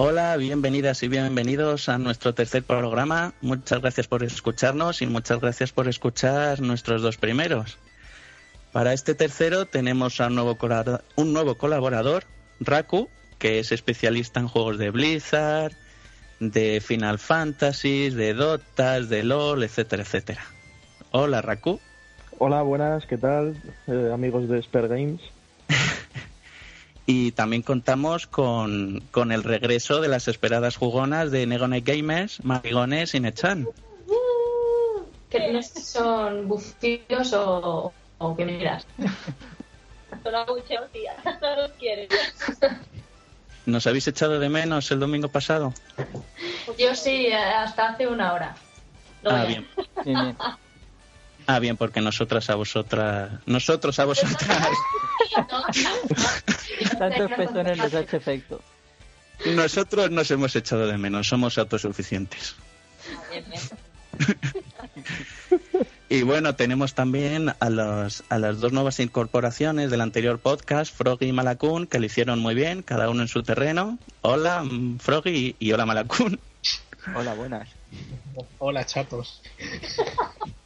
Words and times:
Hola, 0.00 0.36
bienvenidas 0.36 1.02
y 1.02 1.08
bienvenidos 1.08 1.88
a 1.88 1.98
nuestro 1.98 2.32
tercer 2.32 2.62
programa. 2.62 3.32
Muchas 3.40 3.80
gracias 3.80 4.06
por 4.06 4.22
escucharnos 4.22 5.02
y 5.02 5.06
muchas 5.08 5.40
gracias 5.40 5.72
por 5.72 5.88
escuchar 5.88 6.60
nuestros 6.60 7.02
dos 7.02 7.16
primeros. 7.16 7.78
Para 8.70 8.92
este 8.92 9.16
tercero 9.16 9.66
tenemos 9.66 10.20
a 10.20 10.28
un 10.28 10.36
nuevo, 10.36 10.56
un 11.16 11.32
nuevo 11.32 11.56
colaborador, 11.56 12.22
Raku, 12.60 13.08
que 13.40 13.58
es 13.58 13.72
especialista 13.72 14.38
en 14.38 14.46
juegos 14.46 14.78
de 14.78 14.90
Blizzard, 14.90 15.72
de 16.38 16.80
Final 16.80 17.18
Fantasy, 17.18 18.10
de 18.10 18.34
Dotas, 18.34 19.08
de 19.08 19.24
LOL, 19.24 19.64
etcétera, 19.64 20.04
etcétera. 20.04 20.44
Hola, 21.10 21.42
Raku. 21.42 21.80
Hola, 22.38 22.62
buenas, 22.62 23.04
¿qué 23.06 23.18
tal? 23.18 23.60
Eh, 23.88 24.10
amigos 24.14 24.48
de 24.48 24.62
Spare 24.62 24.86
Games. 24.86 25.20
Y 27.10 27.32
también 27.32 27.62
contamos 27.62 28.26
con, 28.26 29.02
con, 29.10 29.32
el 29.32 29.42
regreso 29.42 30.02
de 30.02 30.08
las 30.08 30.28
esperadas 30.28 30.76
jugonas 30.76 31.30
de 31.30 31.46
Negone 31.46 31.80
Gamers, 31.80 32.44
Marigones 32.44 33.14
y 33.14 33.20
Nechan. 33.20 33.66
¿Qué 35.30 35.50
no 35.50 35.62
son 35.62 36.46
bufios 36.46 37.32
o, 37.32 37.94
o 38.18 38.36
qué 38.36 38.44
miras? 38.44 38.86
Son 40.22 40.34
abucheos, 40.34 40.90
tía. 40.92 41.16
No 41.40 41.56
los 41.56 41.70
quieres. 41.72 42.10
¿Nos 43.64 43.86
habéis 43.86 44.06
echado 44.08 44.38
de 44.38 44.50
menos 44.50 44.90
el 44.90 45.00
domingo 45.00 45.28
pasado? 45.28 45.72
Yo 46.78 46.94
sí, 46.94 47.32
hasta 47.32 47.88
hace 47.88 48.06
una 48.06 48.34
hora. 48.34 48.54
ah, 49.24 49.44
bien. 49.46 49.66
bien, 50.04 50.20
bien. 50.24 50.36
Ah, 51.50 51.60
bien, 51.60 51.78
porque 51.78 52.02
nosotras 52.02 52.50
a 52.50 52.56
vosotras. 52.56 53.30
Nosotros 53.46 53.98
a 53.98 54.04
vosotras. 54.04 54.68
Tantos 56.98 57.32
pezones 57.32 57.78
les 57.78 57.94
ha 57.94 58.00
hecho 58.00 58.18
efecto. 58.18 58.60
Nosotros 59.46 60.10
nos 60.10 60.30
hemos 60.30 60.54
echado 60.56 60.86
de 60.86 60.98
menos, 60.98 61.26
somos 61.26 61.56
autosuficientes. 61.56 62.54
y 66.10 66.20
bueno, 66.20 66.54
tenemos 66.54 66.92
también 66.92 67.54
a, 67.58 67.70
los, 67.70 68.24
a 68.28 68.38
las 68.38 68.60
dos 68.60 68.74
nuevas 68.74 69.00
incorporaciones 69.00 69.90
del 69.90 70.02
anterior 70.02 70.40
podcast, 70.40 70.94
Froggy 70.94 71.28
y 71.28 71.32
Malakun, 71.32 71.86
que 71.86 71.98
lo 71.98 72.04
hicieron 72.04 72.40
muy 72.40 72.54
bien, 72.54 72.82
cada 72.82 73.08
uno 73.08 73.22
en 73.22 73.28
su 73.28 73.42
terreno. 73.42 73.98
Hola, 74.20 74.62
Froggy, 74.98 75.56
y 75.58 75.72
hola, 75.72 75.86
Malakun. 75.86 76.38
Hola, 77.16 77.32
buenas. 77.32 77.70
Hola, 78.58 78.84
chatos. 78.84 79.40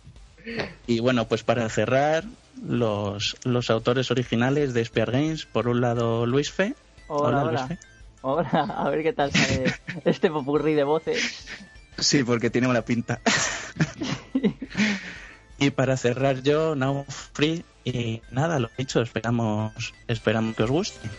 Y 0.87 1.01
bueno, 1.01 1.29
pues 1.29 1.43
para 1.43 1.69
cerrar, 1.69 2.25
los, 2.63 3.37
los 3.45 3.71
autores 3.71 4.11
originales 4.11 4.75
de 4.75 4.85
Spear 4.85 5.11
Games, 5.11 5.47
por 5.47 5.69
un 5.69 5.81
lado 5.81 6.27
Luis 6.27 6.51
Fe. 6.51 6.75
Hola, 7.09 7.43
hola. 7.43 7.51
Luis 7.53 7.63
Fe. 7.69 7.79
Hola, 8.23 8.75
a 8.77 8.91
ver 8.91 9.03
qué 9.03 9.13
tal 9.13 9.33
sale 9.33 9.75
este 10.05 10.31
popurrí 10.31 10.75
de 10.75 10.85
voces. 10.85 11.47
Sí, 11.99 12.25
porque 12.25 12.51
tiene 12.51 12.69
una 12.69 12.83
pinta. 12.83 13.21
y 15.59 15.71
para 15.71 15.97
cerrar 15.97 16.43
yo, 16.43 16.75
Now 16.75 17.05
Free, 17.09 17.65
y 17.85 18.23
nada, 18.31 18.59
lo 18.59 18.71
dicho, 18.79 19.03
esperamos, 19.03 19.93
esperamos 20.07 20.55
que 20.55 20.63
os 20.63 20.71
guste. 20.71 21.11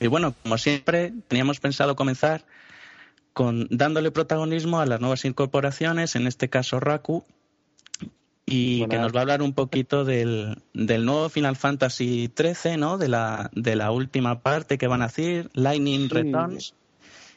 Y 0.00 0.06
bueno, 0.06 0.34
como 0.42 0.56
siempre, 0.56 1.12
teníamos 1.28 1.60
pensado 1.60 1.94
comenzar 1.94 2.44
con, 3.32 3.66
dándole 3.70 4.10
protagonismo 4.10 4.80
a 4.80 4.86
las 4.86 5.00
nuevas 5.00 5.24
incorporaciones, 5.24 6.16
en 6.16 6.26
este 6.26 6.48
caso 6.48 6.80
Raku, 6.80 7.24
y 8.50 8.86
que 8.88 8.98
nos 8.98 9.14
va 9.14 9.20
a 9.20 9.22
hablar 9.22 9.42
un 9.42 9.52
poquito 9.52 10.04
del, 10.04 10.62
del 10.74 11.04
nuevo 11.04 11.28
Final 11.28 11.56
Fantasy 11.56 12.30
XIII, 12.36 12.76
¿no? 12.76 12.98
De 12.98 13.08
la, 13.08 13.50
de 13.54 13.76
la 13.76 13.92
última 13.92 14.40
parte 14.40 14.76
que 14.76 14.88
van 14.88 15.02
a 15.02 15.06
hacer, 15.06 15.50
Lightning 15.54 16.08
Returns. 16.08 16.74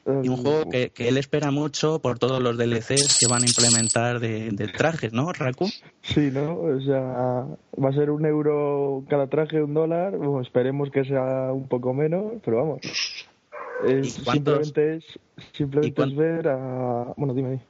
Y 0.06 0.28
un 0.28 0.36
juego 0.36 0.70
que, 0.70 0.90
que, 0.90 1.08
él 1.08 1.18
espera 1.18 1.50
mucho 1.50 2.00
por 2.00 2.20
todos 2.20 2.42
los 2.42 2.58
DLCs 2.58 3.20
que 3.20 3.28
van 3.28 3.44
a 3.44 3.46
implementar 3.46 4.20
de, 4.20 4.50
de, 4.52 4.68
trajes, 4.68 5.14
¿no, 5.14 5.32
Raku? 5.32 5.70
Sí, 6.02 6.30
¿no? 6.30 6.60
O 6.60 6.82
sea, 6.82 7.00
va 7.02 7.90
a 7.90 7.94
ser 7.94 8.10
un 8.10 8.26
euro 8.26 9.06
cada 9.08 9.28
traje, 9.28 9.64
un 9.64 9.74
dólar. 9.74 10.18
Bueno, 10.18 10.42
esperemos 10.42 10.90
que 10.92 11.06
sea 11.06 11.54
un 11.54 11.70
poco 11.70 11.94
menos, 11.94 12.34
pero 12.44 12.58
vamos. 12.58 12.82
Es, 13.86 14.14
simplemente 14.14 14.96
es, 14.96 15.20
simplemente 15.54 16.04
es 16.04 16.16
ver 16.16 16.48
a... 16.48 17.14
Bueno, 17.18 17.34
dime. 17.34 17.62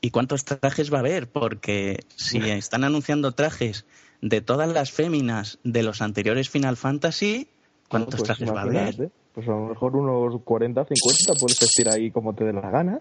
¿Y 0.00 0.10
cuántos 0.10 0.44
trajes 0.44 0.92
va 0.92 0.98
a 0.98 1.00
haber? 1.00 1.28
Porque 1.28 2.00
si 2.16 2.38
están 2.50 2.82
anunciando 2.82 3.32
trajes 3.32 3.86
de 4.20 4.40
todas 4.40 4.68
las 4.72 4.90
féminas 4.90 5.58
de 5.62 5.82
los 5.82 6.02
anteriores 6.02 6.50
Final 6.50 6.76
Fantasy, 6.76 7.48
¿cuántos 7.88 8.16
pues 8.16 8.22
trajes 8.24 8.52
va 8.52 8.60
a 8.60 8.64
haber? 8.64 9.10
Pues 9.32 9.46
a 9.48 9.52
lo 9.52 9.66
mejor 9.68 9.96
unos 9.96 10.40
40, 10.42 10.84
50, 10.84 11.40
puedes 11.40 11.60
vestir 11.60 11.88
ahí 11.88 12.10
como 12.10 12.34
te 12.34 12.44
dé 12.44 12.52
la 12.52 12.70
gana. 12.70 13.00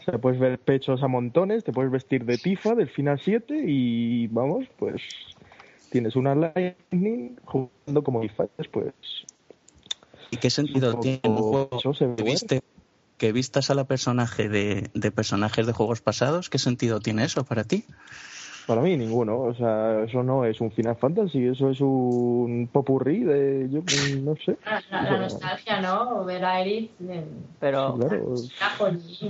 O 0.00 0.04
sea, 0.04 0.18
puedes 0.18 0.38
ver 0.38 0.58
pechos 0.58 1.02
a 1.02 1.08
montones, 1.08 1.64
te 1.64 1.72
puedes 1.72 1.90
vestir 1.90 2.24
de 2.24 2.38
Tifa 2.38 2.74
del 2.74 2.88
Final 2.88 3.20
7 3.22 3.64
y 3.66 4.28
vamos, 4.28 4.66
pues 4.78 5.02
tienes 5.90 6.16
una 6.16 6.34
Lightning 6.34 7.36
jugando 7.44 8.02
como 8.02 8.20
Tifa, 8.20 8.46
pues 8.70 8.94
¿Y 10.32 10.38
qué 10.38 10.48
sentido 10.48 10.98
tiene 10.98 11.20
un 11.24 11.36
juego 11.36 11.68
que, 12.16 12.22
viste, 12.22 12.62
que 13.18 13.32
vistas 13.32 13.70
a 13.70 13.74
la 13.74 13.84
personaje 13.84 14.48
de, 14.48 14.90
de, 14.94 15.10
personajes 15.12 15.66
de 15.66 15.72
juegos 15.74 16.00
pasados? 16.00 16.48
¿Qué 16.48 16.58
sentido 16.58 17.00
tiene 17.00 17.24
eso 17.24 17.44
para 17.44 17.64
ti? 17.64 17.84
Para 18.66 18.80
mí 18.80 18.96
ninguno, 18.96 19.40
o 19.40 19.54
sea, 19.54 20.04
eso 20.04 20.22
no 20.22 20.46
es 20.46 20.58
un 20.62 20.70
Final 20.70 20.96
Fantasy, 20.96 21.48
eso 21.48 21.68
es 21.68 21.80
un 21.82 22.66
popurrí 22.72 23.24
de, 23.24 23.68
yo 23.70 23.80
no 24.22 24.34
sé. 24.36 24.56
La, 24.90 25.02
la 25.02 25.18
nostalgia, 25.18 25.82
¿no? 25.82 26.24
Ver 26.24 26.44
a 26.46 26.62
Eric. 26.62 26.92
Pero, 27.60 27.98
claro. 27.98 28.34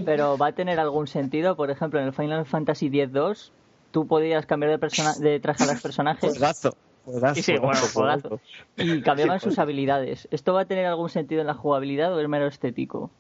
pero 0.04 0.38
va 0.38 0.48
a 0.48 0.52
tener 0.52 0.78
algún 0.78 1.08
sentido, 1.08 1.56
por 1.56 1.70
ejemplo, 1.70 1.98
en 1.98 2.06
el 2.06 2.12
Final 2.12 2.46
Fantasy 2.46 2.86
X-2, 2.86 3.50
tú 3.90 4.06
podías 4.06 4.46
cambiar 4.46 4.70
de, 4.70 4.78
persona, 4.78 5.14
de 5.14 5.40
traje 5.40 5.64
a 5.64 5.66
los 5.66 5.80
personajes. 5.82 6.30
Juegazo. 6.30 6.76
Sí, 7.34 7.54
bueno. 7.58 8.40
Y 8.76 9.00
cambiaban 9.02 9.40
sus 9.40 9.58
habilidades. 9.58 10.28
¿Esto 10.30 10.54
va 10.54 10.62
a 10.62 10.64
tener 10.66 10.86
algún 10.86 11.08
sentido 11.08 11.40
en 11.40 11.46
la 11.46 11.54
jugabilidad 11.54 12.14
o 12.14 12.20
es 12.20 12.28
mero 12.28 12.46
estético? 12.46 13.10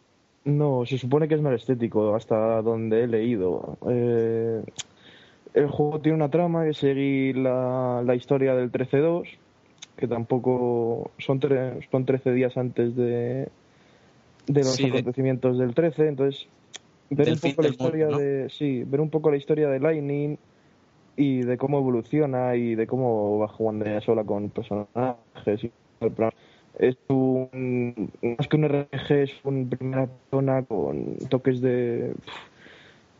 No, 0.44 0.84
se 0.86 0.98
supone 0.98 1.28
que 1.28 1.34
es 1.34 1.40
mero 1.40 1.56
estético, 1.56 2.14
hasta 2.14 2.62
donde 2.62 3.04
he 3.04 3.06
leído. 3.06 3.76
Eh, 3.88 4.62
el 5.54 5.68
juego 5.68 6.00
tiene 6.00 6.16
una 6.16 6.30
trama 6.30 6.64
que 6.64 6.74
seguir 6.74 7.36
la, 7.36 8.02
la 8.04 8.14
historia 8.14 8.54
del 8.54 8.72
13-2, 8.72 9.28
que 9.96 10.08
tampoco 10.08 11.10
son, 11.18 11.40
tre 11.40 11.86
son 11.90 12.04
13 12.04 12.32
días 12.32 12.56
antes 12.56 12.96
de, 12.96 13.48
de 14.46 14.60
los 14.60 14.74
sí, 14.74 14.86
acontecimientos 14.86 15.58
de... 15.58 15.66
del 15.66 15.74
13, 15.74 16.08
entonces 16.08 16.48
ver 17.10 17.30
un 17.30 17.38
poco 17.38 17.62
la 17.62 17.68
historia 17.68 18.06
mundo, 18.06 18.18
¿no? 18.18 18.24
de 18.24 18.48
sí, 18.50 18.84
ver 18.84 19.00
un 19.00 19.10
poco 19.10 19.30
la 19.30 19.36
historia 19.36 19.68
de 19.68 19.80
Lightning 19.80 20.38
y 21.16 21.42
de 21.42 21.56
cómo 21.58 21.78
evoluciona 21.78 22.56
y 22.56 22.74
de 22.74 22.86
cómo 22.86 23.38
va 23.38 23.48
jugando 23.48 23.84
ella 23.84 24.00
sola 24.00 24.24
con 24.24 24.50
personajes 24.50 25.64
y 25.64 25.70
el 26.00 26.10
plan. 26.12 26.30
Es 26.78 26.96
un 27.08 28.10
más 28.22 28.48
que 28.48 28.56
un 28.56 28.68
RPG, 28.68 29.12
es 29.12 29.32
una 29.44 29.68
primera 29.68 30.06
persona 30.06 30.62
con 30.62 31.16
toques 31.28 31.60
de 31.60 32.14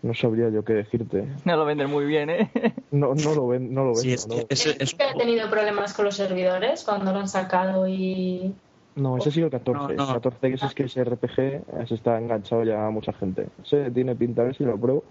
no 0.03 0.15
sabría 0.15 0.49
yo 0.49 0.65
qué 0.65 0.73
decirte. 0.73 1.27
No 1.45 1.57
lo 1.57 1.65
venden 1.65 1.91
muy 1.91 2.07
bien, 2.07 2.31
¿eh? 2.31 2.51
No, 2.91 3.15
no 3.15 3.35
lo 3.35 3.47
ven, 3.47 3.73
no 3.73 3.85
lo 3.85 3.95
ven. 3.95 4.03
Sí, 4.03 4.13
es, 4.13 4.27
no. 4.27 4.37
es, 4.49 4.67
es, 4.67 4.95
que 4.95 5.05
ha 5.05 5.15
tenido 5.15 5.49
problemas 5.49 5.95
con 5.95 6.07
los 6.07 6.17
servidores 6.17 6.85
cuando 6.85 7.13
lo 7.13 7.21
han 7.21 7.29
sacado 7.29 7.87
y 7.87 8.55
no, 8.95 9.17
ese 9.17 9.31
ha 9.31 9.33
sido 9.33 9.47
el 9.47 9.53
14. 9.53 9.95
No, 9.95 10.07
no. 10.07 10.09
El 10.09 10.15
14 10.15 10.49
que 10.49 10.55
ese 10.55 10.67
es 10.67 10.75
que 10.75 10.83
ese 10.85 11.05
RPG 11.05 11.87
se 11.89 11.95
está 11.95 12.19
enganchado 12.19 12.65
ya 12.65 12.87
a 12.87 12.91
mucha 12.91 13.13
gente. 13.13 13.47
Ese 13.65 13.91
tiene 13.91 14.15
pinta 14.15 14.43
a 14.43 14.47
ver 14.47 14.57
si 14.57 14.65
lo 14.65 14.77
pruebo. 14.79 15.05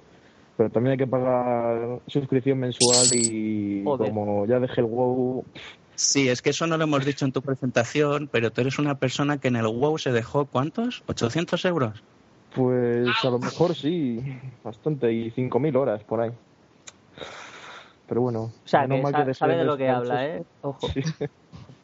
Pero 0.57 0.69
también 0.69 0.91
hay 0.91 0.97
que 0.97 1.07
pagar 1.07 2.01
suscripción 2.07 2.59
mensual 2.59 3.09
y 3.13 3.83
Joder. 3.83 4.09
como 4.09 4.45
ya 4.45 4.59
dejé 4.59 4.81
el 4.81 4.87
WoW, 4.87 5.45
Sí, 5.95 6.29
es 6.29 6.41
que 6.41 6.49
eso 6.49 6.65
no 6.65 6.77
lo 6.77 6.85
hemos 6.85 7.05
dicho 7.05 7.25
en 7.25 7.31
tu 7.31 7.41
presentación, 7.43 8.27
pero 8.31 8.51
tú 8.51 8.61
eres 8.61 8.79
una 8.79 8.95
persona 8.95 9.37
que 9.37 9.49
en 9.49 9.55
el 9.55 9.67
WoW 9.67 9.97
se 9.99 10.11
dejó, 10.11 10.45
¿cuántos? 10.45 11.03
¿800 11.07 11.63
euros? 11.65 12.03
pues 12.55 13.23
a 13.23 13.29
lo 13.29 13.39
mejor 13.39 13.75
sí, 13.75 14.19
bastante, 14.63 15.11
y 15.13 15.29
5.000 15.31 15.75
horas 15.77 16.03
por 16.03 16.21
ahí. 16.21 16.31
Pero 18.07 18.21
bueno, 18.21 18.41
O 18.41 18.53
sea, 18.65 18.87
que 18.87 19.01
mal 19.01 19.13
sa- 19.13 19.19
dejé 19.23 19.33
sabe 19.35 19.55
de 19.57 19.63
lo 19.63 19.77
que 19.77 19.87
habla, 19.89 20.25
¿eh? 20.25 20.43
Ojo. 20.61 20.87
Sí. 20.89 21.01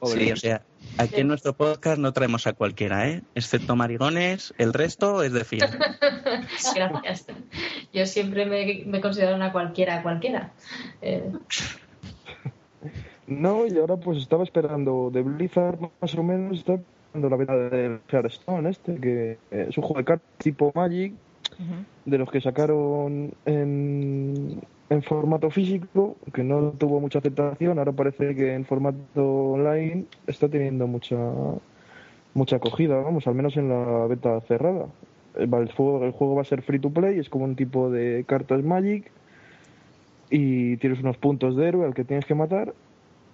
Sí, 0.04 0.32
o 0.32 0.36
sea, 0.36 0.62
aquí 0.98 1.22
en 1.22 1.28
nuestro 1.28 1.54
podcast 1.54 1.98
no 2.00 2.14
traemos 2.14 2.46
a 2.46 2.54
cualquiera, 2.54 3.10
¿eh? 3.10 3.24
Excepto 3.36 3.76
marigones, 3.76 4.54
el 4.58 4.74
resto 4.74 5.24
es 5.24 5.34
de 5.34 5.44
fiar. 5.44 5.78
Gracias. 6.76 7.26
Yo 7.94 8.06
siempre 8.06 8.46
me, 8.46 8.84
me 8.86 9.02
considero 9.02 9.36
una 9.36 9.52
cualquiera, 9.52 10.04
cualquiera. 10.04 10.52
Eh, 11.02 11.32
No, 13.28 13.68
y 13.68 13.78
ahora 13.78 13.98
pues 13.98 14.20
estaba 14.20 14.44
esperando 14.44 15.10
de 15.12 15.22
Blizzard 15.22 15.78
más 16.02 16.16
o 16.16 16.24
menos, 16.24 16.60
estaba 16.60 16.80
esperando 16.80 17.30
la 17.30 17.36
beta 17.36 17.56
del 17.56 18.00
Hearthstone 18.08 18.70
este, 18.70 18.96
que 18.96 19.38
es 19.52 19.78
un 19.78 19.84
juego 19.84 20.00
de 20.00 20.06
cartas 20.06 20.28
tipo 20.38 20.72
Magic, 20.74 21.14
de 22.06 22.18
los 22.18 22.32
que 22.32 22.40
sacaron 22.40 23.34
en, 23.46 24.62
en 24.90 25.04
formato 25.04 25.50
físico, 25.50 26.16
que 26.34 26.44
no 26.44 26.72
tuvo 26.72 27.00
mucha 27.00 27.20
aceptación, 27.20 27.78
ahora 27.80 27.92
parece 27.92 28.36
que 28.36 28.54
en 28.54 28.66
formato 28.66 29.52
online 29.52 30.06
está 30.28 30.48
teniendo 30.48 30.88
mucha 30.88 31.18
mucha 32.34 32.58
acogida, 32.58 32.98
vamos, 32.98 33.26
al 33.28 33.36
menos 33.36 33.58
en 33.58 33.70
la 33.70 34.06
beta 34.08 34.40
cerrada. 34.42 34.86
El 35.36 35.72
juego, 35.72 36.06
el 36.06 36.12
juego 36.12 36.36
va 36.36 36.42
a 36.44 36.46
ser 36.46 36.62
free 36.62 36.80
to 36.80 36.92
play, 36.92 37.20
es 37.20 37.30
como 37.30 37.46
un 37.46 37.56
tipo 37.56 37.90
de 37.90 38.24
cartas 38.28 38.64
Magic 38.64 39.12
y 40.30 40.78
tienes 40.78 41.00
unos 41.00 41.18
puntos 41.18 41.56
de 41.56 41.68
héroe 41.68 41.86
al 41.86 41.94
que 41.94 42.04
tienes 42.04 42.26
que 42.26 42.36
matar 42.36 42.74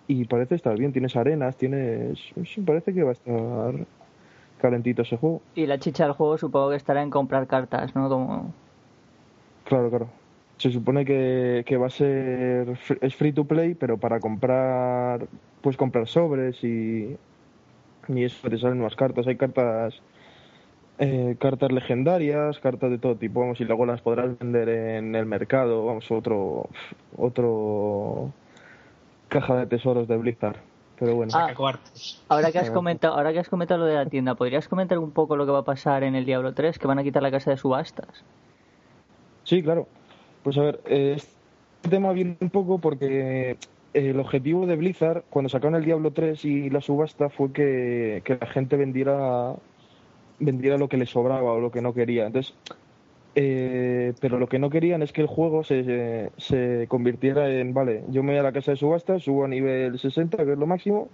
y 0.08 0.26
parece 0.26 0.56
estar 0.56 0.78
bien, 0.78 0.92
tienes 0.92 1.16
arenas, 1.16 1.58
tienes... 1.58 2.20
parece 2.66 2.94
que 2.94 3.04
va 3.04 3.10
a 3.10 3.14
estar 3.14 3.86
calentito 4.60 5.02
ese 5.02 5.18
juego. 5.18 5.42
Y 5.56 5.66
la 5.66 5.80
chicha 5.80 6.06
del 6.06 6.14
juego 6.14 6.38
supongo 6.38 6.70
que 6.72 6.78
estará 6.78 7.02
en 7.04 7.10
comprar 7.10 7.48
cartas, 7.48 7.96
¿no? 7.96 8.10
Como... 8.10 8.54
Claro, 9.66 9.90
claro. 9.90 10.23
Se 10.58 10.72
supone 10.72 11.04
que, 11.04 11.64
que 11.66 11.78
va 11.78 11.88
a 11.88 11.90
ser 11.90 12.78
es 13.02 13.16
free 13.16 13.34
to 13.34 13.46
play, 13.46 13.74
pero 13.74 13.98
para 13.98 14.20
comprar 14.20 15.28
puedes 15.62 15.78
comprar 15.78 16.08
sobres 16.08 16.64
y 16.64 17.18
y 18.08 18.24
eso 18.24 18.50
te 18.50 18.58
salen 18.58 18.82
unas 18.82 18.96
cartas. 18.96 19.28
Hay 19.28 19.38
cartas 19.38 19.96
eh, 21.00 21.36
cartas 21.40 21.72
legendarias, 21.72 22.60
cartas 22.60 22.92
de 22.92 23.00
todo 23.00 23.16
tipo, 23.16 23.40
vamos, 23.40 23.60
y 23.60 23.66
luego 23.66 23.86
las 23.86 24.02
podrás 24.02 24.38
vender 24.38 24.70
en 24.70 25.16
el 25.16 25.26
mercado, 25.26 25.86
vamos, 25.86 26.10
otro 26.12 26.70
otro 27.18 28.32
caja 29.28 29.56
de 29.56 29.66
tesoros 29.66 30.08
de 30.08 30.18
Blizzard. 30.18 30.58
Pero 31.00 31.16
bueno, 31.16 31.32
Ah. 31.36 31.52
Ahora 32.30 32.52
que 32.52 32.60
has 32.60 32.70
comentado, 32.70 33.16
ahora 33.16 33.34
que 33.34 33.40
has 33.40 33.50
comentado 33.50 33.80
lo 33.82 33.86
de 33.88 33.96
la 33.96 34.06
tienda, 34.06 34.36
¿podrías 34.36 34.68
comentar 34.68 35.00
un 35.00 35.12
poco 35.12 35.36
lo 35.36 35.46
que 35.46 35.52
va 35.52 35.60
a 35.60 35.66
pasar 35.66 36.04
en 36.04 36.16
el 36.16 36.24
Diablo 36.24 36.54
3? 36.54 36.78
Que 36.78 36.88
van 36.88 37.00
a 37.00 37.04
quitar 37.04 37.24
la 37.24 37.32
casa 37.32 37.50
de 37.50 37.58
subastas. 37.58 38.24
Sí, 39.44 39.64
claro. 39.64 39.88
Pues 40.44 40.58
a 40.58 40.62
ver, 40.62 40.82
eh, 40.86 41.14
este 41.18 41.90
tema 41.90 42.12
viene 42.12 42.38
un 42.40 42.50
poco 42.50 42.80
porque 42.80 43.58
el 43.94 44.20
objetivo 44.20 44.66
de 44.66 44.76
Blizzard, 44.76 45.24
cuando 45.30 45.50
sacaron 45.50 45.76
el 45.76 45.86
Diablo 45.86 46.12
3 46.12 46.44
y 46.46 46.70
la 46.70 46.82
subasta, 46.82 47.30
fue 47.30 47.52
que, 47.52 48.22
que 48.26 48.38
la 48.40 48.48
gente 48.48 48.76
vendiera, 48.76 49.56
vendiera 50.40 50.78
lo 50.78 50.90
que 50.90 50.98
le 50.98 51.06
sobraba 51.06 51.54
o 51.54 51.60
lo 51.60 51.72
que 51.72 51.82
no 51.82 51.94
quería. 51.94 52.26
Entonces, 52.26 52.56
eh, 53.36 54.14
pero 54.20 54.38
lo 54.38 54.48
que 54.48 54.60
no 54.60 54.70
querían 54.70 55.02
es 55.02 55.12
que 55.12 55.22
el 55.22 55.28
juego 55.28 55.64
se, 55.64 56.30
se 56.38 56.86
convirtiera 56.88 57.50
en, 57.50 57.74
vale, 57.74 58.04
yo 58.10 58.22
me 58.22 58.34
voy 58.34 58.40
a 58.40 58.44
la 58.44 58.52
casa 58.52 58.72
de 58.72 58.78
subasta, 58.78 59.20
subo 59.20 59.46
a 59.46 59.48
nivel 59.48 59.98
60, 59.98 60.46
que 60.46 60.52
es 60.52 60.58
lo 60.58 60.68
máximo, 60.68 61.10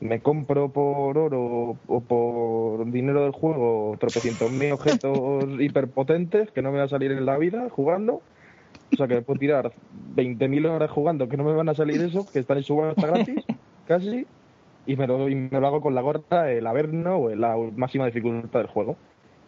me 0.00 0.20
compro 0.20 0.68
por 0.68 1.16
oro 1.16 1.76
o 1.86 2.00
por 2.00 2.90
dinero 2.90 3.22
del 3.22 3.32
juego 3.32 3.96
tropecientos 3.98 4.50
mil 4.52 4.72
objetos 4.72 5.44
hiperpotentes 5.58 6.50
que 6.50 6.62
no 6.62 6.70
me 6.70 6.78
va 6.78 6.84
a 6.84 6.88
salir 6.88 7.12
en 7.12 7.24
la 7.24 7.38
vida 7.38 7.68
jugando. 7.70 8.20
O 8.96 8.98
sea 8.98 9.08
que 9.08 9.20
puedo 9.20 9.38
tirar 9.38 9.72
20.000 10.14 10.66
horas 10.70 10.90
jugando 10.90 11.28
que 11.28 11.36
no 11.36 11.44
me 11.44 11.52
van 11.52 11.68
a 11.68 11.74
salir 11.74 12.00
eso, 12.00 12.26
que 12.32 12.38
están 12.38 12.56
en 12.56 12.62
subasta 12.62 13.06
gratis, 13.06 13.44
casi, 13.86 14.26
y 14.86 14.96
me 14.96 15.06
lo, 15.06 15.28
y 15.28 15.34
me 15.34 15.60
lo 15.60 15.66
hago 15.66 15.82
con 15.82 15.94
la 15.94 16.00
gorra, 16.00 16.50
el 16.50 16.66
averno 16.66 17.18
o 17.18 17.34
la 17.34 17.54
máxima 17.76 18.06
dificultad 18.06 18.60
del 18.60 18.68
juego. 18.68 18.96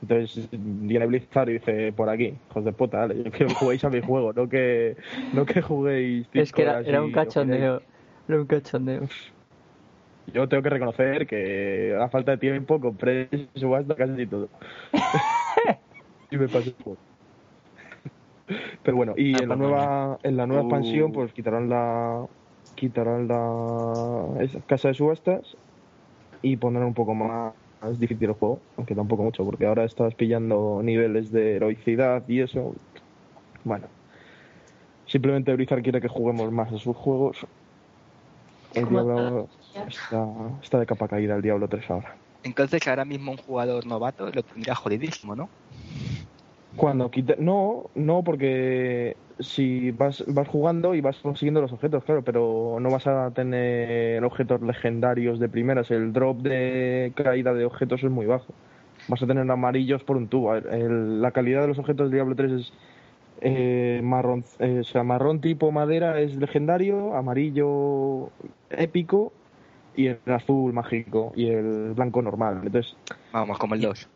Entonces 0.02 0.50
viene 0.52 1.06
Blizzard 1.06 1.48
y 1.48 1.54
dice, 1.54 1.94
por 1.94 2.10
aquí, 2.10 2.34
hijos 2.50 2.62
de 2.62 2.72
puta, 2.74 2.98
dale, 2.98 3.24
yo 3.24 3.30
quiero 3.30 3.46
que 3.46 3.54
juguéis 3.54 3.82
a 3.84 3.88
mi 3.88 4.02
juego, 4.02 4.34
no 4.34 4.50
que, 4.50 4.98
no 5.32 5.46
que 5.46 5.62
juguéis 5.62 6.28
Es 6.34 6.52
que 6.52 6.64
era, 6.64 7.02
un 7.02 7.10
cachondeo. 7.10 7.80
Era 8.28 8.38
un 8.38 8.46
cachondeo. 8.46 9.08
yo 10.26 10.46
tengo 10.46 10.62
que 10.62 10.68
reconocer 10.68 11.26
que 11.26 11.96
a 11.98 12.06
falta 12.10 12.32
de 12.32 12.36
tiempo 12.36 12.78
compré 12.78 13.30
subasta 13.54 13.94
casi 13.94 14.26
todo. 14.26 14.50
y 16.30 16.36
me 16.36 16.48
pasé 16.48 16.68
el 16.68 16.84
juego. 16.84 17.08
Pero 18.82 18.96
bueno, 18.96 19.14
y 19.16 19.34
Ah, 19.34 19.42
en 19.42 19.48
la 19.48 19.56
nueva 19.56 20.18
en 20.22 20.36
la 20.36 20.46
nueva 20.46 20.62
Uh. 20.62 20.66
expansión 20.66 21.12
pues 21.12 21.32
quitarán 21.32 21.68
la 21.68 22.26
quitarán 22.74 23.28
la 23.28 24.42
esa 24.42 24.60
casa 24.60 24.88
de 24.88 24.94
subastas 24.94 25.56
y 26.42 26.56
pondrán 26.56 26.86
un 26.86 26.94
poco 26.94 27.14
más, 27.14 27.52
más 27.82 27.98
difícil 27.98 28.28
el 28.28 28.34
juego, 28.34 28.60
aunque 28.76 28.94
tampoco 28.94 29.22
mucho, 29.24 29.44
porque 29.44 29.66
ahora 29.66 29.84
estás 29.84 30.14
pillando 30.14 30.80
niveles 30.82 31.32
de 31.32 31.56
heroicidad 31.56 32.22
y 32.28 32.40
eso. 32.40 32.74
Bueno, 33.64 33.86
simplemente 35.06 35.52
Blizzard 35.54 35.82
quiere 35.82 36.00
que 36.00 36.08
juguemos 36.08 36.52
más 36.52 36.72
a 36.72 36.78
sus 36.78 36.96
juegos. 36.96 37.44
El 38.74 38.84
¿Cómo 38.84 39.02
Diablo 39.02 39.48
está, 39.88 40.28
está 40.62 40.78
de 40.78 40.86
capa 40.86 41.08
caída 41.08 41.34
el 41.34 41.42
Diablo 41.42 41.66
3 41.68 41.90
ahora. 41.90 42.14
Entonces 42.44 42.86
ahora 42.86 43.04
mismo 43.04 43.32
un 43.32 43.38
jugador 43.38 43.84
novato 43.86 44.30
lo 44.30 44.42
tendría 44.44 44.74
jodidísimo, 44.76 45.34
¿no? 45.34 45.48
Cuando 46.78 47.10
quite... 47.10 47.36
No, 47.38 47.90
no, 47.96 48.22
porque 48.22 49.16
si 49.40 49.90
vas, 49.90 50.25
vas 50.28 50.46
jugando 50.46 50.94
y 50.94 51.00
vas 51.00 51.19
consiguiendo 51.19 51.60
los 51.60 51.72
objetos, 51.72 52.04
claro, 52.04 52.22
pero 52.22 52.78
no 52.80 52.88
vas 52.88 53.06
a 53.08 53.32
tener 53.32 54.25
objetos 54.25 54.62
legendarios 54.62 55.40
de 55.40 55.48
primeras. 55.48 55.90
El 55.90 56.12
drop 56.12 56.38
de 56.42 57.12
caída 57.16 57.52
de 57.52 57.64
objetos 57.64 58.04
es 58.04 58.10
muy 58.10 58.26
bajo. 58.26 58.54
Vas 59.08 59.20
a 59.20 59.26
tener 59.26 59.50
amarillos 59.50 60.04
por 60.04 60.16
un 60.16 60.28
tubo. 60.28 60.54
El- 60.54 61.20
la 61.20 61.32
calidad 61.32 61.62
de 61.62 61.69
los 61.69 61.78
objetos 61.80 62.10
de 62.10 62.16
Diablo 62.16 62.36
3 62.36 62.52
es 62.52 62.72
eh, 63.40 64.00
marrón, 64.02 64.44
eh, 64.60 64.82
sea, 64.84 65.02
marrón 65.02 65.40
tipo 65.40 65.70
madera 65.72 66.20
es 66.20 66.36
legendario, 66.36 67.14
amarillo 67.16 68.31
épico 68.70 69.32
y 69.96 70.06
el 70.08 70.19
azul 70.26 70.72
mágico 70.72 71.32
y 71.34 71.48
el 71.48 71.93
blanco 71.94 72.22
normal. 72.22 72.60
Entonces, 72.64 72.96
Vamos, 73.32 73.58
como 73.58 73.74
el 73.74 73.81
2. 73.81 74.08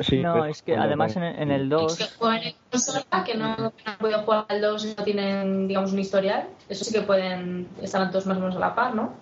Sí. 0.00 0.18
no, 0.18 0.44
es 0.44 0.62
que 0.62 0.76
además 0.76 1.16
en, 1.16 1.22
en 1.24 1.50
el 1.50 1.68
Los 1.68 1.96
que 1.96 2.04
2... 2.04 2.16
juegan 2.18 2.42
en 2.42 2.54
consola, 2.70 3.04
que 3.24 3.34
no, 3.36 3.56
no 3.56 3.72
han 3.84 3.98
podido 3.98 4.20
jugar 4.22 4.46
al 4.48 4.60
2 4.60 4.84
y 4.84 4.94
no 4.96 5.04
tienen, 5.04 5.68
digamos, 5.68 5.92
un 5.92 5.98
historial, 5.98 6.44
eso 6.68 6.84
sí 6.84 6.92
que 6.92 7.02
pueden, 7.02 7.68
estarán 7.82 8.10
todos 8.10 8.26
más 8.26 8.36
o 8.36 8.40
menos 8.40 8.56
a 8.56 8.60
la 8.60 8.74
par, 8.74 8.94
¿no? 8.94 9.12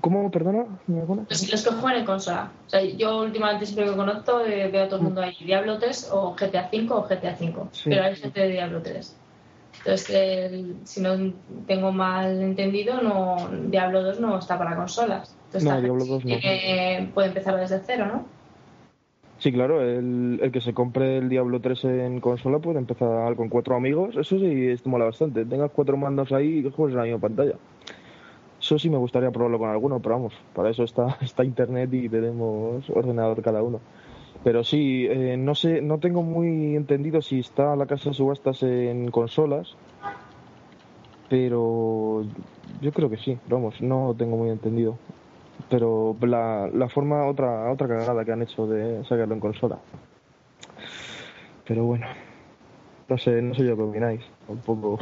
¿Cómo? 0.00 0.30
Perdona. 0.30 0.64
Los, 0.86 1.50
los 1.50 1.62
que 1.64 1.70
juegan 1.70 2.00
en 2.00 2.06
consola. 2.06 2.50
O 2.66 2.70
sea, 2.70 2.82
yo 2.82 3.20
últimamente 3.20 3.66
siempre 3.66 3.84
que 3.90 3.94
conozco 3.96 4.40
eh, 4.40 4.68
veo 4.68 4.84
a 4.84 4.88
todo 4.88 4.96
el 4.96 5.02
mundo 5.02 5.20
ahí 5.20 5.36
Diablo 5.40 5.78
3 5.78 6.08
o 6.12 6.34
GTA 6.34 6.68
5 6.70 6.94
o 6.96 7.02
GTA 7.06 7.36
5. 7.36 7.68
Sí. 7.72 7.90
Pero 7.90 8.04
hay 8.04 8.16
gente 8.16 8.40
de 8.40 8.48
Diablo 8.48 8.80
3. 8.82 9.14
Entonces, 9.78 10.10
el- 10.10 10.76
si 10.84 11.00
no 11.02 11.34
tengo 11.66 11.92
mal 11.92 12.40
entendido, 12.40 13.02
no 13.02 13.36
Diablo 13.66 14.02
2 14.02 14.18
no 14.20 14.38
está 14.38 14.56
para 14.56 14.76
consolas. 14.76 15.36
Entonces, 15.46 15.64
No, 15.70 15.78
Diablo 15.80 16.04
gente 16.06 16.10
2 16.14 16.24
no. 16.24 16.40
tiene- 16.40 17.10
puede 17.12 17.28
empezar 17.28 17.56
desde 17.56 17.82
cero, 17.84 18.06
¿no? 18.06 18.24
Sí, 19.42 19.50
claro, 19.50 19.82
el, 19.82 20.38
que 20.52 20.60
se 20.60 20.72
compre 20.72 21.18
el 21.18 21.28
Diablo 21.28 21.58
3 21.58 21.86
en 21.86 22.20
consola 22.20 22.60
puede 22.60 22.78
empezar 22.78 23.34
con 23.34 23.48
cuatro 23.48 23.74
amigos. 23.74 24.16
Eso 24.16 24.38
sí, 24.38 24.68
esto 24.68 24.88
mola 24.88 25.06
bastante. 25.06 25.44
Tengas 25.44 25.72
cuatro 25.72 25.96
mandos 25.96 26.30
ahí 26.30 26.58
y 26.58 26.62
que 26.62 26.70
juegues 26.70 26.92
en 26.92 26.98
la 26.98 27.04
misma 27.06 27.18
pantalla. 27.18 27.54
Eso 28.60 28.78
sí 28.78 28.88
me 28.88 28.98
gustaría 28.98 29.32
probarlo 29.32 29.58
con 29.58 29.70
alguno, 29.70 29.98
pero 29.98 30.14
vamos, 30.14 30.32
para 30.54 30.70
eso 30.70 30.84
está, 30.84 31.18
está 31.22 31.44
internet 31.44 31.92
y 31.92 32.08
tenemos 32.08 32.88
ordenador 32.88 33.42
cada 33.42 33.64
uno. 33.64 33.80
Pero 34.44 34.62
sí, 34.62 35.08
eh, 35.10 35.36
no 35.36 35.56
sé, 35.56 35.82
no 35.82 35.98
tengo 35.98 36.22
muy 36.22 36.76
entendido 36.76 37.20
si 37.20 37.40
está 37.40 37.74
la 37.74 37.86
casa 37.86 38.10
de 38.10 38.14
subastas 38.14 38.62
en 38.62 39.10
consolas, 39.10 39.74
pero 41.28 42.24
yo 42.80 42.92
creo 42.92 43.10
que 43.10 43.16
sí, 43.16 43.36
vamos, 43.48 43.82
no 43.82 44.14
tengo 44.16 44.36
muy 44.36 44.50
entendido. 44.50 44.96
Pero 45.70 46.16
la, 46.22 46.68
la 46.72 46.88
forma, 46.88 47.26
otra, 47.26 47.70
otra 47.72 47.88
cagada 47.88 48.24
que 48.24 48.32
han 48.32 48.42
hecho 48.42 48.66
de 48.66 49.02
sacarlo 49.04 49.34
en 49.34 49.40
consola. 49.40 49.78
Pero 51.66 51.84
bueno, 51.84 52.06
no 53.08 53.18
sé, 53.18 53.40
no 53.40 53.54
sé 53.54 53.64
yo 53.64 53.76
qué 53.76 53.82
opináis, 53.82 54.20
tampoco. 54.46 54.98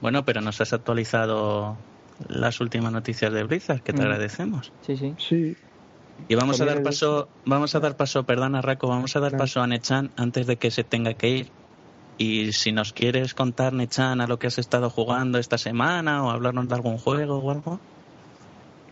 Bueno, 0.00 0.24
pero 0.24 0.40
nos 0.40 0.60
has 0.60 0.72
actualizado 0.72 1.76
las 2.28 2.60
últimas 2.60 2.92
noticias 2.92 3.32
de 3.32 3.44
Blizzard, 3.44 3.80
que 3.82 3.92
te 3.92 3.98
Mm. 4.00 4.06
agradecemos. 4.06 4.72
Sí, 4.82 4.96
sí. 4.96 5.14
Sí, 5.18 5.56
Y 6.28 6.34
vamos 6.34 6.60
a 6.60 6.66
dar 6.66 6.76
el- 6.78 6.82
paso, 6.82 7.28
vamos 7.44 7.74
a 7.74 7.80
dar 7.80 7.96
paso, 7.96 8.22
perdona 8.24 8.60
Raco, 8.62 8.86
vamos 8.88 9.16
a 9.16 9.20
dar 9.20 9.36
paso 9.36 9.60
a 9.60 9.66
Nechan 9.66 10.10
antes 10.16 10.46
de 10.46 10.56
que 10.56 10.70
se 10.70 10.84
tenga 10.84 11.14
que 11.14 11.28
ir. 11.30 11.50
Y 12.18 12.52
si 12.52 12.70
nos 12.70 12.92
quieres 12.92 13.34
contar, 13.34 13.72
Nechan, 13.72 14.20
a 14.20 14.26
lo 14.26 14.38
que 14.38 14.46
has 14.46 14.58
estado 14.58 14.90
jugando 14.90 15.38
esta 15.38 15.58
semana 15.58 16.22
o 16.22 16.30
hablarnos 16.30 16.68
de 16.68 16.74
algún 16.74 16.98
juego 16.98 17.38
o 17.38 17.50
algo. 17.50 17.80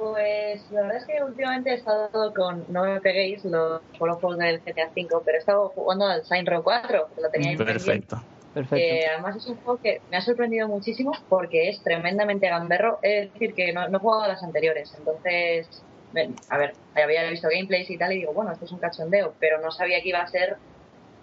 Pues 0.00 0.70
la 0.70 0.80
verdad 0.80 0.96
es 0.96 1.06
que 1.06 1.22
últimamente 1.22 1.70
he 1.72 1.74
estado 1.74 2.32
con, 2.32 2.64
no 2.68 2.84
me 2.84 3.00
peguéis 3.02 3.44
los, 3.44 3.82
juegos 3.98 4.38
del 4.38 4.62
GTA 4.64 4.88
V, 4.96 5.22
pero 5.26 5.36
he 5.36 5.38
estado 5.38 5.68
jugando 5.68 6.06
al 6.06 6.24
Saints 6.24 6.50
Row 6.50 6.62
4, 6.62 7.08
que 7.14 7.20
lo 7.20 7.30
tenía 7.30 7.50
ahí 7.50 7.56
Perfecto. 7.56 8.18
Perfecto. 8.54 8.76
Eh, 8.76 9.06
además 9.12 9.36
es 9.36 9.46
un 9.46 9.56
juego 9.56 9.78
que 9.82 10.00
me 10.10 10.16
ha 10.16 10.22
sorprendido 10.22 10.68
muchísimo 10.68 11.12
porque 11.28 11.68
es 11.68 11.82
tremendamente 11.82 12.48
gamberro. 12.48 12.98
Es 13.02 13.30
decir, 13.34 13.54
que 13.54 13.74
no, 13.74 13.88
no 13.88 13.98
he 13.98 14.00
jugado 14.00 14.22
a 14.22 14.28
las 14.28 14.42
anteriores. 14.42 14.90
Entonces, 14.98 15.68
a 16.48 16.56
ver, 16.56 16.72
había 16.94 17.28
visto 17.28 17.48
gameplays 17.52 17.90
y 17.90 17.98
tal 17.98 18.12
y 18.12 18.20
digo, 18.20 18.32
bueno, 18.32 18.52
esto 18.52 18.64
es 18.64 18.72
un 18.72 18.80
cachondeo, 18.80 19.34
pero 19.38 19.60
no 19.60 19.70
sabía 19.70 20.00
que 20.00 20.08
iba 20.08 20.20
a 20.20 20.26
ser 20.26 20.56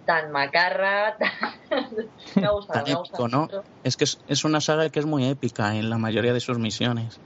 tan 0.06 0.30
macarra. 0.30 1.16
tan- 1.68 1.90
me 2.36 2.46
ha 2.46 2.50
gustado, 2.50 2.84
Tan 2.84 2.84
me 2.84 2.90
ha 2.90 2.94
épico, 2.94 2.98
gustado. 3.00 3.28
¿no? 3.28 3.40
mucho. 3.42 3.62
Es 3.82 3.96
que 3.96 4.04
es, 4.04 4.18
es 4.28 4.44
una 4.44 4.60
saga 4.60 4.88
que 4.88 5.00
es 5.00 5.06
muy 5.06 5.28
épica 5.28 5.74
en 5.74 5.90
la 5.90 5.98
mayoría 5.98 6.32
de 6.32 6.40
sus 6.40 6.58
misiones. 6.58 7.18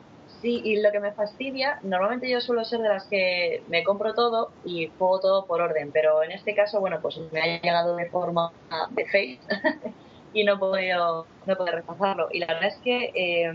Sí, 0.43 0.61
y 0.65 0.83
lo 0.83 0.91
que 0.91 0.99
me 0.99 1.13
fastidia, 1.13 1.79
normalmente 1.85 2.29
yo 2.29 2.41
suelo 2.41 2.65
ser 2.65 2.81
de 2.81 2.89
las 2.89 3.07
que 3.07 3.63
me 3.69 3.85
compro 3.85 4.13
todo 4.13 4.51
y 4.65 4.91
juego 4.99 5.21
todo 5.21 5.47
por 5.47 5.61
orden, 5.61 5.93
pero 5.93 6.25
en 6.25 6.33
este 6.33 6.53
caso, 6.57 6.81
bueno, 6.81 6.99
pues 7.01 7.17
me 7.31 7.41
ha 7.41 7.61
llegado 7.61 7.95
de 7.95 8.11
forma 8.11 8.53
de 8.91 9.05
face 9.07 9.39
y 10.35 10.43
no 10.43 10.55
he 10.55 10.59
podido, 10.59 11.27
no 11.47 11.53
he 11.53 11.57
podido 11.57 11.77
rechazarlo. 11.77 12.29
Y 12.33 12.41
la 12.41 12.47
verdad 12.49 12.67
es 12.67 12.79
que 12.83 13.13
eh, 13.15 13.53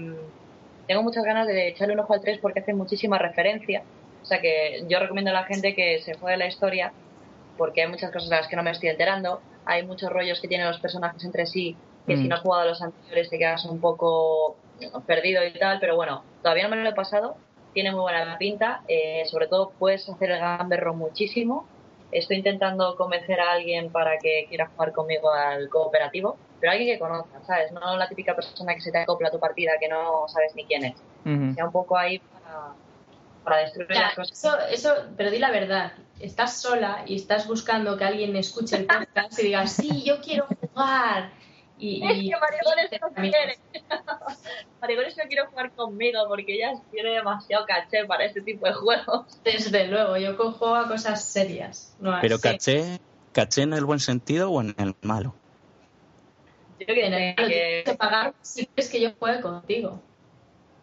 tengo 0.88 1.04
muchas 1.04 1.26
ganas 1.26 1.46
de 1.46 1.68
echarle 1.68 1.94
un 1.94 2.00
ojo 2.00 2.14
al 2.14 2.22
3 2.22 2.40
porque 2.42 2.62
hace 2.62 2.74
muchísima 2.74 3.18
referencia. 3.18 3.84
O 4.24 4.26
sea 4.26 4.40
que 4.40 4.84
yo 4.88 5.00
recomiendo 5.00 5.32
a 5.32 5.34
la 5.34 5.44
gente 5.44 5.76
que 5.76 6.00
se 6.00 6.14
juegue 6.14 6.38
la 6.38 6.48
historia 6.48 6.94
porque 7.58 7.82
hay 7.82 7.90
muchas 7.90 8.12
cosas 8.12 8.30
de 8.30 8.36
las 8.38 8.48
que 8.48 8.56
no 8.56 8.64
me 8.64 8.72
estoy 8.72 8.90
enterando. 8.90 9.42
Hay 9.66 9.86
muchos 9.86 10.10
rollos 10.10 10.40
que 10.40 10.48
tienen 10.48 10.68
los 10.68 10.80
personajes 10.80 11.24
entre 11.26 11.46
sí 11.48 11.76
que 12.08 12.16
si 12.16 12.24
Mm. 12.24 12.28
no 12.30 12.36
has 12.36 12.42
jugado 12.42 12.64
a 12.64 12.66
los 12.68 12.82
anteriores 12.82 13.30
te 13.30 13.38
quedas 13.38 13.66
un 13.66 13.82
poco 13.82 14.56
perdido 15.06 15.44
y 15.46 15.54
tal, 15.54 15.80
pero 15.80 15.96
bueno, 15.96 16.24
todavía 16.42 16.68
no 16.68 16.76
me 16.76 16.84
lo 16.84 16.90
he 16.90 16.94
pasado. 16.94 17.36
Tiene 17.74 17.92
muy 17.92 18.02
buena 18.02 18.38
pinta. 18.38 18.82
eh, 18.88 19.24
sobre 19.30 19.48
todo 19.48 19.72
puedes 19.78 20.08
hacer 20.10 20.32
el 20.32 20.40
gamberro 20.40 20.94
muchísimo. 20.94 21.68
Estoy 22.12 22.38
intentando 22.38 22.96
convencer 22.96 23.40
a 23.40 23.52
alguien 23.52 23.92
para 23.92 24.18
que 24.18 24.46
quiera 24.50 24.68
jugar 24.68 24.94
conmigo 24.94 25.32
al 25.32 25.68
cooperativo, 25.70 26.38
pero 26.60 26.72
alguien 26.72 26.96
que 26.96 27.00
conozca, 27.00 27.40
¿sabes? 27.46 27.72
No 27.74 27.98
la 27.98 28.08
típica 28.08 28.34
persona 28.36 28.74
que 28.74 28.82
se 28.82 28.92
te 28.92 29.00
acopla 29.00 29.28
a 29.28 29.32
tu 29.32 29.40
partida 29.40 29.74
que 29.80 29.90
no 29.90 30.28
sabes 30.28 30.56
ni 30.56 30.64
quién 30.66 30.86
es. 30.86 30.96
Ujú. 31.26 31.54
Sea 31.54 31.66
un 31.66 31.72
poco 31.72 31.98
ahí 31.98 32.20
para, 32.20 32.74
para 33.44 33.58
destruir 33.58 33.90
Ya, 33.94 34.02
las 34.04 34.16
cosas. 34.16 34.38
eso, 34.44 34.58
eso, 34.72 34.96
pero 35.18 35.30
di 35.30 35.38
la 35.40 35.52
verdad. 35.52 35.92
Estás 36.20 36.60
sola 36.62 37.04
y 37.06 37.16
estás 37.18 37.46
buscando 37.48 37.98
que 37.98 38.06
alguien 38.06 38.36
escuche 38.38 38.78
el 38.78 38.86
podcast 38.86 39.38
y 39.40 39.44
diga, 39.44 39.68
sí, 39.68 40.04
yo 40.04 40.20
quiero 40.22 40.48
jugar. 40.48 41.30
Y, 41.80 42.04
Es 42.06 42.18
y- 42.18 42.30
que 42.32 42.36
Marigones 42.40 42.90
no 43.02 43.10
quiere. 43.22 43.58
Marigones 44.82 45.18
no 45.18 45.24
quiere 45.26 45.46
jugar 45.46 45.72
conmigo 45.74 46.20
porque 46.28 46.56
ella 46.56 46.74
tiene 46.92 47.12
demasiado 47.12 47.66
caché 47.66 48.06
para 48.06 48.26
este 48.26 48.42
tipo 48.42 48.66
de 48.66 48.74
juegos. 48.74 49.26
Desde 49.44 49.88
luego, 49.88 50.18
yo 50.18 50.36
cojo 50.38 50.76
a 50.76 50.88
cosas 50.88 51.24
serias. 51.24 51.96
No 52.00 52.18
Pero 52.22 52.40
caché, 52.40 53.00
caché 53.32 53.62
en 53.64 53.74
el 53.74 53.86
buen 53.86 54.00
sentido 54.00 54.50
o 54.52 54.62
en 54.62 54.74
el 54.78 54.96
malo. 55.04 55.36
Yo 56.80 56.86
que, 56.88 57.06
En 57.08 57.14
el- 57.14 57.36
que- 57.36 57.44
tienes 57.46 57.84
que 57.86 57.94
pagar 57.96 58.34
si 58.42 58.66
quieres 58.68 58.90
que 58.92 59.02
yo 59.02 59.12
juegue 59.20 59.42
contigo. 59.42 60.02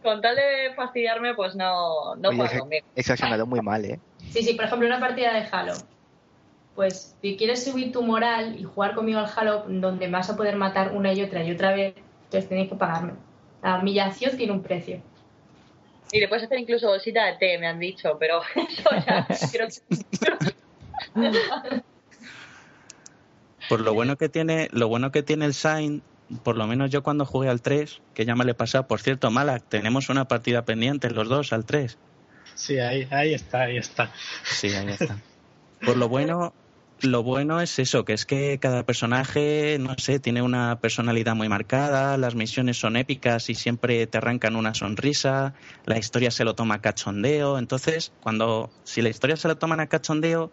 con 0.03 0.21
tal 0.21 0.37
de 0.37 0.75
fastidiarme, 0.77 1.35
pues 1.35 1.55
no, 1.57 2.15
no 2.17 2.29
Oye, 2.29 2.37
juega 2.37 2.51
ese- 2.53 2.59
conmigo. 2.61 2.87
Eso 2.95 3.13
ha 3.15 3.17
sonado 3.17 3.47
muy 3.47 3.61
mal, 3.63 3.85
¿eh? 3.87 3.99
Sí, 4.33 4.43
sí, 4.43 4.53
por 4.55 4.67
ejemplo, 4.67 4.87
una 4.87 5.01
partida 5.01 5.33
de 5.33 5.49
Halo. 5.51 5.73
Pues 6.75 7.16
si 7.23 7.37
quieres 7.37 7.64
subir 7.64 7.93
tu 7.93 8.02
moral 8.02 8.59
y 8.59 8.64
jugar 8.64 8.95
conmigo 8.95 9.21
al 9.21 9.31
Halo, 9.35 9.64
donde 9.69 10.07
me 10.07 10.12
vas 10.12 10.31
a 10.31 10.37
poder 10.37 10.57
matar 10.57 10.93
una 10.93 11.12
y 11.12 11.23
otra 11.23 11.45
y 11.45 11.52
otra 11.52 11.73
vez, 11.73 11.95
entonces 12.25 12.49
tenéis 12.49 12.69
que 12.69 12.75
pagarme. 12.75 13.12
La 13.62 13.78
humillación 13.78 14.37
tiene 14.37 14.52
un 14.52 14.62
precio. 14.62 15.00
Y 16.12 16.21
le 16.21 16.28
puedes 16.28 16.45
hacer 16.45 16.59
incluso 16.59 16.88
bolsita 16.88 17.25
de 17.26 17.35
té, 17.38 17.59
me 17.59 17.66
han 17.66 17.78
dicho, 17.78 18.16
pero 18.19 18.43
eso 18.54 18.90
ya 19.07 19.26
creo 19.50 19.69
que... 19.69 19.75
Por 23.69 23.81
lo 23.81 23.95
bueno 23.95 24.16
que 24.16 24.28
tiene, 24.28 24.69
lo 24.73 24.88
bueno 24.88 25.11
que 25.11 25.23
tiene 25.23 25.47
el 25.47 25.54
Sign, 25.54 26.02
por 26.43 26.57
lo 26.57 26.66
menos 26.66 26.90
yo 26.90 27.02
cuando 27.02 27.25
jugué 27.25 27.49
al 27.49 27.62
3, 27.62 28.00
que 28.12 28.25
ya 28.25 28.35
me 28.35 28.45
le 28.45 28.52
he 28.52 28.54
pasado, 28.54 28.87
por 28.87 29.00
cierto, 29.00 29.31
Malak, 29.31 29.64
tenemos 29.69 30.09
una 30.09 30.28
partida 30.28 30.64
pendiente 30.64 31.11
los 31.11 31.28
dos 31.28 31.52
al 31.52 31.64
3. 31.64 31.97
Sí, 32.54 32.78
ahí, 32.78 33.09
ahí 33.11 33.35
está, 33.35 33.62
ahí 33.62 33.78
está. 33.78 34.12
Sí, 34.45 34.69
ahí 34.69 34.88
está. 34.90 35.16
Por 35.85 35.97
lo 35.97 36.09
bueno, 36.09 36.52
lo 37.05 37.23
bueno 37.23 37.61
es 37.61 37.79
eso, 37.79 38.05
que 38.05 38.13
es 38.13 38.27
que 38.27 38.59
cada 38.59 38.85
personaje, 38.85 39.77
no 39.81 39.95
sé, 39.99 40.19
tiene 40.19 40.43
una 40.43 40.81
personalidad 40.81 41.35
muy 41.35 41.49
marcada, 41.49 42.17
las 42.17 42.35
misiones 42.35 42.79
son 42.79 42.97
épicas 42.97 43.51
y 43.51 43.55
siempre 43.55 44.07
te 44.07 44.19
arrancan 44.19 44.57
una 44.57 44.75
sonrisa, 44.75 45.55
la 45.87 45.99
historia 45.99 46.31
se 46.31 46.45
lo 46.45 46.55
toma 46.55 46.77
a 46.77 46.81
cachondeo, 46.81 47.59
entonces, 47.59 48.13
cuando, 48.21 48.71
si 48.85 49.03
la 49.03 49.09
historia 49.09 49.37
se 49.37 49.49
lo 49.49 49.57
toman 49.57 49.81
a 49.81 49.87
cachondeo, 49.87 50.51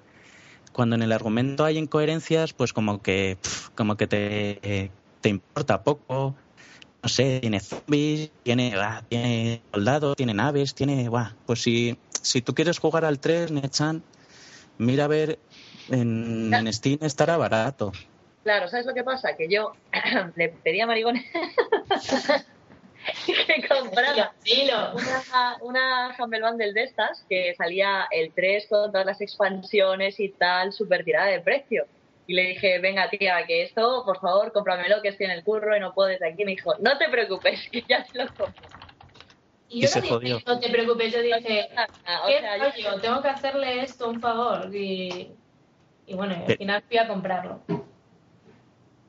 cuando 0.72 0.96
en 0.96 1.01
el 1.01 1.12
argumento 1.12 1.65
hay 1.65 1.77
incoherencias, 1.77 2.53
pues 2.53 2.74
como 2.74 3.01
que, 3.01 3.38
como 3.75 3.98
que 3.98 4.08
te, 4.08 4.91
te 5.22 5.29
importa 5.29 5.84
poco, 5.84 6.36
no 7.03 7.10
sé, 7.10 7.39
tiene 7.39 7.60
zombies, 7.60 8.31
tiene, 8.43 8.74
ah, 8.77 9.03
tiene 9.08 9.62
soldados, 9.74 10.15
tiene 10.15 10.34
naves, 10.34 10.75
tiene, 10.75 11.10
buah, 11.10 11.34
pues 11.46 11.62
si, 11.62 11.98
si 12.22 12.41
tú 12.41 12.53
quieres 12.53 12.79
jugar 12.79 13.05
al 13.05 13.20
3, 13.20 13.51
Nechan, 13.51 14.03
mira 14.77 15.05
a 15.05 15.08
ver, 15.08 15.39
en, 15.91 16.53
en 16.53 16.74
Steam 16.74 17.00
estará 17.01 17.38
barato. 17.38 17.91
Claro, 18.43 18.67
¿sabes 18.67 18.86
lo 18.86 18.93
que 18.93 19.03
pasa? 19.03 19.36
Que 19.38 19.48
yo 19.50 19.74
le 20.36 20.50
pedí 20.50 20.81
a 20.81 20.88
Marigones 20.88 21.24
que 23.25 23.67
comprara 23.67 24.31
una, 24.93 25.57
una 25.62 26.15
Humble 26.17 26.41
Bundle 26.41 26.74
de 26.74 26.83
estas 26.83 27.24
que 27.29 27.53
salía 27.55 28.07
el 28.12 28.31
3 28.33 28.67
con 28.69 28.91
todas 28.91 29.05
las 29.05 29.21
expansiones 29.21 30.19
y 30.19 30.29
tal, 30.29 30.71
súper 30.74 31.03
tirada 31.03 31.27
de 31.27 31.39
precio. 31.39 31.86
Y 32.27 32.33
le 32.33 32.43
dije, 32.43 32.79
venga 32.79 33.10
tía, 33.10 33.45
que 33.45 33.63
esto, 33.63 34.03
por 34.05 34.19
favor, 34.19 34.51
cómpramelo, 34.53 35.01
que 35.01 35.10
estoy 35.10 35.25
en 35.25 35.31
el 35.33 35.43
curro 35.43 35.75
y 35.75 35.79
no 35.79 35.93
puedo 35.93 36.10
desde 36.10 36.29
aquí. 36.29 36.45
Me 36.45 36.51
dijo, 36.51 36.75
no 36.79 36.98
te 36.98 37.10
preocupes, 37.10 37.67
que 37.71 37.83
ya 37.88 38.05
te 38.05 38.17
lo 38.24 38.27
compro. 38.27 38.53
Y 39.69 39.79
Y 39.79 39.81
yo 39.81 39.88
se 39.88 40.00
no 40.00 40.03
dije, 40.03 40.13
jodió. 40.15 40.39
no 40.45 40.60
te 40.60 40.69
preocupes, 40.69 41.13
yo 41.13 41.21
dije, 41.21 41.38
o 41.39 42.27
¿qué 42.27 42.39
sea, 42.39 42.57
yo-? 42.77 43.01
Tengo 43.01 43.21
que 43.21 43.29
hacerle 43.29 43.81
esto 43.83 44.10
un 44.10 44.21
favor. 44.21 44.74
Y, 44.74 45.31
y 46.08 46.13
bueno, 46.13 46.36
al 46.48 46.58
final 46.58 46.84
fui 46.88 46.98
a 46.98 47.08
comprarlo. 47.08 47.62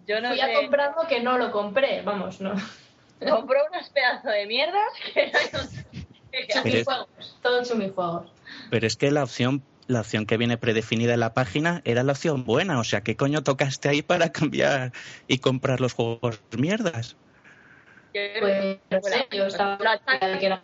yo 0.06 0.20
no 0.20 0.28
Fui 0.30 0.40
a 0.40 0.54
comprarlo 0.54 1.06
que 1.08 1.20
no 1.20 1.38
lo 1.38 1.50
compré, 1.52 2.02
vamos, 2.02 2.40
no. 2.40 2.54
compró 3.20 3.60
unos 3.70 3.88
pedazos 3.90 4.32
de 4.32 4.46
mierdas 4.46 4.82
que 5.14 5.32
no 5.32 5.38
qué 6.30 6.52
hacer. 6.52 6.86
Chumijuegos. 7.64 8.32
Pero 8.70 8.86
es 8.86 8.96
que 8.96 9.10
la 9.10 9.22
opción, 9.22 9.62
la 9.86 10.00
opción 10.00 10.26
que 10.26 10.36
viene 10.36 10.56
predefinida 10.56 11.14
en 11.14 11.20
la 11.20 11.34
página 11.34 11.82
era 11.84 12.02
la 12.02 12.12
opción 12.12 12.44
buena, 12.44 12.78
o 12.80 12.84
sea, 12.84 13.02
¿qué 13.02 13.16
coño 13.16 13.42
tocaste 13.42 13.88
ahí 13.88 14.02
para 14.02 14.32
cambiar 14.32 14.92
y 15.26 15.38
comprar 15.38 15.80
los 15.80 15.92
juegos 15.92 16.42
mierdas? 16.56 17.16
Pues 18.12 18.78
no 18.90 19.00
sé, 19.02 19.26
yo 19.30 19.46
estaba 19.46 19.78
que 20.40 20.46
era- 20.46 20.62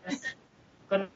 con- 0.89 1.11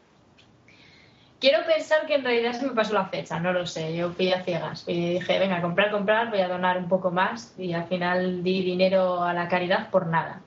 Quiero 1.43 1.67
pensar 1.67 2.07
que 2.07 2.15
en 2.15 2.23
realidad 2.23 2.53
se 2.53 2.65
me 2.65 2.73
pasó 2.73 2.95
la 2.95 3.07
fecha, 3.07 3.41
no 3.41 3.53
lo 3.53 3.67
sé. 3.67 3.97
Yo 3.97 4.13
fui 4.13 4.33
a 4.33 4.45
ciegas 4.45 4.85
y 4.87 5.15
dije, 5.15 5.41
venga, 5.41 5.61
comprar, 5.61 5.91
comprar, 5.91 6.31
voy 6.31 6.39
a 6.39 6.47
donar 6.47 6.79
un 6.79 6.89
poco 6.89 7.11
más 7.11 7.53
y 7.59 7.73
al 7.73 7.89
final 7.89 8.45
di 8.45 8.63
dinero 8.63 9.25
a 9.25 9.35
la 9.35 9.49
caridad 9.49 9.91
por 9.91 10.07
nada. 10.07 10.41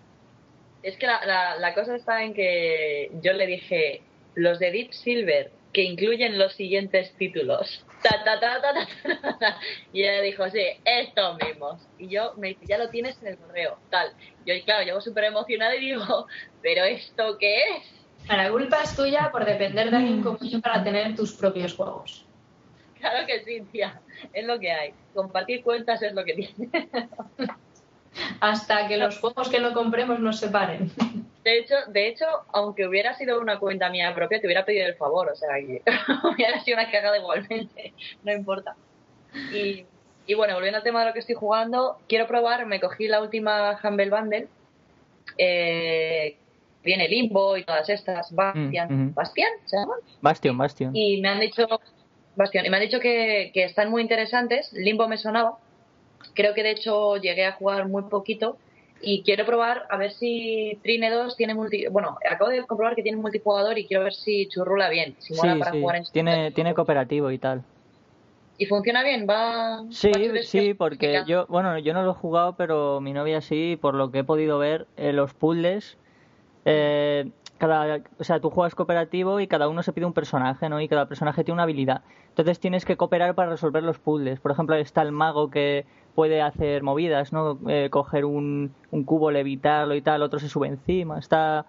Es 0.84 0.96
que 0.96 1.06
la, 1.06 1.58
la, 1.58 1.74
cosa 1.74 1.98
está 1.98 2.24
en 2.24 2.34
que 2.34 3.12
yo 3.22 3.34
le 3.34 3.46
dije 3.46 4.04
los 4.36 4.58
de 4.60 4.72
Deep 4.72 4.94
Silver 4.94 5.52
que 5.74 5.84
incluyen 5.84 6.38
los 6.38 6.54
siguientes 6.54 7.14
títulos. 7.18 7.86
Ta, 8.02 8.24
ta, 8.24 8.40
ta. 8.40 9.58
Y 9.92 10.04
ella 10.04 10.22
dijo, 10.22 10.50
sí, 10.50 10.64
estos 10.86 11.38
mismos. 11.44 11.82
Y 11.98 12.08
yo 12.08 12.36
me 12.38 12.50
dice, 12.50 12.68
ya 12.68 12.78
lo 12.78 12.90
tienes 12.90 13.22
en 13.22 13.30
el 13.30 13.38
correo, 13.38 13.80
tal. 13.90 14.14
Yo, 14.46 14.54
claro, 14.64 14.86
llevo 14.86 15.02
súper 15.02 15.26
emocionada 15.26 15.76
y 15.76 15.88
digo, 15.88 16.28
¿pero 16.62 16.86
esto 16.86 17.38
qué 17.38 17.58
es? 17.58 18.05
La 18.28 18.50
culpa 18.50 18.82
es 18.84 18.96
tuya 18.96 19.30
por 19.32 19.46
depender 19.46 19.92
de 19.92 19.98
alguien 19.98 20.24
como 20.24 20.40
yo 20.40 20.60
para 20.60 20.84
tener 20.84 21.16
tus 21.16 21.34
propios 21.34 21.76
juegos. 21.76 22.26
Claro 23.00 23.26
que 23.28 23.44
sí, 23.44 23.62
tía, 23.72 24.02
es 24.34 24.46
lo 24.46 24.60
que 24.60 24.72
hay. 24.72 24.94
Compartir 25.14 25.64
cuentas 25.64 26.02
es 26.02 26.14
lo 26.14 26.24
que 26.24 26.34
tiene. 26.34 26.70
Hasta 28.40 28.88
que 28.88 28.98
los 28.98 29.20
juegos 29.20 29.50
que 29.50 29.60
no 29.60 29.74
compremos 29.74 30.20
nos 30.20 30.40
separen. 30.40 30.92
De 31.46 31.60
hecho, 31.60 31.76
de 31.90 32.08
hecho, 32.08 32.26
aunque 32.54 32.88
hubiera 32.88 33.14
sido 33.14 33.40
una 33.40 33.60
cuenta 33.60 33.92
mía 33.92 34.16
propia, 34.16 34.42
te 34.42 34.48
hubiera 34.48 34.66
pedido 34.66 34.88
el 34.88 34.96
favor, 34.96 35.30
o 35.30 35.36
sea, 35.36 35.54
que 35.58 35.84
hubiera 36.34 36.60
sido 36.62 36.80
una 36.80 36.90
cagada 36.90 37.20
igualmente, 37.20 37.94
no 38.24 38.34
importa. 38.34 38.76
Y, 39.54 39.86
y 40.26 40.34
bueno, 40.34 40.56
volviendo 40.56 40.78
al 40.78 40.84
tema 40.84 41.02
de 41.02 41.06
lo 41.06 41.14
que 41.14 41.20
estoy 41.20 41.36
jugando, 41.36 42.00
quiero 42.10 42.26
probar, 42.26 42.66
me 42.66 42.80
cogí 42.80 43.08
la 43.08 43.22
última 43.22 43.80
Humble 43.84 44.10
Bundle, 44.10 44.48
eh, 45.38 46.36
viene 46.86 47.08
Limbo 47.10 47.58
y 47.58 47.64
todas 47.64 47.90
estas, 47.90 48.32
Bastian, 48.34 48.88
Mm, 48.90 49.04
ujú. 49.08 49.14
¿Bastian 49.16 49.50
se 49.66 49.78
llama? 49.78 49.96
Bastion, 50.22 50.58
Bastion. 50.58 50.96
Y 50.96 51.20
me 51.22 51.30
han 51.30 51.40
dicho, 51.40 51.68
Bastión, 52.36 52.66
y 52.66 52.70
me 52.70 52.78
han 52.78 52.84
dicho 52.84 53.00
que, 53.00 53.52
que 53.54 53.66
están 53.66 53.90
muy 53.90 54.02
interesantes, 54.02 54.72
Limbo 54.74 55.08
me 55.08 55.18
sonaba, 55.18 55.58
creo 56.34 56.54
que 56.54 56.64
de 56.64 56.72
hecho 56.72 57.18
llegué 57.18 57.46
a 57.46 57.54
jugar 57.54 57.88
muy 57.88 58.04
poquito 58.04 58.58
y 59.02 59.24
quiero 59.24 59.46
probar 59.46 59.86
a 59.90 59.98
ver 59.98 60.12
si 60.12 60.80
Trine 60.84 61.12
2 61.12 61.36
tiene 61.36 61.54
multi... 61.54 61.88
Bueno, 61.88 62.18
acabo 62.30 62.50
de 62.50 62.66
comprobar 62.66 62.96
que 62.96 63.04
tiene 63.04 63.18
multijugador 63.18 63.78
y 63.78 63.88
quiero 63.88 64.04
ver 64.04 64.14
si 64.14 64.48
churrula 64.48 64.90
bien, 64.90 65.16
si 65.20 65.34
mola 65.36 65.54
Sí, 65.54 65.60
para 65.60 65.72
sí, 65.72 65.82
jugar 65.82 65.96
en 65.98 66.04
tiene, 66.12 66.52
tiene 66.52 66.74
cooperativo 66.74 67.30
y 67.32 67.38
tal. 67.38 67.64
¿Y 68.58 68.66
funciona 68.68 69.04
bien? 69.04 69.28
¿Va...? 69.30 69.84
Sí, 69.92 70.10
va 70.10 70.42
sí, 70.44 70.74
porque 70.74 71.08
específica? 71.08 71.26
yo, 71.28 71.46
bueno, 71.48 71.78
yo 71.80 71.94
no 71.94 72.04
lo 72.04 72.12
he 72.12 72.16
jugado, 72.16 72.56
pero 72.56 73.02
mi 73.02 73.12
novia 73.14 73.42
sí, 73.42 73.78
por 73.82 73.96
lo 73.96 74.12
que 74.12 74.20
he 74.20 74.24
podido 74.24 74.58
ver, 74.58 74.88
eh, 74.96 75.12
los 75.12 75.34
puzzles, 75.34 75.98
eh, 76.66 77.30
cada, 77.58 78.02
o 78.20 78.24
sea, 78.24 78.40
tú 78.40 78.50
juegas 78.50 78.76
cooperativo 78.76 79.40
y 79.40 79.48
cada 79.48 79.70
uno 79.70 79.82
se 79.84 79.94
pide 79.94 80.06
un 80.06 80.14
personaje, 80.14 80.68
¿no? 80.68 80.82
Y 80.82 80.88
cada 80.88 81.08
personaje 81.08 81.44
tiene 81.44 81.54
una 81.54 81.64
habilidad. 81.64 82.02
Entonces 82.30 82.60
tienes 82.60 82.84
que 82.84 82.98
cooperar 82.98 83.34
para 83.36 83.52
resolver 83.52 83.84
los 83.84 83.98
puzzles. 84.00 84.40
Por 84.40 84.52
ejemplo, 84.52 84.76
está 84.76 85.02
el 85.02 85.12
mago 85.12 85.50
que 85.50 85.86
puede 86.16 86.42
hacer 86.42 86.84
movidas, 86.84 87.32
¿no? 87.32 87.60
Eh, 87.68 87.90
coger 87.90 88.26
un, 88.26 88.74
un 88.92 89.04
cubo, 89.04 89.32
levitarlo 89.32 89.96
y 89.96 90.02
tal, 90.02 90.22
otro 90.22 90.40
se 90.40 90.50
sube 90.50 90.68
encima. 90.68 91.20
Está, 91.20 91.66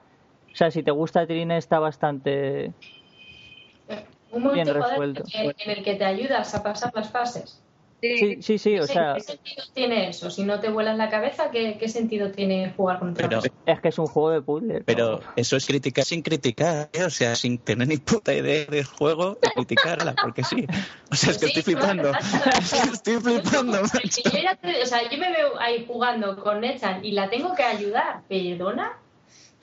o 0.52 0.56
sea, 0.56 0.70
si 0.70 0.82
te 0.82 0.90
gusta 0.90 1.26
Trine 1.26 1.56
está 1.56 1.78
bastante 1.78 2.72
Un 4.32 4.52
Bien 4.52 4.66
resuelto. 4.66 5.22
en 5.32 5.70
el 5.70 5.84
que 5.84 5.94
te 5.94 6.04
ayudas 6.04 6.54
a 6.54 6.62
pasar 6.62 6.92
las 6.94 7.10
fases. 7.10 7.62
Sí, 8.18 8.42
sí, 8.42 8.58
sí, 8.58 8.78
o 8.78 8.86
sea, 8.86 9.14
¿Qué 9.14 9.20
sentido 9.20 9.64
tiene 9.74 10.08
eso? 10.10 10.30
Si 10.30 10.42
no 10.44 10.60
te 10.60 10.68
vuelas 10.70 10.96
la 10.96 11.08
cabeza, 11.10 11.50
¿qué, 11.50 11.76
qué 11.78 11.88
sentido 11.88 12.30
tiene 12.30 12.72
jugar 12.76 12.98
con 12.98 13.10
otra 13.10 13.28
Pero, 13.28 13.40
persona? 13.40 13.60
es 13.66 13.80
que 13.80 13.88
es 13.88 13.98
un 13.98 14.06
juego 14.06 14.30
de 14.30 14.42
puzzles. 14.42 14.82
pero 14.84 15.20
eso 15.36 15.56
es 15.56 15.66
criticar 15.66 16.04
sin 16.04 16.22
criticar, 16.22 16.88
¿eh? 16.92 17.04
o 17.04 17.10
sea, 17.10 17.34
sin 17.34 17.58
tener 17.58 17.88
ni 17.88 17.96
puta 17.98 18.32
idea 18.34 18.64
del 18.66 18.84
juego, 18.84 19.38
de 19.42 19.50
criticarla, 19.54 20.14
porque 20.20 20.44
sí. 20.44 20.66
O 21.10 21.14
sea, 21.16 21.30
es 21.32 21.38
que 21.38 21.46
Sí, 21.48 21.58
estoy 21.58 21.74
flipando. 21.74 22.10
claro. 22.12 22.18
Estoy 22.92 23.16
flipando, 23.20 23.78
Porque 23.80 23.98
macho. 24.04 24.20
yo, 24.24 24.38
ya 24.42 24.54
te- 24.56 24.82
o 24.82 24.86
sea, 24.86 25.08
yo 25.10 25.18
me 25.18 25.30
veo 25.32 25.58
ahí 25.60 25.84
jugando 25.86 26.36
con 26.42 26.60
Nechan 26.60 27.04
y 27.04 27.12
la 27.12 27.28
tengo 27.30 27.54
que 27.54 27.62
ayudar. 27.62 28.22
¿Perdona? 28.28 28.98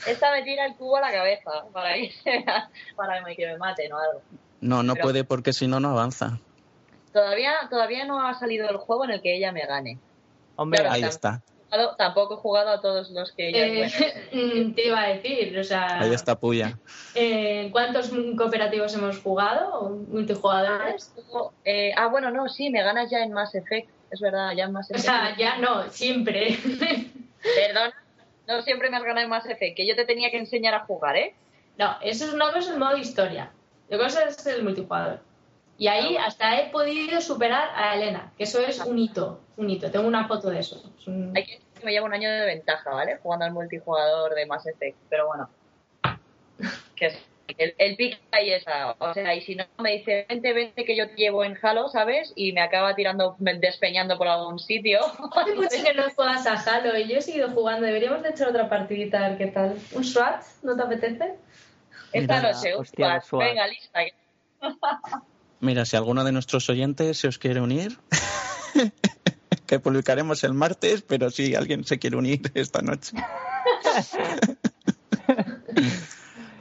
Esta 0.08 0.32
me 0.32 0.44
tira 0.44 0.66
el 0.66 0.76
cubo 0.76 0.98
a 0.98 1.02
la 1.02 1.12
cabeza 1.12 1.52
para, 1.72 1.94
a- 1.96 2.70
para 2.96 3.24
que 3.36 3.46
me 3.48 3.58
maten 3.58 3.92
o 3.94 3.98
algo. 4.00 4.22
No, 4.62 4.82
no 4.84 4.94
Pero- 4.94 5.04
puede 5.04 5.24
porque 5.24 5.54
si 5.54 5.68
no, 5.68 5.80
no 5.80 5.90
avanza. 5.90 6.40
Todavía, 7.14 7.54
todavía 7.70 8.06
no 8.06 8.26
ha 8.26 8.34
salido 8.34 8.68
el 8.70 8.78
juego 8.78 9.06
en 9.06 9.12
el 9.12 9.22
que 9.22 9.36
ella 9.36 9.52
me 9.52 9.66
gane. 9.66 10.00
Hombre, 10.56 10.80
claro, 10.80 10.94
Ahí 10.96 11.04
está, 11.04 11.42
Jugado- 11.70 11.96
Tampoco 11.96 12.34
he 12.36 12.38
jugado 12.38 12.70
a 12.70 12.82
todos 12.82 13.10
los 13.12 13.32
que 13.32 13.50
ella 13.50 13.66
Eh, 13.66 13.88
mm, 14.34 14.74
te 14.74 14.88
iba 14.88 15.02
a 15.02 15.08
decir, 15.10 15.58
o 15.58 15.64
sea, 15.64 16.00
ahí 16.02 16.14
está 16.14 16.36
Puya. 16.36 16.78
eh, 17.16 17.70
¿cuántos 17.72 18.12
cooperativos 18.38 18.94
hemos 18.96 19.20
jugado? 19.22 19.80
¿O 19.80 19.90
¿Multijugadores? 19.90 21.14
Eh, 21.64 21.92
ah, 21.96 22.08
bueno, 22.08 22.32
no, 22.32 22.50
sí, 22.50 22.70
me 22.70 22.84
ganas 22.84 23.10
ya 23.10 23.24
en 23.24 23.32
Mass 23.34 23.56
Effect. 23.56 23.90
Es 24.12 24.20
verdad, 24.22 24.52
ya 24.56 24.66
en 24.66 24.72
Mass 24.72 24.92
O 24.92 24.94
Effect. 24.94 25.06
sea, 25.06 25.36
ya 25.38 25.58
no, 25.58 25.90
siempre. 25.90 26.58
Perdona, 27.56 27.94
no 28.48 28.62
siempre 28.62 28.90
me 28.90 28.98
has 28.98 29.04
ganado 29.04 29.22
en 29.24 29.30
Mass 29.30 29.46
Effect, 29.48 29.76
que 29.78 29.88
yo 29.88 29.96
te 29.96 30.06
tenía 30.06 30.30
que 30.32 30.38
enseñar 30.38 30.74
a 30.76 30.86
jugar, 30.86 31.16
¿eh? 31.18 31.36
No, 31.78 31.96
eso 32.02 32.26
es 32.26 32.34
una 32.34 32.52
cosa 32.52 32.72
el 32.74 32.80
modo 32.80 32.98
historia. 32.98 33.52
Otra 33.88 33.98
cosa 33.98 34.24
es 34.26 34.46
el 34.46 34.64
multijugador. 34.64 35.22
Y 35.78 35.88
ahí 35.88 36.16
hasta 36.18 36.60
he 36.60 36.70
podido 36.70 37.20
superar 37.20 37.70
a 37.76 37.96
Elena, 37.96 38.32
que 38.38 38.44
eso 38.44 38.60
es 38.60 38.80
un 38.80 38.98
hito, 39.00 39.42
un 39.58 39.70
hito. 39.70 39.90
Tengo 39.92 40.08
una 40.08 40.28
foto 40.28 40.50
de 40.50 40.60
eso. 40.60 40.82
Es 41.00 41.08
un- 41.08 41.36
Hay 41.36 41.46
que 41.46 41.54
decir 41.54 41.68
que 41.80 41.86
me 41.86 41.92
lleva 41.92 42.06
un 42.06 42.14
año 42.14 42.30
de 42.32 42.46
ventaja, 42.46 42.92
¿vale? 42.92 43.18
Jugando 43.18 43.46
al 43.46 43.54
multijugador 43.54 44.36
de 44.36 44.46
Mass 44.46 44.68
Effect, 44.68 44.98
pero 45.10 45.28
bueno. 45.28 45.50
Que 46.96 47.08
es- 47.08 47.20
el, 47.58 47.76
el 47.78 47.96
pick 47.98 48.20
ahí 48.32 48.52
está. 48.52 48.96
O 49.00 49.14
sea, 49.14 49.36
y 49.36 49.42
si 49.42 49.56
no 49.56 49.66
me 49.80 49.92
dice, 49.98 50.26
vente, 50.30 50.54
vente 50.54 50.86
que 50.86 50.96
yo 50.96 51.08
te 51.10 51.16
llevo 51.16 51.44
en 51.44 51.58
Halo, 51.62 51.90
¿sabes? 51.90 52.32
Y 52.36 52.54
me 52.54 52.62
acaba 52.62 52.96
tirando, 52.96 53.36
me- 53.40 53.60
despeñando 53.60 54.18
por 54.18 54.28
algún 54.28 54.60
sitio. 54.60 55.02
Hace 55.36 55.54
mucho 55.56 55.84
que 55.84 55.94
no 55.94 56.04
juegas 56.16 56.48
a 56.48 56.54
Halo 56.54 56.98
y 56.98 57.08
yo 57.08 57.18
he 57.18 57.22
seguido 57.22 57.50
jugando. 57.52 57.86
Deberíamos 57.86 58.24
de 58.24 58.30
echar 58.30 58.48
otra 58.48 58.70
partidita 58.70 59.26
a 59.26 59.30
ver 59.30 59.38
qué 59.38 59.48
tal. 59.48 59.76
¿Un 59.92 60.04
SWAT? 60.04 60.42
¿No 60.62 60.76
te 60.76 60.84
apetece? 60.84 61.36
Esta 62.14 62.38
Mira, 62.38 62.52
noche, 62.54 62.72
los 62.72 62.90
SWAT. 62.90 63.24
venga, 63.34 63.68
lista. 63.68 64.00
Mira, 65.64 65.86
si 65.86 65.96
alguno 65.96 66.26
de 66.26 66.34
nuestros 66.34 66.70
oyentes 66.70 67.18
se 67.18 67.30
os 67.30 67.38
quiere 67.38 67.62
unir, 67.62 67.98
que 69.66 69.80
publicaremos 69.80 70.44
el 70.44 70.54
martes, 70.54 71.04
pero 71.04 71.30
si 71.30 71.56
alguien 71.56 71.86
se 71.86 72.00
quiere 72.00 72.18
unir 72.18 72.52
esta 72.54 72.82
noche. 72.82 73.16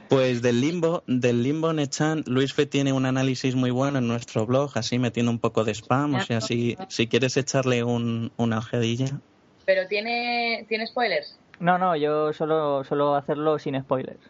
Pues 0.09 0.43
del 0.43 0.61
limbo, 0.61 1.03
del 1.07 1.41
limbo 1.41 1.73
Nechan, 1.73 2.23
Luis 2.27 2.53
Fe 2.53 2.67
tiene 2.67 2.93
un 2.93 3.07
análisis 3.07 3.55
muy 3.55 3.71
bueno 3.71 3.97
en 3.97 4.07
nuestro 4.07 4.45
blog, 4.45 4.69
así 4.75 4.99
metiendo 4.99 5.31
un 5.31 5.39
poco 5.39 5.63
de 5.63 5.73
spam, 5.73 6.13
o 6.13 6.21
sea, 6.21 6.39
si, 6.39 6.77
si 6.87 7.07
quieres 7.07 7.35
echarle 7.35 7.83
un, 7.83 8.31
una 8.37 8.59
ojeadilla. 8.59 9.07
Pero 9.65 9.87
tiene, 9.87 10.67
tiene 10.69 10.85
spoilers. 10.85 11.39
no, 11.59 11.79
no, 11.79 11.95
yo 11.95 12.31
solo, 12.31 12.83
solo 12.83 13.15
hacerlo 13.15 13.57
sin 13.57 13.81
spoilers. 13.81 14.21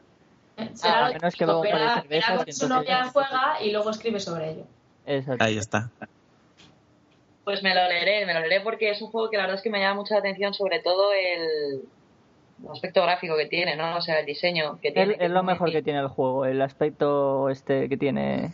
Será 0.73 1.05
a 1.05 1.07
lo 1.09 1.13
menos 1.15 1.35
que 1.35 1.45
de 1.45 1.51
verá- 1.53 1.95
cervezas 2.01 2.07
verá 2.09 2.33
y 2.33 2.37
con 2.37 2.53
su 2.53 2.65
entonces- 2.65 2.69
novia 2.69 3.03
juega 3.11 3.57
y 3.61 3.71
luego 3.71 3.89
escribe 3.89 4.19
sobre 4.19 4.51
ello. 4.51 4.63
Exacto. 5.05 5.43
Ahí 5.43 5.57
está. 5.57 5.89
Pues 7.43 7.61
me 7.63 7.75
lo 7.75 7.81
leeré, 7.89 8.25
me 8.25 8.33
lo 8.33 8.39
leeré 8.39 8.61
porque 8.61 8.89
es 8.91 9.01
un 9.01 9.09
juego 9.11 9.29
que 9.29 9.37
la 9.37 9.43
verdad 9.43 9.57
es 9.57 9.61
que 9.63 9.69
me 9.69 9.79
llama 9.79 9.95
mucha 10.01 10.17
atención, 10.17 10.53
sobre 10.53 10.79
todo 10.79 11.11
el, 11.11 11.81
el 12.63 12.69
aspecto 12.71 13.01
gráfico 13.01 13.35
que 13.35 13.47
tiene, 13.47 13.75
¿no? 13.75 13.97
O 13.97 14.01
sea, 14.01 14.19
el 14.19 14.25
diseño 14.25 14.79
que 14.81 14.91
tiene. 14.91 15.17
es 15.19 15.29
lo 15.31 15.43
mejor 15.43 15.71
que 15.71 15.81
tiene 15.81 15.99
el 15.99 16.07
juego, 16.07 16.45
el 16.45 16.61
aspecto 16.61 17.49
este 17.49 17.89
que 17.89 17.97
tiene. 17.97 18.51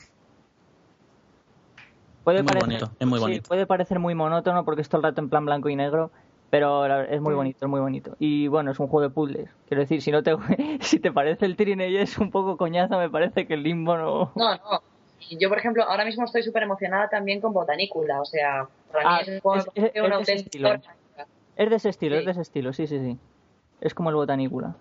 Puede 2.23 2.39
Es 2.39 2.43
muy 2.43 2.53
parecer- 2.53 2.67
bonito, 2.67 2.91
es 2.99 3.07
muy 3.07 3.19
sí, 3.19 3.23
bonito. 3.23 3.47
puede 3.47 3.65
parecer 3.67 3.99
muy 3.99 4.15
monótono 4.15 4.65
porque 4.65 4.81
es 4.81 4.89
todo 4.89 4.97
el 4.99 5.03
rato 5.03 5.21
en 5.21 5.29
plan 5.29 5.45
blanco 5.45 5.69
y 5.69 5.75
negro, 5.75 6.11
pero 6.49 6.85
es 7.03 7.19
Mm. 7.19 7.23
muy 7.23 7.33
bonito, 7.35 7.65
es 7.65 7.69
muy 7.69 7.79
bonito. 7.79 8.15
Y 8.19 8.47
bueno, 8.47 8.71
es 8.71 8.79
un 8.79 8.87
juego 8.87 9.07
de 9.07 9.13
puzzles. 9.13 9.49
Quiero 9.67 9.81
decir, 9.81 10.01
si 10.01 10.11
no 10.11 10.23
te 10.23 10.35
si 10.81 10.99
te 10.99 11.11
parece 11.11 11.45
el 11.45 11.55
Trine 11.55 11.89
y 11.89 11.97
es 11.97 12.17
un 12.17 12.31
poco 12.31 12.57
coñazo, 12.57 12.97
me 12.97 13.09
parece 13.09 13.45
que 13.47 13.53
el 13.55 13.63
Limbo 13.63 13.97
no. 13.97 14.31
No, 14.35 14.55
no. 14.55 14.81
Y 15.29 15.37
yo, 15.37 15.49
por 15.49 15.59
ejemplo, 15.59 15.83
ahora 15.83 16.05
mismo 16.05 16.23
estoy 16.25 16.43
súper 16.43 16.63
emocionada 16.63 17.09
también 17.09 17.41
con 17.41 17.51
Botanicula. 17.53 18.21
O 18.21 18.25
sea, 18.25 18.67
para 18.91 19.09
Ah, 19.09 19.15
mí 19.17 19.21
es 19.23 19.27
un 19.35 19.39
juego 19.41 19.71
es- 19.75 19.91
es- 19.93 20.01
una 20.01 20.19
es 20.21 20.27
de 20.27 20.33
ese 20.33 20.43
estilo. 20.43 20.69
Es 21.55 21.69
de 21.69 21.75
ese 21.75 21.89
estilo, 21.89 22.15
Sí. 22.15 22.19
es 22.19 22.25
de 22.25 22.31
ese 22.31 22.41
estilo, 22.41 22.73
sí, 22.73 22.87
sí, 22.87 22.99
sí. 22.99 23.17
Es 23.81 23.93
como 23.93 24.09
el 24.09 24.15
Botanicula. 24.15 24.75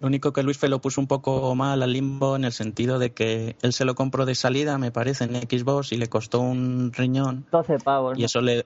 Lo 0.00 0.06
único 0.08 0.32
que 0.32 0.42
Luis 0.42 0.58
Fe 0.58 0.68
lo 0.68 0.80
puso 0.80 1.00
un 1.00 1.06
poco 1.06 1.54
mal 1.54 1.82
al 1.82 1.92
limbo 1.92 2.36
en 2.36 2.44
el 2.44 2.52
sentido 2.52 2.98
de 2.98 3.12
que 3.12 3.54
él 3.62 3.72
se 3.72 3.84
lo 3.84 3.94
compró 3.94 4.24
de 4.24 4.34
salida, 4.34 4.78
me 4.78 4.90
parece, 4.90 5.24
en 5.24 5.34
Xbox 5.36 5.92
y 5.92 5.96
le 5.98 6.08
costó 6.08 6.40
un 6.40 6.90
riñón 6.92 7.44
12 7.52 7.78
pavos. 7.78 8.18
y 8.18 8.24
eso 8.24 8.40
le 8.40 8.64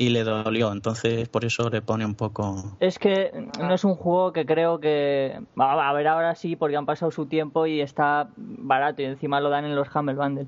y 0.00 0.10
le 0.10 0.22
dolió, 0.22 0.70
entonces 0.70 1.28
por 1.28 1.44
eso 1.44 1.68
le 1.68 1.82
pone 1.82 2.06
un 2.06 2.14
poco 2.14 2.76
Es 2.78 3.00
que 3.00 3.32
no 3.58 3.74
es 3.74 3.82
un 3.82 3.96
juego 3.96 4.32
que 4.32 4.46
creo 4.46 4.78
que. 4.78 5.40
A 5.56 5.88
a 5.88 5.92
ver, 5.92 6.06
ahora 6.06 6.36
sí, 6.36 6.54
porque 6.54 6.76
han 6.76 6.86
pasado 6.86 7.10
su 7.10 7.26
tiempo 7.26 7.66
y 7.66 7.80
está 7.80 8.30
barato 8.36 9.02
y 9.02 9.06
encima 9.06 9.40
lo 9.40 9.50
dan 9.50 9.64
en 9.64 9.74
los 9.74 9.92
Humble 9.92 10.14
Bundle. 10.14 10.46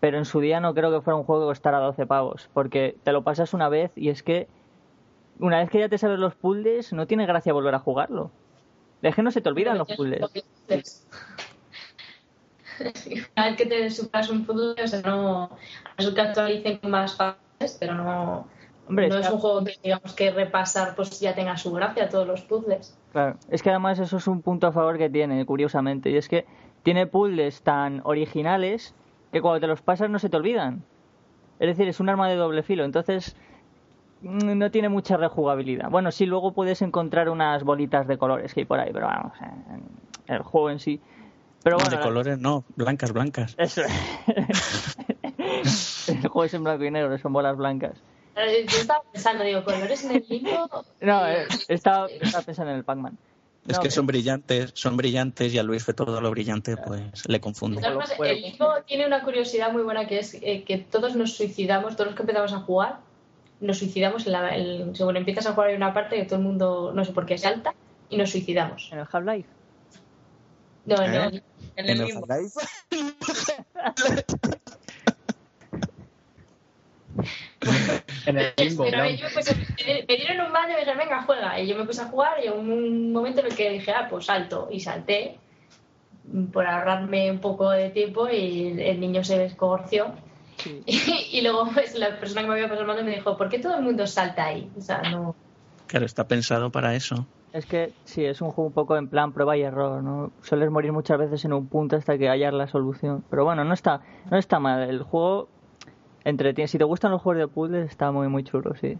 Pero 0.00 0.16
en 0.16 0.24
su 0.24 0.40
día 0.40 0.60
no 0.60 0.72
creo 0.72 0.90
que 0.90 1.02
fuera 1.02 1.16
un 1.16 1.24
juego 1.24 1.42
que 1.42 1.48
costara 1.48 1.78
12 1.78 2.06
pavos, 2.06 2.48
porque 2.54 2.96
te 3.02 3.12
lo 3.12 3.22
pasas 3.22 3.52
una 3.52 3.68
vez 3.68 3.92
y 3.96 4.08
es 4.08 4.22
que. 4.22 4.48
Una 5.38 5.58
vez 5.58 5.68
que 5.68 5.78
ya 5.78 5.90
te 5.90 5.98
sabes 5.98 6.18
los 6.18 6.34
puzzles, 6.34 6.94
no 6.94 7.06
tiene 7.06 7.26
gracia 7.26 7.52
volver 7.52 7.74
a 7.74 7.80
jugarlo. 7.80 8.30
Es 9.02 9.14
que 9.14 9.22
no 9.22 9.30
se 9.30 9.42
te 9.42 9.50
olvidan 9.50 9.76
los 9.76 9.88
puzzles. 9.88 10.22
Una 13.36 13.46
vez 13.46 13.56
que 13.56 13.66
te 13.66 13.90
superas 13.90 14.30
un 14.30 14.46
puzzle, 14.46 14.82
o 14.82 14.88
sea, 14.88 15.02
no. 15.02 15.50
Es 15.98 16.08
que 16.08 16.20
actualicen 16.22 16.80
más 16.84 17.14
fases, 17.14 17.76
pero 17.78 17.94
no. 17.94 18.55
Hombre, 18.88 19.08
no 19.08 19.16
es 19.18 19.26
que- 19.28 19.34
un 19.34 19.40
juego 19.40 19.64
que 19.64 19.74
digamos 19.82 20.12
que 20.14 20.30
repasar 20.30 20.94
pues 20.94 21.18
ya 21.20 21.34
tenga 21.34 21.56
su 21.56 21.72
gracia 21.72 22.08
todos 22.08 22.26
los 22.26 22.42
puzzles. 22.42 22.96
Claro, 23.12 23.36
es 23.50 23.62
que 23.62 23.70
además 23.70 23.98
eso 23.98 24.16
es 24.18 24.26
un 24.26 24.42
punto 24.42 24.66
a 24.66 24.72
favor 24.72 24.98
que 24.98 25.08
tiene, 25.10 25.44
curiosamente, 25.46 26.10
y 26.10 26.16
es 26.16 26.28
que 26.28 26.44
tiene 26.82 27.06
puzzles 27.06 27.62
tan 27.62 28.00
originales 28.04 28.94
que 29.32 29.40
cuando 29.40 29.60
te 29.60 29.66
los 29.66 29.82
pasas 29.82 30.08
no 30.10 30.18
se 30.18 30.28
te 30.28 30.36
olvidan. 30.36 30.82
Es 31.58 31.68
decir, 31.68 31.88
es 31.88 31.98
un 32.00 32.08
arma 32.08 32.28
de 32.28 32.36
doble 32.36 32.62
filo, 32.62 32.84
entonces 32.84 33.34
mm, 34.20 34.56
no 34.58 34.70
tiene 34.70 34.88
mucha 34.88 35.16
rejugabilidad. 35.16 35.90
Bueno, 35.90 36.10
sí, 36.12 36.26
luego 36.26 36.52
puedes 36.52 36.82
encontrar 36.82 37.28
unas 37.28 37.64
bolitas 37.64 38.06
de 38.06 38.18
colores 38.18 38.52
que 38.54 38.60
hay 38.60 38.66
por 38.66 38.78
ahí, 38.78 38.90
pero 38.92 39.06
vamos, 39.06 39.32
en 39.40 39.82
el 40.34 40.42
juego 40.42 40.70
en 40.70 40.78
sí. 40.78 41.00
Pero 41.62 41.76
No, 41.78 41.82
bueno, 41.82 41.90
de 41.90 41.96
la- 41.96 42.02
colores 42.02 42.38
no, 42.38 42.64
blancas, 42.76 43.12
blancas. 43.12 43.54
Eso. 43.58 43.82
el 46.08 46.28
juego 46.28 46.44
es 46.44 46.54
en 46.54 46.64
blanco 46.64 46.84
y 46.84 46.90
negro, 46.90 47.16
son 47.18 47.32
bolas 47.32 47.56
blancas. 47.56 48.02
Eh, 48.36 48.66
Yo 48.68 48.78
estaba 48.78 49.02
pensando, 49.12 49.44
digo, 49.44 49.64
colores 49.64 50.04
en 50.04 50.12
el 50.16 50.24
limbo. 50.28 50.68
No, 51.00 51.26
eh, 51.26 51.46
estaba, 51.68 52.06
estaba 52.08 52.44
pensando 52.44 52.72
en 52.72 52.78
el 52.78 52.84
Pac-Man. 52.84 53.16
Es 53.66 53.76
No, 53.78 53.82
que 53.82 53.90
son 53.90 54.06
brillantes, 54.06 54.70
son 54.74 54.96
brillantes 54.96 55.52
y 55.52 55.58
a 55.58 55.62
Luis 55.64 55.84
Fe 55.84 55.92
todo 55.92 56.20
lo 56.20 56.30
brillante 56.30 56.76
pues 56.76 57.28
le 57.28 57.40
confunde. 57.40 57.80
Juegos. 57.82 58.12
el 58.20 58.42
limbo 58.42 58.74
tiene 58.86 59.06
una 59.06 59.24
curiosidad 59.24 59.72
muy 59.72 59.82
buena 59.82 60.06
que 60.06 60.20
es 60.20 60.34
eh, 60.40 60.62
que 60.64 60.78
todos 60.78 61.16
nos 61.16 61.36
suicidamos, 61.36 61.94
todos 61.96 62.06
los 62.08 62.14
que 62.14 62.22
empezamos 62.22 62.52
a 62.52 62.60
jugar, 62.60 63.00
nos 63.58 63.78
suicidamos 63.78 64.24
en 64.26 64.32
la, 64.32 64.56
en- 64.56 64.94
según 64.94 65.16
empiezas 65.16 65.46
a 65.46 65.52
jugar 65.54 65.70
hay 65.70 65.76
una 65.76 65.92
parte 65.92 66.14
que 66.16 66.24
todo 66.26 66.36
el 66.38 66.44
mundo, 66.44 66.92
no 66.94 67.04
sé 67.04 67.12
por 67.12 67.26
qué, 67.26 67.38
salta 67.38 67.74
y 68.08 68.16
nos 68.18 68.30
suicidamos. 68.30 68.88
En 68.92 69.00
el 69.00 69.06
Half-Life. 69.10 69.48
No, 70.84 71.02
¿Eh? 71.02 71.08
no, 71.08 71.24
En 71.24 71.42
En 71.74 71.88
el. 71.88 72.02
Half-Life. 72.12 72.60
En 78.26 78.38
el 78.38 78.52
limbo, 78.56 78.84
Pero 78.84 78.98
claro. 78.98 79.28
pues, 79.32 79.56
me 79.56 80.16
dieron 80.16 80.46
un 80.46 80.52
mando 80.52 80.70
y 80.70 80.72
me 80.72 80.78
dijeron, 80.80 80.98
venga, 80.98 81.22
juega. 81.22 81.60
Y 81.60 81.68
yo 81.68 81.76
me 81.76 81.84
puse 81.84 82.02
a 82.02 82.06
jugar 82.06 82.38
y 82.42 82.48
en 82.48 82.54
un 82.54 83.12
momento 83.12 83.40
en 83.40 83.46
el 83.46 83.54
que 83.54 83.70
dije, 83.70 83.92
ah, 83.92 84.08
pues 84.10 84.26
salto. 84.26 84.68
Y 84.70 84.80
salté 84.80 85.38
por 86.52 86.66
ahorrarme 86.66 87.30
un 87.30 87.38
poco 87.38 87.70
de 87.70 87.90
tiempo 87.90 88.28
y 88.28 88.80
el, 88.80 88.98
niño 88.98 89.22
se 89.22 89.44
escorció. 89.44 90.12
Sí. 90.56 90.82
Y, 91.32 91.42
luego 91.42 91.68
pues, 91.72 91.94
la 91.96 92.18
persona 92.18 92.42
que 92.42 92.48
me 92.48 92.54
había 92.54 92.64
pasado 92.64 92.80
el 92.80 92.86
mando 92.86 93.04
me 93.04 93.14
dijo, 93.14 93.36
¿por 93.36 93.48
qué 93.48 93.58
todo 93.58 93.76
el 93.76 93.82
mundo 93.82 94.06
salta 94.06 94.46
ahí? 94.46 94.70
O 94.76 94.80
sea, 94.80 95.02
no... 95.02 95.36
Claro, 95.86 96.06
está 96.06 96.26
pensado 96.26 96.70
para 96.70 96.94
eso. 96.94 97.26
Es 97.52 97.64
que 97.64 97.94
sí, 98.04 98.24
es 98.24 98.42
un 98.42 98.50
juego 98.50 98.68
un 98.68 98.74
poco 98.74 98.96
en 98.96 99.08
plan 99.08 99.32
prueba 99.32 99.56
y 99.56 99.62
error, 99.62 100.02
¿no? 100.02 100.30
Sueles 100.42 100.70
morir 100.70 100.92
muchas 100.92 101.18
veces 101.18 101.44
en 101.44 101.52
un 101.52 101.68
punto 101.68 101.96
hasta 101.96 102.18
que 102.18 102.28
hallar 102.28 102.52
la 102.52 102.66
solución. 102.66 103.24
Pero 103.30 103.44
bueno, 103.44 103.64
no 103.64 103.72
está, 103.72 104.02
no 104.30 104.36
está 104.36 104.58
mal. 104.58 104.82
El 104.82 105.02
juego 105.02 105.48
entretiene. 106.26 106.68
Si 106.68 106.76
te 106.78 106.84
gustan 106.84 107.10
los 107.12 107.22
juegos 107.22 107.40
de 107.40 107.48
puzzles, 107.48 107.88
está 107.90 108.10
muy, 108.12 108.28
muy 108.28 108.44
chulo, 108.44 108.74
sí. 108.80 108.98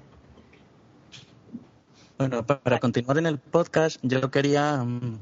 Bueno, 2.19 2.47
pa- 2.47 2.61
para 2.61 2.79
continuar 2.79 3.19
en 3.19 3.27
el 3.27 3.39
podcast, 3.39 3.99
yo 4.03 4.31
quería 4.31 4.77
mm, 4.83 5.19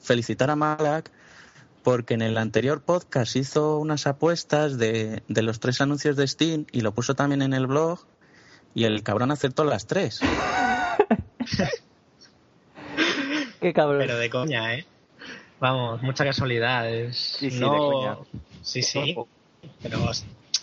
felicitar 0.00 0.50
a 0.50 0.56
Malak 0.56 1.10
porque 1.82 2.14
en 2.14 2.22
el 2.22 2.36
anterior 2.38 2.82
podcast 2.82 3.34
hizo 3.36 3.78
unas 3.78 4.06
apuestas 4.06 4.76
de, 4.78 5.22
de 5.28 5.42
los 5.42 5.60
tres 5.60 5.80
anuncios 5.80 6.14
de 6.16 6.28
Steam 6.28 6.66
y 6.72 6.82
lo 6.82 6.92
puso 6.92 7.14
también 7.14 7.40
en 7.42 7.54
el 7.54 7.66
blog 7.66 8.00
y 8.74 8.84
el 8.84 9.02
cabrón 9.02 9.30
acertó 9.32 9.64
las 9.64 9.86
tres. 9.86 10.20
Qué 13.60 13.72
cabrón. 13.72 13.98
Pero 14.00 14.16
de 14.16 14.30
coña, 14.30 14.74
¿eh? 14.74 14.86
Vamos, 15.58 16.02
mucha 16.02 16.24
casualidad. 16.24 16.88
Es... 16.90 17.16
Sí, 17.16 17.50
sí, 17.50 17.60
no... 17.60 17.72
de 17.72 17.78
coña. 17.78 18.16
Sí, 18.62 18.82
sí. 18.82 19.16
Pero 19.82 19.98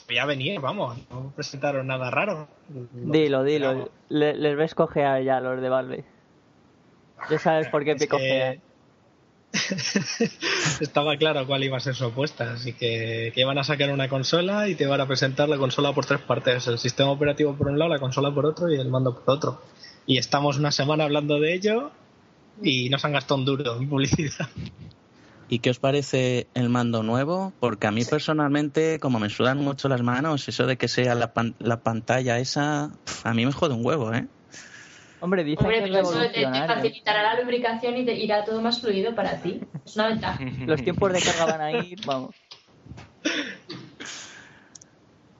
voy 0.08 0.18
a 0.18 0.26
venir, 0.26 0.60
vamos. 0.60 0.98
No 1.10 1.32
presentaron 1.36 1.88
nada 1.88 2.10
raro. 2.12 2.48
Dilo, 2.94 3.44
dilo. 3.44 3.90
Le- 4.10 4.36
les 4.36 4.56
ves 4.58 4.74
cojear 4.76 5.22
ya 5.24 5.40
los 5.40 5.62
de 5.62 5.70
Valve. 5.70 6.06
Ya 7.30 7.40
sabes 7.40 7.68
por 7.70 7.84
qué 7.84 7.96
picojea. 7.96 8.54
que- 8.54 8.62
Estaba 10.82 11.16
claro 11.18 11.46
cuál 11.48 11.64
iba 11.64 11.78
a 11.78 11.80
ser 11.80 11.96
su 11.96 12.06
apuesta, 12.06 12.52
así 12.54 12.74
que, 12.74 13.32
que 13.34 13.42
iban 13.42 13.58
a 13.58 13.64
sacar 13.64 13.90
una 13.92 14.08
consola 14.10 14.68
y 14.68 14.76
te 14.76 14.84
iban 14.84 15.02
a 15.02 15.08
presentar 15.08 15.50
la 15.50 15.58
consola 15.58 15.94
por 15.94 16.06
tres 16.06 16.20
partes, 16.22 16.68
el 16.68 16.78
sistema 16.78 17.10
operativo 17.12 17.56
por 17.56 17.68
un 17.68 17.80
lado, 17.80 17.90
la 17.92 18.00
consola 18.00 18.32
por 18.34 18.46
otro 18.46 18.70
y 18.72 18.76
el 18.80 18.90
mando 18.90 19.16
por 19.20 19.36
otro. 19.36 19.62
Y 20.06 20.18
estamos 20.18 20.58
una 20.58 20.72
semana 20.72 21.06
hablando 21.06 21.40
de 21.40 21.54
ello 21.54 21.92
y 22.62 22.90
nos 22.90 23.04
han 23.06 23.14
gastado 23.14 23.40
un 23.40 23.46
duro 23.46 23.78
en 23.78 23.90
publicidad. 23.90 24.48
¿Y 25.50 25.60
qué 25.60 25.70
os 25.70 25.80
parece 25.80 26.48
el 26.54 26.70
mando 26.70 27.04
nuevo? 27.04 27.54
Porque 27.60 27.88
a 27.88 27.92
mí 27.92 28.04
personalmente, 28.04 29.00
como 29.00 29.20
me 29.20 29.30
sudan 29.30 29.60
mucho 29.60 29.88
las 29.88 30.02
manos, 30.04 30.48
eso 30.50 30.66
de 30.66 30.78
que 30.78 30.88
sea 30.90 31.16
la, 31.16 31.34
pan- 31.34 31.56
la 31.60 31.78
pantalla 31.82 32.38
esa, 32.40 32.92
a 33.24 33.34
mí 33.34 33.46
me 33.46 33.54
jode 33.54 33.74
un 33.74 33.86
huevo, 33.86 34.14
¿eh? 34.14 34.28
Hombre, 35.22 35.44
dicen 35.44 35.66
Hombre, 35.66 35.90
que 35.90 36.00
eso 36.00 36.20
te, 36.34 36.44
facilitará 36.44 37.24
la 37.24 37.42
lubricación 37.42 37.98
y 37.98 38.06
te 38.06 38.16
irá 38.16 38.44
todo 38.44 38.62
más 38.62 38.82
fluido 38.82 39.16
para 39.16 39.42
ti. 39.42 39.62
Es 39.86 39.96
una 39.96 40.10
ventaja. 40.10 40.44
Los 40.68 40.84
tiempos 40.84 41.14
de 41.14 41.22
carga 41.22 41.46
van 41.46 41.62
a 41.62 41.72
ir, 41.72 41.98
vamos. 42.06 42.36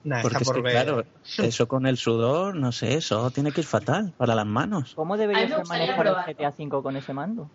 Nah, 0.04 0.22
Porque 0.22 0.38
está 0.38 0.40
es 0.40 0.48
por 0.48 0.56
que, 0.56 0.62
ver. 0.62 0.72
claro, 0.72 1.04
eso 1.42 1.68
con 1.68 1.86
el 1.86 1.98
sudor, 1.98 2.56
no 2.56 2.72
sé, 2.72 2.94
eso 2.94 3.30
tiene 3.30 3.52
que 3.52 3.60
ir 3.60 3.66
fatal 3.66 4.14
para 4.16 4.34
las 4.34 4.46
manos. 4.46 4.94
¿Cómo 4.94 5.14
A 5.14 5.16
mí 5.18 5.22
debería 5.22 5.42
me 5.44 5.48
ser 5.48 5.58
gustaría 5.58 5.96
manejar 5.96 6.28
el. 6.28 6.34
GTA 6.34 6.54
V 6.58 6.82
con 6.82 6.96
ese 6.96 7.12
mando? 7.12 7.50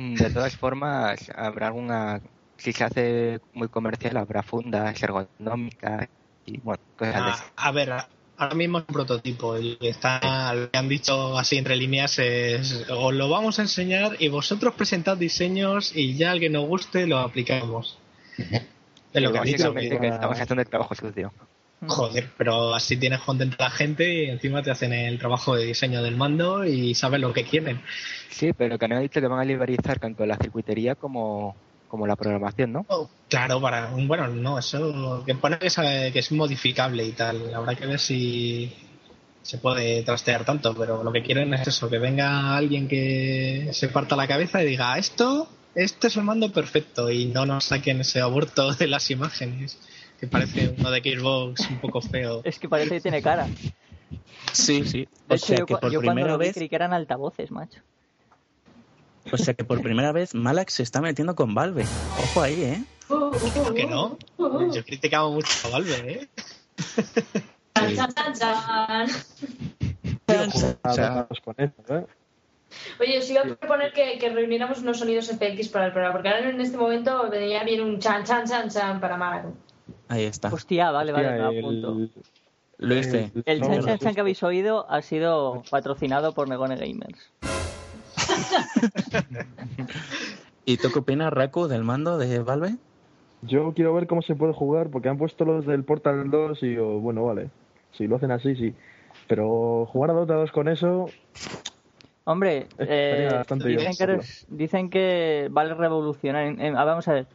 Mm, 0.00 0.14
De 0.14 0.30
todas 0.30 0.56
formas, 0.56 1.30
habrá 1.36 1.66
alguna. 1.66 2.20
Si 2.56 2.72
se 2.72 2.84
hace 2.84 3.40
muy 3.52 3.68
comercial, 3.68 4.16
habrá 4.16 4.42
fundas 4.42 5.02
ergonómicas 5.02 6.08
y 6.46 6.58
bueno, 6.58 6.80
cosas 6.96 7.14
de 7.14 7.20
Ah, 7.20 7.34
esas. 7.34 7.52
a 7.56 7.70
ver, 7.72 7.92
ahora 8.38 8.54
mismo 8.54 8.78
es 8.78 8.84
un 8.88 8.94
prototipo. 8.94 9.56
El 9.56 9.76
que 9.78 9.90
está, 9.90 10.54
lo 10.54 10.70
que 10.70 10.78
han 10.78 10.88
dicho 10.88 11.36
así 11.38 11.58
entre 11.58 11.76
líneas 11.76 12.18
es: 12.18 12.86
os 12.90 13.12
lo 13.14 13.28
vamos 13.28 13.58
a 13.58 13.62
enseñar 13.62 14.16
y 14.18 14.28
vosotros 14.28 14.74
presentad 14.74 15.16
diseños 15.18 15.94
y 15.94 16.14
ya 16.16 16.30
al 16.30 16.40
que 16.40 16.48
nos 16.50 16.66
guste 16.66 17.06
lo 17.06 17.18
aplicamos. 17.18 17.98
Es 18.38 19.22
lo 19.22 19.32
que. 19.32 19.38
Básicamente 19.38 19.90
que- 19.90 20.00
que 20.00 20.08
estamos 20.08 20.40
haciendo 20.40 20.62
el 20.62 20.68
trabajo 20.68 20.94
sucio. 20.94 21.32
Joder, 21.86 22.28
pero 22.36 22.74
así 22.74 22.96
tienes 22.96 23.20
contenta 23.20 23.56
a 23.64 23.68
la 23.68 23.74
gente 23.74 24.24
y 24.24 24.30
encima 24.30 24.62
te 24.62 24.70
hacen 24.70 24.92
el 24.92 25.18
trabajo 25.18 25.54
de 25.54 25.64
diseño 25.64 26.02
del 26.02 26.16
mando 26.16 26.64
y 26.64 26.94
saben 26.94 27.22
lo 27.22 27.32
que 27.32 27.44
quieren. 27.44 27.80
Sí, 28.28 28.52
pero 28.52 28.78
que 28.78 28.86
no 28.86 28.96
han 28.96 29.02
dicho 29.02 29.20
que 29.20 29.26
van 29.26 29.40
a 29.40 29.44
liberalizar 29.44 29.98
tanto 29.98 30.26
la 30.26 30.36
circuitería 30.36 30.94
como, 30.94 31.56
como 31.88 32.06
la 32.06 32.16
programación, 32.16 32.72
¿no? 32.72 32.84
Oh, 32.88 33.08
claro, 33.28 33.60
para 33.60 33.90
bueno, 33.94 34.28
no, 34.28 34.58
eso 34.58 35.24
que 35.24 35.34
pone 35.34 35.58
que 35.58 35.68
es, 35.68 35.76
que 35.76 36.18
es 36.18 36.32
modificable 36.32 37.04
y 37.04 37.12
tal. 37.12 37.54
Habrá 37.54 37.74
que 37.74 37.86
ver 37.86 37.98
si 37.98 38.72
se 39.42 39.58
puede 39.58 40.02
trastear 40.02 40.44
tanto, 40.44 40.74
pero 40.74 41.02
lo 41.02 41.12
que 41.12 41.22
quieren 41.22 41.52
es 41.54 41.66
eso, 41.66 41.88
que 41.88 41.98
venga 41.98 42.56
alguien 42.56 42.88
que 42.88 43.70
se 43.72 43.88
parta 43.88 44.16
la 44.16 44.28
cabeza 44.28 44.62
y 44.62 44.66
diga, 44.66 44.98
esto, 44.98 45.48
este 45.74 46.08
es 46.08 46.16
el 46.16 46.24
mando 46.24 46.52
perfecto 46.52 47.10
y 47.10 47.26
no 47.26 47.46
nos 47.46 47.64
saquen 47.64 48.00
ese 48.00 48.20
aborto 48.20 48.72
de 48.74 48.86
las 48.86 49.10
imágenes, 49.10 49.78
que 50.20 50.26
parece 50.26 50.74
uno 50.78 50.90
de 50.90 51.00
Xbox 51.00 51.68
un 51.70 51.78
poco 51.80 52.02
feo. 52.02 52.42
Es 52.44 52.58
que 52.58 52.68
parece 52.68 52.96
que 52.96 53.00
tiene 53.00 53.22
cara. 53.22 53.48
Sí, 54.52 54.84
sí. 54.84 55.08
De 55.28 55.34
O 55.34 55.36
hecho, 55.36 55.46
sea 55.46 55.58
yo, 55.60 55.66
que 55.66 55.76
por 55.76 55.90
yo 55.90 56.00
cuando 56.00 56.12
primera 56.12 56.32
lo 56.32 56.38
vi 56.38 56.46
vez, 56.46 56.54
creí 56.54 56.68
que 56.68 56.76
eran 56.76 56.92
altavoces, 56.92 57.50
macho. 57.50 57.80
o 59.32 59.36
sea 59.38 59.54
que 59.54 59.64
por 59.64 59.80
primera 59.82 60.12
vez 60.12 60.34
Malak 60.34 60.68
se 60.68 60.82
está 60.82 61.00
metiendo 61.00 61.34
con 61.34 61.54
Valve. 61.54 61.84
Ojo 62.22 62.42
ahí, 62.42 62.62
¿eh? 62.62 62.84
¿Por 63.08 63.74
qué 63.74 63.86
no? 63.86 64.18
Yo 64.38 64.84
criticaba 64.84 65.30
mucho 65.30 65.48
a 65.64 65.70
Valve, 65.70 66.12
¿eh? 66.12 66.28
Chan, 67.74 67.96
chan, 67.96 68.12
chan, 68.14 68.34
chan. 68.34 69.08
A 70.26 70.88
O 70.88 70.94
sea, 70.94 71.28
¿eh? 71.56 71.70
Oye, 73.00 73.18
os 73.18 73.30
iba 73.30 73.40
a 73.40 73.44
proponer 73.44 73.92
que, 73.92 74.18
que 74.18 74.28
reuniéramos 74.28 74.78
unos 74.80 74.98
sonidos 74.98 75.28
FX 75.28 75.68
para 75.68 75.86
el 75.86 75.92
programa, 75.92 76.12
porque 76.12 76.28
ahora 76.28 76.50
en 76.50 76.60
este 76.60 76.76
momento 76.76 77.28
venía 77.30 77.64
bien 77.64 77.80
un 77.80 77.98
chan, 77.98 78.24
chan, 78.24 78.44
chan, 78.46 78.68
chan 78.68 79.00
para 79.00 79.16
Maraco. 79.16 79.54
Ahí 80.10 80.24
está. 80.24 80.52
Hostia, 80.52 80.90
vale, 80.90 81.12
vale, 81.12 81.28
Hostia, 81.28 81.50
me 81.50 81.58
apunto. 81.58 81.92
el- 81.92 82.10
Luis, 82.78 83.06
¿qué? 83.08 83.30
El 83.46 83.60
no, 83.60 83.66
chan 83.66 83.84
chan 83.84 83.98
chan 83.98 84.14
que 84.14 84.20
habéis 84.20 84.42
oído 84.42 84.90
ha 84.90 85.02
sido 85.02 85.62
patrocinado 85.70 86.32
por 86.32 86.48
Megone 86.48 86.76
Gamers. 86.76 87.30
¿Y 90.64 90.76
tú 90.76 90.90
qué 90.92 90.98
opinas, 90.98 91.32
Raku, 91.32 91.66
del 91.66 91.84
mando 91.84 92.18
de 92.18 92.38
Valve? 92.40 92.76
Yo 93.42 93.72
quiero 93.74 93.94
ver 93.94 94.06
cómo 94.06 94.22
se 94.22 94.34
puede 94.34 94.52
jugar, 94.52 94.90
porque 94.90 95.08
han 95.08 95.18
puesto 95.18 95.44
los 95.44 95.66
del 95.66 95.84
Portal 95.84 96.30
2 96.30 96.62
y 96.62 96.74
yo, 96.74 96.86
bueno, 97.00 97.24
vale. 97.24 97.50
Si 97.92 98.06
lo 98.06 98.16
hacen 98.16 98.30
así, 98.30 98.54
sí. 98.54 98.74
Pero 99.26 99.86
jugar 99.86 100.10
a 100.10 100.14
Dota 100.14 100.34
2 100.34 100.52
con 100.52 100.68
eso, 100.68 101.06
Hombre, 102.24 102.66
eh, 102.78 103.28
bastante 103.32 103.68
dicen, 103.68 103.96
que 103.96 104.02
eres- 104.04 104.46
dicen 104.48 104.90
que 104.90 105.48
vale 105.50 105.74
revolucionar. 105.74 106.54
Vamos 106.74 107.08
a 107.08 107.14
ver. 107.14 107.26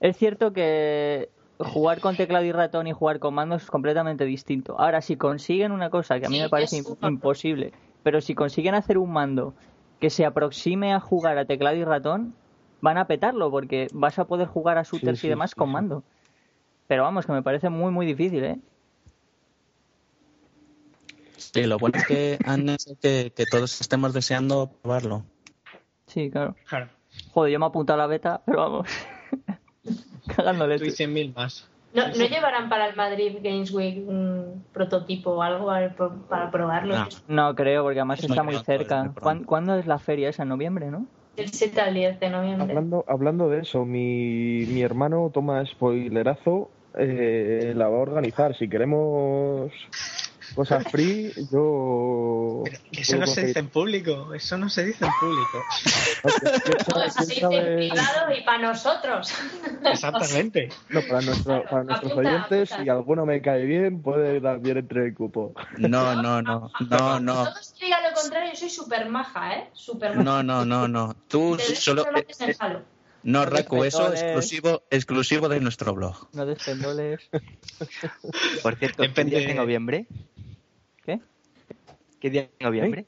Es 0.00 0.16
cierto 0.16 0.52
que 0.52 1.28
jugar 1.64 2.00
con 2.00 2.16
teclado 2.16 2.44
y 2.44 2.52
ratón 2.52 2.86
y 2.86 2.92
jugar 2.92 3.18
con 3.18 3.34
mando 3.34 3.56
es 3.56 3.66
completamente 3.66 4.24
distinto. 4.24 4.78
Ahora, 4.78 5.00
si 5.00 5.16
consiguen 5.16 5.72
una 5.72 5.90
cosa 5.90 6.18
que 6.18 6.26
a 6.26 6.28
mí 6.28 6.36
Sí, 6.36 6.42
me 6.42 6.48
parece 6.48 6.78
es 6.78 6.96
imposible, 7.02 7.72
pero 8.02 8.20
si 8.20 8.34
consiguen 8.34 8.74
hacer 8.74 8.98
un 8.98 9.12
mando 9.12 9.54
que 10.00 10.10
se 10.10 10.24
aproxime 10.24 10.92
a 10.92 11.00
jugar 11.00 11.38
a 11.38 11.44
teclado 11.44 11.76
y 11.76 11.84
ratón, 11.84 12.34
van 12.80 12.98
a 12.98 13.06
petarlo 13.06 13.50
porque 13.50 13.88
vas 13.92 14.18
a 14.18 14.26
poder 14.26 14.48
jugar 14.48 14.78
a 14.78 14.82
shooters 14.82 15.20
sí, 15.20 15.26
y 15.26 15.30
demás 15.30 15.50
sí, 15.50 15.56
con 15.56 15.70
mando. 15.70 16.02
Pero 16.88 17.04
vamos, 17.04 17.26
que 17.26 17.32
me 17.32 17.42
parece 17.42 17.70
muy, 17.70 17.92
muy 17.92 18.06
difícil, 18.06 18.44
¿eh? 18.44 18.58
Sí, 21.36 21.64
lo 21.64 21.78
bueno 21.78 21.98
es 21.98 22.06
que 22.06 22.38
han 22.44 22.68
hecho 22.68 22.96
que, 23.00 23.32
que 23.34 23.46
todos 23.46 23.80
estemos 23.80 24.12
deseando 24.12 24.70
probarlo. 24.82 25.24
Sí, 26.06 26.30
claro. 26.30 26.56
Claro, 26.66 26.88
Joder, 27.32 27.52
yo 27.52 27.58
me 27.58 27.66
he 27.66 27.68
apuntado 27.68 28.00
a 28.00 28.04
la 28.04 28.06
beta, 28.06 28.42
pero 28.44 28.58
vamos. 28.58 28.88
Cagándole. 30.36 30.78
tú 30.78 30.84
y 30.84 30.90
100.000 30.90 31.34
más. 31.34 31.68
¿No, 31.94 32.08
¿No 32.08 32.24
llevarán 32.26 32.70
para 32.70 32.86
el 32.88 32.96
Madrid 32.96 33.36
Games 33.42 33.70
Week 33.70 33.98
un 34.08 34.64
prototipo 34.72 35.32
o 35.32 35.42
algo 35.42 35.70
para 36.28 36.50
probarlo? 36.50 36.94
No. 36.96 37.08
No 37.28 37.54
creo, 37.54 37.82
porque 37.82 37.98
además 38.00 38.18
Es 38.20 38.30
está 38.30 38.42
muy 38.42 38.56
cerca. 38.64 38.96
muy 39.00 39.08
pronto. 39.10 39.20
¿Cuán- 39.20 39.44
¿Cuándo 39.44 39.76
es 39.76 39.86
la 39.86 39.98
feria 39.98 40.30
esa? 40.30 40.44
¿En 40.44 40.48
noviembre, 40.48 40.90
no? 40.90 41.06
Del 41.36 41.50
7 41.50 41.80
al 41.80 41.94
10 41.94 42.18
de 42.20 42.30
noviembre. 42.30 42.68
hablando, 42.68 43.04
hablando 43.08 43.48
de 43.50 43.60
eso, 43.60 43.84
mi, 43.84 44.64
mi 44.66 44.82
hermano 44.82 45.30
toma 45.32 45.64
spoilerazo, 45.66 46.70
eh, 46.98 47.72
la 47.76 47.88
va 47.88 47.96
a 47.96 48.00
organizar. 48.00 48.54
Si 48.56 48.68
queremos 48.68 49.70
cosas 50.54 50.84
free, 50.90 51.32
yo... 51.50 52.62
Pero 52.64 52.78
eso 52.92 53.16
no 53.16 53.26
se 53.26 53.46
dice 53.46 53.58
en 53.58 53.68
público, 53.68 54.34
eso 54.34 54.56
no 54.58 54.68
se 54.68 54.84
dice 54.84 55.04
en 55.04 55.10
público. 55.20 55.58
Todo 56.88 57.02
eso 57.04 57.22
se 57.22 57.34
dice 57.34 57.46
en 57.46 57.76
privado 57.90 58.32
y 58.36 58.42
para 58.42 58.58
nosotros. 58.58 59.32
Exactamente. 59.84 60.68
No, 60.90 61.00
para, 61.02 61.22
nuestro- 61.22 61.64
para 61.64 61.84
nuestros 61.84 62.12
Apunta, 62.12 62.28
oyentes, 62.30 62.72
apunta. 62.72 62.84
si 62.84 62.88
alguno 62.90 63.24
me 63.26 63.40
cae 63.40 63.64
bien, 63.64 64.02
puede 64.02 64.40
dar 64.40 64.58
bien 64.60 64.76
entre 64.78 65.06
el 65.06 65.14
cupo. 65.14 65.54
No, 65.78 66.14
no, 66.14 66.42
no, 66.42 66.70
no, 66.90 67.20
no, 67.20 67.44
Todos 67.44 67.74
que 67.78 67.86
digan 67.86 68.02
lo 68.02 68.12
contrario, 68.14 68.50
yo 68.52 68.58
soy 68.58 68.70
súper 68.70 69.08
maja, 69.08 69.54
¿eh? 69.56 69.70
Súper 69.72 70.10
maja. 70.10 70.22
no, 70.22 70.42
no, 70.42 70.64
no, 70.64 70.86
no. 70.88 71.16
Tú 71.28 71.58
solo... 71.58 72.04
Halo. 72.58 72.82
No, 73.22 73.44
Raku, 73.46 73.84
eso 73.84 74.12
exclusivo, 74.12 74.82
exclusivo 74.90 75.48
de 75.48 75.60
nuestro 75.60 75.94
blog. 75.94 76.28
No 76.32 76.44
despendoles. 76.46 77.30
Por 78.62 78.76
cierto, 78.76 79.04
¿qué 79.14 79.24
día 79.24 79.38
es 79.38 79.46
de 79.46 79.54
noviembre? 79.54 80.06
¿Qué? 81.04 81.20
¿Qué 82.20 82.30
día 82.30 82.42
de 82.42 82.64
noviembre? 82.64 83.06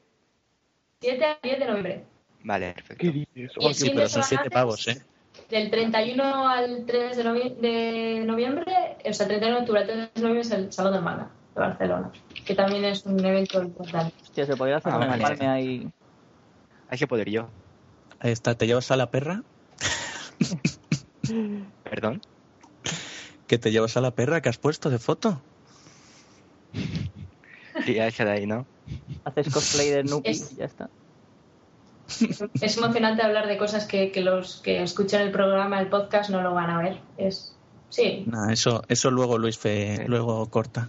7 1.01 1.25
a 1.25 1.39
10 1.43 1.59
de 1.59 1.67
noviembre. 1.67 2.05
Vale, 2.45 2.73
perfecto. 2.75 3.03
¿Qué 3.03 3.11
dices? 3.11 3.53
Oh, 3.59 3.73
sí, 3.73 3.89
pero 3.91 4.03
de 4.03 4.09
son 4.09 4.23
semana 4.23 4.27
siete 4.29 4.43
antes, 4.43 4.53
pavos, 4.53 4.89
¿eh? 4.89 5.03
Del 5.51 5.71
31 5.71 6.49
al 6.49 6.87
3 6.87 7.17
de, 7.17 7.25
novie- 7.25 7.57
de 7.57 8.23
noviembre, 8.25 8.65
o 9.05 9.13
sea, 9.13 9.27
el 9.27 9.29
31 9.41 9.55
de 9.57 9.61
octubre 9.63 9.81
al 9.81 9.87
3 9.87 10.15
de 10.15 10.21
noviembre 10.21 10.41
es 10.43 10.51
el 10.53 10.73
Salón 10.73 10.93
del 10.95 11.03
Manga 11.03 11.31
de 11.55 11.61
Barcelona, 11.61 12.13
que 12.47 12.55
también 12.55 12.85
es 12.85 13.05
un 13.05 13.25
evento 13.25 13.63
importante. 13.63 14.15
Hostia, 14.23 14.47
se 14.47 14.57
podría 14.57 14.77
hacer 14.77 14.93
Ah, 14.93 14.99
vale. 15.17 15.47
ahí. 15.47 15.89
Hay 16.89 16.99
que 16.99 17.07
poder 17.07 17.29
yo. 17.31 17.49
Ahí 18.21 18.33
está, 18.33 18.55
¿te 18.57 18.67
llevas 18.67 18.91
a 18.91 18.97
la 18.97 19.11
perra? 19.11 19.43
Perdón. 21.85 22.21
¿Que 23.47 23.59
te 23.59 23.73
llevas 23.73 23.97
a 23.97 24.01
la 24.01 24.13
perra 24.13 24.41
que 24.41 24.49
has 24.49 24.59
puesto 24.59 24.91
de 24.91 24.99
foto? 24.99 25.41
Sí, 27.85 27.99
esa 27.99 28.25
de 28.25 28.31
ahí, 28.31 28.47
¿no? 28.47 28.67
Haces 29.25 29.53
cosplay 29.53 29.91
de 29.91 30.05
Nuki 30.05 30.31
Es- 30.31 30.53
y 30.53 30.57
ya 30.57 30.65
está. 30.67 30.89
Es 32.61 32.77
emocionante 32.77 33.23
hablar 33.23 33.47
de 33.47 33.57
cosas 33.57 33.87
que, 33.87 34.13
que 34.13 34.21
los 34.21 34.61
que 34.63 34.83
escuchan 34.83 35.23
el 35.23 35.33
programa, 35.33 35.81
el 35.81 35.89
podcast, 35.89 36.29
no 36.31 36.43
lo 36.43 36.53
van 36.53 36.71
a 36.71 36.83
ver. 36.83 37.01
Es 37.17 37.57
Sí, 37.89 38.25
Nah, 38.27 38.51
eso, 38.51 38.83
eso 38.89 39.11
luego 39.11 39.39
Luis 39.39 39.57
Fe, 39.57 40.05
luego 40.09 40.49
corta. 40.51 40.89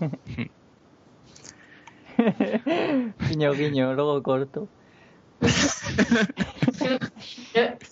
guiño, 3.28 3.52
guiño, 3.54 3.94
luego 3.94 4.22
corto. 4.22 4.68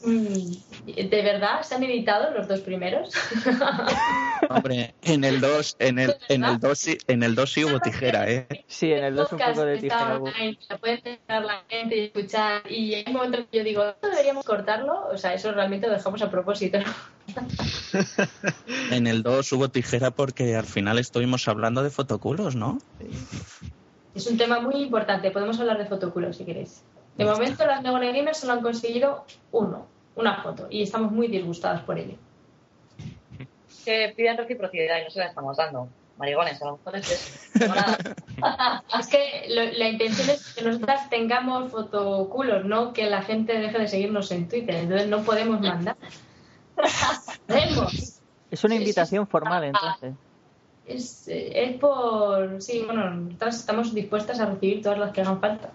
Mm, 0.04 0.52
¿De 0.86 1.22
verdad 1.22 1.62
se 1.62 1.74
han 1.74 1.82
editado 1.82 2.30
los 2.32 2.46
dos 2.46 2.60
primeros? 2.60 3.10
Hombre, 4.50 4.94
en 5.02 5.24
el 5.24 5.40
2, 5.40 5.76
en 5.78 5.98
el, 5.98 6.16
en 6.28 6.44
el 6.44 6.60
2 6.60 6.78
sí, 6.78 6.98
en 7.08 7.22
el 7.22 7.34
2 7.34 7.52
sí 7.52 7.64
hubo 7.64 7.80
tijera, 7.80 8.30
¿eh? 8.30 8.46
Sí, 8.68 8.92
en 8.92 9.04
el 9.04 9.16
2 9.16 9.32
un 9.32 9.38
poco 9.38 9.64
de 9.64 9.78
tijera. 9.78 10.16
online, 10.16 10.58
la 10.68 10.78
puede 10.78 11.18
la 11.28 11.62
gente 11.68 11.96
y 11.96 12.04
escuchar. 12.04 12.70
Y 12.70 12.94
hay 12.94 13.04
un 13.06 13.14
momento 13.14 13.38
en 13.38 13.46
que 13.46 13.58
yo 13.58 13.64
digo, 13.64 13.84
¿esto 13.84 14.08
deberíamos 14.08 14.44
cortarlo? 14.44 15.08
O 15.08 15.18
sea, 15.18 15.34
eso 15.34 15.52
realmente 15.52 15.86
lo 15.86 15.94
dejamos 15.94 16.22
a 16.22 16.30
propósito. 16.30 16.78
¿no? 16.78 16.84
En 18.90 19.06
el 19.06 19.22
2 19.22 19.52
hubo 19.52 19.68
tijera 19.68 20.10
porque 20.10 20.54
al 20.54 20.64
final 20.64 20.98
estuvimos 20.98 21.48
hablando 21.48 21.82
de 21.82 21.90
fotoculos, 21.90 22.54
¿no? 22.54 22.78
Es 24.14 24.26
un 24.26 24.38
tema 24.38 24.60
muy 24.60 24.76
importante. 24.76 25.30
Podemos 25.30 25.58
hablar 25.58 25.78
de 25.78 25.86
fotoculos 25.86 26.36
si 26.36 26.44
queréis. 26.44 26.82
De 27.16 27.24
momento, 27.24 27.66
las 27.66 27.82
Negone 27.82 28.12
Gamers 28.12 28.38
solo 28.38 28.52
han 28.54 28.62
conseguido 28.62 29.24
uno, 29.52 29.86
una 30.16 30.42
foto. 30.42 30.66
Y 30.70 30.82
estamos 30.82 31.12
muy 31.12 31.28
disgustados 31.28 31.82
por 31.82 31.98
ello. 31.98 32.16
Que 33.84 34.12
piden 34.16 34.36
reciprocidad 34.36 35.00
y 35.00 35.04
no 35.04 35.10
se 35.10 35.20
la 35.20 35.26
estamos 35.26 35.56
dando. 35.56 35.88
Marigones, 36.18 36.60
a 36.62 36.64
lo 36.66 36.76
mejor 36.78 36.96
es 36.96 37.10
eso. 37.10 37.64
Es 38.98 39.06
que 39.08 39.46
lo- 39.48 39.78
la 39.78 39.88
intención 39.88 40.28
es 40.30 40.54
que 40.54 40.62
nosotras 40.64 41.08
tengamos 41.10 41.70
fotoculos, 41.70 42.64
no 42.64 42.92
que 42.92 43.08
la 43.08 43.22
gente 43.22 43.58
deje 43.58 43.78
de 43.78 43.88
seguirnos 43.88 44.30
en 44.30 44.48
Twitter. 44.48 44.74
Entonces 44.76 45.08
no 45.08 45.22
podemos 45.22 45.60
mandar. 45.60 45.96
Es 48.50 48.62
una 48.64 48.74
invitación 48.76 49.24
sí. 49.26 49.30
formal, 49.30 49.64
entonces. 49.64 50.14
Es, 50.86 51.28
eh, 51.28 51.64
es 51.64 51.76
por. 51.78 52.62
Sí, 52.62 52.82
bueno, 52.86 53.10
nosotras 53.10 53.56
estamos 53.56 53.92
dispuestas 53.94 54.38
a 54.40 54.46
recibir 54.46 54.82
todas 54.82 54.98
las 54.98 55.12
que 55.12 55.20
hagan 55.20 55.40
falta. 55.40 55.70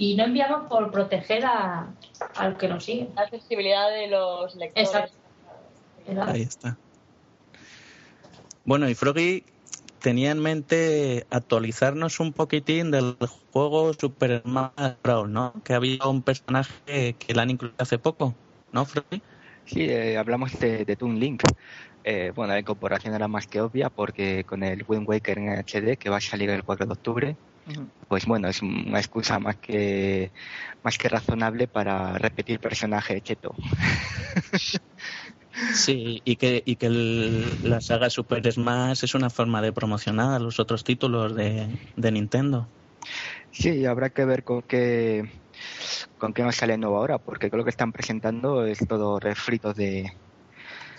Y 0.00 0.14
no 0.14 0.24
enviamos 0.24 0.66
por 0.66 0.90
proteger 0.90 1.44
a, 1.44 1.86
al 2.34 2.56
que 2.56 2.68
nos 2.68 2.86
sigue. 2.86 3.10
La 3.14 3.22
accesibilidad 3.24 3.90
de 3.90 4.06
los 4.08 4.56
lectores. 4.56 4.88
Exacto. 4.88 5.14
Ahí 6.22 6.40
está. 6.40 6.78
Bueno, 8.64 8.88
y 8.88 8.94
Froggy 8.94 9.44
tenía 9.98 10.30
en 10.30 10.38
mente 10.38 11.26
actualizarnos 11.28 12.18
un 12.18 12.32
poquitín 12.32 12.90
del 12.90 13.14
juego 13.52 13.92
Super 13.92 14.40
Smash 14.42 14.94
Bros., 15.02 15.28
¿no? 15.28 15.52
Que 15.64 15.74
había 15.74 16.06
un 16.06 16.22
personaje 16.22 17.14
que 17.18 17.34
la 17.34 17.42
han 17.42 17.50
incluido 17.50 17.76
hace 17.76 17.98
poco, 17.98 18.34
¿no, 18.72 18.86
Froggy? 18.86 19.20
Sí, 19.66 19.82
eh, 19.82 20.16
hablamos 20.16 20.58
de, 20.58 20.86
de 20.86 20.96
Toon 20.96 21.20
Link. 21.20 21.42
Eh, 22.04 22.32
bueno, 22.34 22.54
la 22.54 22.60
incorporación 22.60 23.12
era 23.14 23.28
más 23.28 23.46
que 23.46 23.60
obvia 23.60 23.90
porque 23.90 24.44
con 24.44 24.62
el 24.62 24.82
Wind 24.88 25.06
Waker 25.06 25.36
en 25.36 25.58
HD 25.58 25.98
que 25.98 26.08
va 26.08 26.16
a 26.16 26.20
salir 26.22 26.48
el 26.48 26.64
4 26.64 26.86
de 26.86 26.92
octubre. 26.92 27.36
Pues 28.08 28.26
bueno, 28.26 28.48
es 28.48 28.62
una 28.62 28.98
excusa 28.98 29.38
más 29.38 29.56
que 29.58 30.32
más 30.82 30.98
que 30.98 31.08
razonable 31.08 31.68
para 31.68 32.18
repetir 32.18 32.60
personaje 32.60 33.20
cheto. 33.22 33.54
Sí, 35.74 36.22
y 36.24 36.36
que, 36.36 36.62
y 36.64 36.76
que 36.76 36.86
el- 36.86 37.58
la 37.62 37.80
saga 37.80 38.08
Super 38.08 38.50
Smash 38.50 39.04
es 39.04 39.14
una 39.14 39.30
forma 39.30 39.60
de 39.60 39.72
promocionar 39.72 40.32
a 40.34 40.38
los 40.38 40.60
otros 40.60 40.84
títulos 40.84 41.34
de, 41.34 41.76
de 41.96 42.12
Nintendo. 42.12 42.70
Sí, 43.50 43.84
habrá 43.84 44.10
que 44.10 44.24
ver 44.24 44.44
con 44.44 44.62
qué 44.62 45.24
con 46.16 46.32
qué 46.32 46.42
nos 46.42 46.56
sale 46.56 46.78
nuevo 46.78 46.98
ahora, 46.98 47.18
porque 47.18 47.50
creo 47.50 47.64
que 47.64 47.70
están 47.70 47.92
presentando 47.92 48.64
es 48.64 48.78
todo 48.86 49.18
refritos 49.18 49.74
de, 49.74 50.10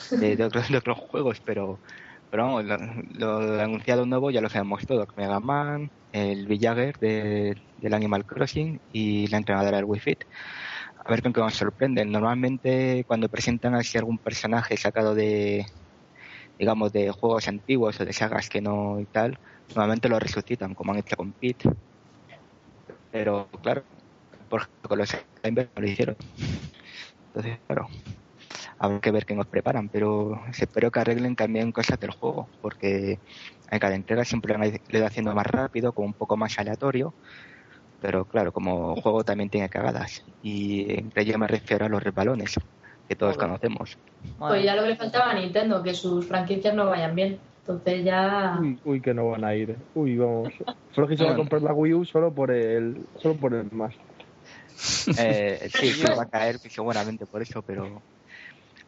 de, 0.09 0.35
de 0.35 0.43
otros, 0.43 0.69
de 0.69 0.77
otros 0.77 0.97
juegos, 0.99 1.41
pero 1.45 1.81
pero 2.29 2.45
vamos, 2.45 2.65
lo, 2.65 3.41
lo 3.41 3.61
anunciado 3.61 4.05
nuevo 4.05 4.31
ya 4.31 4.41
lo 4.41 4.49
sabemos 4.49 4.85
todo, 4.85 5.05
Mega 5.15 5.39
Man, 5.39 5.91
el 6.11 6.47
Villager 6.47 6.97
de, 6.99 7.55
del 7.77 7.93
Animal 7.93 8.25
Crossing 8.25 8.79
y 8.91 9.27
la 9.27 9.37
entrenadora 9.37 9.77
del 9.77 9.85
Wii 9.85 9.99
Fit. 9.99 10.23
A 11.03 11.09
ver 11.09 11.21
con 11.21 11.33
qué 11.33 11.41
nos 11.41 11.55
sorprenden. 11.55 12.11
Normalmente 12.11 13.03
cuando 13.07 13.29
presentan 13.29 13.75
así 13.75 13.97
algún 13.97 14.19
personaje 14.19 14.77
sacado 14.77 15.15
de 15.15 15.65
digamos 16.61 16.91
de 16.91 17.09
juegos 17.11 17.47
antiguos 17.47 17.99
o 17.99 18.05
de 18.05 18.13
sagas 18.13 18.47
que 18.47 18.61
no 18.61 18.99
y 18.99 19.07
tal, 19.07 19.39
normalmente 19.69 20.09
lo 20.09 20.19
resucitan, 20.19 20.75
como 20.75 20.91
han 20.91 20.99
hecho 20.99 21.15
con 21.15 21.33
Pete. 21.33 21.69
Pero 23.09 23.49
claro, 23.63 23.83
por 24.47 24.61
ejemplo, 24.61 24.89
con 24.89 24.97
los 24.99 25.17
Climbers 25.41 25.71
no 25.75 25.81
lo 25.81 25.87
hicieron. 25.87 26.15
Entonces, 27.33 27.59
claro, 27.65 27.87
habrá 28.81 28.99
que 28.99 29.11
ver 29.11 29.25
qué 29.27 29.35
nos 29.35 29.45
preparan, 29.45 29.89
pero 29.89 30.41
espero 30.57 30.89
que 30.89 30.99
arreglen 30.99 31.35
también 31.35 31.71
cosas 31.71 31.99
del 31.99 32.09
juego, 32.11 32.49
porque 32.61 33.19
en 33.69 33.79
cada 33.79 33.93
entrega 33.93 34.25
siempre 34.25 34.57
lo 34.57 34.65
ido 34.65 35.05
haciendo 35.05 35.35
más 35.35 35.45
rápido, 35.45 35.93
como 35.93 36.07
un 36.07 36.13
poco 36.13 36.35
más 36.35 36.57
aleatorio, 36.57 37.13
pero 38.01 38.25
claro, 38.25 38.51
como 38.51 38.95
juego 38.95 39.23
también 39.23 39.51
tiene 39.51 39.69
cagadas, 39.69 40.23
y 40.41 40.91
entre 40.97 41.21
ello 41.21 41.37
me 41.37 41.47
refiero 41.47 41.85
a 41.85 41.89
los 41.89 42.01
resbalones, 42.01 42.59
que 43.07 43.15
todos 43.15 43.37
conocemos. 43.37 43.99
Pues 44.39 44.63
ya 44.63 44.75
lo 44.75 44.81
que 44.81 44.89
le 44.89 44.95
faltaba 44.95 45.29
a 45.29 45.35
Nintendo, 45.35 45.83
que 45.83 45.93
sus 45.93 46.25
franquicias 46.25 46.73
no 46.73 46.87
vayan 46.87 47.13
bien. 47.13 47.39
Entonces 47.59 48.03
ya. 48.03 48.57
Uy, 48.59 48.79
uy, 48.83 49.01
que 49.01 49.13
no 49.13 49.29
van 49.29 49.43
a 49.43 49.53
ir. 49.53 49.77
Uy, 49.93 50.17
vamos. 50.17 50.51
Floji 50.93 51.15
se 51.15 51.25
va 51.25 51.33
a 51.33 51.35
comprar 51.35 51.61
la 51.61 51.73
Wii 51.73 51.93
U 51.93 52.05
solo 52.05 52.33
por 52.33 52.49
el, 52.49 53.05
solo 53.19 53.35
por 53.35 53.53
el 53.53 53.71
más. 53.71 53.93
Eh, 55.19 55.69
sí, 55.71 55.91
sí, 55.91 56.03
va 56.17 56.23
a 56.23 56.29
caer 56.29 56.57
seguramente 56.57 57.27
por 57.27 57.43
eso, 57.43 57.61
pero 57.61 58.01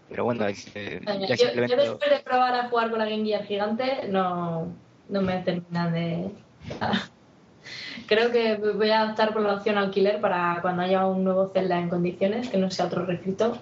pero 0.09 0.25
bueno, 0.25 0.45
es, 0.45 0.67
eh, 0.75 0.99
Yo, 1.05 1.13
ya 1.19 1.27
yo 1.27 1.35
simplemente 1.35 1.75
lo- 1.75 1.83
después 1.83 2.11
de 2.11 2.19
probar 2.19 2.55
a 2.55 2.69
jugar 2.69 2.89
con 2.89 2.99
la 2.99 3.05
Game 3.05 3.25
Gear 3.25 3.45
gigante, 3.45 4.07
no, 4.09 4.67
no 5.09 5.21
me 5.21 5.37
terminan 5.39 5.93
de. 5.93 6.29
Creo 8.07 8.31
que 8.31 8.55
voy 8.55 8.91
a 8.91 9.05
optar 9.05 9.33
por 9.33 9.41
la 9.41 9.55
opción 9.55 9.77
alquiler 9.77 10.19
para 10.19 10.59
cuando 10.61 10.83
haya 10.83 11.05
un 11.05 11.23
nuevo 11.23 11.49
Zelda 11.53 11.79
en 11.79 11.89
condiciones, 11.89 12.49
que 12.49 12.57
no 12.57 12.69
sea 12.69 12.85
otro 12.85 13.05
refrito 13.05 13.57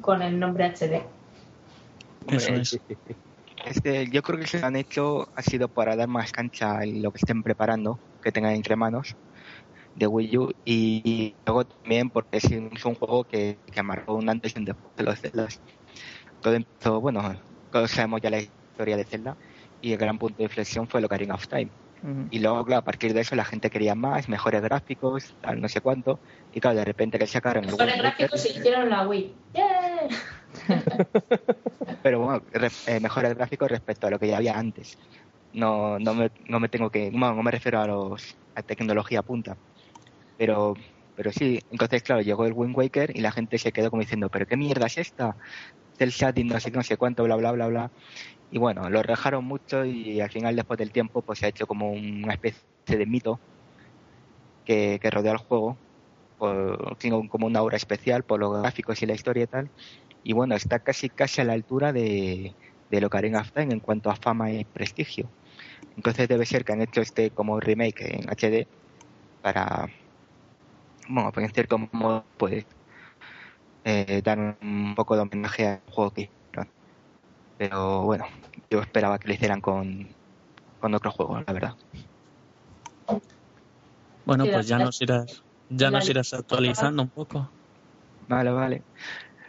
con 0.00 0.22
el 0.22 0.38
nombre 0.38 0.64
HD. 0.64 1.02
Eso 2.28 2.48
Hombre, 2.48 2.62
es. 2.62 2.80
Este, 3.64 4.08
yo 4.10 4.22
creo 4.22 4.38
que 4.38 4.46
se 4.46 4.64
han 4.64 4.76
hecho 4.76 5.26
ha 5.34 5.42
sido 5.42 5.68
para 5.68 5.96
dar 5.96 6.06
más 6.08 6.30
cancha 6.30 6.82
en 6.84 7.02
lo 7.02 7.10
que 7.10 7.18
estén 7.18 7.42
preparando, 7.42 7.98
que 8.22 8.30
tengan 8.30 8.54
entre 8.54 8.76
manos 8.76 9.16
de 9.94 10.06
Wii 10.06 10.38
U 10.38 10.52
y, 10.64 11.36
luego 11.44 11.64
también 11.64 12.10
porque 12.10 12.38
es 12.38 12.44
un, 12.44 12.70
es 12.74 12.84
un 12.84 12.94
juego 12.94 13.24
que, 13.24 13.60
que 13.66 13.82
marcó 13.82 14.14
un 14.14 14.28
antes 14.28 14.54
y 14.54 14.58
un 14.60 14.64
después 14.64 14.94
de 14.96 15.02
los 15.02 15.20
Zeldas. 15.20 15.60
Todo 16.40 16.54
empezó, 16.54 17.00
bueno, 17.00 17.34
todos 17.70 17.90
sabemos 17.90 18.20
ya 18.20 18.30
la 18.30 18.40
historia 18.40 18.96
de 18.96 19.04
Zelda 19.04 19.36
y 19.80 19.92
el 19.92 19.98
gran 19.98 20.18
punto 20.18 20.38
de 20.38 20.44
inflexión 20.44 20.86
fue 20.88 21.00
el 21.00 21.06
Ocarina 21.06 21.34
of 21.34 21.46
Time. 21.48 21.70
Y 22.30 22.38
luego, 22.38 22.64
claro, 22.64 22.80
a 22.80 22.84
partir 22.84 23.12
de 23.12 23.22
eso 23.22 23.34
la 23.34 23.44
gente 23.44 23.70
quería 23.70 23.96
más, 23.96 24.28
mejores 24.28 24.62
gráficos, 24.62 25.34
tal, 25.40 25.60
no 25.60 25.68
sé 25.68 25.80
cuánto. 25.80 26.20
Y 26.52 26.60
claro, 26.60 26.76
de 26.76 26.84
repente 26.84 27.18
que 27.18 27.26
sacaron 27.26 27.64
el 27.64 27.70
Con 27.70 27.80
el 27.80 27.94
Wind 27.94 28.04
Waker, 28.04 28.28
gráfico 28.28 28.36
se 28.36 28.58
hicieron 28.58 28.88
la 28.88 29.08
Wii. 29.08 29.34
¡Yeah! 29.54 30.08
pero 32.02 32.20
bueno, 32.20 32.42
eh, 32.86 33.00
mejores 33.00 33.34
gráficos 33.34 33.70
respecto 33.70 34.06
a 34.06 34.10
lo 34.10 34.18
que 34.18 34.28
ya 34.28 34.36
había 34.36 34.56
antes. 34.56 34.96
No, 35.52 35.98
no, 35.98 36.14
me, 36.14 36.30
no 36.46 36.60
me 36.60 36.68
tengo 36.68 36.90
que, 36.90 37.10
no, 37.10 37.34
no 37.34 37.42
me 37.42 37.50
refiero 37.50 37.80
a 37.80 37.86
los 37.86 38.36
a 38.54 38.62
tecnología 38.62 39.22
punta. 39.22 39.56
Pero, 40.36 40.74
pero 41.16 41.32
sí, 41.32 41.60
entonces 41.70 42.02
claro, 42.02 42.22
llegó 42.22 42.46
el 42.46 42.52
Wind 42.52 42.76
Waker 42.76 43.16
y 43.16 43.20
la 43.20 43.32
gente 43.32 43.58
se 43.58 43.72
quedó 43.72 43.90
como 43.90 44.02
diciendo, 44.02 44.28
pero 44.28 44.46
qué 44.46 44.56
mierda 44.56 44.86
es 44.86 44.98
esta, 44.98 45.36
del 45.98 46.10
shading 46.10 46.48
no 46.48 46.60
sé 46.60 46.70
qué, 46.70 46.76
no 46.76 46.82
sé 46.82 46.96
cuánto, 46.96 47.24
bla 47.24 47.36
bla 47.36 47.52
bla 47.52 47.66
bla. 47.66 47.90
Y 48.50 48.58
bueno, 48.58 48.88
lo 48.88 49.02
rejaron 49.02 49.44
mucho 49.44 49.84
y 49.84 50.20
al 50.20 50.30
final 50.30 50.56
después 50.56 50.78
del 50.78 50.90
tiempo 50.90 51.22
pues 51.22 51.40
se 51.40 51.46
ha 51.46 51.48
hecho 51.50 51.66
como 51.66 51.90
una 51.90 52.34
especie 52.34 52.62
de 52.86 53.06
mito 53.06 53.38
que, 54.64 54.98
que 55.02 55.10
rodea 55.10 55.32
el 55.32 55.38
juego, 55.38 55.76
por, 56.38 56.96
como 57.28 57.46
una 57.46 57.62
obra 57.62 57.76
especial 57.76 58.22
por 58.22 58.40
los 58.40 58.60
gráficos 58.60 59.02
y 59.02 59.06
la 59.06 59.14
historia 59.14 59.44
y 59.44 59.46
tal. 59.46 59.70
Y 60.24 60.32
bueno, 60.32 60.54
está 60.54 60.78
casi 60.78 61.08
casi 61.08 61.40
a 61.40 61.44
la 61.44 61.52
altura 61.52 61.92
de, 61.92 62.54
de 62.90 63.06
Ocarina 63.06 63.40
of 63.40 63.52
Time 63.52 63.74
en 63.74 63.80
cuanto 63.80 64.10
a 64.10 64.16
fama 64.16 64.50
y 64.50 64.64
prestigio. 64.64 65.28
Entonces 65.96 66.28
debe 66.28 66.46
ser 66.46 66.64
que 66.64 66.72
han 66.72 66.82
hecho 66.82 67.00
este 67.00 67.30
como 67.30 67.60
remake 67.60 68.14
en 68.14 68.28
HD 68.28 68.66
para, 69.42 69.88
bueno, 71.08 71.32
pues 71.32 71.46
en 71.46 71.52
cierto 71.52 71.78
modo, 71.92 72.24
pues 72.36 72.64
eh, 73.88 74.20
dar 74.22 74.38
un 74.60 74.94
poco 74.94 75.16
de 75.16 75.22
homenaje 75.22 75.66
al 75.66 75.82
juego 75.90 76.10
que 76.12 76.30
Pero 77.56 78.02
bueno, 78.02 78.26
yo 78.70 78.80
esperaba 78.80 79.18
que 79.18 79.28
lo 79.28 79.34
hicieran 79.34 79.60
con, 79.60 80.14
con 80.78 80.94
otro 80.94 81.10
juego, 81.10 81.40
la 81.40 81.52
verdad. 81.52 81.74
Bueno, 84.24 84.44
pues 84.52 84.68
ya 84.68 84.78
nos 84.78 85.00
irás, 85.00 85.42
ya 85.68 85.90
nos 85.90 86.08
irás 86.08 86.32
actualizando 86.34 87.02
un 87.02 87.10
poco. 87.10 87.50
Vale, 88.28 88.50
vale. 88.50 88.82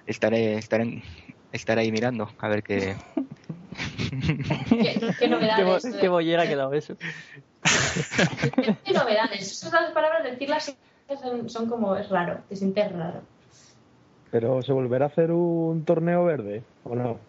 Estaré, 0.05 0.53
estaré, 0.57 1.03
estaré 1.51 1.81
ahí 1.81 1.91
mirando 1.91 2.29
a 2.37 2.47
ver 2.47 2.63
qué. 2.63 2.95
¿Qué, 4.69 4.99
qué 5.19 5.27
novedades? 5.27 5.83
Qué, 5.83 5.91
bo- 5.91 5.99
qué 6.01 6.09
bollera 6.09 6.43
ha 6.43 6.47
quedado 6.47 6.73
eso. 6.73 6.95
¿Qué, 6.95 7.07
qué 8.85 8.93
novedades? 8.93 9.63
Esas 9.63 9.91
palabras, 9.91 10.23
decirlas 10.23 10.75
son, 11.21 11.49
son 11.49 11.69
como, 11.69 11.95
es 11.95 12.09
raro, 12.09 12.41
te 12.47 12.55
sientes 12.55 12.91
raro. 12.93 13.21
Pero 14.31 14.61
¿se 14.61 14.71
volverá 14.71 15.05
a 15.05 15.07
hacer 15.09 15.31
un 15.31 15.83
torneo 15.85 16.23
verde 16.25 16.63
o 16.83 16.95
no? 16.95 17.19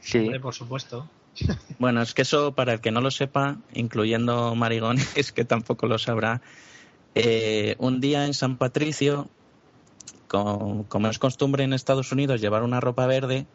Sí, 0.00 0.18
Hombre, 0.18 0.40
por 0.40 0.54
supuesto. 0.54 1.08
Bueno, 1.78 2.02
es 2.02 2.14
que 2.14 2.22
eso, 2.22 2.52
para 2.52 2.74
el 2.74 2.80
que 2.80 2.92
no 2.92 3.00
lo 3.00 3.10
sepa, 3.10 3.56
incluyendo 3.74 4.54
Marigones, 4.54 5.32
que 5.32 5.44
tampoco 5.44 5.86
lo 5.86 5.98
sabrá, 5.98 6.40
eh, 7.16 7.74
un 7.78 8.00
día 8.00 8.26
en 8.26 8.34
San 8.34 8.56
Patricio, 8.58 9.28
con- 10.28 10.84
como 10.84 11.08
es 11.08 11.18
costumbre 11.18 11.64
en 11.64 11.72
Estados 11.72 12.12
Unidos 12.12 12.40
llevar 12.40 12.62
una 12.62 12.80
ropa 12.80 13.06
verde, 13.06 13.46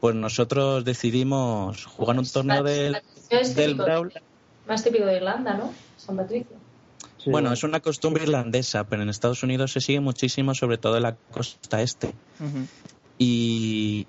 pues 0.00 0.14
nosotros 0.14 0.84
decidimos 0.84 1.84
jugar 1.84 2.18
un 2.18 2.26
torneo 2.28 2.62
del, 2.62 2.96
Es 3.30 3.54
del 3.54 3.74
Brawl. 3.74 4.12
Más 4.66 4.82
típico 4.82 5.04
de 5.04 5.16
Irlanda, 5.16 5.54
¿no? 5.54 5.70
San 5.98 6.16
Patricio. 6.16 6.56
Sí. 7.22 7.30
Bueno, 7.30 7.52
es 7.52 7.62
una 7.62 7.80
costumbre 7.80 8.24
irlandesa, 8.24 8.84
pero 8.88 9.02
en 9.02 9.08
Estados 9.08 9.42
Unidos 9.42 9.72
se 9.72 9.80
sigue 9.80 10.00
muchísimo, 10.00 10.54
sobre 10.54 10.78
todo 10.78 10.96
en 10.96 11.02
la 11.04 11.14
costa 11.14 11.80
este. 11.82 12.12
Y, 13.18 14.06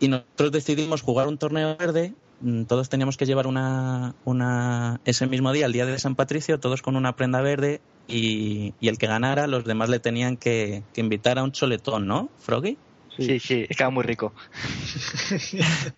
y 0.00 0.08
nosotros 0.08 0.52
decidimos 0.52 1.02
jugar 1.02 1.28
un 1.28 1.36
torneo 1.36 1.76
verde. 1.76 2.14
Mm, 2.40 2.62
Todos 2.64 2.88
teníamos 2.88 3.16
que 3.18 3.26
llevar 3.26 3.46
una, 3.46 4.14
una 4.24 5.00
ese 5.04 5.26
mismo 5.26 5.52
día, 5.52 5.66
el 5.66 5.72
día 5.72 5.84
de 5.84 5.98
San 5.98 6.14
Patricio, 6.14 6.58
todos 6.60 6.80
con 6.80 6.96
una 6.96 7.14
prenda 7.14 7.42
verde 7.42 7.82
y, 8.08 8.72
y 8.80 8.88
el 8.88 8.96
que 8.96 9.06
ganara, 9.06 9.46
los 9.46 9.64
demás 9.64 9.90
le 9.90 9.98
tenían 9.98 10.36
que, 10.38 10.82
que 10.94 11.00
invitar 11.02 11.38
a 11.38 11.42
un 11.42 11.52
choletón, 11.52 12.06
¿no, 12.06 12.30
Froggy? 12.38 12.78
sí, 13.16 13.38
sí, 13.38 13.66
estaba 13.68 13.90
muy 13.90 14.02
rico. 14.02 14.32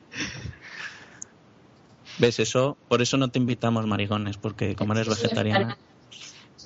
¿Ves 2.19 2.39
eso? 2.41 2.77
Por 2.89 3.03
eso 3.03 3.17
no 3.17 3.29
te 3.29 3.39
invitamos 3.39 3.87
marigones, 3.87 4.37
porque 4.39 4.75
como 4.75 4.95
eres 4.95 5.09
vegetariana. 5.09 5.77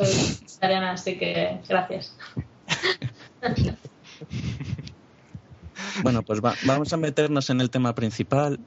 Soy 0.05 0.39
vegetariana, 0.43 0.93
así 0.93 1.17
que 1.19 1.59
gracias. 1.69 2.15
Bueno, 6.03 6.23
pues 6.23 6.41
va- 6.41 6.55
vamos 6.65 6.93
a 6.93 6.97
meternos 6.97 7.51
en 7.51 7.61
el 7.61 7.71
tema 7.71 7.95
principal, 7.95 8.59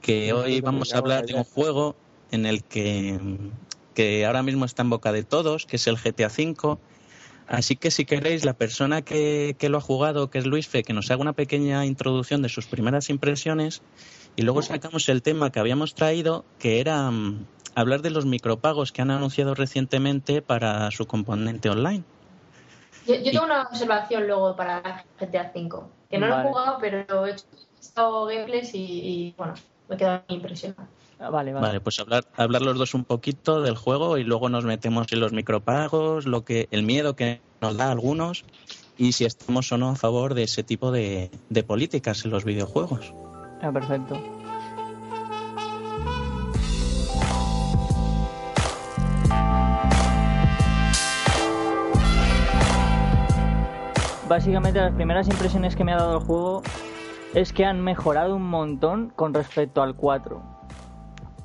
que 0.00 0.32
hoy 0.32 0.60
vamos 0.60 0.94
a 0.94 0.98
hablar 0.98 1.26
de 1.26 1.34
un 1.34 1.44
juego 1.44 1.96
en 2.30 2.46
el 2.46 2.62
que, 2.62 3.18
que 3.94 4.26
ahora 4.26 4.42
mismo 4.42 4.64
está 4.64 4.82
en 4.82 4.90
boca 4.90 5.12
de 5.12 5.24
todos, 5.24 5.66
que 5.66 5.76
es 5.76 5.86
el 5.86 5.96
GTA 5.96 6.28
V. 6.28 6.78
Así 7.46 7.76
que 7.76 7.90
si 7.90 8.04
queréis, 8.06 8.44
la 8.44 8.54
persona 8.54 9.02
que, 9.02 9.54
que 9.58 9.68
lo 9.68 9.78
ha 9.78 9.80
jugado, 9.82 10.30
que 10.30 10.38
es 10.38 10.46
Luis 10.46 10.66
Fe, 10.68 10.82
que 10.82 10.92
nos 10.94 11.10
haga 11.10 11.20
una 11.20 11.32
pequeña 11.34 11.84
introducción 11.84 12.40
de 12.42 12.48
sus 12.48 12.66
primeras 12.66 13.10
impresiones 13.10 13.82
y 14.36 14.42
luego 14.42 14.62
sacamos 14.62 15.08
el 15.08 15.22
tema 15.22 15.50
que 15.52 15.60
habíamos 15.60 15.94
traído, 15.94 16.44
que 16.58 16.80
era 16.80 17.10
mm, 17.10 17.44
hablar 17.74 18.02
de 18.02 18.10
los 18.10 18.26
micropagos 18.26 18.92
que 18.92 19.02
han 19.02 19.10
anunciado 19.10 19.54
recientemente 19.54 20.42
para 20.42 20.90
su 20.90 21.06
componente 21.06 21.70
online. 21.70 22.04
Yo, 23.06 23.16
yo 23.16 23.32
tengo 23.32 23.44
una 23.44 23.62
observación 23.62 24.26
luego 24.26 24.56
para 24.56 25.04
GTA 25.20 25.52
V, 25.54 25.82
que 26.08 26.18
no 26.18 26.26
lo 26.28 26.38
he 26.38 26.42
jugado, 26.42 26.78
pero 26.80 27.26
he 27.26 27.32
hecho 27.32 27.44
he 27.52 27.76
visto 27.78 28.26
gameplays 28.26 28.74
y, 28.74 28.78
y, 28.78 29.34
bueno, 29.36 29.54
me 29.88 29.94
he 29.94 29.98
quedado 29.98 30.24
impresionado. 30.28 30.88
Ah, 31.18 31.30
Vale, 31.30 31.52
vale. 31.52 31.66
Vale, 31.66 31.80
pues 31.80 31.98
hablar, 32.00 32.24
hablar 32.36 32.62
los 32.62 32.78
dos 32.78 32.94
un 32.94 33.04
poquito 33.04 33.62
del 33.62 33.76
juego 33.76 34.18
y 34.18 34.24
luego 34.24 34.48
nos 34.48 34.64
metemos 34.64 35.06
en 35.12 35.20
los 35.20 35.32
micropagos, 35.32 36.26
lo 36.26 36.44
que, 36.44 36.68
el 36.70 36.82
miedo 36.82 37.14
que 37.14 37.40
nos 37.60 37.76
da 37.76 37.88
a 37.88 37.92
algunos 37.92 38.44
y 38.96 39.12
si 39.12 39.24
estamos 39.24 39.70
o 39.72 39.78
no 39.78 39.90
a 39.90 39.96
favor 39.96 40.34
de 40.34 40.44
ese 40.44 40.62
tipo 40.62 40.90
de, 40.90 41.30
de 41.48 41.62
políticas 41.62 42.24
en 42.24 42.30
los 42.30 42.44
videojuegos. 42.44 43.12
Ah, 43.62 43.72
perfecto. 43.72 44.43
Básicamente 54.28 54.80
las 54.80 54.92
primeras 54.92 55.28
impresiones 55.28 55.76
que 55.76 55.84
me 55.84 55.92
ha 55.92 55.96
dado 55.96 56.18
el 56.18 56.24
juego 56.24 56.62
es 57.34 57.52
que 57.52 57.64
han 57.64 57.80
mejorado 57.80 58.36
un 58.36 58.48
montón 58.48 59.10
con 59.14 59.34
respecto 59.34 59.82
al 59.82 59.94
4. 59.94 60.42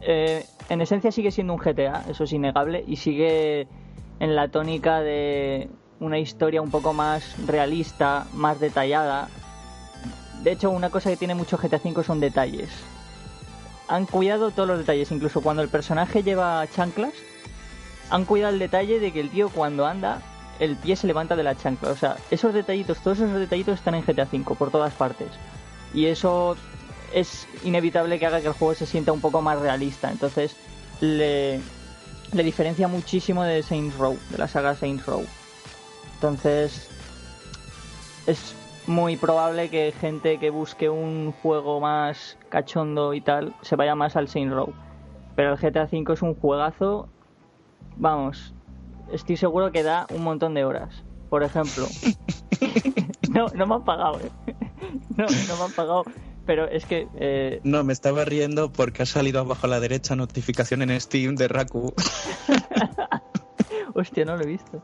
Eh, 0.02 0.46
en 0.70 0.82
esencia 0.82 1.12
sigue 1.12 1.32
siendo 1.32 1.54
un 1.54 1.60
GTA, 1.60 2.04
eso 2.10 2.24
es 2.24 2.32
innegable, 2.32 2.84
y 2.88 2.96
sigue 2.96 3.68
en 4.20 4.36
la 4.36 4.48
tónica 4.48 5.02
de 5.02 5.70
una 6.00 6.20
historia 6.20 6.62
un 6.62 6.72
poco 6.72 6.94
más 6.94 7.36
realista, 7.48 8.28
más 8.34 8.60
detallada, 8.60 9.28
de 10.44 10.54
hecho, 10.54 10.72
una 10.72 10.90
cosa 10.90 11.10
que 11.10 11.18
tiene 11.18 11.36
mucho 11.36 11.58
GTA 11.58 11.82
V 11.84 12.04
son 12.04 12.22
detalles. 12.22 12.70
Han 13.90 14.06
cuidado 14.06 14.52
todos 14.52 14.70
los 14.70 14.78
detalles, 14.78 15.12
incluso 15.12 15.42
cuando 15.42 15.62
el 15.62 15.70
personaje 15.70 16.24
lleva 16.24 16.66
chanclas, 16.68 17.14
han 18.10 18.24
cuidado 18.24 18.54
el 18.54 18.60
detalle 18.60 19.00
de 19.00 19.12
que 19.12 19.20
el 19.20 19.30
tío 19.30 19.50
cuando 19.50 19.86
anda, 19.86 20.22
el 20.60 20.76
pie 20.76 20.96
se 20.96 21.08
levanta 21.08 21.36
de 21.36 21.44
la 21.44 21.56
chancla. 21.56 21.90
O 21.90 21.96
sea, 21.96 22.18
esos 22.30 22.54
detallitos, 22.54 23.00
todos 23.00 23.20
esos 23.20 23.40
detallitos 23.40 23.80
están 23.80 23.96
en 23.96 24.04
GTA 24.04 24.28
V 24.32 24.56
por 24.56 24.72
todas 24.72 24.94
partes. 24.94 25.30
Y 25.94 26.06
eso 26.06 26.56
es 27.14 27.48
inevitable 27.64 28.20
que 28.20 28.26
haga 28.26 28.42
que 28.42 28.48
el 28.48 28.54
juego 28.54 28.76
se 28.76 28.86
sienta 28.86 29.12
un 29.12 29.22
poco 29.22 29.42
más 29.42 29.60
realista. 29.60 30.12
Entonces, 30.12 30.56
le, 31.02 31.62
diferencia 32.34 32.88
muchísimo 32.88 33.44
de 33.44 33.64
Saints 33.64 33.98
Row, 33.98 34.18
de 34.30 34.38
la 34.38 34.48
saga 34.48 34.76
Saints 34.76 35.06
Row. 35.06 35.26
Entonces, 36.16 36.90
es 38.28 38.56
muy 38.86 39.18
probable 39.18 39.70
que 39.70 39.94
gente 40.00 40.40
que 40.40 40.50
busque 40.50 40.90
un 40.90 41.32
juego 41.32 41.80
más 41.80 42.38
cachondo 42.50 43.14
y 43.14 43.22
tal 43.22 43.54
se 43.62 43.76
vaya 43.76 43.96
más 43.96 44.16
al 44.16 44.28
Saints 44.28 44.54
Row. 44.54 44.74
Pero 45.36 45.54
el 45.54 45.58
GTA 45.58 45.88
V 45.90 46.14
es 46.14 46.22
un 46.22 46.36
juegazo, 46.36 47.08
vamos, 47.96 48.54
estoy 49.12 49.38
seguro 49.38 49.72
que 49.72 49.84
da 49.84 50.08
un 50.12 50.24
montón 50.24 50.54
de 50.54 50.66
horas. 50.66 51.04
Por 51.30 51.44
ejemplo, 51.44 51.88
no, 53.30 53.48
no 53.56 53.68
me 53.68 53.76
han 53.76 53.84
pagado, 53.86 54.20
¿eh? 54.20 54.32
no, 55.18 55.26
no 55.26 55.58
me 55.58 55.64
han 55.64 55.72
pagado, 55.72 56.06
pero 56.46 56.66
es 56.68 56.86
que 56.86 57.08
eh, 57.16 57.60
No, 57.64 57.84
me 57.84 57.94
estaba 57.94 58.26
riendo 58.26 58.72
porque 58.72 59.04
ha 59.04 59.06
salido 59.06 59.40
abajo 59.42 59.68
a 59.68 59.70
la 59.70 59.80
derecha 59.80 60.16
notificación 60.16 60.82
en 60.82 61.00
Steam 61.00 61.36
de 61.36 61.48
Raku. 61.48 61.94
hostia, 63.94 64.26
no 64.26 64.38
lo 64.38 64.44
he 64.44 64.48
visto. 64.48 64.82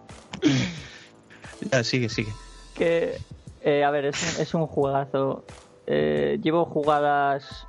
ya, 1.71 1.83
sigue, 1.83 2.09
sigue. 2.09 2.31
que 2.75 3.17
eh, 3.61 3.83
a 3.83 3.89
ver 3.89 4.05
es 4.05 4.21
un, 4.21 4.41
es 4.41 4.53
un 4.53 4.67
juegazo 4.67 5.43
Eh, 5.87 6.39
llevo 6.41 6.65
jugadas 6.65 7.67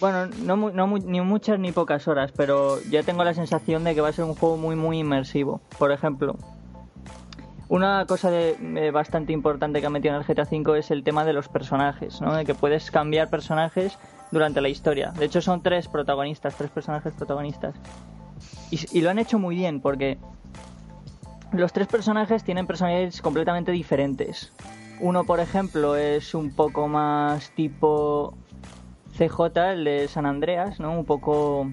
bueno 0.00 0.26
no, 0.26 0.56
no 0.70 0.86
ni 0.98 1.20
muchas 1.20 1.58
ni 1.58 1.72
pocas 1.72 2.06
horas 2.08 2.32
pero 2.36 2.82
ya 2.90 3.02
tengo 3.02 3.24
la 3.24 3.34
sensación 3.34 3.84
de 3.84 3.94
que 3.94 4.00
va 4.00 4.08
a 4.08 4.12
ser 4.12 4.24
un 4.24 4.34
juego 4.34 4.56
muy 4.56 4.76
muy 4.76 4.98
inmersivo 4.98 5.60
por 5.78 5.92
ejemplo 5.92 6.36
una 7.68 8.04
cosa 8.06 8.30
de- 8.30 8.56
eh, 8.76 8.90
bastante 8.90 9.32
importante 9.32 9.80
que 9.80 9.86
ha 9.86 9.90
metido 9.90 10.14
en 10.14 10.20
el 10.20 10.26
GTA 10.26 10.44
V 10.50 10.78
es 10.78 10.90
el 10.90 11.02
tema 11.02 11.24
de 11.24 11.32
los 11.32 11.48
personajes, 11.48 12.20
¿no? 12.20 12.34
De 12.36 12.44
que 12.44 12.54
puedes 12.54 12.90
cambiar 12.90 13.30
personajes 13.30 13.98
durante 14.30 14.60
la 14.60 14.68
historia. 14.68 15.12
De 15.16 15.24
hecho, 15.24 15.40
son 15.40 15.62
tres 15.62 15.88
protagonistas, 15.88 16.54
tres 16.56 16.70
personajes 16.70 17.14
protagonistas. 17.14 17.74
Y, 18.70 18.78
y 18.98 19.00
lo 19.00 19.10
han 19.10 19.18
hecho 19.18 19.38
muy 19.38 19.56
bien 19.56 19.80
porque 19.80 20.18
los 21.52 21.72
tres 21.72 21.86
personajes 21.88 22.44
tienen 22.44 22.66
personalidades 22.66 23.22
completamente 23.22 23.72
diferentes. 23.72 24.52
Uno, 25.00 25.24
por 25.24 25.40
ejemplo, 25.40 25.96
es 25.96 26.34
un 26.34 26.54
poco 26.54 26.86
más 26.86 27.50
tipo 27.52 28.36
CJ, 29.16 29.56
el 29.72 29.84
de 29.84 30.08
San 30.08 30.26
Andreas, 30.26 30.80
¿no? 30.80 30.92
Un 30.92 31.04
poco 31.04 31.70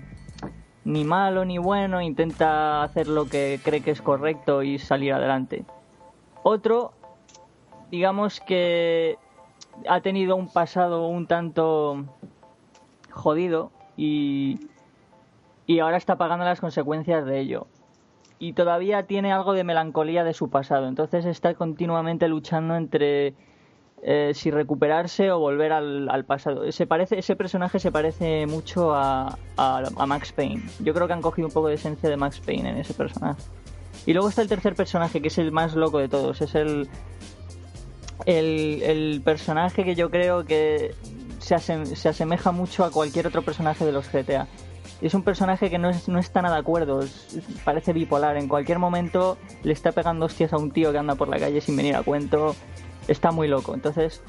ni 0.84 1.04
malo 1.04 1.46
ni 1.46 1.58
bueno, 1.58 2.02
intenta 2.02 2.84
hacer 2.84 3.08
lo 3.08 3.26
que 3.26 3.60
cree 3.64 3.82
que 3.82 3.92
es 3.92 4.02
correcto 4.02 4.64
y 4.64 4.80
salir 4.80 5.14
adelante. 5.14 5.66
Otro, 6.44 6.94
digamos 7.89 8.39
que 8.39 9.18
ha 9.88 10.02
tenido 10.02 10.36
un 10.36 10.52
pasado 10.52 11.08
un 11.08 11.28
tanto 11.28 12.06
jodido 13.10 13.72
y, 13.98 14.60
y 15.66 15.80
ahora 15.80 15.98
está 15.98 16.18
pagando 16.18 16.46
las 16.46 16.62
consecuencias 16.62 17.26
de 17.26 17.39
ello. 17.39 17.68
Y 18.39 18.54
todavía 18.54 19.04
tiene 19.04 19.32
algo 19.32 19.54
de 19.54 19.64
melancolía 19.64 20.24
de 20.24 20.34
su 20.34 20.50
pasado, 20.50 20.88
entonces 20.88 21.26
está 21.26 21.54
continuamente 21.54 22.28
luchando 22.28 22.76
entre 22.76 23.36
eh, 24.04 24.32
si 24.34 24.52
recuperarse 24.52 25.32
o 25.32 25.39
volver 25.39 25.72
al, 25.72 26.26
pasado. 26.26 26.72
Se 26.72 26.88
parece, 26.88 27.20
ese 27.20 27.36
personaje 27.36 27.80
se 27.80 27.91
parece 27.91 28.45
mucho 28.47 28.93
a, 28.95 29.38
a, 29.58 30.06
Max 30.06 30.32
Payne. 30.32 30.64
Yo 30.80 30.93
creo 30.93 31.08
que 31.08 31.14
han 31.14 31.22
cogido 31.22 31.47
un 31.47 31.54
poco 31.54 31.68
de 31.68 31.76
esencia 31.76 32.10
de 32.10 32.18
Max 32.18 32.39
Payne 32.39 32.70
en 32.70 32.78
ese 32.78 32.93
personaje. 32.93 33.41
Y 34.06 34.14
luego 34.14 34.30
está 34.30 34.41
el 34.41 34.47
tercer 34.47 34.76
personaje, 34.76 35.22
que 35.22 35.28
es 35.28 35.38
el 35.38 35.52
más 35.52 35.76
loco 35.76 35.99
de 35.99 36.08
todos. 36.08 36.41
Es 36.41 36.56
el, 36.56 36.89
el, 38.26 39.22
personaje 39.24 39.84
que 39.84 39.95
yo 39.95 40.10
creo 40.10 40.45
que 40.45 40.95
se, 41.39 41.86
se 41.86 42.10
asemeja 42.10 42.52
mucho 42.52 42.84
a 42.84 42.91
cualquier 42.91 43.28
otro 43.28 43.43
personaje 43.43 43.86
de 43.86 43.91
los 43.91 44.12
GTA 44.12 44.47
es 45.02 45.14
un 45.16 45.24
personaje 45.24 45.70
que 45.70 45.80
no, 45.80 45.91
no 46.08 46.20
está 46.20 46.41
nada 46.41 46.56
de 46.56 46.62
acuerdo, 46.62 47.04
parece 47.66 47.91
bipolar. 47.91 48.38
En 48.38 48.47
cualquier 48.47 48.78
momento 48.78 49.38
le 49.64 49.74
está 49.74 49.91
pegando 49.91 50.28
hostias 50.28 50.54
a 50.54 50.58
un 50.58 50.72
tío 50.72 50.91
que 50.91 50.99
anda 50.99 51.16
por 51.16 51.28
la 51.28 51.39
calle 51.39 51.60
sin 51.60 51.76
venir 51.76 51.95
a 51.95 52.04
cuento. 52.04 52.56
Está 53.08 53.32
muy 53.32 53.47
loco. 53.47 53.74
Entonces, 53.74 54.22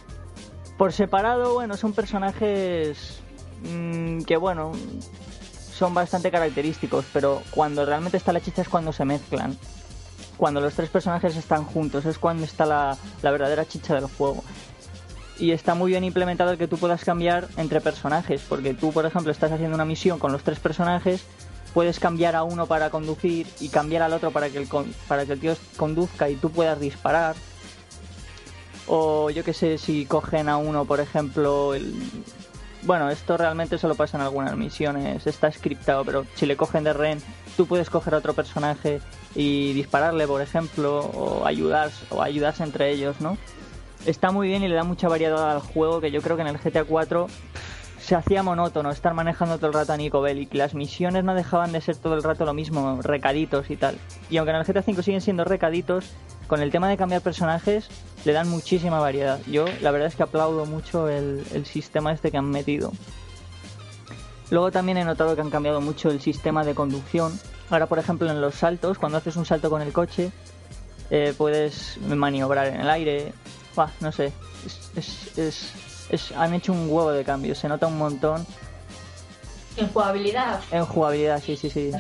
por 0.79 0.93
separado, 0.93 1.55
bueno, 1.55 1.77
son 1.77 1.93
personajes 1.93 3.21
mm, 3.63 4.23
que, 4.23 4.37
bueno, 4.37 4.73
son 5.75 5.95
bastante 5.95 6.31
característicos, 6.31 7.05
pero 7.13 7.43
cuando 7.51 7.85
realmente 7.85 8.17
está 8.17 8.33
la 8.33 8.41
chicha 8.41 8.63
es 8.63 8.69
cuando 8.69 8.93
se 8.93 9.05
mezclan. 9.05 9.57
Cuando 10.37 10.61
los 10.61 10.75
tres 10.75 10.89
personajes 10.89 11.37
están 11.37 11.65
juntos, 11.65 12.05
es 12.05 12.19
cuando 12.19 12.45
está 12.45 12.67
la, 12.67 12.97
la 13.23 13.31
verdadera 13.31 13.67
chicha 13.67 13.95
del 13.95 14.07
juego 14.07 14.43
y 15.39 15.51
está 15.51 15.75
muy 15.75 15.91
bien 15.91 16.05
implementado 16.05 16.53
el 16.53 16.59
que 16.59 16.69
tú 16.69 16.77
puedas 16.79 17.05
cambiar 17.05 17.49
entre 17.57 17.81
personajes, 17.81 18.43
porque 18.49 18.75
tú, 18.75 18.93
por 18.93 19.07
ejemplo, 19.07 19.33
estás 19.33 19.51
haciendo 19.51 19.75
una 19.75 19.85
misión 19.85 20.19
con 20.21 20.31
los 20.31 20.45
tres 20.45 20.61
personajes, 20.61 21.25
puedes 21.75 21.99
cambiar 21.99 22.37
a 22.37 22.45
uno 22.45 22.67
para 22.67 22.91
conducir 22.91 23.47
y 23.61 23.69
cambiar 23.69 24.03
al 24.03 24.13
otro 24.13 24.31
para 24.31 24.51
que 24.51 24.59
el, 24.59 24.69
para 25.09 25.27
que 25.27 25.33
el 25.33 25.41
tío 25.41 25.57
conduzca 25.77 26.29
y 26.29 26.37
tú 26.37 26.51
puedas 26.51 26.79
disparar. 26.79 27.35
O 28.87 29.31
yo 29.31 29.45
que 29.45 29.53
sé, 29.53 29.79
si 29.79 30.07
cogen 30.07 30.49
a 30.49 30.57
uno, 30.57 30.85
por 30.85 31.01
ejemplo, 31.01 31.75
el... 31.75 31.95
Bueno, 32.83 33.11
esto 33.11 33.37
realmente 33.37 33.79
solo 33.79 33.95
pasa 33.95 34.17
en 34.17 34.25
algunas 34.25 34.57
misiones, 34.57 35.27
está 35.27 35.53
scriptado, 35.53 36.05
pero 36.05 36.27
si 36.35 36.47
le 36.47 36.57
cogen 36.57 36.83
de 36.83 36.93
Ren, 36.93 37.23
tú 37.57 37.67
puedes 37.67 37.89
coger 37.89 38.15
a 38.15 38.19
otro 38.19 38.35
personaje 38.35 39.01
y 39.37 39.73
dispararle, 39.73 40.27
por 40.27 40.43
ejemplo, 40.43 40.99
o 40.99 41.47
ayudar, 41.47 41.91
o 42.11 42.23
ayudarse 42.23 42.65
entre 42.65 42.91
ellos, 42.91 43.21
¿no? 43.21 43.39
está 44.07 44.31
muy 44.31 44.49
bien 44.49 44.63
y 44.63 44.69
le 44.69 44.75
da 44.75 44.85
mucha 44.85 45.09
variedad 45.09 45.53
al 45.53 45.61
juego 45.61 46.01
que 46.01 46.11
yo 46.11 46.23
creo 46.23 46.37
que 46.37 46.43
en 46.43 46.49
el 46.49 46.59
GTA 46.59 46.85
4 46.85 47.27
se 48.03 48.17
hacía 48.17 48.43
monótono 48.43 48.91
estar 48.91 49.15
manejando 49.15 49.59
todo 49.59 49.69
el 49.69 49.75
rato 49.75 49.93
a 49.93 49.97
Nico 49.97 50.21
Bellic. 50.21 50.53
Las 50.55 50.75
misiones 50.75 51.23
no 51.23 51.35
dejaban 51.35 51.73
de 51.73 51.81
ser 51.81 51.97
todo 51.97 52.15
el 52.15 52.23
rato 52.23 52.45
lo 52.45 52.53
mismo, 52.53 53.01
recaditos 53.01 53.71
y 53.71 53.77
tal. 53.77 53.97
Y 54.29 54.39
aunque 54.39 54.51
en 54.51 54.57
el 54.57 54.65
GTA 54.65 54.83
5 54.83 55.03
siguen 55.03 55.21
siendo 55.21 55.45
recaditos, 55.45 56.11
con 56.49 56.61
el 56.61 56.71
tema 56.71 56.89
de 56.89 56.97
cambiar 56.97 57.23
personajes 57.23 57.89
le 58.25 58.33
dan 58.33 58.49
muchísima 58.49 58.99
variedad. 58.99 59.41
Yo 59.47 59.67
la 59.81 59.93
verdad 59.93 60.09
es 60.09 60.17
que 60.17 60.25
aplaudo 60.25 60.67
mucho 60.67 61.09
el, 61.09 61.45
sistema 61.65 62.13
este 62.13 62.31
que 62.31 62.39
han 62.39 62.51
metido. 62.51 62.93
Luego 64.51 64.71
también 64.71 64.99
he 64.99 65.05
notado 65.05 65.35
que 65.35 65.41
han 65.41 65.51
cambiado 65.51 65.81
mucho 65.81 66.11
el 66.11 66.21
sistema 66.21 66.65
de 66.65 66.75
conducción. 66.75 67.39
Ahora, 67.71 67.87
por 67.87 67.99
ejemplo, 67.99 68.31
en 68.31 68.41
los 68.41 68.57
saltos, 68.57 68.99
cuando 68.99 69.19
haces 69.19 69.37
un 69.37 69.47
salto 69.47 69.71
con 69.71 69.81
el 69.81 69.93
coche, 69.93 70.31
eh, 71.11 71.33
puedes 71.39 71.99
maniobrar 72.07 72.67
en 72.67 72.81
el 72.81 72.91
aire, 72.91 73.33
no 74.01 74.13
sé. 74.13 74.33
Es, 74.97 75.73
han 76.37 76.55
hecho 76.55 76.73
un 76.73 76.89
huevo 76.89 77.11
de 77.13 77.25
cambios, 77.25 77.59
se 77.59 77.69
nota 77.69 77.87
un 77.87 77.99
montón. 77.99 78.47
¿En 79.77 79.89
jugabilidad? 79.89 80.61
En 80.71 80.85
jugabilidad, 80.85 81.43
sí, 81.43 81.57
sí, 81.57 81.71
sí. 81.71 81.91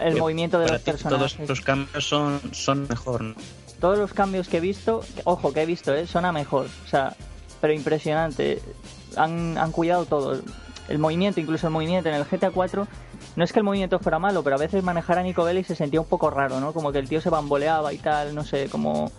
el, 0.00 0.16
movimiento 0.16 0.58
de 0.58 0.68
los 0.68 0.82
personajes. 0.82 1.36
Todos 1.36 1.48
los 1.48 1.60
cambios 1.60 2.08
son, 2.08 2.40
son 2.52 2.86
mejor, 2.88 3.34
Todos 3.80 3.98
los 3.98 4.12
cambios 4.12 4.48
que 4.48 4.58
he 4.58 4.60
visto, 4.60 5.04
ojo, 5.24 5.52
que 5.52 5.62
he 5.62 5.66
visto, 5.66 5.94
¿eh? 5.94 6.06
son 6.06 6.24
a 6.24 6.32
mejor. 6.32 6.66
O 6.84 6.88
sea, 6.88 7.14
pero 7.60 7.72
impresionante. 7.72 8.62
Han, 9.16 9.58
han 9.58 9.72
cuidado 9.72 10.06
todo. 10.06 10.40
El 10.88 10.98
movimiento, 10.98 11.40
incluso 11.40 11.66
el 11.66 11.72
movimiento 11.72 12.08
en 12.08 12.14
el 12.14 12.24
GTA 12.24 12.50
4 12.50 12.86
no 13.36 13.44
es 13.44 13.52
que 13.52 13.58
el 13.58 13.64
movimiento 13.64 13.98
fuera 13.98 14.18
malo, 14.18 14.42
pero 14.42 14.56
a 14.56 14.58
veces 14.58 14.82
manejar 14.82 15.18
a 15.18 15.22
Nico 15.22 15.44
Belli 15.44 15.62
se 15.62 15.76
sentía 15.76 16.00
un 16.00 16.06
poco 16.06 16.30
raro, 16.30 16.58
¿no? 16.58 16.72
Como 16.72 16.90
que 16.90 16.98
el 16.98 17.08
tío 17.08 17.20
se 17.20 17.28
bamboleaba 17.28 17.92
y 17.92 17.98
tal, 17.98 18.34
no 18.34 18.44
sé, 18.44 18.68
como 18.70 19.12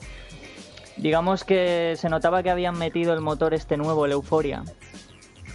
digamos 0.97 1.43
que 1.43 1.95
se 1.97 2.09
notaba 2.09 2.43
que 2.43 2.49
habían 2.49 2.77
metido 2.77 3.13
el 3.13 3.21
motor 3.21 3.53
este 3.53 3.77
nuevo, 3.77 4.05
el 4.05 4.11
Euphoria, 4.13 4.63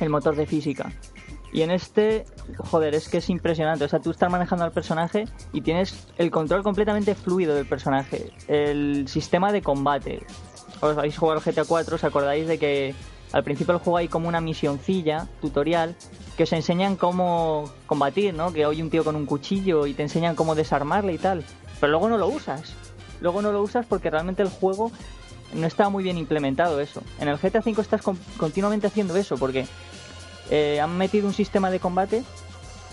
el 0.00 0.08
motor 0.08 0.36
de 0.36 0.46
física. 0.46 0.92
Y 1.52 1.60
en 1.60 1.70
este, 1.70 2.24
joder, 2.56 2.94
es 2.94 3.08
que 3.08 3.18
es 3.18 3.28
impresionante. 3.28 3.84
O 3.84 3.88
sea, 3.88 4.00
tú 4.00 4.10
estás 4.10 4.30
manejando 4.30 4.64
al 4.64 4.72
personaje 4.72 5.26
y 5.52 5.60
tienes 5.60 6.08
el 6.16 6.30
control 6.30 6.62
completamente 6.62 7.14
fluido 7.14 7.54
del 7.54 7.66
personaje. 7.66 8.32
El 8.48 9.06
sistema 9.06 9.52
de 9.52 9.60
combate. 9.60 10.24
Os 10.80 10.96
habéis 10.96 11.18
jugado 11.18 11.40
al 11.40 11.44
GTA 11.44 11.64
4, 11.64 11.96
os 11.96 12.04
acordáis 12.04 12.48
de 12.48 12.58
que 12.58 12.94
al 13.32 13.44
principio 13.44 13.74
del 13.74 13.82
juego 13.82 13.98
hay 13.98 14.08
como 14.08 14.28
una 14.28 14.40
misioncilla, 14.40 15.28
tutorial, 15.40 15.94
que 16.36 16.42
os 16.44 16.52
enseñan 16.52 16.96
cómo 16.96 17.70
combatir, 17.86 18.34
¿no? 18.34 18.52
Que 18.52 18.66
hoy 18.66 18.82
un 18.82 18.90
tío 18.90 19.04
con 19.04 19.14
un 19.14 19.26
cuchillo 19.26 19.86
y 19.86 19.94
te 19.94 20.02
enseñan 20.02 20.34
cómo 20.34 20.54
desarmarle 20.54 21.12
y 21.12 21.18
tal. 21.18 21.44
Pero 21.80 21.92
luego 21.92 22.08
no 22.08 22.16
lo 22.16 22.28
usas. 22.28 22.74
Luego 23.20 23.42
no 23.42 23.52
lo 23.52 23.62
usas 23.62 23.86
porque 23.86 24.10
realmente 24.10 24.42
el 24.42 24.48
juego 24.48 24.90
no 25.52 25.66
estaba 25.66 25.90
muy 25.90 26.04
bien 26.04 26.18
implementado 26.18 26.80
eso. 26.80 27.02
En 27.18 27.28
el 27.28 27.36
GTA 27.36 27.60
V 27.60 27.80
estás 27.80 28.02
continuamente 28.36 28.86
haciendo 28.86 29.16
eso 29.16 29.36
porque 29.36 29.66
eh, 30.50 30.80
han 30.80 30.96
metido 30.96 31.26
un 31.26 31.34
sistema 31.34 31.70
de 31.70 31.80
combate 31.80 32.22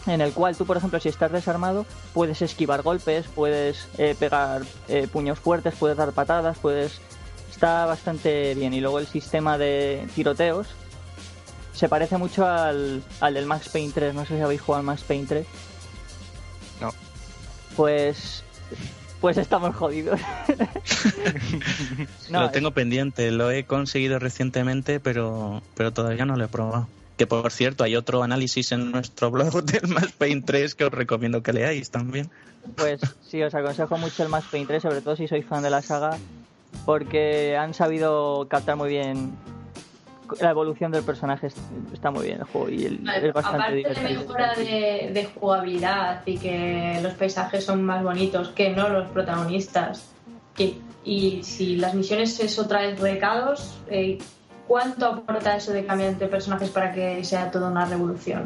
en 0.08 0.22
el 0.22 0.34
cual 0.34 0.56
tú, 0.56 0.66
por 0.66 0.78
ejemplo, 0.78 1.00
si 1.00 1.10
estás 1.10 1.32
desarmado, 1.32 1.86
puedes 2.14 2.42
esquivar 2.42 2.82
golpes, 2.82 3.26
puedes 3.28 3.88
eh, 3.98 4.16
pegar 4.18 4.64
eh, 4.88 5.08
puños 5.12 5.40
fuertes, 5.40 5.76
puedes 5.78 5.98
dar 5.98 6.12
patadas, 6.12 6.58
puedes... 6.58 7.00
Está 7.52 7.86
bastante 7.86 8.56
bien. 8.56 8.74
Y 8.74 8.80
luego 8.80 9.00
el 9.00 9.08
sistema 9.08 9.58
de 9.58 10.08
tiroteos 10.16 10.68
se 11.74 11.90
parece 11.90 12.18
mucho 12.18 12.46
al, 12.46 13.04
al 13.20 13.34
del 13.34 13.46
Max 13.46 13.68
Payne 13.70 13.92
3. 13.94 14.14
No 14.14 14.26
sé 14.26 14.38
si 14.38 14.42
habéis 14.42 14.62
jugado 14.62 14.80
al 14.80 14.86
Max 14.86 15.04
Payne 15.04 15.26
3. 15.28 15.48
No. 16.80 16.94
Pues 17.76 18.44
pues 19.22 19.38
estamos 19.38 19.76
jodidos. 19.76 20.20
lo 22.30 22.50
tengo 22.52 22.72
pendiente, 22.72 23.32
lo 23.32 23.52
he 23.52 23.66
conseguido 23.66 24.20
recientemente, 24.20 25.00
pero, 25.00 25.62
pero 25.76 25.92
todavía 25.92 26.26
no 26.26 26.36
lo 26.36 26.46
he 26.46 26.48
probado. 26.48 26.88
Que 27.18 27.28
por 27.28 27.52
cierto, 27.52 27.84
hay 27.84 27.96
otro 27.96 28.24
análisis 28.24 28.72
en 28.72 28.92
nuestro 28.92 29.30
blog 29.30 29.64
del 29.66 29.88
Max 29.90 30.14
Paint 30.18 30.46
3 30.46 30.76
que 30.76 30.86
os 30.86 30.92
recomiendo 30.92 31.44
que 31.44 31.54
leáis 31.54 31.92
también. 31.92 32.30
Pues 32.76 33.02
sí, 33.28 33.42
os 33.42 33.54
aconsejo 33.54 33.98
mucho 33.98 34.24
el 34.24 34.30
Max 34.30 34.48
Paint 34.52 34.68
3, 34.68 34.82
sobre 34.82 35.02
todo 35.02 35.16
si 35.16 35.28
sois 35.28 35.46
fan 35.46 35.64
de 35.64 35.70
la 35.70 35.82
saga, 35.82 36.18
porque 36.86 37.58
han 37.58 37.74
sabido 37.74 38.48
captar 38.50 38.76
muy 38.76 38.90
bien 38.90 39.32
la 40.42 40.52
evolución 40.52 40.92
del 40.92 41.04
personaje 41.04 41.48
está 41.94 42.12
muy 42.12 42.28
bien 42.28 42.40
el 42.40 42.46
juego 42.46 42.70
y 42.70 42.86
el, 42.86 43.10
es 43.10 43.34
bastante 43.34 43.58
aparte 43.58 43.76
divertido. 43.76 44.08
de 44.08 44.18
mejora 44.18 44.56
de, 44.56 45.30
jugabilidad 45.40 46.22
y 46.26 46.38
que 46.38 47.00
los 47.02 47.14
paisajes 47.14 47.64
son 47.64 47.84
más 47.84 48.04
bonitos 48.04 48.50
que 48.50 48.70
no 48.70 48.90
los 48.90 49.10
protagonistas 49.10 50.12
y 51.06 51.42
si 51.44 51.78
las 51.78 51.94
misiones 51.94 52.40
es 52.40 52.60
otra 52.60 52.82
vez 52.82 53.00
recados 53.00 53.80
eh, 53.90 54.18
¿cuánto 54.70 55.08
aporta 55.08 55.58
eso 55.58 55.74
de 55.74 55.84
cambiar 55.86 56.12
entre 56.12 56.28
personajes 56.28 56.70
para 56.70 56.94
que 56.94 57.24
sea 57.24 57.50
toda 57.50 57.70
una 57.70 57.86
revolución? 57.86 58.44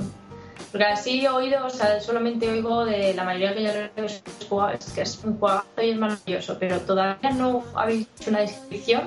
Porque 0.72 0.86
así 0.86 1.24
he 1.24 1.30
oído, 1.30 1.66
o 1.66 1.70
sea, 1.70 2.00
solamente 2.00 2.50
oigo 2.50 2.86
de 2.86 3.14
la 3.14 3.24
mayoría 3.26 3.54
que 3.54 3.64
yo 3.64 3.70
he 3.70 4.06
es 4.06 4.92
que 4.94 5.02
es 5.02 5.24
un 5.24 5.38
juego 5.38 5.62
y 5.78 5.90
es 5.90 5.98
maravilloso, 5.98 6.58
pero 6.60 6.80
todavía 6.80 7.30
no 7.32 7.64
habéis 7.76 8.08
hecho 8.20 8.32
una 8.32 8.40
descripción 8.40 9.02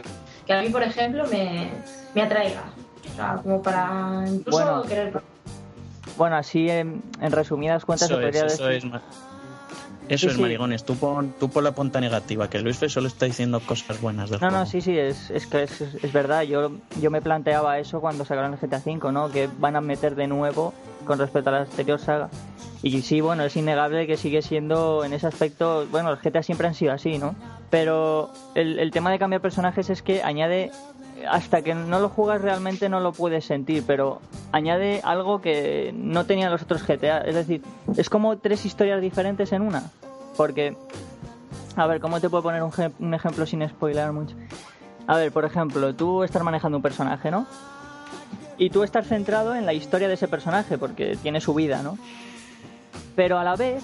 que 0.46 0.52
a 0.52 0.62
mí, 0.62 0.68
por 0.68 0.82
ejemplo, 0.82 1.24
me, 1.26 1.70
me 2.14 2.22
atraiga. 2.22 2.64
O 3.12 3.16
sea, 3.16 3.40
como 3.42 3.62
para 3.62 4.24
incluso 4.26 4.58
bueno, 4.58 4.82
querer. 4.82 5.20
Bueno, 6.16 6.36
así 6.36 6.68
en, 6.70 7.02
resumidas 7.20 7.84
cuentas 7.84 8.10
eso 8.10 8.18
se 8.18 8.22
podría 8.24 8.46
es, 8.46 8.58
decir. 8.58 8.92
Eso 10.08 10.28
es, 10.28 10.38
marigones. 10.38 10.84
Tú 10.84 10.96
pon, 10.96 11.34
tú 11.38 11.48
pon 11.48 11.64
la 11.64 11.72
punta 11.72 12.00
negativa, 12.00 12.48
que 12.48 12.60
Luis 12.60 12.78
Fe 12.78 12.88
solo 12.88 13.08
está 13.08 13.26
diciendo 13.26 13.60
cosas 13.60 14.00
buenas 14.00 14.30
del 14.30 14.40
No, 14.40 14.48
juego. 14.48 14.64
no, 14.64 14.66
sí, 14.70 14.80
sí, 14.80 14.96
es, 14.96 15.30
es 15.30 15.46
que 15.46 15.64
es, 15.64 15.80
es, 15.80 16.12
verdad. 16.12 16.42
Yo, 16.42 16.70
yo 17.00 17.10
me 17.10 17.20
planteaba 17.20 17.78
eso 17.80 18.00
cuando 18.00 18.24
sacaron 18.24 18.52
el 18.52 18.58
GTA 18.60 18.80
V, 18.84 19.12
¿no? 19.12 19.30
Que 19.30 19.48
van 19.58 19.74
a 19.74 19.80
meter 19.80 20.14
de 20.14 20.28
nuevo 20.28 20.72
con 21.06 21.18
respecto 21.18 21.50
a 21.50 21.54
la 21.54 21.60
anterior 21.62 21.98
saga. 21.98 22.28
Y 22.82 23.02
sí, 23.02 23.20
bueno, 23.20 23.44
es 23.44 23.56
innegable 23.56 24.06
que 24.06 24.16
sigue 24.16 24.42
siendo 24.42 25.04
en 25.04 25.12
ese 25.12 25.26
aspecto. 25.26 25.86
Bueno, 25.90 26.10
los 26.10 26.20
GTA 26.20 26.42
siempre 26.42 26.66
han 26.66 26.74
sido 26.74 26.92
así, 26.92 27.18
¿no? 27.18 27.34
Pero 27.70 28.30
el, 28.54 28.78
el 28.78 28.90
tema 28.90 29.10
de 29.10 29.18
cambiar 29.18 29.40
personajes 29.40 29.90
es 29.90 30.02
que 30.02 30.22
añade 30.22 30.70
hasta 31.28 31.62
que 31.62 31.74
no 31.74 32.00
lo 32.00 32.08
juegas 32.08 32.42
realmente 32.42 32.88
no 32.88 33.00
lo 33.00 33.12
puedes 33.12 33.44
sentir, 33.44 33.84
pero 33.86 34.20
añade 34.52 35.00
algo 35.04 35.40
que 35.40 35.92
no 35.96 36.26
tenían 36.26 36.50
los 36.50 36.62
otros 36.62 36.86
GTA. 36.86 37.18
Es 37.18 37.34
decir, 37.34 37.62
es 37.96 38.10
como 38.10 38.38
tres 38.38 38.64
historias 38.66 39.00
diferentes 39.00 39.52
en 39.52 39.62
una. 39.62 39.90
Porque, 40.36 40.76
a 41.76 41.86
ver, 41.86 42.00
¿cómo 42.00 42.20
te 42.20 42.28
puedo 42.28 42.42
poner 42.42 42.62
un, 42.62 43.14
ejemplo 43.14 43.46
sin 43.46 43.66
spoiler 43.68 44.12
mucho? 44.12 44.36
A 45.06 45.16
ver, 45.16 45.32
por 45.32 45.44
ejemplo, 45.44 45.94
tú 45.94 46.22
estás 46.22 46.42
manejando 46.42 46.78
un 46.78 46.82
personaje, 46.82 47.30
¿no? 47.30 47.46
Y 48.58 48.70
tú 48.70 48.82
estás 48.82 49.06
centrado 49.06 49.54
en 49.54 49.66
la 49.66 49.72
historia 49.72 50.08
de 50.08 50.14
ese 50.14 50.28
personaje, 50.28 50.78
porque 50.78 51.16
tiene 51.22 51.40
su 51.40 51.54
vida, 51.54 51.82
¿no? 51.82 51.98
Pero 53.16 53.38
a 53.38 53.44
la 53.44 53.56
vez 53.56 53.82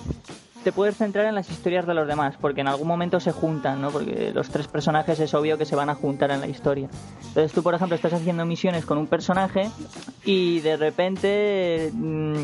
te 0.63 0.71
puedes 0.71 0.97
centrar 0.97 1.27
en 1.27 1.35
las 1.35 1.51
historias 1.51 1.87
de 1.87 1.95
los 1.95 2.07
demás, 2.07 2.37
porque 2.41 2.61
en 2.61 2.69
algún 2.69 2.87
momento 2.87 3.19
se 3.19 3.33
juntan, 3.33 3.81
¿no? 3.81 3.91
Porque 3.91 4.31
los 4.33 4.49
tres 4.51 4.69
personajes 4.69 5.19
es 5.19 5.35
obvio 5.35 5.59
que 5.59 5.65
se 5.65 5.75
van 5.75 5.91
a 5.91 5.95
juntar 5.95 6.31
en 6.31 6.41
la 6.41 6.47
historia. 6.47 6.89
Entonces 7.29 7.53
tú, 7.53 7.63
por 7.63 7.75
ejemplo, 7.75 7.97
estás 7.97 8.13
haciendo 8.13 8.47
misiones 8.47 8.85
con 8.85 8.99
un 8.99 9.09
personaje 9.09 9.69
y 10.25 10.61
de 10.61 10.77
repente 10.77 11.91
mm, 11.93 12.43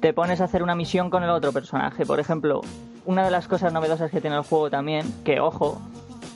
te 0.00 0.12
pones 0.12 0.40
a 0.40 0.44
hacer 0.44 0.62
una 0.62 0.74
misión 0.74 1.08
con 1.08 1.22
el 1.22 1.30
otro 1.30 1.52
personaje. 1.52 2.04
Por 2.04 2.20
ejemplo, 2.20 2.60
una 3.06 3.24
de 3.24 3.30
las 3.30 3.48
cosas 3.48 3.72
novedosas 3.72 4.10
que 4.10 4.20
tiene 4.20 4.36
el 4.36 4.42
juego 4.42 4.68
también, 4.68 5.06
que 5.24 5.40
ojo, 5.40 5.80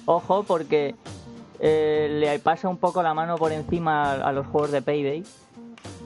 ojo, 0.07 0.45
porque 0.45 0.95
eh, 1.59 2.09
le 2.21 2.39
pasa 2.39 2.69
un 2.69 2.77
poco 2.77 3.03
la 3.03 3.15
mano 3.15 3.37
por 3.37 3.53
encima 3.53 4.13
a, 4.13 4.33
los 4.33 4.47
juegos 4.47 4.71
de 4.71 4.83
Payday, 4.83 5.25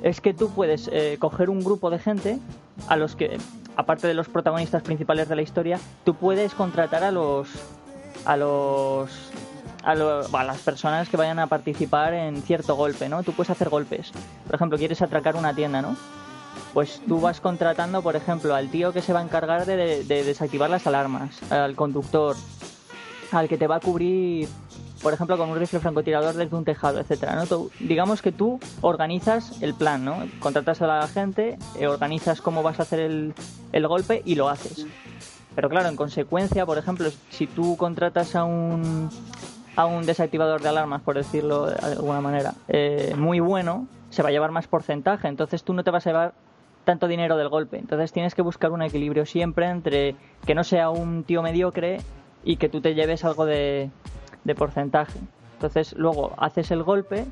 es 0.02 0.20
que 0.20 0.34
tú 0.34 0.50
puedes 0.50 0.88
eh, 0.92 1.16
coger 1.18 1.50
un 1.50 1.62
grupo 1.62 1.90
de 1.90 1.98
gente 1.98 2.38
a 2.88 2.96
los 2.96 3.16
que, 3.16 3.38
aparte 3.76 4.06
de 4.06 4.14
los 4.14 4.28
protagonistas 4.28 4.82
principales 4.82 5.28
de 5.28 5.36
la 5.36 5.42
historia, 5.42 5.78
tú 6.04 6.14
puedes 6.14 6.54
contratar 6.54 7.04
a 7.04 7.10
los 7.10 7.48
a 8.24 8.36
los 8.36 9.10
a, 9.82 9.92
a, 9.92 10.44
las 10.44 10.58
personas 10.58 11.08
que 11.08 11.16
vayan 11.16 11.38
a 11.38 11.46
participar 11.46 12.12
en 12.12 12.42
cierto 12.42 12.76
golpe, 12.76 13.08
¿no? 13.08 13.22
Tú 13.22 13.32
puedes 13.32 13.50
hacer 13.50 13.70
golpes. 13.70 14.12
Por 14.46 14.54
ejemplo, 14.54 14.76
quieres 14.76 15.00
atracar 15.00 15.36
una 15.36 15.54
tienda, 15.54 15.80
¿no? 15.80 15.96
Pues 16.74 17.00
tú 17.08 17.20
vas 17.20 17.40
contratando, 17.40 18.02
por 18.02 18.14
ejemplo, 18.14 18.54
al 18.54 18.70
tío 18.70 18.92
que 18.92 19.02
se 19.02 19.12
va 19.12 19.20
a 19.20 19.22
encargar 19.22 19.64
de, 19.66 20.04
de 20.04 20.24
desactivar 20.24 20.70
las 20.70 20.86
alarmas, 20.86 21.40
al 21.50 21.74
conductor, 21.74 22.36
al 23.32 23.48
que 23.48 23.56
te 23.56 23.66
va 23.66 23.76
a 23.76 23.80
cubrir 23.80 24.48
por 25.02 25.12
ejemplo, 25.12 25.36
con 25.38 25.50
un 25.50 25.58
rifle 25.58 25.80
francotirador 25.80 26.34
desde 26.34 26.54
un 26.56 26.64
tejado, 26.64 27.00
etcétera, 27.00 27.36
¿no? 27.36 27.70
digamos 27.80 28.22
que 28.22 28.32
tú 28.32 28.60
organizas 28.80 29.62
el 29.62 29.74
plan, 29.74 30.04
¿no? 30.04 30.26
Contratas 30.40 30.82
a 30.82 30.86
la 30.86 31.08
gente, 31.08 31.58
eh, 31.78 31.86
organizas 31.86 32.40
cómo 32.40 32.62
vas 32.62 32.78
a 32.80 32.82
hacer 32.82 33.00
el, 33.00 33.34
el 33.72 33.86
golpe 33.86 34.22
y 34.24 34.34
lo 34.34 34.48
haces. 34.48 34.86
Pero 35.54 35.68
claro, 35.68 35.88
en 35.88 35.96
consecuencia, 35.96 36.64
por 36.66 36.78
ejemplo, 36.78 37.10
si 37.30 37.46
tú 37.46 37.76
contratas 37.76 38.36
a 38.36 38.44
un 38.44 39.10
a 39.76 39.86
un 39.86 40.04
desactivador 40.04 40.60
de 40.60 40.68
alarmas, 40.68 41.00
por 41.02 41.16
decirlo 41.16 41.66
de 41.66 41.76
alguna 41.76 42.20
manera, 42.20 42.54
eh, 42.68 43.14
muy 43.16 43.40
bueno, 43.40 43.86
se 44.10 44.22
va 44.22 44.28
a 44.28 44.32
llevar 44.32 44.50
más 44.50 44.66
porcentaje. 44.66 45.28
Entonces 45.28 45.62
tú 45.62 45.72
no 45.72 45.84
te 45.84 45.90
vas 45.90 46.06
a 46.06 46.10
llevar 46.10 46.34
tanto 46.84 47.08
dinero 47.08 47.36
del 47.36 47.48
golpe. 47.48 47.78
Entonces 47.78 48.12
tienes 48.12 48.34
que 48.34 48.42
buscar 48.42 48.72
un 48.72 48.82
equilibrio 48.82 49.26
siempre 49.26 49.68
entre 49.68 50.16
que 50.46 50.54
no 50.54 50.64
sea 50.64 50.90
un 50.90 51.24
tío 51.24 51.42
mediocre 51.42 52.00
y 52.44 52.56
que 52.56 52.68
tú 52.68 52.80
te 52.80 52.94
lleves 52.94 53.24
algo 53.24 53.46
de, 53.46 53.90
de 54.44 54.54
porcentaje. 54.54 55.18
Entonces 55.54 55.94
luego 55.96 56.32
haces 56.38 56.70
el 56.70 56.82
golpe 56.82 57.26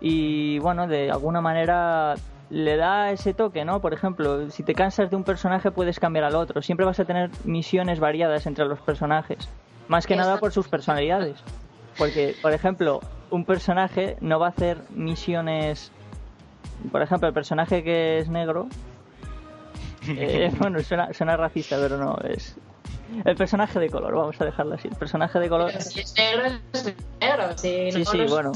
y 0.00 0.58
bueno, 0.60 0.86
de 0.86 1.10
alguna 1.10 1.40
manera 1.40 2.14
le 2.50 2.76
da 2.76 3.10
ese 3.10 3.32
toque, 3.32 3.64
¿no? 3.64 3.80
Por 3.80 3.94
ejemplo, 3.94 4.50
si 4.50 4.62
te 4.62 4.74
cansas 4.74 5.10
de 5.10 5.16
un 5.16 5.24
personaje 5.24 5.70
puedes 5.70 6.00
cambiar 6.00 6.24
al 6.24 6.34
otro. 6.34 6.62
Siempre 6.62 6.84
vas 6.84 6.98
a 7.00 7.04
tener 7.04 7.30
misiones 7.44 8.00
variadas 8.00 8.46
entre 8.46 8.64
los 8.64 8.80
personajes. 8.80 9.48
Más 9.88 10.06
que 10.06 10.16
nada 10.16 10.38
por 10.38 10.52
sus 10.52 10.68
personalidades. 10.68 11.42
Porque, 11.96 12.34
por 12.40 12.52
ejemplo, 12.52 13.00
un 13.30 13.44
personaje 13.44 14.16
no 14.20 14.38
va 14.38 14.46
a 14.46 14.50
hacer 14.50 14.78
misiones... 14.90 15.92
Por 16.90 17.02
ejemplo, 17.02 17.28
el 17.28 17.34
personaje 17.34 17.82
que 17.82 18.18
es 18.18 18.28
negro... 18.28 18.68
Eh, 20.08 20.50
bueno, 20.58 20.80
suena, 20.80 21.12
suena 21.12 21.36
racista, 21.36 21.76
pero 21.78 21.98
no, 21.98 22.16
es, 22.24 22.56
el 23.24 23.36
personaje 23.36 23.78
de 23.78 23.88
color, 23.88 24.14
vamos 24.14 24.40
a 24.40 24.44
dejarlo 24.44 24.74
así. 24.74 24.88
El 24.88 24.96
personaje 24.96 25.38
de 25.38 25.48
color. 25.48 25.72
si 25.72 26.00
es 26.00 26.14
negro, 26.16 26.58
es 26.72 26.94
negro. 27.20 27.58
Si 27.58 27.92
sí, 27.92 28.04
sí, 28.04 28.26
bueno. 28.28 28.52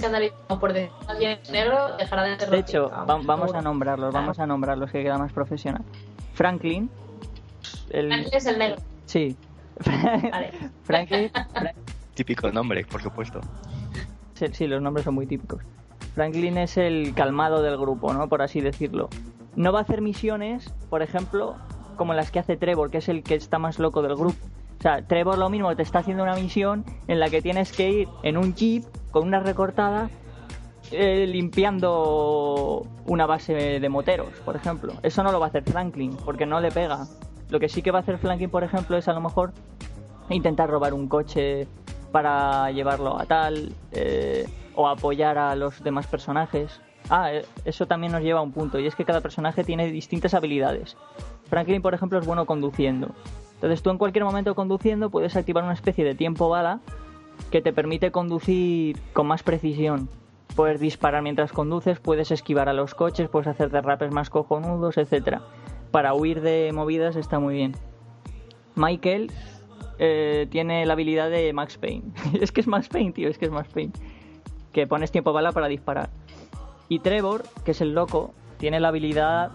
por 0.60 0.72
alguien 1.08 1.38
es 1.42 1.50
negro, 1.50 1.96
dejará 1.96 2.24
de 2.24 2.38
ser 2.38 2.50
De 2.50 2.58
hecho, 2.58 2.90
vamos 3.06 3.54
a 3.54 3.60
nombrarlos, 3.62 4.12
vamos 4.12 4.38
a 4.38 4.46
nombrarlos 4.46 4.90
que 4.90 5.02
queda 5.02 5.18
más 5.18 5.32
profesional. 5.32 5.82
Franklin. 6.34 6.90
El... 7.90 8.08
Franklin 8.08 8.34
es 8.34 8.46
el 8.46 8.58
negro. 8.58 8.82
Sí. 9.06 9.36
Franklin. 10.84 11.30
Típico 12.14 12.50
nombre, 12.50 12.84
por 12.84 13.02
supuesto. 13.02 13.40
Sí, 14.34 14.46
sí, 14.52 14.66
los 14.66 14.80
nombres 14.80 15.04
son 15.04 15.14
muy 15.14 15.26
típicos. 15.26 15.62
Franklin 16.14 16.58
es 16.58 16.76
el 16.76 17.12
calmado 17.14 17.62
del 17.62 17.76
grupo, 17.76 18.12
¿no? 18.12 18.28
Por 18.28 18.42
así 18.42 18.60
decirlo. 18.60 19.08
No 19.56 19.72
va 19.72 19.80
a 19.80 19.82
hacer 19.82 20.00
misiones, 20.00 20.72
por 20.90 21.02
ejemplo, 21.02 21.56
como 21.96 22.14
las 22.14 22.30
que 22.30 22.38
hace 22.38 22.56
Trevor, 22.56 22.90
que 22.90 22.98
es 22.98 23.08
el 23.08 23.22
que 23.22 23.34
está 23.34 23.58
más 23.58 23.78
loco 23.78 24.02
del 24.02 24.16
grupo. 24.16 24.36
O 24.78 24.82
sea, 24.82 25.06
Trevor 25.06 25.38
lo 25.38 25.48
mismo 25.48 25.74
te 25.76 25.82
está 25.82 26.00
haciendo 26.00 26.22
una 26.22 26.34
misión 26.34 26.84
en 27.08 27.20
la 27.20 27.30
que 27.30 27.40
tienes 27.40 27.72
que 27.72 27.90
ir 27.90 28.08
en 28.22 28.36
un 28.36 28.54
jeep 28.54 28.84
con 29.10 29.26
una 29.26 29.40
recortada 29.40 30.10
eh, 30.90 31.26
limpiando 31.26 32.86
una 33.06 33.26
base 33.26 33.54
de 33.80 33.88
moteros, 33.88 34.28
por 34.44 34.56
ejemplo. 34.56 34.94
Eso 35.02 35.22
no 35.22 35.32
lo 35.32 35.40
va 35.40 35.46
a 35.46 35.48
hacer 35.48 35.64
Franklin, 35.64 36.16
porque 36.24 36.44
no 36.44 36.60
le 36.60 36.70
pega. 36.70 37.06
Lo 37.48 37.58
que 37.58 37.68
sí 37.68 37.82
que 37.82 37.90
va 37.90 38.00
a 38.00 38.02
hacer 38.02 38.18
Franklin, 38.18 38.50
por 38.50 38.64
ejemplo, 38.64 38.96
es 38.96 39.08
a 39.08 39.12
lo 39.12 39.20
mejor 39.20 39.52
intentar 40.28 40.68
robar 40.68 40.92
un 40.94 41.08
coche 41.08 41.66
para 42.12 42.70
llevarlo 42.70 43.18
a 43.18 43.26
tal, 43.26 43.72
eh, 43.92 44.46
o 44.74 44.88
apoyar 44.88 45.38
a 45.38 45.54
los 45.56 45.82
demás 45.82 46.06
personajes. 46.06 46.80
Ah, 47.10 47.32
eh, 47.32 47.44
eso 47.64 47.86
también 47.86 48.12
nos 48.12 48.22
lleva 48.22 48.40
a 48.40 48.42
un 48.42 48.52
punto, 48.52 48.78
y 48.78 48.86
es 48.86 48.94
que 48.94 49.04
cada 49.04 49.20
personaje 49.20 49.64
tiene 49.64 49.90
distintas 49.90 50.34
habilidades. 50.34 50.96
Franklin, 51.48 51.82
por 51.82 51.94
ejemplo, 51.94 52.18
es 52.18 52.26
bueno 52.26 52.46
conduciendo. 52.46 53.10
Entonces 53.54 53.82
tú 53.82 53.90
en 53.90 53.98
cualquier 53.98 54.24
momento 54.24 54.54
conduciendo 54.54 55.10
puedes 55.10 55.36
activar 55.36 55.64
una 55.64 55.72
especie 55.72 56.04
de 56.04 56.14
tiempo 56.14 56.48
bala 56.48 56.80
que 57.50 57.62
te 57.62 57.72
permite 57.72 58.10
conducir 58.10 58.98
con 59.12 59.26
más 59.26 59.42
precisión. 59.42 60.08
Puedes 60.54 60.80
disparar 60.80 61.22
mientras 61.22 61.52
conduces, 61.52 61.98
puedes 61.98 62.30
esquivar 62.30 62.68
a 62.68 62.72
los 62.72 62.94
coches, 62.94 63.28
puedes 63.28 63.48
hacer 63.48 63.70
derrapes 63.70 64.12
más 64.12 64.30
cojonudos, 64.30 64.98
etc. 64.98 65.38
Para 65.90 66.14
huir 66.14 66.42
de 66.42 66.70
movidas 66.74 67.16
está 67.16 67.38
muy 67.38 67.54
bien. 67.54 67.72
Michael 68.76 69.30
eh, 69.98 70.46
tiene 70.50 70.84
la 70.86 70.92
habilidad 70.92 71.30
de 71.30 71.52
Max 71.52 71.78
Payne. 71.78 72.12
es 72.40 72.52
que 72.52 72.60
es 72.60 72.66
Max 72.66 72.88
Payne, 72.88 73.12
tío, 73.12 73.28
es 73.28 73.38
que 73.38 73.46
es 73.46 73.50
Max 73.50 73.68
Payne. 73.72 73.92
Que 74.72 74.86
pones 74.86 75.10
tiempo 75.10 75.32
bala 75.32 75.52
para 75.52 75.68
disparar. 75.68 76.10
Y 76.88 76.98
Trevor, 77.00 77.44
que 77.64 77.72
es 77.72 77.80
el 77.80 77.94
loco, 77.94 78.32
tiene 78.58 78.80
la 78.80 78.88
habilidad 78.88 79.50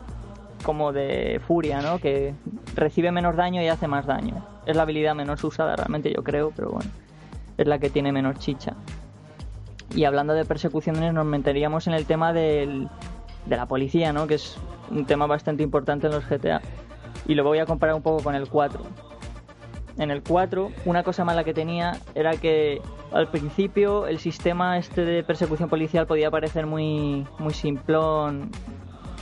como 0.64 0.92
de 0.92 1.42
furia, 1.48 1.82
¿no? 1.82 2.00
Que 2.00 2.34
recibe 2.76 3.12
menos 3.12 3.36
daño 3.36 3.62
y 3.62 3.68
hace 3.68 3.88
más 3.88 4.06
daño. 4.06 4.46
Es 4.66 4.76
la 4.76 4.84
habilidad 4.84 5.16
menos 5.16 5.44
usada 5.44 5.76
realmente, 5.76 6.14
yo 6.14 6.24
creo, 6.24 6.52
pero 6.56 6.70
bueno, 6.72 6.90
es 7.58 7.68
la 7.68 7.80
que 7.80 7.90
tiene 7.90 8.12
menos 8.12 8.40
chicha. 8.40 8.74
Y 9.96 10.04
hablando 10.04 10.34
de 10.34 10.46
persecuciones, 10.46 11.14
nos 11.14 11.26
meteríamos 11.26 11.88
en 11.88 11.94
el 11.94 12.06
tema 12.06 12.34
del, 12.34 12.90
de 13.46 13.58
la 13.58 13.66
policía, 13.68 14.14
¿no? 14.14 14.28
Que 14.28 14.36
es 14.36 14.58
un 14.92 15.06
tema 15.06 15.26
bastante 15.26 15.64
importante 15.64 16.08
en 16.08 16.14
los 16.14 16.28
GTA. 16.28 16.62
Y 17.28 17.36
lo 17.36 17.44
voy 17.44 17.60
a 17.60 17.66
comparar 17.66 17.96
un 17.96 18.02
poco 18.02 18.24
con 18.24 18.36
el 18.36 18.48
4. 18.50 18.82
En 20.00 20.12
el 20.12 20.24
4, 20.24 20.72
una 20.86 21.04
cosa 21.04 21.26
mala 21.26 21.44
que 21.44 21.54
tenía 21.54 21.98
era 22.16 22.32
que 22.38 22.82
al 23.12 23.28
principio 23.28 24.08
el 24.08 24.18
sistema 24.18 24.78
este 24.78 25.04
de 25.04 25.24
persecución 25.24 25.68
policial 25.68 26.08
podía 26.08 26.32
parecer 26.32 26.66
muy, 26.66 27.28
muy 27.38 27.54
simplón 27.54 28.50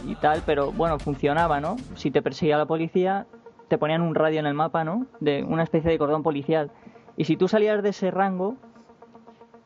y 0.08 0.14
tal, 0.16 0.44
pero 0.46 0.72
bueno, 0.72 1.00
funcionaba, 1.00 1.60
¿no? 1.60 1.78
Si 1.96 2.12
te 2.12 2.22
perseguía 2.22 2.58
la 2.58 2.68
policía, 2.68 3.26
te 3.68 3.80
ponían 3.80 4.04
un 4.04 4.14
radio 4.14 4.40
en 4.40 4.46
el 4.46 4.54
mapa, 4.54 4.84
¿no? 4.84 5.08
De 5.20 5.44
una 5.44 5.64
especie 5.64 5.90
de 5.90 5.98
cordón 5.98 6.22
policial. 6.22 6.72
Y 7.18 7.26
si 7.26 7.38
tú 7.38 7.48
salías 7.48 7.82
de 7.82 7.90
ese 7.90 8.12
rango, 8.12 8.56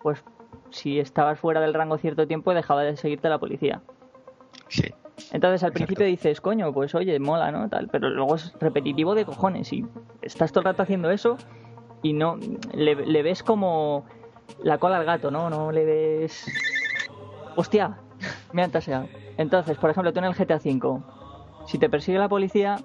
pues 0.02 0.24
si 0.70 0.98
estabas 0.98 1.38
fuera 1.38 1.60
del 1.60 1.74
rango 1.74 1.98
cierto 1.98 2.26
tiempo, 2.26 2.54
dejaba 2.54 2.84
de 2.84 2.96
seguirte 2.96 3.28
la 3.28 3.38
policía. 3.38 3.82
Sí. 4.70 4.94
Entonces 5.32 5.64
al 5.64 5.72
principio 5.72 6.06
dices, 6.06 6.42
coño, 6.42 6.74
pues 6.74 6.96
oye, 6.96 7.20
mola, 7.20 7.52
¿no? 7.52 7.70
Tal, 7.70 7.88
pero 7.88 8.10
luego 8.10 8.36
es 8.36 8.54
repetitivo 8.60 9.16
de 9.16 9.26
cojones 9.26 9.72
y 9.74 9.86
estás 10.22 10.52
todo 10.52 10.62
el 10.62 10.66
rato 10.66 10.84
haciendo 10.84 11.10
eso 11.12 11.38
y 12.02 12.14
no 12.14 12.38
le, 12.74 12.96
le 12.96 13.24
ves 13.24 13.44
como 13.44 14.06
la 14.64 14.78
cola 14.78 14.98
al 14.98 15.06
gato, 15.06 15.32
¿no? 15.32 15.50
No 15.50 15.72
le 15.72 15.86
ves... 15.86 16.48
Hostia, 17.56 17.98
me 18.54 18.64
han 18.64 18.72
taseado. 18.72 19.08
Entonces, 19.38 19.78
por 19.78 19.90
ejemplo, 19.90 20.14
tú 20.14 20.20
en 20.20 20.26
el 20.26 20.34
GTA 20.34 20.58
V, 20.58 21.02
si 21.66 21.78
te 21.78 21.90
persigue 21.90 22.18
la 22.18 22.30
policía, 22.30 22.78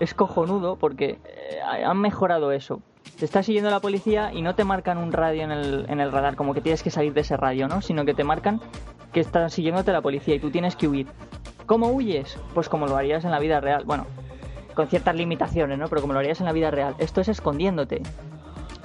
es 0.00 0.14
cojonudo 0.14 0.76
porque 0.76 1.18
eh, 1.24 1.60
han 1.84 1.98
mejorado 1.98 2.52
eso. 2.52 2.80
Te 3.18 3.24
está 3.24 3.42
siguiendo 3.42 3.70
la 3.70 3.80
policía 3.80 4.32
y 4.32 4.42
no 4.42 4.54
te 4.54 4.64
marcan 4.64 4.98
un 4.98 5.12
radio 5.12 5.42
en 5.42 5.50
el, 5.50 5.86
en 5.88 6.00
el 6.00 6.12
radar, 6.12 6.36
como 6.36 6.54
que 6.54 6.60
tienes 6.60 6.82
que 6.82 6.90
salir 6.90 7.14
de 7.14 7.22
ese 7.22 7.36
radio, 7.36 7.68
¿no? 7.68 7.80
Sino 7.80 8.04
que 8.04 8.14
te 8.14 8.22
marcan 8.22 8.60
que 9.12 9.20
está 9.20 9.48
siguiéndote 9.48 9.92
la 9.92 10.02
policía 10.02 10.34
y 10.34 10.38
tú 10.38 10.50
tienes 10.50 10.76
que 10.76 10.86
huir. 10.86 11.06
¿Cómo 11.68 11.88
huyes? 11.88 12.38
Pues 12.54 12.70
como 12.70 12.86
lo 12.86 12.96
harías 12.96 13.26
en 13.26 13.30
la 13.30 13.38
vida 13.38 13.60
real. 13.60 13.84
Bueno, 13.84 14.06
con 14.74 14.88
ciertas 14.88 15.14
limitaciones, 15.14 15.78
¿no? 15.78 15.86
Pero 15.88 16.00
como 16.00 16.14
lo 16.14 16.18
harías 16.18 16.40
en 16.40 16.46
la 16.46 16.52
vida 16.52 16.70
real. 16.70 16.94
Esto 16.96 17.20
es 17.20 17.28
escondiéndote. 17.28 18.00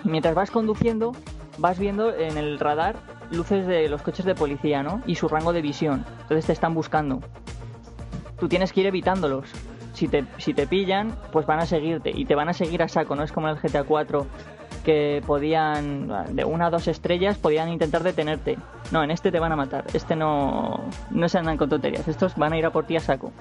Mientras 0.03 0.35
vas 0.35 0.51
conduciendo, 0.51 1.13
vas 1.59 1.79
viendo 1.79 2.13
en 2.13 2.37
el 2.37 2.59
radar 2.59 2.97
luces 3.31 3.65
de 3.67 3.87
los 3.87 4.01
coches 4.01 4.25
de 4.25 4.35
policía, 4.35 4.83
¿no? 4.83 5.01
Y 5.07 5.15
su 5.15 5.29
rango 5.29 5.53
de 5.53 5.61
visión. 5.61 6.05
Entonces 6.23 6.45
te 6.45 6.51
están 6.51 6.73
buscando. 6.73 7.21
Tú 8.37 8.49
tienes 8.49 8.73
que 8.73 8.81
ir 8.81 8.87
evitándolos. 8.87 9.49
Si 9.93 10.09
te, 10.09 10.25
si 10.37 10.53
te 10.53 10.67
pillan, 10.67 11.15
pues 11.31 11.45
van 11.45 11.59
a 11.59 11.65
seguirte. 11.65 12.11
Y 12.13 12.25
te 12.25 12.35
van 12.35 12.49
a 12.49 12.53
seguir 12.53 12.83
a 12.83 12.89
saco, 12.89 13.15
no 13.15 13.23
es 13.23 13.31
como 13.31 13.47
el 13.47 13.55
GTA 13.55 13.85
4 13.85 14.27
que 14.83 15.23
podían, 15.25 16.35
de 16.35 16.45
una 16.45 16.67
a 16.67 16.69
dos 16.69 16.87
estrellas, 16.87 17.37
podían 17.37 17.69
intentar 17.69 18.03
detenerte. 18.03 18.57
No, 18.91 19.03
en 19.03 19.11
este 19.11 19.31
te 19.31 19.39
van 19.39 19.51
a 19.51 19.55
matar. 19.55 19.85
Este 19.93 20.15
no, 20.15 20.81
no 21.09 21.29
se 21.29 21.37
andan 21.37 21.57
con 21.57 21.69
tonterías. 21.69 22.07
Estos 22.07 22.35
van 22.35 22.53
a 22.53 22.57
ir 22.57 22.65
a 22.65 22.71
por 22.71 22.85
ti 22.85 22.95
a 22.95 22.99
saco. 22.99 23.31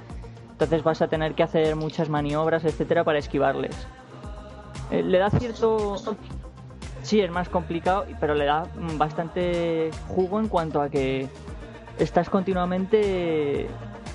Entonces 0.53 0.83
vas 0.83 1.03
a 1.03 1.09
tener 1.09 1.35
que 1.35 1.43
hacer 1.43 1.77
muchas 1.77 2.09
maniobras, 2.09 2.65
etcétera, 2.65 3.05
para 3.05 3.19
esquivarles. 3.19 3.87
Eh, 4.91 5.03
le 5.03 5.19
da 5.19 5.31
cierto... 5.31 5.97
Sí, 7.03 7.21
es 7.21 7.31
más 7.33 7.49
complicado, 7.49 8.07
pero 8.21 8.35
le 8.35 8.45
da 8.45 8.69
bastante 8.97 9.91
jugo 10.07 10.39
en 10.39 10.47
cuanto 10.47 10.81
a 10.81 10.89
que 10.89 11.29
estás 11.99 12.31
continuamente 12.31 13.67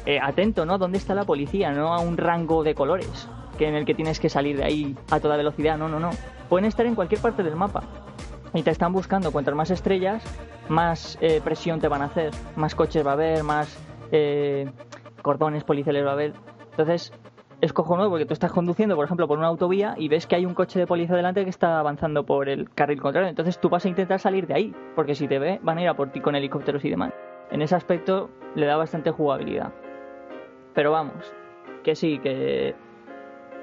eh, 0.06 0.20
atento, 0.22 0.66
¿no? 0.66 0.78
¿Dónde 0.78 0.98
está 0.98 1.14
la 1.14 1.26
policía? 1.26 1.72
No 1.72 1.94
a 1.94 2.00
un 2.00 2.16
rango 2.16 2.64
de 2.64 2.76
colores 2.76 3.28
que 3.58 3.68
en 3.68 3.76
el 3.76 3.86
que 3.86 3.94
tienes 3.94 4.20
que 4.20 4.30
salir 4.30 4.58
de 4.58 4.64
ahí 4.64 4.96
a 5.12 5.20
toda 5.20 5.38
velocidad. 5.38 5.78
No, 5.78 5.90
no, 5.90 6.00
no. 6.00 6.12
Pueden 6.50 6.66
estar 6.66 6.86
en 6.86 6.96
cualquier 6.96 7.22
parte 7.22 7.44
del 7.44 7.56
mapa 7.56 7.84
y 8.54 8.64
te 8.64 8.72
están 8.72 8.94
buscando. 8.94 9.32
Cuantas 9.32 9.56
más 9.56 9.72
estrellas, 9.72 10.24
más 10.70 11.18
eh, 11.22 11.42
presión 11.44 11.80
te 11.80 11.88
van 11.88 12.02
a 12.02 12.06
hacer, 12.06 12.32
más 12.56 12.76
coches 12.76 13.06
va 13.06 13.12
a 13.12 13.14
haber, 13.14 13.44
más 13.44 13.78
eh, 14.12 14.70
cordones 15.22 15.64
policiales 15.64 16.06
va 16.06 16.12
a 16.12 16.14
haber. 16.14 16.34
Entonces, 16.72 17.12
es 17.60 17.74
cojonudo 17.74 18.10
porque 18.10 18.26
tú 18.26 18.34
estás 18.34 18.52
conduciendo, 18.52 18.96
por 18.96 19.06
ejemplo, 19.06 19.28
por 19.28 19.40
una 19.40 19.48
autovía 19.48 19.96
y 19.98 20.10
ves 20.10 20.28
que 20.28 20.36
hay 20.36 20.46
un 20.46 20.54
coche 20.54 20.80
de 20.80 20.86
policía 20.86 21.16
delante 21.16 21.44
que 21.44 21.50
está 21.50 21.80
avanzando 21.80 22.24
por 22.26 22.50
el 22.50 22.70
carril 22.70 23.02
contrario. 23.02 23.30
Entonces 23.30 23.60
tú 23.60 23.70
vas 23.70 23.86
a 23.86 23.90
intentar 23.90 24.20
salir 24.20 24.46
de 24.46 24.54
ahí, 24.54 24.76
porque 24.96 25.16
si 25.16 25.28
te 25.28 25.40
ve, 25.40 25.60
van 25.64 25.80
a 25.80 25.82
ir 25.82 25.88
a 25.88 25.96
por 25.96 26.12
ti 26.12 26.22
con 26.22 26.36
helicópteros 26.36 26.86
y 26.86 26.90
demás. 26.90 27.14
En 27.50 27.62
ese 27.62 27.76
aspecto 27.76 28.30
le 28.56 28.68
da 28.68 28.78
bastante 28.78 29.12
jugabilidad. 29.12 29.74
Pero 30.76 30.92
vamos, 30.92 31.34
que 31.84 31.96
sí, 31.96 32.20
que 32.20 32.76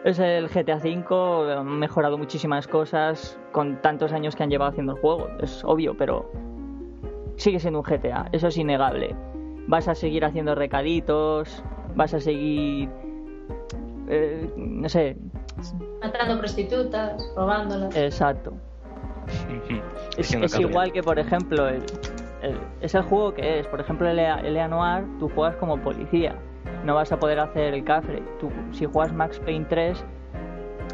es 0.05 0.19
el 0.19 0.49
GTA 0.49 0.77
V, 0.77 1.53
han 1.53 1.79
mejorado 1.79 2.17
muchísimas 2.19 2.69
cosas 2.69 3.39
con 3.53 3.81
tantos 3.83 4.13
años 4.13 4.37
que 4.37 4.43
han 4.43 4.51
llevado 4.51 4.71
haciendo 4.71 4.93
el 4.93 5.01
juego, 5.01 5.29
es 5.41 5.65
obvio, 5.65 5.97
pero 5.97 6.31
sigue 7.37 7.59
siendo 7.59 7.81
un 7.81 7.85
GTA, 7.85 8.29
eso 8.33 8.49
es 8.49 8.57
innegable. 8.57 9.17
Vas 9.67 9.89
a 9.89 9.95
seguir 9.95 10.25
haciendo 10.25 10.55
recaditos, 10.55 11.65
vas 11.97 12.13
a 12.13 12.21
seguir 12.21 12.91
eh, 14.09 14.51
no 14.57 14.89
sé. 14.89 15.17
Matando 16.03 16.39
prostitutas, 16.39 17.33
robándolas. 17.37 17.97
Exacto. 17.97 18.53
es, 20.19 20.59
igual 20.59 20.93
que, 20.93 21.03
por 21.03 21.19
ejemplo, 21.19 21.69
el, 21.69 21.83
es 22.81 22.95
el 22.95 23.03
juego 23.03 23.33
que 23.35 23.61
es. 23.61 23.67
Por 23.69 23.81
ejemplo, 23.81 24.09
el, 24.09 24.19
el 24.19 24.71
Noir, 24.71 25.05
tú 25.19 25.31
juegas 25.31 25.57
como 25.57 25.79
policía. 25.79 26.37
No 26.85 26.95
vas 26.95 27.11
a 27.13 27.19
poder 27.19 27.41
hacer 27.41 27.75
el 27.75 27.85
cafre. 27.85 28.23
Tú, 28.39 28.51
si 28.73 28.85
juegas 28.85 29.13
Max 29.13 29.41
Payne 29.41 29.67
3, 29.69 30.05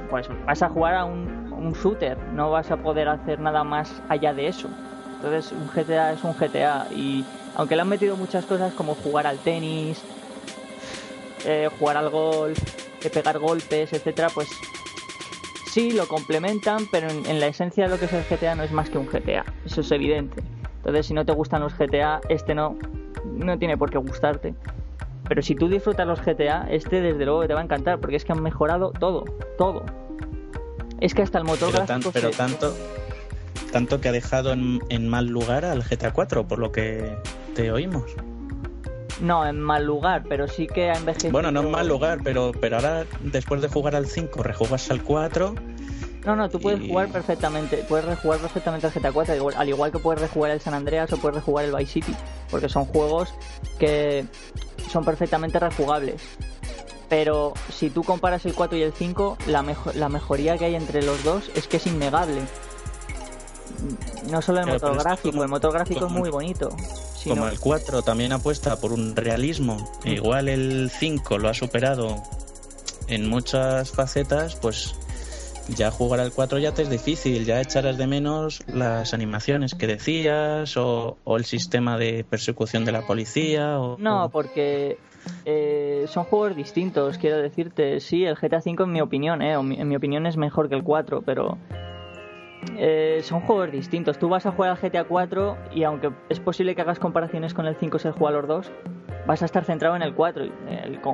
pues 0.09 0.29
vas 0.47 0.63
a 0.63 0.69
jugar 0.69 0.95
a 0.95 1.05
un, 1.05 1.53
un 1.53 1.73
shooter. 1.73 2.17
No 2.35 2.51
vas 2.51 2.71
a 2.71 2.77
poder 2.77 3.09
hacer 3.09 3.41
nada 3.41 3.65
más 3.65 4.01
allá 4.09 4.33
de 4.33 4.49
eso. 4.49 4.69
Entonces, 5.17 5.53
un 5.53 5.69
GTA 5.69 6.13
es 6.13 6.25
un 6.25 6.33
GTA. 6.33 6.87
Y 6.95 7.25
aunque 7.57 7.77
le 7.77 7.83
han 7.83 7.89
metido 7.89 8.17
muchas 8.17 8.47
cosas 8.47 8.73
como 8.73 8.95
jugar 8.95 9.27
al 9.27 9.39
tenis, 9.39 10.03
eh, 11.45 11.69
jugar 11.79 11.97
al 11.97 12.11
golf, 12.11 12.59
de 13.03 13.11
pegar 13.11 13.39
golpes, 13.39 13.93
etcétera, 13.93 14.29
pues 14.33 14.49
sí 15.67 15.93
lo 15.93 16.07
complementan, 16.07 16.87
pero 16.91 17.09
en, 17.09 17.41
la 17.41 17.47
esencia 17.47 17.85
de 17.85 17.91
lo 17.91 17.99
que 17.99 18.07
es 18.07 18.13
el 18.13 18.25
GTA 18.25 18.55
no 18.55 18.63
es 18.63 18.73
más 18.73 18.91
que 18.91 18.99
un 18.99 19.07
GTA, 19.07 19.45
eso 19.65 19.81
es 19.81 19.91
evidente. 19.91 20.43
Entonces, 20.77 21.07
si 21.07 21.15
no 21.15 21.25
te 21.25 21.33
gustan 21.33 21.63
los 21.63 21.77
GTA, 21.77 22.21
este 22.29 22.55
no, 22.55 22.77
no 23.25 23.59
tiene 23.59 23.77
por 23.77 23.91
qué 23.91 23.99
gustarte. 23.99 24.55
Pero 25.31 25.43
si 25.43 25.55
tú 25.55 25.69
disfrutas 25.69 26.05
los 26.09 26.21
GTA, 26.21 26.67
este 26.71 27.01
desde 27.01 27.25
luego 27.25 27.47
te 27.47 27.55
va 27.55 27.61
a 27.61 27.63
encantar, 27.63 28.01
porque 28.01 28.17
es 28.17 28.25
que 28.25 28.33
han 28.33 28.43
mejorado 28.43 28.91
todo, 28.91 29.25
todo. 29.57 29.85
Es 31.01 31.15
que 31.15 31.23
hasta 31.23 31.39
el 31.39 31.45
motor 31.45 31.71
pero, 31.71 32.11
pero 32.13 32.31
tanto, 32.31 32.75
tanto 33.71 34.01
que 34.01 34.09
ha 34.09 34.13
dejado 34.13 34.53
en, 34.53 34.81
en 34.89 35.07
mal 35.07 35.29
lugar 35.29 35.65
al 35.65 35.85
GTA 35.85 36.13
4, 36.13 36.49
por 36.49 36.59
lo 36.59 36.73
que 36.73 37.17
te 37.55 37.71
oímos. 37.71 38.11
No, 39.21 39.47
en 39.47 39.61
mal 39.61 39.85
lugar, 39.85 40.25
pero 40.29 40.49
sí 40.49 40.67
que 40.67 40.91
ha 40.91 40.95
envejecido. 40.95 41.31
Bueno, 41.31 41.53
no 41.53 41.61
en 41.61 41.71
mal 41.71 41.87
lugar, 41.87 42.19
pero, 42.25 42.51
pero 42.61 42.79
ahora 42.79 43.05
después 43.21 43.63
de 43.63 43.69
jugar 43.69 43.95
al 43.95 44.07
5, 44.07 44.43
rejugas 44.43 44.91
al 44.91 45.01
4. 45.01 45.55
No, 46.25 46.37
no, 46.37 46.51
tú 46.51 46.61
puedes 46.61 46.87
jugar 46.87 47.09
perfectamente, 47.09 47.79
puedes 47.89 48.05
rejugar 48.05 48.41
perfectamente 48.41 48.87
al 48.87 48.93
GTA 48.93 49.13
4, 49.13 49.51
al 49.57 49.69
igual 49.69 49.91
que 49.91 49.99
puedes 49.99 50.21
rejugar 50.21 50.51
el 50.51 50.61
San 50.61 50.75
Andreas 50.75 51.13
o 51.13 51.17
puedes 51.17 51.37
rejugar 51.37 51.65
el 51.65 51.75
Vice 51.75 51.93
City, 51.93 52.15
porque 52.51 52.69
son 52.69 52.85
juegos 52.85 53.33
que 53.79 54.27
son 54.91 55.05
perfectamente 55.05 55.59
rejugables. 55.59 56.23
Pero 57.09 57.55
si 57.73 57.91
tú 57.91 58.05
comparas 58.05 58.45
el 58.47 58.55
4 58.55 58.79
y 58.79 58.83
el 58.83 58.93
5, 58.93 59.39
la, 59.49 59.65
la 59.95 60.09
mejoría 60.09 60.57
que 60.57 60.67
hay 60.67 60.77
entre 60.77 61.03
los 61.03 61.25
dos 61.25 61.51
es 61.55 61.67
que 61.67 61.79
es 61.79 61.87
innegable. 61.87 62.43
No 64.31 64.43
solo 64.43 64.61
el 64.61 64.67
motor 64.67 64.97
gráfico, 64.99 65.43
el 65.43 65.49
motor 65.49 65.73
gráfico 65.73 66.07
es 66.07 66.13
muy 66.13 66.31
bonito. 66.31 66.69
Como 67.25 67.49
el 67.49 67.59
4 67.59 68.03
también 68.03 68.33
apuesta 68.33 68.77
por 68.77 68.93
un 68.93 69.17
realismo, 69.17 69.91
mm. 70.05 70.09
igual 70.09 70.49
el 70.49 70.91
5 70.91 71.39
lo 71.39 71.49
ha 71.49 71.55
superado 71.55 72.23
en 73.09 73.29
muchas 73.29 73.91
facetas, 73.91 74.55
pues 74.55 74.95
ya 75.69 75.91
jugar 75.91 76.21
al 76.21 76.33
4 76.33 76.59
ya 76.59 76.73
te 76.73 76.83
es 76.83 76.91
difícil, 76.91 77.45
ya 77.45 77.61
echarás 77.61 77.97
de 77.99 78.07
menos 78.07 78.63
las 78.67 79.15
animaciones 79.15 79.75
que 79.75 79.87
decías 79.87 80.77
o, 80.77 81.17
el 81.27 81.45
sistema 81.45 81.97
de 81.97 82.25
persecución 82.25 82.85
de 82.85 82.93
la 82.93 83.07
policía. 83.07 83.79
O, 83.79 83.97
no, 83.99 84.31
porque 84.31 84.99
eh, 85.45 86.05
son 86.07 86.25
juegos 86.25 86.57
distintos, 86.57 87.19
quiero 87.19 87.39
decirte. 87.39 88.01
Sí, 88.01 88.25
el 88.25 88.37
GTA 88.37 88.61
5 88.61 88.85
en 88.85 88.93
mi 88.93 89.01
opinión, 89.01 89.43
eh, 89.43 89.53
en 89.53 89.89
mi 89.89 89.97
opinión 89.97 90.27
es 90.27 90.37
mejor 90.37 90.69
que 90.69 90.75
el 90.75 90.83
4, 90.83 91.23
pero 91.23 91.59
eh, 92.77 93.21
son 93.23 93.41
juegos 93.41 93.71
distintos. 93.71 94.19
Tú 94.19 94.29
vas 94.29 94.47
a 94.47 94.53
jugar 94.53 94.71
al 94.71 94.79
GTA 94.79 95.05
4 95.05 95.57
y 95.73 95.85
aunque 95.85 96.11
es 96.29 96.41
posible 96.41 96.75
que 96.75 96.83
hagas 96.83 96.99
comparaciones 96.99 97.55
con 97.55 97.67
el 97.67 97.77
5 97.77 97.99
si 97.99 98.11
juega 98.11 98.39
los 98.39 98.49
dos, 98.49 98.73
vas 99.27 99.43
a 99.43 99.45
estar 99.45 99.65
centrado 99.65 99.97
en 99.97 100.03
el 100.03 100.15
4, 100.15 100.45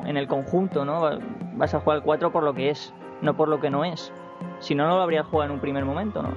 en 0.07 0.16
el 0.16 0.26
conjunto, 0.28 0.84
¿no? 0.84 1.18
Vas 1.55 1.74
a 1.74 1.80
jugar 1.80 1.99
al 1.99 2.05
4 2.05 2.32
por 2.32 2.42
lo 2.42 2.55
que 2.55 2.70
es, 2.70 2.94
no 3.20 3.36
por 3.36 3.49
lo 3.49 3.61
que 3.61 3.70
no 3.70 3.84
es. 3.84 4.12
Si 4.61 4.74
no, 4.74 4.87
no 4.87 4.97
lo 4.97 5.03
habría 5.03 5.22
jugado 5.24 5.51
en 5.51 5.55
un 5.55 5.61
primer 5.61 5.84
momento, 5.84 6.22
¿no? 6.22 6.34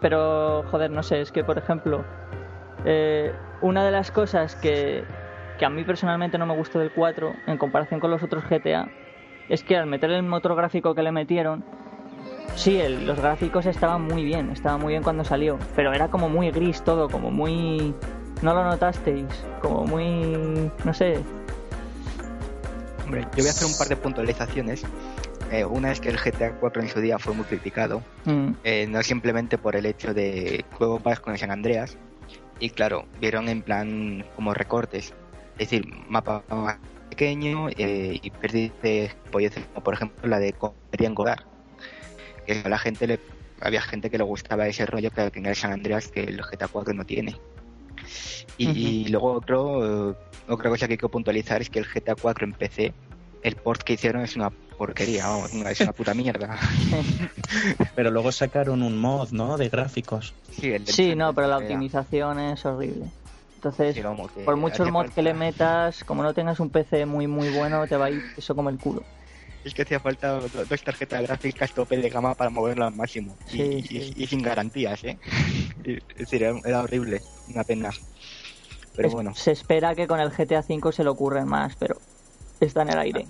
Pero, 0.00 0.64
joder, 0.70 0.90
no 0.90 1.02
sé, 1.02 1.20
es 1.20 1.32
que, 1.32 1.44
por 1.44 1.58
ejemplo, 1.58 2.04
eh, 2.84 3.32
una 3.62 3.84
de 3.84 3.90
las 3.90 4.10
cosas 4.10 4.54
que, 4.56 5.04
que 5.58 5.64
a 5.64 5.70
mí 5.70 5.84
personalmente 5.84 6.38
no 6.38 6.46
me 6.46 6.54
gustó 6.54 6.78
del 6.78 6.90
4 6.92 7.32
en 7.46 7.58
comparación 7.58 8.00
con 8.00 8.10
los 8.10 8.22
otros 8.22 8.44
GTA 8.48 8.88
es 9.48 9.62
que 9.62 9.76
al 9.76 9.86
meter 9.86 10.10
el 10.10 10.22
motor 10.22 10.54
gráfico 10.54 10.94
que 10.94 11.02
le 11.02 11.12
metieron, 11.12 11.64
Sí, 12.56 12.80
los 13.04 13.18
gráficos 13.18 13.66
estaban 13.66 14.02
muy 14.02 14.24
bien, 14.24 14.50
estaba 14.50 14.78
muy 14.78 14.92
bien 14.92 15.02
cuando 15.02 15.24
salió, 15.24 15.58
pero 15.74 15.92
era 15.92 16.08
como 16.08 16.28
muy 16.28 16.50
gris 16.50 16.82
todo, 16.82 17.08
como 17.08 17.30
muy... 17.30 17.94
¿No 18.42 18.54
lo 18.54 18.64
notasteis? 18.64 19.26
Como 19.60 19.84
muy... 19.84 20.70
no 20.84 20.94
sé. 20.94 21.18
Hombre, 23.04 23.22
yo 23.22 23.38
voy 23.38 23.46
a 23.48 23.50
hacer 23.50 23.66
un 23.66 23.76
par 23.76 23.88
de 23.88 23.96
puntualizaciones. 23.96 24.84
Eh, 25.50 25.64
una 25.64 25.92
es 25.92 26.00
que 26.00 26.08
el 26.08 26.18
GTA 26.18 26.52
4 26.58 26.82
en 26.82 26.88
su 26.88 27.00
día 27.00 27.18
fue 27.18 27.34
muy 27.34 27.44
criticado, 27.44 28.02
mm. 28.24 28.50
eh, 28.64 28.86
no 28.88 29.02
simplemente 29.02 29.58
por 29.58 29.76
el 29.76 29.86
hecho 29.86 30.14
de 30.14 30.64
juego 30.72 31.00
más 31.04 31.20
con 31.20 31.32
el 31.32 31.38
San 31.38 31.50
Andreas, 31.50 31.96
y 32.60 32.70
claro, 32.70 33.06
vieron 33.20 33.48
en 33.48 33.62
plan 33.62 34.24
como 34.36 34.54
recortes, 34.54 35.12
es 35.58 35.70
decir, 35.70 35.86
mapa 36.08 36.42
más 36.48 36.78
pequeño 37.10 37.68
eh, 37.70 38.18
y 38.20 38.30
pérdida 38.30 38.72
de 38.82 39.10
como 39.30 39.84
por 39.84 39.94
ejemplo 39.94 40.28
la 40.28 40.38
de 40.38 40.52
comería 40.52 41.08
en 41.08 41.14
que 42.46 42.62
a 42.64 42.68
la 42.68 42.78
gente 42.78 43.06
le 43.06 43.20
había 43.60 43.80
gente 43.80 44.10
que 44.10 44.18
le 44.18 44.24
gustaba 44.24 44.66
ese 44.66 44.84
rollo 44.86 45.10
que 45.10 45.30
en 45.34 45.46
el 45.46 45.54
San 45.54 45.72
Andreas 45.72 46.08
que 46.08 46.24
el 46.24 46.40
GTA 46.42 46.68
4 46.68 46.94
no 46.94 47.04
tiene. 47.04 47.36
Y, 48.58 49.08
luego 49.08 49.32
otro, 49.32 50.10
eh, 50.10 50.14
otra 50.48 50.70
cosa 50.70 50.86
que 50.86 50.94
hay 50.94 50.98
que 50.98 51.08
puntualizar 51.08 51.60
es 51.60 51.70
que 51.70 51.78
el 51.78 51.86
GTA 51.86 52.14
4 52.14 52.44
en 52.44 52.52
PC, 52.52 52.92
el 53.42 53.56
port 53.56 53.82
que 53.82 53.94
hicieron 53.94 54.22
es 54.22 54.36
una 54.36 54.50
porquería, 54.74 55.26
es 55.70 55.80
una 55.80 55.92
puta 55.92 56.14
mierda. 56.14 56.58
pero 57.94 58.10
luego 58.10 58.32
sacaron 58.32 58.82
un 58.82 58.98
mod, 58.98 59.30
¿no? 59.32 59.56
De 59.56 59.68
gráficos. 59.68 60.34
Sí, 60.84 61.14
no, 61.14 61.32
pero 61.32 61.48
la 61.48 61.58
optimización 61.58 62.38
es 62.38 62.64
horrible. 62.64 63.06
Entonces, 63.56 63.98
por 64.44 64.56
muchos 64.56 64.90
mods 64.90 65.10
que 65.12 65.22
le 65.22 65.32
metas, 65.32 66.04
como 66.04 66.22
no 66.22 66.34
tengas 66.34 66.60
un 66.60 66.68
PC 66.68 67.06
muy 67.06 67.26
muy 67.26 67.48
bueno, 67.48 67.86
te 67.86 67.96
va 67.96 68.06
a 68.06 68.10
ir 68.10 68.22
eso 68.36 68.54
como 68.54 68.68
el 68.68 68.78
culo 68.78 69.02
es 69.64 69.72
que 69.72 69.82
hacía 69.82 69.98
falta 69.98 70.40
dos 70.40 70.82
tarjetas 70.82 71.22
gráficas 71.22 71.72
tope 71.72 71.96
de 71.96 72.10
gama 72.10 72.34
para 72.34 72.50
moverlo 72.50 72.84
al 72.84 72.94
máximo. 72.94 73.36
y, 73.50 74.26
sin 74.26 74.42
garantías, 74.42 75.02
¿eh? 75.04 75.18
es 75.84 76.16
decir, 76.16 76.42
era, 76.42 76.82
horrible, 76.82 77.22
una 77.48 77.64
pena. 77.64 77.90
Pero 78.94 79.10
bueno. 79.10 79.34
Se 79.34 79.52
espera 79.52 79.94
que 79.94 80.06
con 80.06 80.20
el 80.20 80.30
GTA 80.30 80.60
V 80.60 80.92
se 80.92 81.02
le 81.02 81.10
ocurra 81.10 81.44
más, 81.44 81.74
pero 81.76 81.96
está 82.60 82.82
en 82.82 82.90
el 82.90 82.98
aire. 82.98 83.26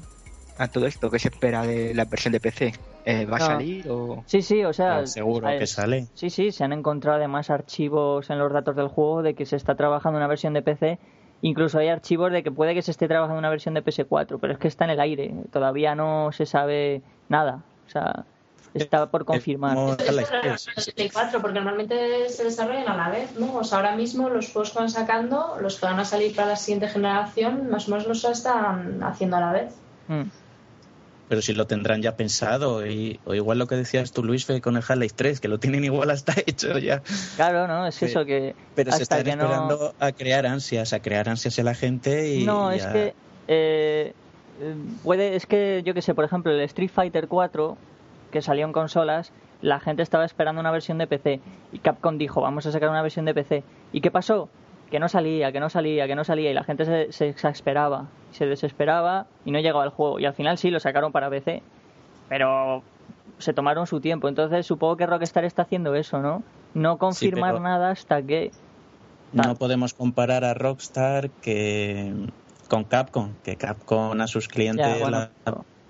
A, 0.56 0.68
todo 0.68 0.86
esto, 0.86 1.10
¿qué 1.10 1.18
se 1.18 1.28
espera 1.28 1.66
de 1.66 1.94
la 1.94 2.04
versión 2.04 2.32
de 2.32 2.40
PC? 2.40 2.74
Eh, 3.04 3.26
¿Va 3.26 3.36
a 3.36 3.40
salir 3.40 3.88
o...? 3.88 4.22
Sí, 4.26 4.40
sí, 4.40 4.64
o 4.64 4.72
sea... 4.72 4.98
Ah, 4.98 5.06
seguro 5.06 5.48
que 5.48 5.66
sale. 5.66 6.06
Sí, 6.14 6.30
sí, 6.30 6.52
se 6.52 6.64
han 6.64 6.72
encontrado 6.72 7.18
además 7.18 7.50
archivos 7.50 8.30
en 8.30 8.38
los 8.38 8.52
datos 8.52 8.76
del 8.76 8.88
juego 8.88 9.22
de 9.22 9.34
que 9.34 9.46
se 9.46 9.56
está 9.56 9.74
trabajando 9.74 10.18
una 10.18 10.28
versión 10.28 10.54
de 10.54 10.62
PC 10.62 10.98
Incluso 11.44 11.78
hay 11.78 11.88
archivos 11.88 12.32
de 12.32 12.42
que 12.42 12.50
puede 12.50 12.72
que 12.72 12.80
se 12.80 12.90
esté 12.90 13.06
trabajando 13.06 13.38
una 13.38 13.50
versión 13.50 13.74
de 13.74 13.84
PS4, 13.84 14.38
pero 14.40 14.54
es 14.54 14.58
que 14.58 14.66
está 14.66 14.84
en 14.84 14.92
el 14.92 15.00
aire, 15.00 15.34
todavía 15.52 15.94
no 15.94 16.32
se 16.32 16.46
sabe 16.46 17.02
nada. 17.28 17.62
O 17.86 17.90
sea, 17.90 18.24
está 18.72 19.10
por 19.10 19.26
confirmar. 19.26 19.76
PS4, 19.76 21.42
porque 21.42 21.54
normalmente 21.54 22.30
se 22.30 22.44
desarrollan 22.44 22.88
a 22.88 22.96
la 22.96 23.10
vez, 23.10 23.38
¿no? 23.38 23.56
O 23.56 23.62
sea, 23.62 23.76
ahora 23.76 23.94
mismo 23.94 24.30
los 24.30 24.50
juegos 24.50 24.70
que 24.70 24.78
van 24.78 24.88
sacando, 24.88 25.58
los 25.60 25.78
que 25.78 25.84
van 25.84 26.00
a 26.00 26.06
salir 26.06 26.34
para 26.34 26.48
la 26.48 26.56
siguiente 26.56 26.88
generación, 26.88 27.68
más 27.68 27.88
o 27.88 27.90
menos 27.90 28.06
los 28.06 28.24
están 28.24 29.02
haciendo 29.02 29.36
a 29.36 29.40
la 29.40 29.52
vez. 29.52 29.74
Mm. 30.08 30.22
Pero 31.28 31.42
si 31.42 31.54
lo 31.54 31.66
tendrán 31.66 32.02
ya 32.02 32.16
pensado. 32.16 32.86
Y, 32.86 33.20
o 33.24 33.34
igual 33.34 33.58
lo 33.58 33.66
que 33.66 33.76
decías 33.76 34.12
tú, 34.12 34.22
Luis, 34.22 34.46
con 34.62 34.76
el 34.76 34.82
Half-Life 34.86 35.14
3, 35.16 35.40
que 35.40 35.48
lo 35.48 35.58
tienen 35.58 35.84
igual 35.84 36.10
hasta 36.10 36.34
hecho 36.46 36.78
ya. 36.78 37.02
Claro, 37.36 37.66
¿no? 37.66 37.86
Es 37.86 38.02
eso 38.02 38.24
que. 38.24 38.54
Pero 38.74 38.92
se 38.92 39.02
están 39.02 39.26
esperando 39.26 39.94
a 39.98 40.12
crear 40.12 40.46
ansias, 40.46 40.92
a 40.92 41.00
crear 41.00 41.28
ansias 41.28 41.58
en 41.58 41.64
la 41.64 41.74
gente 41.74 42.34
y. 42.34 42.44
No, 42.44 42.70
es 42.70 42.86
que. 42.86 43.14
Eh, 43.46 44.12
puede, 45.02 45.36
es 45.36 45.46
que 45.46 45.82
yo 45.84 45.94
que 45.94 46.02
sé, 46.02 46.14
por 46.14 46.24
ejemplo, 46.24 46.52
el 46.52 46.60
Street 46.60 46.90
Fighter 46.90 47.28
4, 47.28 47.76
que 48.30 48.42
salió 48.42 48.66
en 48.66 48.72
consolas, 48.72 49.32
la 49.60 49.80
gente 49.80 50.02
estaba 50.02 50.24
esperando 50.24 50.60
una 50.60 50.70
versión 50.70 50.98
de 50.98 51.06
PC 51.06 51.40
y 51.72 51.78
Capcom 51.78 52.18
dijo, 52.18 52.40
vamos 52.40 52.66
a 52.66 52.72
sacar 52.72 52.88
una 52.90 53.02
versión 53.02 53.24
de 53.24 53.34
PC. 53.34 53.64
¿Y 53.92 54.00
qué 54.00 54.10
pasó? 54.10 54.48
Que 54.94 55.00
no 55.00 55.08
salía, 55.08 55.50
que 55.50 55.58
no 55.58 55.68
salía, 55.70 56.06
que 56.06 56.14
no 56.14 56.22
salía 56.22 56.52
y 56.52 56.54
la 56.54 56.62
gente 56.62 56.84
se, 56.84 57.10
se 57.10 57.28
exasperaba, 57.28 58.06
se 58.30 58.46
desesperaba 58.46 59.26
y 59.44 59.50
no 59.50 59.58
llegaba 59.58 59.82
al 59.82 59.90
juego. 59.90 60.20
Y 60.20 60.24
al 60.24 60.34
final 60.34 60.56
sí, 60.56 60.70
lo 60.70 60.78
sacaron 60.78 61.10
para 61.10 61.28
PC, 61.28 61.64
pero 62.28 62.84
se 63.38 63.52
tomaron 63.52 63.88
su 63.88 64.00
tiempo. 64.00 64.28
Entonces 64.28 64.64
supongo 64.64 64.96
que 64.96 65.04
Rockstar 65.04 65.44
está 65.44 65.62
haciendo 65.62 65.96
eso, 65.96 66.20
¿no? 66.20 66.44
No 66.74 66.98
confirmar 66.98 67.60
nada 67.60 67.90
hasta 67.90 68.22
que... 68.22 68.52
No 69.32 69.56
podemos 69.56 69.94
comparar 69.94 70.44
a 70.44 70.54
Rockstar 70.54 71.28
que 71.28 72.14
con 72.68 72.84
Capcom, 72.84 73.32
que 73.42 73.56
Capcom 73.56 74.20
a 74.20 74.28
sus 74.28 74.46
clientes 74.46 75.00
la 75.08 75.32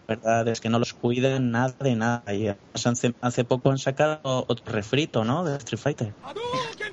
verdad 0.08 0.48
es 0.48 0.62
que 0.62 0.70
no 0.70 0.78
los 0.78 0.94
cuiden 0.94 1.50
nada 1.50 1.74
de 1.78 1.94
nada. 1.94 2.32
Y 2.32 2.48
hace, 2.72 3.14
hace 3.20 3.44
poco 3.44 3.70
han 3.70 3.76
sacado 3.76 4.46
otro 4.48 4.72
refrito, 4.72 5.24
¿no? 5.24 5.44
De 5.44 5.58
Street 5.58 5.78
Fighter. 5.78 6.14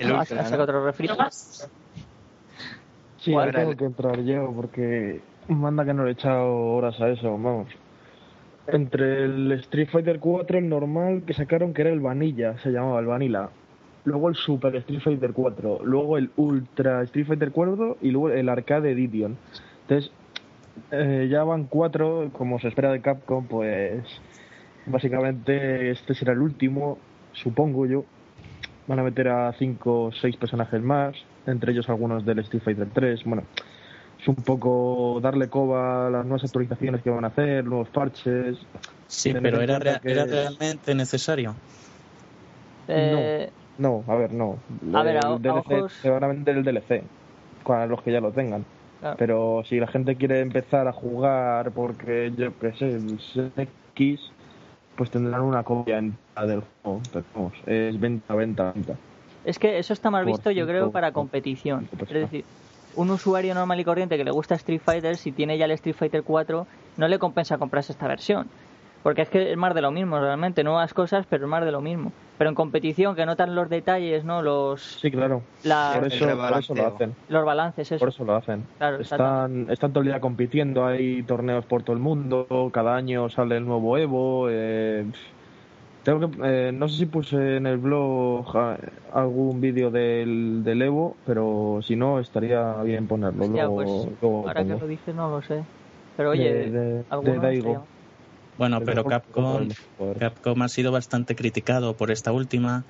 ¿Han 0.01 0.25
sacado 0.25 0.63
otro 0.63 0.85
refrito? 0.85 1.15
Sí, 3.21 3.33
ahora 3.35 3.51
tengo 3.51 3.77
que 3.77 3.85
entrar 3.85 4.19
yo 4.23 4.51
porque 4.55 5.21
manda 5.47 5.85
que 5.85 5.93
no 5.93 6.03
le 6.03 6.09
he 6.09 6.13
echado 6.13 6.73
horas 6.73 6.99
a 6.99 7.09
eso, 7.09 7.31
vamos. 7.31 7.67
Entre 8.67 9.25
el 9.25 9.51
Street 9.53 9.89
Fighter 9.91 10.19
4, 10.19 10.57
el 10.57 10.67
normal 10.67 11.23
que 11.25 11.33
sacaron, 11.33 11.73
que 11.73 11.81
era 11.81 11.91
el 11.91 11.99
Vanilla, 11.99 12.57
se 12.59 12.71
llamaba 12.71 12.99
el 12.99 13.05
Vanilla. 13.05 13.49
Luego 14.05 14.29
el 14.29 14.35
Super 14.35 14.75
Street 14.77 15.01
Fighter 15.01 15.33
4, 15.33 15.81
luego 15.83 16.17
el 16.17 16.31
Ultra 16.35 17.03
Street 17.03 17.27
Fighter 17.27 17.51
4 17.51 17.97
y 18.01 18.09
luego 18.09 18.31
el 18.31 18.49
Arcade 18.49 18.91
Edition. 18.91 19.37
Entonces, 19.83 20.11
eh, 20.89 21.27
ya 21.29 21.43
van 21.43 21.65
cuatro, 21.65 22.29
como 22.33 22.59
se 22.59 22.69
espera 22.69 22.91
de 22.91 23.01
Capcom, 23.01 23.45
pues 23.45 24.03
básicamente 24.87 25.91
este 25.91 26.15
será 26.15 26.33
el 26.33 26.39
último, 26.39 26.97
supongo 27.33 27.85
yo. 27.85 28.03
Van 28.87 28.97
a 28.97 29.03
meter 29.03 29.27
a 29.27 29.53
cinco 29.53 30.05
o 30.05 30.11
seis 30.11 30.35
personajes 30.37 30.81
más, 30.81 31.15
entre 31.47 31.71
ellos 31.71 31.89
algunos 31.89 32.25
del 32.25 32.39
Street 32.39 32.63
Fighter 32.63 32.87
3. 32.93 33.23
Bueno, 33.25 33.43
es 34.19 34.27
un 34.27 34.35
poco 34.35 35.19
darle 35.21 35.49
coba 35.49 36.07
a 36.07 36.09
las 36.09 36.25
nuevas 36.25 36.43
actualizaciones 36.43 37.01
que 37.01 37.09
van 37.09 37.23
a 37.23 37.27
hacer, 37.27 37.65
nuevos 37.65 37.89
parches. 37.89 38.57
Sí, 39.07 39.33
pero 39.33 39.61
¿era, 39.61 39.77
¿era 40.03 40.25
realmente 40.25 40.95
necesario? 40.95 41.55
Eh... 42.87 43.49
No, 43.77 44.03
a 44.07 44.15
ver, 44.15 44.31
no. 44.31 44.57
A 44.93 45.01
ver, 45.01 45.19
DLC, 45.19 45.89
Se 45.89 46.09
van 46.09 46.23
a 46.23 46.27
vender 46.27 46.57
el 46.57 46.63
DLC, 46.63 47.03
para 47.65 47.87
los 47.87 48.01
que 48.03 48.11
ya 48.11 48.21
lo 48.21 48.31
tengan. 48.31 48.63
Pero 49.17 49.63
si 49.67 49.79
la 49.79 49.87
gente 49.87 50.15
quiere 50.15 50.41
empezar 50.41 50.87
a 50.87 50.93
jugar 50.93 51.71
porque, 51.71 52.31
yo 52.37 52.51
qué 52.59 52.73
sé, 52.73 52.99
X, 53.95 54.19
pues 54.95 55.09
tendrán 55.09 55.41
una 55.41 55.63
copia 55.63 55.99
del 55.99 56.63
juego. 56.83 57.01
vamos, 57.33 57.53
es 57.65 57.99
venta, 57.99 58.35
venta, 58.35 58.71
venta. 58.71 58.95
Es 59.45 59.59
que 59.59 59.79
eso 59.79 59.93
está 59.93 60.11
mal 60.11 60.25
visto, 60.25 60.51
yo 60.51 60.67
creo, 60.67 60.91
para 60.91 61.11
competición. 61.11 61.89
Es 62.01 62.09
decir, 62.09 62.45
un 62.95 63.09
usuario 63.09 63.53
normal 63.53 63.79
y 63.79 63.83
corriente 63.83 64.17
que 64.17 64.23
le 64.23 64.31
gusta 64.31 64.55
Street 64.55 64.81
Fighter, 64.83 65.17
si 65.17 65.31
tiene 65.31 65.57
ya 65.57 65.65
el 65.65 65.71
Street 65.71 65.95
Fighter 65.95 66.23
4, 66.23 66.67
no 66.97 67.07
le 67.07 67.19
compensa 67.19 67.57
comprarse 67.57 67.91
esta 67.91 68.07
versión. 68.07 68.47
Porque 69.03 69.23
es 69.23 69.29
que 69.29 69.51
es 69.51 69.57
más 69.57 69.73
de 69.73 69.81
lo 69.81 69.91
mismo, 69.91 70.19
realmente. 70.19 70.63
Nuevas 70.63 70.93
cosas, 70.93 71.25
pero 71.27 71.45
es 71.45 71.49
más 71.49 71.65
de 71.65 71.71
lo 71.71 71.81
mismo. 71.81 72.11
Pero 72.37 72.49
en 72.49 72.55
competición, 72.55 73.15
que 73.15 73.25
notan 73.25 73.55
los 73.55 73.67
detalles, 73.67 74.23
¿no? 74.23 74.43
Los... 74.43 74.81
Sí, 74.81 75.09
claro. 75.09 75.41
Por, 75.63 76.05
eso, 76.05 76.75
lo 76.75 76.87
hacen. 76.87 77.15
Los 77.27 77.45
balances, 77.45 77.91
eso. 77.91 77.99
Por 77.99 78.09
eso 78.09 78.23
lo 78.23 78.35
hacen. 78.35 78.63
están, 78.99 79.67
están 79.71 79.91
todo 79.91 80.01
el 80.01 80.09
día 80.09 80.19
compitiendo, 80.19 80.85
hay 80.85 81.23
torneos 81.23 81.65
por 81.65 81.81
todo 81.81 81.95
el 81.95 82.01
mundo, 82.01 82.69
cada 82.71 82.95
año 82.95 83.29
sale 83.29 83.57
el 83.57 83.65
nuevo 83.65 83.97
Evo. 83.97 84.47
Eh, 84.49 85.05
tengo 86.03 86.31
que, 86.31 86.37
eh, 86.43 86.71
no 86.71 86.89
sé 86.89 86.97
si 86.97 87.05
puse 87.05 87.57
en 87.57 87.67
el 87.67 87.77
blog 87.77 88.45
algún 89.13 89.61
vídeo 89.61 89.91
del, 89.91 90.63
del, 90.63 90.81
Evo, 90.81 91.15
pero 91.25 91.79
si 91.85 91.95
no, 91.95 92.19
estaría 92.19 92.73
bien 92.83 93.07
ponerlo. 93.07 93.45
Pues, 93.75 93.89
ahora 94.21 94.63
que 94.63 94.69
lo 94.69 94.87
dices, 94.87 95.13
no 95.13 95.29
lo 95.29 95.41
sé. 95.41 95.63
Pero 96.17 96.31
oye, 96.31 96.53
de, 96.53 97.03
de, 97.03 97.79
bueno, 98.57 98.81
pero 98.85 99.05
Capcom, 99.05 99.69
Capcom 100.19 100.61
ha 100.61 100.67
sido 100.67 100.91
bastante 100.91 101.35
criticado 101.35 101.95
por 101.95 102.11
esta 102.11 102.31
última, 102.31 102.83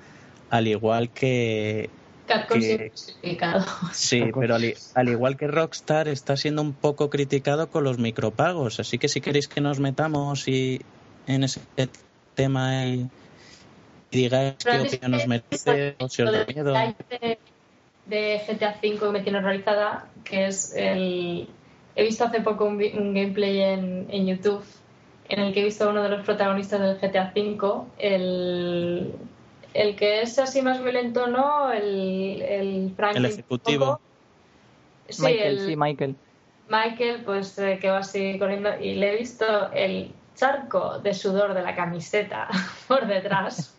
al 0.50 0.66
igual 0.66 1.10
que... 1.10 1.88
Capcom 2.26 2.60
que, 2.60 2.92
criticado. 3.20 3.64
Sí, 3.92 4.24
pero 4.38 4.56
al, 4.56 5.08
igual 5.08 5.36
que 5.36 5.46
Rockstar 5.46 6.08
está 6.08 6.36
siendo 6.36 6.62
un 6.62 6.72
poco 6.72 7.10
criticado 7.10 7.70
con 7.70 7.84
los 7.84 7.98
micropagos, 7.98 8.80
así 8.80 8.98
que 8.98 9.08
si 9.08 9.20
queréis 9.20 9.48
que 9.48 9.60
nos 9.60 9.80
metamos 9.80 10.48
y 10.48 10.82
en 11.26 11.44
ese 11.44 11.60
tema 12.34 12.86
y, 12.86 13.08
digáis 14.10 14.54
qué 14.56 14.80
opinión 14.80 15.10
nos 15.10 15.26
merece 15.26 15.96
o 15.98 16.08
si 16.08 16.22
os 16.22 16.32
da 16.32 16.44
miedo. 16.46 16.74
De 18.06 18.42
GTA 18.48 18.76
V 18.82 18.98
que 18.98 19.06
me 19.06 19.20
tiene 19.20 19.40
realizada, 19.40 20.08
que 20.24 20.46
es 20.46 20.74
el... 20.74 21.48
He 21.94 22.04
visto 22.04 22.24
hace 22.24 22.40
poco 22.40 22.64
un, 22.64 22.78
gameplay 22.78 23.60
en, 23.60 24.06
en 24.10 24.26
YouTube 24.26 24.64
en 25.28 25.40
el 25.40 25.54
que 25.54 25.60
he 25.60 25.64
visto 25.64 25.84
a 25.84 25.88
uno 25.88 26.02
de 26.02 26.10
los 26.10 26.24
protagonistas 26.24 26.80
del 26.80 26.98
GTA 26.98 27.32
V, 27.34 27.84
el, 27.98 29.14
el 29.72 29.96
que 29.96 30.22
es 30.22 30.38
así 30.38 30.60
más 30.62 30.82
violento, 30.82 31.26
¿no? 31.26 31.72
El, 31.72 32.42
el 32.42 32.94
El 33.14 33.24
ejecutivo. 33.24 34.00
Sí, 35.08 35.22
Michael, 35.22 35.60
sí, 35.60 35.76
Michael. 35.76 36.16
Michael, 36.68 37.22
pues 37.24 37.58
eh, 37.58 37.78
que 37.80 37.90
va 37.90 37.98
así 37.98 38.38
corriendo 38.38 38.70
y 38.78 38.94
le 38.94 39.12
he 39.12 39.16
visto 39.18 39.72
el 39.72 40.12
charco 40.34 40.98
de 40.98 41.14
sudor 41.14 41.54
de 41.54 41.62
la 41.62 41.74
camiseta 41.74 42.48
por 42.88 43.06
detrás. 43.06 43.74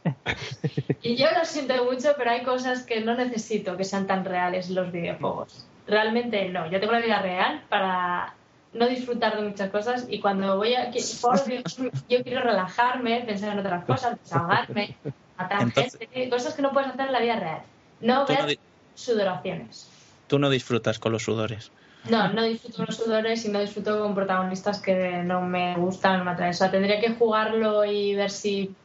y 1.01 1.15
yo 1.15 1.27
lo 1.37 1.45
siento 1.45 1.83
mucho, 1.85 2.13
pero 2.17 2.31
hay 2.31 2.43
cosas 2.43 2.83
que 2.83 3.01
no 3.01 3.15
necesito 3.15 3.77
que 3.77 3.83
sean 3.83 4.07
tan 4.07 4.25
reales 4.25 4.69
los 4.69 4.91
videojuegos. 4.91 5.65
Realmente 5.87 6.49
no. 6.49 6.69
Yo 6.71 6.79
tengo 6.79 6.93
la 6.93 7.01
vida 7.01 7.21
real 7.21 7.61
para 7.69 8.33
no 8.73 8.87
disfrutar 8.87 9.35
de 9.35 9.47
muchas 9.47 9.69
cosas 9.69 10.05
y 10.09 10.19
cuando 10.19 10.57
voy 10.57 10.73
a 10.73 10.91
yo 10.91 12.23
quiero 12.23 12.41
relajarme, 12.41 13.21
pensar 13.21 13.53
en 13.53 13.59
otras 13.59 13.85
cosas, 13.85 14.19
desahogarme, 14.19 14.95
matar 15.37 15.71
gente, 15.71 16.29
cosas 16.29 16.53
que 16.53 16.61
no 16.61 16.71
puedes 16.71 16.89
hacer 16.89 17.07
en 17.07 17.11
la 17.11 17.19
vida 17.19 17.39
real. 17.39 17.61
No 18.01 18.25
ver 18.25 18.57
sudoraciones. 18.95 19.89
Tú 20.27 20.39
no 20.39 20.49
disfrutas 20.49 20.99
con 20.99 21.11
los 21.11 21.23
sudores. 21.23 21.71
No, 22.09 22.33
no 22.33 22.43
disfruto 22.43 22.77
con 22.77 22.85
los 22.87 22.97
sudores 22.97 23.45
y 23.45 23.49
no 23.49 23.59
disfruto 23.59 24.01
con 24.01 24.13
protagonistas 24.13 24.81
que 24.81 25.23
no 25.23 25.41
me 25.41 25.75
gustan, 25.77 26.19
no 26.19 26.25
me 26.25 26.31
atraen. 26.31 26.51
O 26.51 26.53
sea, 26.53 26.69
tendría 26.69 26.99
que 26.99 27.13
jugarlo 27.13 27.85
y 27.85 28.13
ver 28.15 28.29
si 28.29 28.75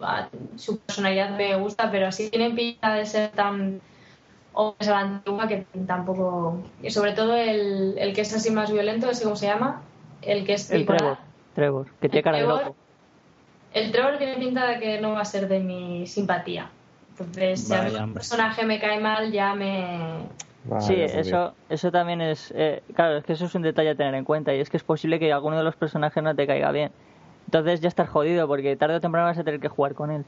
ah, 0.00 0.28
su 0.56 0.78
personalidad 0.78 1.36
me 1.36 1.56
gusta, 1.56 1.90
pero 1.90 2.10
si 2.10 2.30
tienen 2.30 2.54
pinta 2.54 2.94
de 2.94 3.04
ser 3.04 3.30
tan 3.30 3.80
o 4.54 4.76
es 4.78 4.86
la 4.86 5.00
antigua 5.00 5.48
que 5.48 5.66
tampoco 5.86 6.62
y 6.80 6.90
sobre 6.90 7.12
todo 7.12 7.34
el, 7.34 7.96
el, 7.98 8.14
que 8.14 8.20
es 8.20 8.32
así 8.34 8.50
más 8.50 8.70
violento 8.72 9.10
ese 9.10 9.24
cómo 9.24 9.36
se 9.36 9.46
llama 9.46 9.82
el 10.22 10.46
que 10.46 10.54
es 10.54 10.70
el 10.70 10.86
Trevor, 10.86 11.18
Trevor 11.54 11.86
que 12.00 12.08
tiene 12.08 12.22
cara 12.22 12.38
de 12.38 12.46
loco. 12.46 12.76
El 13.72 13.90
Trevor 13.90 14.16
tiene 14.18 14.36
pinta 14.36 14.66
de 14.68 14.78
que 14.78 15.00
no 15.00 15.12
va 15.12 15.22
a 15.22 15.24
ser 15.24 15.48
de 15.48 15.58
mi 15.58 16.06
simpatía. 16.06 16.70
Entonces 17.10 17.66
si 17.66 17.74
a 17.74 17.82
mí 17.82 17.94
un 17.94 18.14
personaje 18.14 18.64
me 18.64 18.78
cae 18.78 19.00
mal 19.00 19.32
ya 19.32 19.54
me 19.54 20.20
sí, 20.80 20.94
eso, 20.98 21.54
eso 21.68 21.90
también 21.90 22.20
es. 22.20 22.52
Eh, 22.56 22.82
claro, 22.94 23.18
es 23.18 23.24
que 23.24 23.34
eso 23.34 23.46
es 23.46 23.54
un 23.54 23.62
detalle 23.62 23.90
a 23.90 23.94
tener 23.94 24.14
en 24.14 24.24
cuenta. 24.24 24.54
Y 24.54 24.60
es 24.60 24.70
que 24.70 24.76
es 24.76 24.84
posible 24.84 25.18
que 25.18 25.32
alguno 25.32 25.56
de 25.56 25.64
los 25.64 25.76
personajes 25.76 26.22
no 26.22 26.34
te 26.34 26.46
caiga 26.46 26.72
bien. 26.72 26.90
Entonces 27.46 27.80
ya 27.80 27.88
estás 27.88 28.08
jodido, 28.08 28.46
porque 28.48 28.76
tarde 28.76 28.96
o 28.96 29.00
temprano 29.00 29.26
vas 29.26 29.38
a 29.38 29.44
tener 29.44 29.60
que 29.60 29.68
jugar 29.68 29.94
con 29.94 30.10
él. 30.10 30.24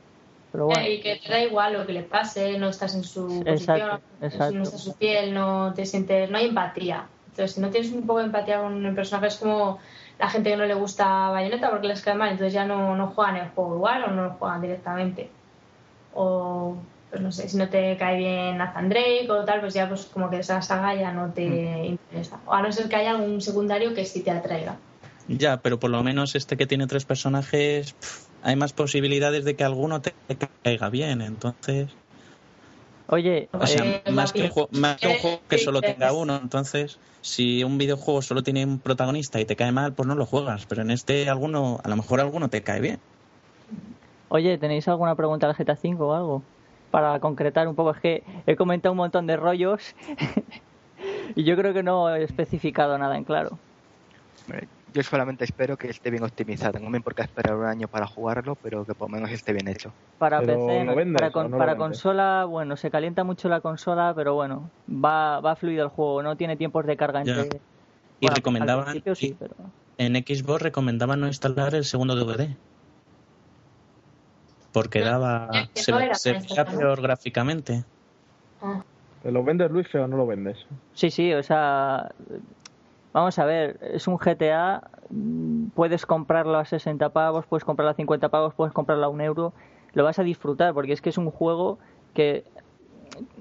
Y 0.86 1.00
que 1.00 1.16
te 1.16 1.30
da 1.30 1.40
igual 1.40 1.74
lo 1.74 1.86
que 1.86 1.92
le 1.92 2.02
pase, 2.02 2.58
no 2.58 2.68
estás 2.68 2.94
en 2.94 3.04
su 3.04 3.42
posición, 3.44 4.00
no 4.20 4.26
estás 4.26 4.52
en 4.52 4.66
su 4.66 4.96
piel, 4.96 5.34
no 5.34 5.74
te 5.74 5.84
sientes, 5.84 6.30
no 6.30 6.38
hay 6.38 6.46
empatía. 6.46 7.06
Entonces, 7.26 7.52
si 7.54 7.60
no 7.60 7.68
tienes 7.68 7.92
un 7.92 8.06
poco 8.06 8.20
de 8.20 8.26
empatía 8.26 8.60
con 8.60 8.84
el 8.84 8.94
personaje, 8.94 9.26
es 9.26 9.36
como 9.36 9.78
la 10.18 10.28
gente 10.28 10.50
que 10.50 10.56
no 10.56 10.64
le 10.64 10.74
gusta 10.74 11.28
Bayonetta 11.30 11.70
porque 11.70 11.88
les 11.88 12.00
cae 12.00 12.14
mal, 12.14 12.30
entonces 12.30 12.54
ya 12.54 12.64
no, 12.64 12.96
no 12.96 13.08
juegan 13.08 13.36
el 13.36 13.50
juego 13.50 13.76
igual 13.76 14.04
o 14.04 14.10
no 14.12 14.22
lo 14.24 14.30
juegan 14.30 14.62
directamente. 14.62 15.30
O, 16.14 16.76
pues 17.16 17.24
no 17.24 17.32
sé, 17.32 17.48
si 17.48 17.56
no 17.56 17.70
te 17.70 17.96
cae 17.96 18.18
bien 18.18 18.58
Nathan 18.58 18.90
Drake 18.90 19.26
o 19.30 19.42
tal, 19.46 19.60
pues 19.60 19.72
ya 19.72 19.88
pues 19.88 20.04
como 20.04 20.28
que 20.28 20.40
esa 20.40 20.60
saga 20.60 20.94
ya 20.94 21.12
no 21.12 21.32
te 21.32 21.48
mm. 21.48 21.84
interesa. 21.84 22.38
O 22.44 22.52
a 22.52 22.60
no 22.60 22.70
ser 22.70 22.90
que 22.90 22.96
haya 22.96 23.12
algún 23.12 23.40
secundario 23.40 23.94
que 23.94 24.04
sí 24.04 24.20
te 24.20 24.30
atraiga. 24.30 24.76
Ya, 25.26 25.56
pero 25.62 25.80
por 25.80 25.90
lo 25.90 26.02
menos 26.02 26.34
este 26.34 26.58
que 26.58 26.66
tiene 26.66 26.86
tres 26.86 27.06
personajes, 27.06 27.96
hay 28.42 28.54
más 28.54 28.74
posibilidades 28.74 29.46
de 29.46 29.56
que 29.56 29.64
alguno 29.64 30.02
te 30.02 30.12
caiga 30.62 30.90
bien, 30.90 31.22
entonces. 31.22 31.88
Oye, 33.08 33.48
O 33.52 33.66
sea, 33.66 34.02
Eh, 34.04 34.10
más 34.12 34.32
que, 34.34 34.42
un 34.42 34.50
juego, 34.50 34.68
más 34.72 34.98
que 34.98 35.08
un 35.08 35.14
juego 35.14 35.40
que 35.48 35.56
solo 35.56 35.80
tenga 35.80 36.12
uno, 36.12 36.36
entonces, 36.36 36.98
si 37.22 37.64
un 37.64 37.78
videojuego 37.78 38.20
solo 38.20 38.42
tiene 38.42 38.66
un 38.66 38.78
protagonista 38.78 39.40
y 39.40 39.46
te 39.46 39.56
cae 39.56 39.72
mal, 39.72 39.94
pues 39.94 40.06
no 40.06 40.16
lo 40.16 40.26
juegas. 40.26 40.66
Pero 40.66 40.82
en 40.82 40.90
este, 40.90 41.30
alguno, 41.30 41.80
a 41.82 41.88
lo 41.88 41.96
mejor 41.96 42.20
alguno 42.20 42.50
te 42.50 42.62
cae 42.62 42.80
bien. 42.80 42.98
Oye, 44.28 44.58
¿tenéis 44.58 44.86
alguna 44.88 45.14
pregunta 45.14 45.46
al 45.46 45.54
GTA 45.54 45.78
V 45.82 45.96
o 46.00 46.14
algo? 46.14 46.42
Para 46.96 47.20
concretar 47.20 47.68
un 47.68 47.74
poco, 47.76 47.90
es 47.90 48.00
que 48.00 48.24
he 48.46 48.56
comentado 48.56 48.90
un 48.94 48.96
montón 48.96 49.26
de 49.26 49.36
rollos 49.36 49.94
y 51.36 51.44
yo 51.44 51.54
creo 51.54 51.74
que 51.74 51.82
no 51.82 52.08
he 52.16 52.22
especificado 52.22 52.96
nada 52.96 53.18
en 53.18 53.24
claro. 53.24 53.58
Hombre, 54.46 54.66
Yo 54.94 55.02
solamente 55.02 55.44
espero 55.44 55.76
que 55.76 55.90
esté 55.90 56.10
bien 56.10 56.22
optimizado. 56.24 56.78
No 56.78 56.88
me 56.88 56.96
importa 56.96 57.22
esperar 57.22 57.54
un 57.54 57.66
año 57.66 57.86
para 57.86 58.06
jugarlo, 58.06 58.56
pero 58.62 58.86
que 58.86 58.94
por 58.94 59.10
lo 59.10 59.16
menos 59.16 59.30
esté 59.30 59.52
bien 59.52 59.68
hecho. 59.68 59.92
Para 60.16 60.40
Pero 60.40 60.54
PC, 60.54 60.78
¿lo 60.78 60.84
no- 60.92 60.96
vendes 60.96 61.20
para, 61.20 61.32
con- 61.32 61.50
no 61.50 61.76
consola, 61.76 62.46
bueno, 62.46 62.78
se 62.78 62.90
calienta 62.90 63.24
mucho 63.24 63.50
la 63.50 63.60
consola, 63.60 64.14
pero 64.16 64.32
bueno, 64.32 64.70
va, 64.88 65.40
va 65.40 65.54
fluido 65.54 65.84
el 65.84 65.90
juego, 65.90 66.22
no 66.22 66.34
tiene 66.38 66.56
tiempos 66.56 66.86
de 66.86 66.96
carga 66.96 67.24
Ya. 67.24 67.42
entre... 67.42 67.60
Y 68.20 68.24
Bueno, 68.24 68.32
al 68.32 68.36
recomendaban, 68.36 68.84
principio 68.84 69.14
sí, 69.14 69.26
y 69.26 69.34
pero... 69.34 69.54
en 69.98 70.14
Xbox 70.14 70.62
recomendaban 70.62 71.20
no 71.20 71.26
instalar 71.26 71.74
el 71.74 71.84
segundo 71.84 72.14
DVD. 72.16 72.56
Porque 74.76 75.00
daba, 75.00 75.48
Ya, 75.54 75.68
que 75.72 75.80
se, 75.80 75.90
no 75.90 76.14
se 76.14 76.34
veía 76.34 76.66
peor 76.66 77.00
gráficamente. 77.00 77.84
Ah, 78.60 78.84
¿Te 79.22 79.32
lo 79.32 79.42
vendes, 79.42 79.70
Luis, 79.70 79.86
o 79.94 80.06
no 80.06 80.18
lo 80.18 80.26
vendes? 80.26 80.66
Sí, 80.92 81.10
sí, 81.10 81.32
o 81.32 81.42
sea, 81.42 82.10
vamos 83.14 83.38
a 83.38 83.46
ver, 83.46 83.78
es 83.80 84.06
un 84.06 84.18
GTA, 84.18 84.82
puedes 85.74 86.04
comprarlo 86.04 86.58
a 86.58 86.66
60 86.66 87.08
pavos, 87.08 87.46
puedes 87.46 87.64
comprarlo 87.64 87.92
a 87.92 87.94
50 87.94 88.28
pavos, 88.28 88.52
puedes 88.52 88.74
comprarlo 88.74 89.06
a 89.06 89.08
un 89.08 89.22
euro, 89.22 89.54
lo 89.94 90.04
vas 90.04 90.18
a 90.18 90.22
disfrutar 90.24 90.74
porque 90.74 90.92
es 90.92 91.00
que 91.00 91.08
es 91.08 91.16
un 91.16 91.30
juego 91.30 91.78
que, 92.12 92.44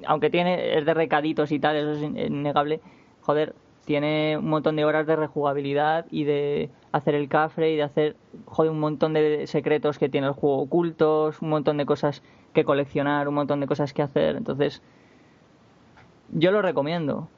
aunque 0.07 0.29
tiene 0.29 0.77
es 0.77 0.85
de 0.85 0.93
recaditos 0.93 1.51
y 1.51 1.59
tal, 1.59 1.75
eso 1.75 1.91
es 1.91 2.01
in- 2.01 2.17
innegable, 2.17 2.79
joder, 3.19 3.53
tiene 3.85 4.37
un 4.37 4.49
montón 4.49 4.75
de 4.75 4.85
horas 4.85 5.07
de 5.07 5.15
rejugabilidad 5.15 6.05
y 6.11 6.23
de 6.23 6.69
hacer 6.91 7.15
el 7.15 7.29
cafre 7.29 7.71
y 7.71 7.75
de 7.75 7.83
hacer, 7.83 8.15
joder, 8.45 8.71
un 8.71 8.79
montón 8.79 9.13
de 9.13 9.47
secretos 9.47 9.99
que 9.99 10.09
tiene 10.09 10.27
el 10.27 10.33
juego 10.33 10.59
ocultos, 10.59 11.41
un 11.41 11.49
montón 11.49 11.77
de 11.77 11.85
cosas 11.85 12.21
que 12.53 12.63
coleccionar, 12.63 13.27
un 13.27 13.35
montón 13.35 13.59
de 13.59 13.67
cosas 13.67 13.93
que 13.93 14.01
hacer, 14.01 14.35
entonces 14.35 14.81
yo 16.31 16.51
lo 16.51 16.61
recomiendo. 16.61 17.29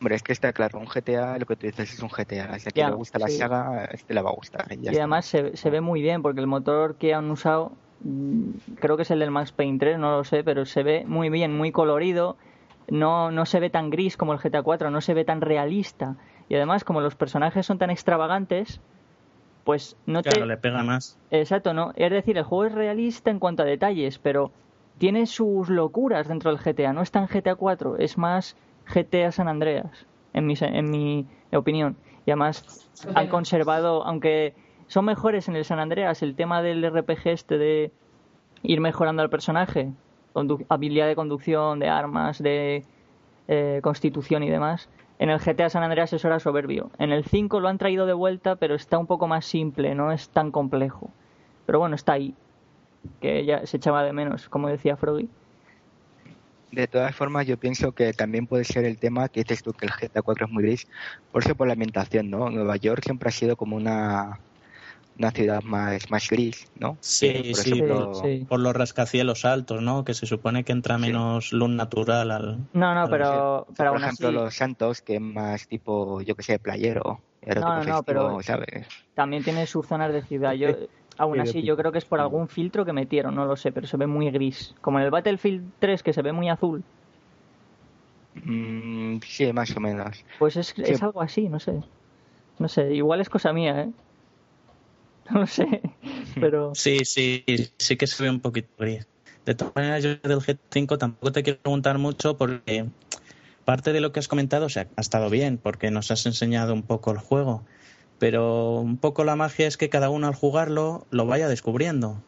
Hombre, 0.00 0.14
es 0.14 0.22
que 0.22 0.32
está 0.32 0.52
claro, 0.52 0.78
un 0.78 0.86
GTA, 0.86 1.38
lo 1.38 1.46
que 1.46 1.56
tú 1.56 1.66
dices 1.66 1.92
es 1.92 2.00
un 2.02 2.08
GTA. 2.08 2.58
Si 2.58 2.68
a 2.68 2.72
quien 2.72 2.88
le 2.88 2.96
gusta 2.96 3.18
la 3.18 3.28
saga, 3.28 3.84
este 3.86 4.14
le 4.14 4.22
va 4.22 4.30
a 4.30 4.34
gustar. 4.34 4.66
Y, 4.70 4.80
ya 4.80 4.92
Y 4.92 4.96
además 4.96 5.26
se, 5.26 5.56
se 5.56 5.70
ve 5.70 5.80
muy 5.82 6.00
bien 6.00 6.22
porque 6.22 6.40
el 6.40 6.46
motor 6.46 6.96
que 6.96 7.12
han 7.12 7.30
usado, 7.30 7.72
mm, 8.02 8.50
creo 8.80 8.96
que 8.96 9.02
es 9.02 9.10
el 9.10 9.18
del 9.18 9.30
Max 9.30 9.52
Payne 9.52 9.78
3, 9.78 9.98
no 9.98 10.16
lo 10.16 10.24
sé, 10.24 10.42
pero 10.42 10.64
se 10.64 10.82
ve 10.82 11.04
muy 11.06 11.28
bien, 11.28 11.54
muy 11.54 11.70
colorido. 11.70 12.38
No, 12.90 13.30
no 13.30 13.46
se 13.46 13.60
ve 13.60 13.70
tan 13.70 13.90
gris 13.90 14.16
como 14.16 14.32
el 14.32 14.38
GTA 14.38 14.62
4, 14.62 14.90
no 14.90 15.00
se 15.00 15.14
ve 15.14 15.24
tan 15.24 15.40
realista. 15.40 16.16
Y 16.48 16.56
además, 16.56 16.84
como 16.84 17.00
los 17.00 17.14
personajes 17.14 17.66
son 17.66 17.78
tan 17.78 17.90
extravagantes, 17.90 18.80
pues 19.64 19.96
no 20.06 20.22
te. 20.22 20.30
Claro, 20.30 20.46
le 20.46 20.56
pega 20.56 20.82
más. 20.82 21.18
Exacto, 21.30 21.72
no. 21.74 21.92
Es 21.96 22.10
decir, 22.10 22.36
el 22.38 22.44
juego 22.44 22.64
es 22.66 22.72
realista 22.72 23.30
en 23.30 23.38
cuanto 23.38 23.62
a 23.62 23.66
detalles, 23.66 24.18
pero 24.18 24.52
tiene 24.98 25.26
sus 25.26 25.68
locuras 25.68 26.28
dentro 26.28 26.54
del 26.54 26.60
GTA. 26.60 26.92
No 26.92 27.02
es 27.02 27.10
tan 27.10 27.26
GTA 27.26 27.54
4, 27.54 27.96
es 27.98 28.18
más 28.18 28.56
GTA 28.92 29.32
San 29.32 29.48
Andreas, 29.48 30.06
en 30.32 30.46
mi, 30.46 30.54
en 30.60 30.90
mi 30.90 31.26
opinión. 31.52 31.96
Y 32.26 32.32
además 32.32 32.90
han 33.14 33.28
conservado, 33.28 34.04
aunque 34.04 34.54
son 34.88 35.04
mejores 35.04 35.48
en 35.48 35.56
el 35.56 35.64
San 35.64 35.78
Andreas, 35.78 36.22
el 36.22 36.34
tema 36.34 36.62
del 36.62 36.84
RPG 36.84 37.28
este 37.28 37.58
de 37.58 37.92
ir 38.62 38.80
mejorando 38.80 39.22
al 39.22 39.30
personaje, 39.30 39.92
habilidad 40.68 41.06
de 41.06 41.16
conducción, 41.16 41.78
de 41.78 41.88
armas, 41.88 42.42
de 42.42 42.84
eh, 43.48 43.80
constitución 43.82 44.42
y 44.42 44.50
demás. 44.50 44.88
En 45.18 45.28
el 45.28 45.38
GTA 45.38 45.68
San 45.68 45.82
Andreas 45.82 46.12
eso 46.12 46.28
era 46.28 46.40
soberbio. 46.40 46.90
En 46.98 47.12
el 47.12 47.24
5 47.24 47.60
lo 47.60 47.68
han 47.68 47.78
traído 47.78 48.06
de 48.06 48.14
vuelta, 48.14 48.56
pero 48.56 48.74
está 48.74 48.98
un 48.98 49.06
poco 49.06 49.26
más 49.26 49.44
simple, 49.44 49.94
no 49.94 50.12
es 50.12 50.30
tan 50.30 50.50
complejo. 50.50 51.10
Pero 51.66 51.78
bueno, 51.78 51.94
está 51.94 52.14
ahí. 52.14 52.34
Que 53.20 53.44
ya 53.44 53.66
se 53.66 53.76
echaba 53.76 54.02
de 54.02 54.12
menos, 54.12 54.48
como 54.48 54.68
decía 54.68 54.96
Froggy. 54.96 55.28
De 56.72 56.86
todas 56.86 57.14
formas, 57.14 57.46
yo 57.46 57.58
pienso 57.58 57.92
que 57.92 58.12
también 58.12 58.46
puede 58.46 58.64
ser 58.64 58.84
el 58.84 58.98
tema 58.98 59.28
que 59.28 59.40
dices 59.40 59.62
tú 59.62 59.72
que 59.72 59.86
el 59.86 59.92
GTA 59.92 60.22
4 60.22 60.46
es 60.46 60.52
muy 60.52 60.62
gris, 60.62 60.86
por 61.32 61.42
eso 61.42 61.54
por 61.56 61.66
la 61.66 61.72
ambientación, 61.72 62.30
¿no? 62.30 62.48
Nueva 62.48 62.76
York 62.76 63.02
siempre 63.04 63.28
ha 63.28 63.32
sido 63.32 63.56
como 63.56 63.76
una, 63.76 64.38
una 65.18 65.30
ciudad 65.32 65.62
más, 65.62 66.10
más 66.10 66.28
gris, 66.30 66.66
¿no? 66.74 66.96
Sí, 67.00 67.32
por 67.52 67.60
sí, 67.62 67.70
ejemplo, 67.72 68.14
Sí, 68.14 68.38
sí. 68.38 68.44
Por 68.46 68.60
los 68.60 68.74
rascacielos 68.74 69.44
altos, 69.44 69.82
¿no? 69.82 70.04
Que 70.04 70.14
se 70.14 70.26
supone 70.26 70.64
que 70.64 70.72
entra 70.72 70.98
menos 70.98 71.52
luz 71.52 71.68
natural 71.70 72.30
al... 72.30 72.56
No, 72.72 72.94
no, 72.94 73.06
Claro, 73.06 73.10
pero, 73.10 73.66
sí. 73.68 73.74
pero 73.76 73.90
por 73.90 73.98
aún 73.98 74.04
ejemplo, 74.04 74.28
así 74.28 74.34
los 74.34 74.54
Santos, 74.54 75.02
que 75.02 75.14
es 75.16 75.20
más 75.20 75.66
tipo, 75.68 76.20
yo 76.22 76.34
que 76.34 76.42
sé, 76.42 76.58
playero, 76.58 77.20
No, 77.46 77.60
no, 77.76 77.82
festivo, 77.82 78.02
pero- 78.04 78.42
¿sabes? 78.42 78.86
también 79.14 79.42
tiene 79.42 79.66
sus 79.66 79.86
zonas 79.86 80.12
de 80.12 80.22
ciudad. 80.22 80.54
Yo, 80.54 80.68
aún 81.18 81.34
Sí, 81.34 81.40
así, 81.40 81.52
sí. 81.52 81.62
yo 81.62 81.76
creo 81.76 81.92
que 81.92 81.98
es 81.98 82.04
por 82.06 82.20
algún 82.20 82.48
filtro 82.48 82.86
que 82.86 82.92
metieron, 82.94 83.34
no 83.34 83.44
lo 83.44 83.56
sé, 83.56 83.72
pero 83.72 83.86
se 83.86 83.98
ve 83.98 84.06
muy 84.06 84.30
gris. 84.30 84.74
Como 84.80 84.98
en 84.98 85.04
el 85.04 85.10
Battlefield 85.10 85.62
3, 85.78 86.02
que 86.02 86.12
se 86.14 86.22
ve 86.22 86.32
muy 86.32 86.48
azul. 86.48 86.82
Mm, 88.34 89.18
sí, 89.26 89.52
más 89.52 89.76
o 89.76 89.80
menos. 89.80 90.24
Pues 90.38 90.56
es, 90.56 90.72
es 90.78 91.02
algo 91.02 91.20
así, 91.20 91.48
no 91.48 91.58
sé. 91.60 91.72
No 92.58 92.68
sé, 92.68 92.94
igual 92.94 93.20
es 93.20 93.28
cosa 93.28 93.52
mía, 93.52 93.82
¿eh? 93.82 93.88
No 95.34 95.46
sé, 95.46 95.80
pero... 96.40 96.74
Sí, 96.74 97.04
sí, 97.04 97.44
sí 97.78 97.96
que 97.96 98.06
se 98.06 98.22
ve 98.22 98.30
un 98.30 98.40
poquito 98.40 98.68
gris. 98.78 99.06
De 99.46 99.54
todas 99.54 99.74
maneras, 99.74 100.02
yo 100.02 100.16
del 100.16 100.40
G5 100.40 100.98
tampoco 100.98 101.32
te 101.32 101.42
quiero 101.42 101.60
preguntar 101.60 101.98
mucho 101.98 102.36
porque 102.36 102.86
parte 103.64 103.92
de 103.92 104.00
lo 104.00 104.12
que 104.12 104.20
has 104.20 104.28
comentado, 104.28 104.66
o 104.66 104.68
sea, 104.68 104.88
ha 104.96 105.00
estado 105.00 105.30
bien 105.30 105.58
porque 105.58 105.90
nos 105.90 106.10
has 106.10 106.26
enseñado 106.26 106.74
un 106.74 106.82
poco 106.82 107.12
el 107.12 107.18
juego, 107.18 107.62
pero 108.18 108.74
un 108.74 108.96
poco 108.96 109.24
la 109.24 109.36
magia 109.36 109.66
es 109.66 109.76
que 109.76 109.88
cada 109.88 110.10
uno 110.10 110.26
al 110.26 110.34
jugarlo 110.34 111.06
lo 111.10 111.26
vaya 111.26 111.48
descubriendo. 111.48 112.22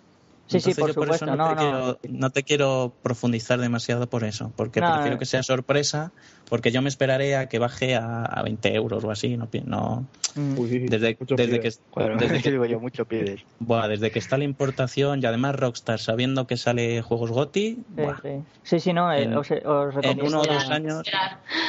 Sí, 0.53 0.61
sí, 0.61 0.71
Entonces 0.71 0.77
por 0.79 0.89
yo 0.89 0.95
supuesto, 0.95 1.25
eso 1.27 1.37
no, 1.37 1.49
te 1.49 1.55
no. 1.55 1.57
Quiero, 1.59 1.99
no 2.21 2.31
te 2.31 2.43
quiero 2.43 2.93
profundizar 3.03 3.59
demasiado 3.59 4.07
por 4.09 4.25
eso, 4.25 4.53
porque 4.57 4.81
No, 4.81 4.89
prefiero 4.93 5.17
no. 5.17 5.19
que 5.19 5.27
sea 5.27 5.43
sorpresa, 5.43 6.13
porque 6.49 6.71
yo 6.71 6.83
me 6.83 6.89
esperaré 6.89 7.37
a 7.37 7.49
que 7.49 7.59
baje 7.59 7.95
a, 7.97 8.25
a 8.25 8.43
20 8.43 8.75
euros 8.75 9.03
o 9.05 9.11
así, 9.11 9.37
no, 9.37 9.49
no 9.65 10.07
Mm. 10.35 10.59
Uy, 10.59 10.87
desde, 10.89 11.15
que 11.17 11.71
Bueno, 11.95 12.17
desde 12.17 12.37
eso 12.37 12.45
que 12.45 12.51
digo 12.53 12.65
yo, 12.65 12.81
mucho 12.81 13.05
pides. 13.05 13.43
Buah, 13.59 13.87
desde 13.87 14.11
que 14.11 14.19
está 14.19 14.39
la 14.39 14.45
importación 14.45 15.21
y 15.23 15.27
además 15.27 15.57
Rockstar 15.57 15.99
sabiendo 15.99 16.47
que 16.47 16.57
sale 16.57 17.03
juegos 17.03 17.31
GOTI, 17.31 17.75
Sí, 17.75 17.83
buah, 17.87 18.17
sí. 18.23 18.29
Sí, 18.63 18.81
sí, 18.81 18.93
no, 18.95 19.13
eh, 19.13 19.25
En- 19.25 19.37
os, 19.37 19.51
os 19.51 19.95
recomiendo 19.95 20.25
uno 20.27 20.41
o 20.41 20.47
dos 20.47 20.71
años- 20.71 21.03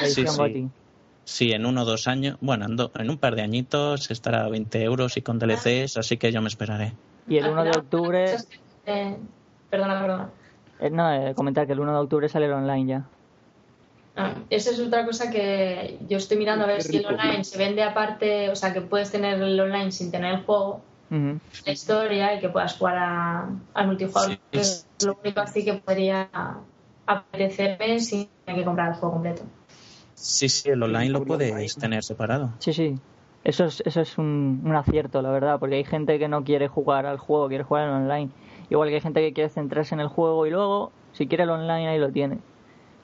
sí, 0.05 0.25
sí. 0.25 0.38
GOTY. 0.38 0.69
sí, 1.25 1.51
en 1.51 1.65
uno 1.65 1.81
o 1.81 1.86
dos 1.86 2.07
años, 2.07 2.38
bueno, 2.39 2.65
en, 2.67 2.77
do- 2.77 2.91
en 2.95 3.09
un 3.09 3.17
par 3.17 3.36
de 3.36 3.41
añitos 3.41 4.09
estará 4.11 4.45
a 4.45 4.49
20 4.49 4.81
euros 4.81 5.17
y 5.17 5.21
con 5.21 5.39
DLCs, 5.39 5.97
así 5.97 6.15
que 6.17 6.31
yo 6.31 6.41
me 6.41 6.47
esperaré. 6.47 6.93
Y 7.27 7.38
el 7.38 7.45
Al 7.45 7.51
1 7.51 7.63
de 7.65 7.71
octubre... 7.71 8.38
eh, 8.86 9.17
perdona, 9.69 10.01
perdona. 10.01 10.29
eh, 10.79 10.89
no, 10.89 11.13
eh, 11.13 11.34
comentar 11.36 11.65
que 11.67 11.73
el 11.73 11.79
1 11.79 11.91
de 11.93 11.99
octubre 11.99 12.29
sale 12.29 12.45
el 12.47 12.53
online 12.53 12.86
ya. 12.86 13.03
Ah, 14.15 14.34
esa 14.51 14.69
es 14.69 14.79
otra 14.79 15.05
cosa 15.05 15.31
que 15.31 15.97
yo 16.07 16.17
estoy 16.17 16.38
mirando 16.38 16.65
a 16.65 16.67
ver 16.67 16.84
si 16.84 16.97
el 16.97 17.05
online 17.05 17.43
se 17.43 17.57
vende 17.57 17.81
aparte, 17.81 18.49
o 18.49 18.55
sea, 18.55 18.71
que 18.71 18.81
puedes 18.81 19.11
tener 19.11 19.41
el 19.41 19.59
online 19.59 19.91
sin 19.91 20.11
tener 20.11 20.36
el 20.36 20.43
juego, 20.43 20.81
la 21.09 21.71
historia 21.71 22.36
y 22.36 22.39
que 22.39 22.49
puedas 22.49 22.75
jugar 22.77 22.97
a- 22.97 23.49
al 23.73 23.88
multijugador. 23.88 24.31
Sí. 24.31 24.39
que 24.51 24.59
es 24.59 24.88
lo 25.01 25.17
único 25.23 25.39
así 25.41 25.63
que 25.65 25.73
podría 25.75 26.29
apetecerme 27.05 27.99
sin 27.99 28.29
tener 28.45 28.61
que 28.61 28.65
comprar 28.65 28.89
el 28.89 28.95
juego 28.95 29.13
completo. 29.15 29.43
Sí, 30.15 30.47
sí, 30.49 30.69
el 30.69 30.81
online 30.84 31.09
lo 31.09 31.23
puedes 31.25 31.51
online. 31.51 31.69
tener 31.79 32.03
separado. 32.03 32.49
Sí, 32.59 32.73
sí. 32.73 32.95
Eso 33.43 33.65
es, 33.65 33.81
eso 33.86 33.99
es 34.01 34.17
un, 34.17 34.61
un 34.63 34.75
acierto, 34.75 35.21
la 35.21 35.29
verdad, 35.31 35.59
porque 35.59 35.75
hay 35.75 35.84
gente 35.84 36.17
que 36.17 36.27
no 36.29 36.43
quiere 36.45 36.67
jugar 36.69 37.05
al 37.05 37.17
juego, 37.17 37.49
quiere 37.49 37.63
jugar 37.65 37.89
al 37.89 38.03
online. 38.03 38.29
Igual 38.70 38.89
que 38.89 38.95
hay 38.95 39.01
gente 39.01 39.22
que 39.22 39.34
quiere 39.34 39.49
centrarse 39.49 39.95
en 39.95 40.01
el 40.01 40.07
juego 40.07 40.45
y 40.45 40.49
luego, 40.51 40.91
si 41.14 41.28
quiere 41.28 41.43
el 41.43 41.49
online, 41.49 41.88
ahí 41.89 41.99
lo 41.99 42.11
tiene. 42.11 42.39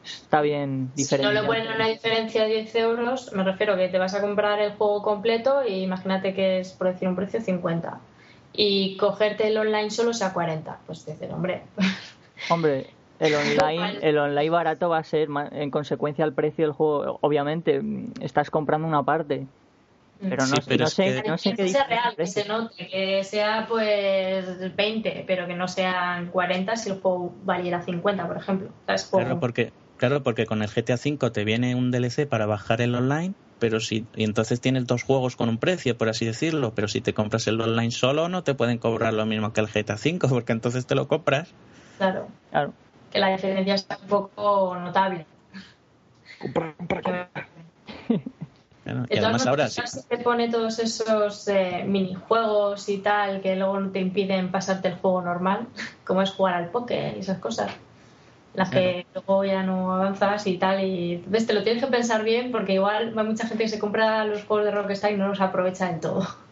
Está 0.04 0.42
bien 0.42 0.92
Si 0.96 1.02
no 1.04 1.30
diferente. 1.30 1.42
le 1.42 1.44
ponen 1.48 1.68
una 1.76 1.88
diferencia 1.88 2.44
de 2.44 2.50
10 2.50 2.76
euros, 2.76 3.34
me 3.34 3.44
refiero 3.44 3.76
que 3.76 3.90
te 3.90 4.00
vas 4.00 4.14
a 4.16 4.22
comprar 4.22 4.60
el 4.60 4.72
juego 4.74 5.04
completo 5.04 5.62
y 5.68 5.84
imagínate 5.84 6.34
que 6.34 6.60
es, 6.60 6.72
por 6.74 6.88
decir 6.88 7.08
un 7.08 7.16
precio, 7.16 7.42
50. 7.42 8.00
Y 8.54 8.98
cogerte 8.98 9.48
el 9.48 9.58
online 9.58 9.92
solo 9.92 10.14
sea 10.14 10.34
40. 10.34 10.80
Pues 10.88 11.06
dices, 11.06 11.32
hombre, 11.32 11.64
Hombre, 12.50 12.88
el 13.20 13.36
online, 13.36 14.00
el 14.02 14.18
online 14.18 14.50
barato 14.50 14.90
va 14.90 15.00
a 15.00 15.04
ser 15.04 15.28
en 15.52 15.72
consecuencia 15.72 16.24
al 16.24 16.34
precio 16.34 16.66
del 16.66 16.72
juego. 16.74 17.20
Obviamente, 17.22 17.82
estás 18.22 18.50
comprando 18.50 18.88
una 18.88 19.04
parte, 19.04 19.46
pero 20.22 20.46
no, 20.48 20.56
Sí, 20.58 20.62
pero 20.68 20.84
no 20.84 20.90
sé, 20.90 21.22
que- 21.24 21.30
no 21.30 21.38
sé 21.38 21.50
que 21.52 21.56
qué 21.56 21.70
sea 21.70 21.84
real, 21.86 22.10
que 22.12 22.16
precio. 22.18 22.44
se 22.44 22.48
note, 22.50 22.88
que 22.88 23.24
sea 23.24 23.66
pues 23.70 24.76
20, 24.76 25.24
pero 25.28 25.48
que 25.48 25.56
no 25.56 25.68
sean 25.68 26.28
40 26.28 26.76
si 26.76 26.90
el 26.90 27.00
juego 27.00 27.34
valiera 27.44 27.82
50, 27.82 28.28
por 28.28 28.38
ejemplo. 28.38 28.70
¿Sabes? 28.86 29.06
Juego- 29.06 29.26
Claro, 29.26 29.40
porque 29.40 29.72
claro, 29.98 30.24
porque 30.24 30.46
con 30.46 30.62
el 30.62 30.70
GTA 30.70 30.96
V 30.96 31.32
te 31.32 31.44
viene 31.44 31.76
un 31.76 31.92
DLC 31.92 32.26
para 32.28 32.46
bajar 32.46 32.82
el 32.82 32.96
online, 32.96 33.34
pero 33.60 33.80
si 33.80 34.06
y 34.16 34.24
entonces 34.24 34.62
tienes 34.62 34.88
dos 34.88 35.04
juegos 35.04 35.36
con 35.36 35.50
un 35.50 35.58
precio, 35.58 35.98
por 35.98 36.10
así 36.10 36.26
decirlo, 36.26 36.74
pero 36.76 36.88
si 36.88 37.02
te 37.02 37.14
compras 37.14 37.48
el 37.48 37.60
online 37.60 37.92
solo 37.92 38.30
no 38.30 38.44
te 38.44 38.54
pueden 38.56 38.78
cobrar 38.78 39.14
lo 39.14 39.26
mismo 39.26 39.52
que 39.54 39.62
el 39.62 39.68
GTA 39.68 39.96
V, 39.96 40.20
porque 40.30 40.52
entonces 40.54 40.86
te 40.86 40.96
lo 40.96 41.08
compras. 41.08 41.50
Claro. 41.98 42.28
Claro. 42.52 42.74
que 43.12 43.20
la 43.20 43.30
diferencia 43.32 43.74
está 43.76 43.98
un 44.02 44.08
poco 44.08 44.76
notable. 44.80 45.26
Compra, 46.40 46.74
compra, 46.78 47.02
compra. 47.02 47.30
Claro, 48.90 49.06
De 49.08 49.16
Y 49.16 49.20
además 49.20 49.48
ahora 49.48 49.68
sí. 49.68 49.82
te 50.08 50.18
pone 50.18 50.50
todos 50.50 50.80
esos 50.80 51.48
eh, 51.48 51.84
minijuegos 51.86 52.90
y 52.90 53.00
tal 53.00 53.42
que 53.42 53.56
luego 53.56 53.80
no 53.80 53.92
te 53.92 54.00
impiden 54.00 54.52
pasarte 54.52 54.90
el 54.90 54.96
juego 54.96 55.22
normal, 55.22 55.68
como 56.06 56.22
es 56.22 56.32
jugar 56.32 56.56
al 56.56 56.70
póker 56.70 57.18
y 57.18 57.20
esas 57.20 57.40
cosas. 57.40 57.72
Las 58.56 58.72
que 58.72 59.06
luego 59.14 59.46
ya 59.46 59.64
no 59.64 59.94
avanzas 59.94 60.46
y 60.48 60.58
tal. 60.58 60.84
Y 60.84 61.14
entonces 61.14 61.48
te 61.48 61.54
lo 61.54 61.64
tienes 61.64 61.84
que 61.84 61.90
pensar 61.90 62.24
bien 62.24 62.52
porque 62.52 62.74
igual 62.74 63.14
hay 63.16 63.26
mucha 63.26 63.48
gente 63.48 63.64
que 63.64 63.70
se 63.70 63.80
compra 63.80 64.26
los 64.26 64.44
juegos 64.44 64.66
de 64.66 64.72
Rockstar 64.72 65.12
y 65.12 65.18
no 65.18 65.28
los 65.28 65.40
aprovecha 65.40 65.90
en 65.90 66.02
todo. 66.02 66.24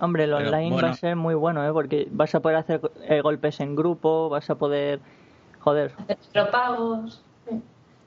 Hombre, 0.00 0.24
el 0.24 0.30
Pero, 0.30 0.48
online 0.48 0.82
va 0.82 0.90
a 0.90 0.94
ser 0.94 1.16
muy 1.16 1.34
bueno, 1.34 1.66
¿eh? 1.66 1.72
Porque 1.72 2.08
vas 2.10 2.34
a 2.34 2.40
poder 2.40 2.58
hacer 2.58 2.80
eh, 3.02 3.20
golpes 3.20 3.60
en 3.60 3.74
grupo, 3.74 4.28
vas 4.28 4.48
a 4.50 4.56
poder... 4.56 5.00
Joder. 5.60 5.92
Hacer 6.08 6.50
pagos. 6.50 7.22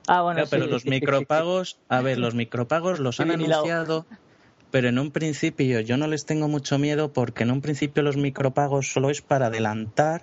Ah, 0.07 0.21
bueno, 0.21 0.37
Claro, 0.37 0.49
pero 0.49 0.65
sí, 0.65 0.71
los 0.71 0.83
sí, 0.83 0.87
sí, 0.87 0.93
sí. 0.93 1.01
micropagos, 1.01 1.79
a 1.89 2.01
ver, 2.01 2.17
los 2.17 2.35
micropagos 2.35 2.99
los 2.99 3.19
han 3.19 3.29
Sí, 3.29 3.33
anunciado, 3.35 4.07
pero 4.71 4.89
en 4.89 4.99
un 4.99 5.11
principio 5.11 5.79
yo 5.81 5.97
no 5.97 6.07
les 6.07 6.25
tengo 6.25 6.47
mucho 6.47 6.79
miedo 6.79 7.13
porque 7.13 7.43
en 7.43 7.51
un 7.51 7.61
principio 7.61 8.03
los 8.03 8.17
micropagos 8.17 8.87
solo 8.91 9.09
es 9.09 9.21
para 9.21 9.47
adelantar, 9.47 10.21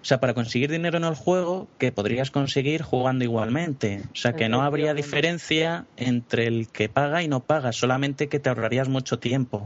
o 0.00 0.04
sea, 0.04 0.20
para 0.20 0.34
conseguir 0.34 0.70
dinero 0.70 0.96
en 0.98 1.04
el 1.04 1.14
juego 1.14 1.68
que 1.78 1.92
podrías 1.92 2.30
conseguir 2.30 2.82
jugando 2.82 3.24
igualmente. 3.24 4.02
O 4.06 4.16
sea, 4.16 4.34
que 4.34 4.48
no 4.48 4.62
habría 4.62 4.94
diferencia 4.94 5.86
entre 5.96 6.46
el 6.46 6.68
que 6.72 6.88
paga 6.88 7.22
y 7.22 7.28
no 7.28 7.44
paga, 7.44 7.72
solamente 7.72 8.28
que 8.28 8.38
te 8.40 8.48
ahorrarías 8.48 8.88
mucho 8.88 9.18
tiempo. 9.18 9.64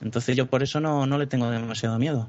Entonces 0.00 0.36
yo 0.36 0.46
por 0.46 0.62
eso 0.62 0.80
no, 0.80 1.06
no 1.06 1.18
le 1.18 1.26
tengo 1.26 1.50
demasiado 1.50 1.98
miedo. 1.98 2.28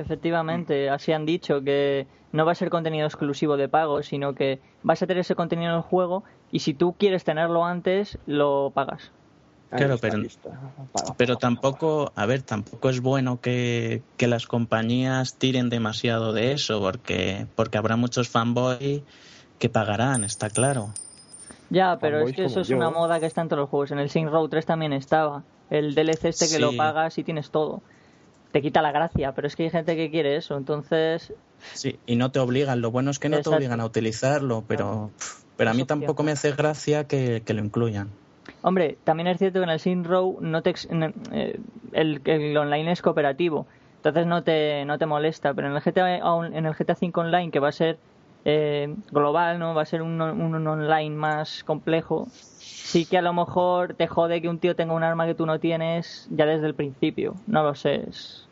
Efectivamente, 0.00 0.88
así 0.90 1.12
han 1.12 1.26
dicho 1.26 1.62
que 1.62 2.06
no 2.32 2.44
va 2.44 2.52
a 2.52 2.54
ser 2.54 2.70
contenido 2.70 3.06
exclusivo 3.06 3.56
de 3.56 3.68
pago, 3.68 4.02
sino 4.02 4.34
que 4.34 4.60
vas 4.82 5.02
a 5.02 5.06
tener 5.06 5.20
ese 5.20 5.34
contenido 5.34 5.70
en 5.70 5.76
el 5.76 5.82
juego 5.82 6.24
y 6.50 6.60
si 6.60 6.74
tú 6.74 6.94
quieres 6.98 7.24
tenerlo 7.24 7.64
antes, 7.64 8.18
lo 8.26 8.70
pagas. 8.74 9.12
Claro, 9.70 9.98
pero- 10.00 10.16
Pero 11.16 11.36
tampoco, 11.36 12.12
a 12.16 12.26
ver, 12.26 12.42
tampoco 12.42 12.88
es 12.90 13.00
bueno 13.00 13.40
que, 13.40 14.02
que 14.16 14.26
las 14.26 14.46
compañías 14.46 15.36
tiren 15.38 15.68
demasiado 15.70 16.32
de 16.32 16.52
eso, 16.52 16.80
porque, 16.80 17.46
porque 17.54 17.78
habrá 17.78 17.94
muchos 17.96 18.28
fanboys 18.28 19.02
que 19.58 19.68
pagarán, 19.68 20.24
está 20.24 20.50
claro. 20.50 20.88
Ya, 21.68 21.98
pero 22.00 22.18
es 22.20 22.34
que 22.34 22.44
eso 22.46 22.60
es 22.62 22.70
una 22.70 22.90
moda 22.90 23.20
que 23.20 23.26
está 23.26 23.42
en 23.42 23.48
todos 23.48 23.60
los 23.60 23.68
juegos. 23.68 23.92
En 23.92 24.00
el 24.00 24.10
Saints 24.10 24.32
Row 24.32 24.48
3 24.48 24.66
también 24.66 24.92
estaba. 24.92 25.44
El 25.70 25.94
DLC 25.94 26.24
este 26.30 26.48
que 26.48 26.58
lo 26.58 26.76
pagas 26.76 27.16
y 27.18 27.22
tienes 27.22 27.50
todo. 27.52 27.80
Te 28.52 28.62
quita 28.62 28.82
la 28.82 28.92
gracia, 28.92 29.32
pero 29.32 29.46
es 29.46 29.56
que 29.56 29.64
hay 29.64 29.70
gente 29.70 29.96
que 29.96 30.10
quiere 30.10 30.36
eso. 30.36 30.56
Entonces, 30.56 31.32
Sí, 31.74 31.98
y 32.06 32.16
no 32.16 32.30
te 32.30 32.38
obligan, 32.38 32.80
lo 32.80 32.90
bueno 32.90 33.10
es 33.10 33.18
que 33.18 33.28
no 33.28 33.36
Exacto. 33.36 33.50
te 33.50 33.56
obligan 33.56 33.80
a 33.80 33.84
utilizarlo, 33.84 34.64
pero, 34.66 35.10
pero 35.56 35.70
a 35.70 35.74
mí 35.74 35.84
tampoco 35.84 36.22
me 36.22 36.32
hace 36.32 36.52
gracia 36.52 37.04
que, 37.04 37.42
que 37.44 37.54
lo 37.54 37.64
incluyan. 37.64 38.08
Hombre, 38.62 38.96
también 39.04 39.26
es 39.28 39.38
cierto 39.38 39.60
que 39.60 39.64
en 39.64 39.70
el 39.70 39.80
Saints 39.80 40.08
Row 40.08 40.38
no 40.40 40.62
te 40.62 40.70
eh, 40.70 41.60
el, 41.92 42.20
el 42.24 42.56
online 42.56 42.92
es 42.92 43.02
cooperativo, 43.02 43.66
entonces 43.96 44.26
no 44.26 44.42
te, 44.42 44.84
no 44.86 44.98
te 44.98 45.06
molesta, 45.06 45.54
pero 45.54 45.68
en 45.68 45.76
el 45.76 45.82
GTA, 45.82 46.16
en 46.46 46.66
el 46.66 46.74
GTA 46.74 46.94
5 46.94 47.20
Online, 47.20 47.50
que 47.50 47.60
va 47.60 47.68
a 47.68 47.72
ser 47.72 47.98
eh, 48.44 48.94
global, 49.10 49.58
no 49.58 49.74
va 49.74 49.82
a 49.82 49.86
ser 49.86 50.02
un, 50.02 50.20
on- 50.20 50.40
un 50.40 50.66
online 50.66 51.14
más 51.16 51.62
complejo, 51.64 52.26
sí 52.32 53.06
que 53.06 53.18
a 53.18 53.22
lo 53.22 53.32
mejor 53.32 53.94
te 53.94 54.06
jode 54.06 54.40
que 54.42 54.48
un 54.48 54.58
tío 54.60 54.76
tenga 54.76 54.94
un 54.94 55.02
arma 55.04 55.26
que 55.26 55.34
tú 55.34 55.46
no 55.46 55.60
tienes 55.60 56.26
ya 56.30 56.46
desde 56.46 56.66
el 56.66 56.74
principio, 56.74 57.34
no 57.46 57.62
lo 57.62 57.74
sé, 57.74 58.04
es, 58.08 58.48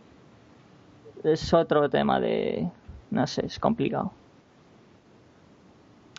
es 1.25 1.53
otro 1.53 1.89
tema 1.91 2.21
de... 2.21 2.71
no 3.11 3.27
sé, 3.27 3.47
es 3.47 3.59
complicado. 3.59 4.13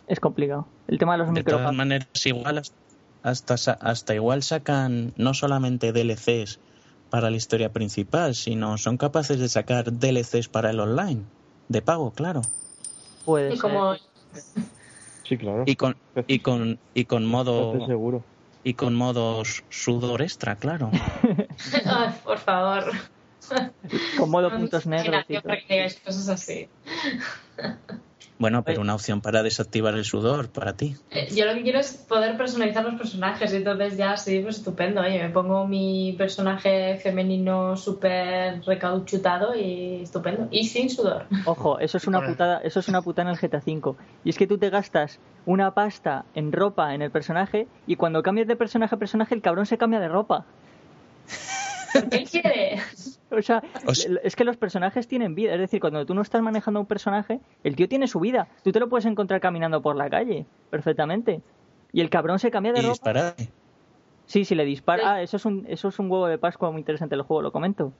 Es 0.07 0.19
complicado. 0.19 0.67
El 0.87 0.97
tema 0.97 1.13
de 1.13 1.19
los 1.19 1.33
De 1.33 1.43
todas 1.43 1.75
maneras, 1.75 2.07
igual 2.25 2.61
hasta, 3.21 3.53
hasta 3.73 4.15
igual 4.15 4.43
sacan 4.43 5.13
no 5.17 5.33
solamente 5.33 5.91
DLCs 5.91 6.59
para 7.09 7.29
la 7.29 7.37
historia 7.37 7.71
principal, 7.71 8.33
sino 8.35 8.77
son 8.77 8.97
capaces 8.97 9.39
de 9.39 9.49
sacar 9.49 9.91
DLCs 9.93 10.49
para 10.49 10.71
el 10.71 10.79
online, 10.79 11.25
de 11.67 11.81
pago, 11.81 12.11
claro. 12.11 12.41
Puede 13.29 13.53
Y 13.53 13.57
ser. 13.57 13.61
como 13.61 13.95
Sí, 15.23 15.37
claro. 15.37 15.63
Y 15.67 15.75
con, 15.75 15.95
y 16.25 16.39
con, 16.39 16.79
y 16.95 17.05
con 17.05 17.27
modo 17.27 17.73
Estoy 17.73 17.85
seguro. 17.87 18.23
y 18.63 18.73
con 18.73 18.95
modos 18.95 19.63
sudor 19.69 20.23
extra, 20.23 20.55
claro. 20.55 20.89
Ay, 21.85 22.09
por 22.23 22.39
favor. 22.39 22.85
Con 24.17 24.31
modo 24.31 24.49
puntos 24.49 24.87
negros. 24.87 25.25
y 25.29 25.39
cosas 26.03 26.29
así. 26.29 26.67
Bueno, 28.39 28.63
pero 28.63 28.79
una 28.79 28.95
opción 28.95 29.19
para 29.19 29.43
desactivar 29.43 29.95
el 29.95 30.05
sudor 30.05 30.47
para 30.49 30.71
ti. 30.71 30.95
Eh, 31.11 31.27
Yo 31.35 31.45
lo 31.45 31.53
que 31.55 31.61
quiero 31.61 31.77
es 31.77 31.91
poder 31.91 32.37
personalizar 32.37 32.85
los 32.85 32.95
personajes, 32.95 33.51
entonces 33.51 33.97
ya 33.97 34.15
sí, 34.15 34.39
pues 34.39 34.59
estupendo. 34.59 35.01
Oye, 35.01 35.21
me 35.21 35.29
pongo 35.29 35.67
mi 35.67 36.15
personaje 36.17 36.97
femenino 37.03 37.75
súper 37.75 38.61
recauchutado 38.65 39.53
y 39.55 40.03
estupendo. 40.03 40.47
Y 40.51 40.63
sin 40.63 40.89
sudor. 40.89 41.25
Ojo, 41.43 41.79
eso 41.79 41.97
es 41.97 42.07
una 42.07 42.25
putada, 42.25 42.59
eso 42.63 42.79
es 42.79 42.87
una 42.87 43.01
putada 43.01 43.29
en 43.29 43.35
el 43.35 43.41
GTA 43.41 43.61
V. 43.65 43.95
Y 44.23 44.29
es 44.29 44.37
que 44.37 44.47
tú 44.47 44.57
te 44.57 44.69
gastas 44.69 45.19
una 45.45 45.73
pasta 45.73 46.23
en 46.33 46.53
ropa 46.53 46.95
en 46.95 47.01
el 47.01 47.11
personaje 47.11 47.67
y 47.87 47.97
cuando 47.97 48.23
cambias 48.23 48.47
de 48.47 48.55
personaje 48.55 48.95
a 48.95 48.97
personaje 48.97 49.35
el 49.35 49.41
cabrón 49.41 49.65
se 49.65 49.77
cambia 49.77 49.99
de 49.99 50.07
ropa. 50.07 50.45
¿Qué 52.11 52.23
quiere? 52.25 52.77
O 53.31 53.41
sea, 53.41 53.61
O 53.85 53.93
sea- 53.93 54.19
es 54.23 54.35
que 54.35 54.43
los 54.43 54.57
personajes 54.57 55.07
tienen 55.07 55.35
vida. 55.35 55.53
Es 55.53 55.59
decir, 55.59 55.79
cuando 55.79 56.05
tú 56.05 56.13
no 56.13 56.21
estás 56.21 56.41
manejando 56.41 56.79
a 56.79 56.81
un 56.81 56.87
personaje, 56.87 57.39
el 57.63 57.75
tío 57.75 57.87
tiene 57.87 58.07
su 58.07 58.19
vida. 58.19 58.47
Tú 58.63 58.71
te 58.71 58.79
lo 58.79 58.89
puedes 58.89 59.05
encontrar 59.05 59.39
caminando 59.41 59.81
por 59.81 59.95
la 59.95 60.09
calle, 60.09 60.45
perfectamente. 60.69 61.41
Y 61.91 62.01
el 62.01 62.09
cabrón 62.09 62.39
se 62.39 62.51
cambia 62.51 62.73
de 62.73 62.79
Y 62.79 62.81
ropa. 62.83 62.93
disparar. 62.93 63.33
Sí, 64.25 64.45
si 64.45 64.55
le 64.55 64.65
dispara. 64.65 65.13
Ah, 65.13 65.21
eso 65.21 65.37
es 65.37 65.45
un, 65.45 65.65
eso 65.67 65.87
es 65.87 65.97
un 65.99 66.09
huevo 66.11 66.27
de 66.27 66.37
Pascua 66.37 66.69
muy 66.71 66.79
interesante 66.81 67.15
el 67.15 67.23
juego, 67.23 67.41
lo 67.41 67.51
comento. 67.51 67.91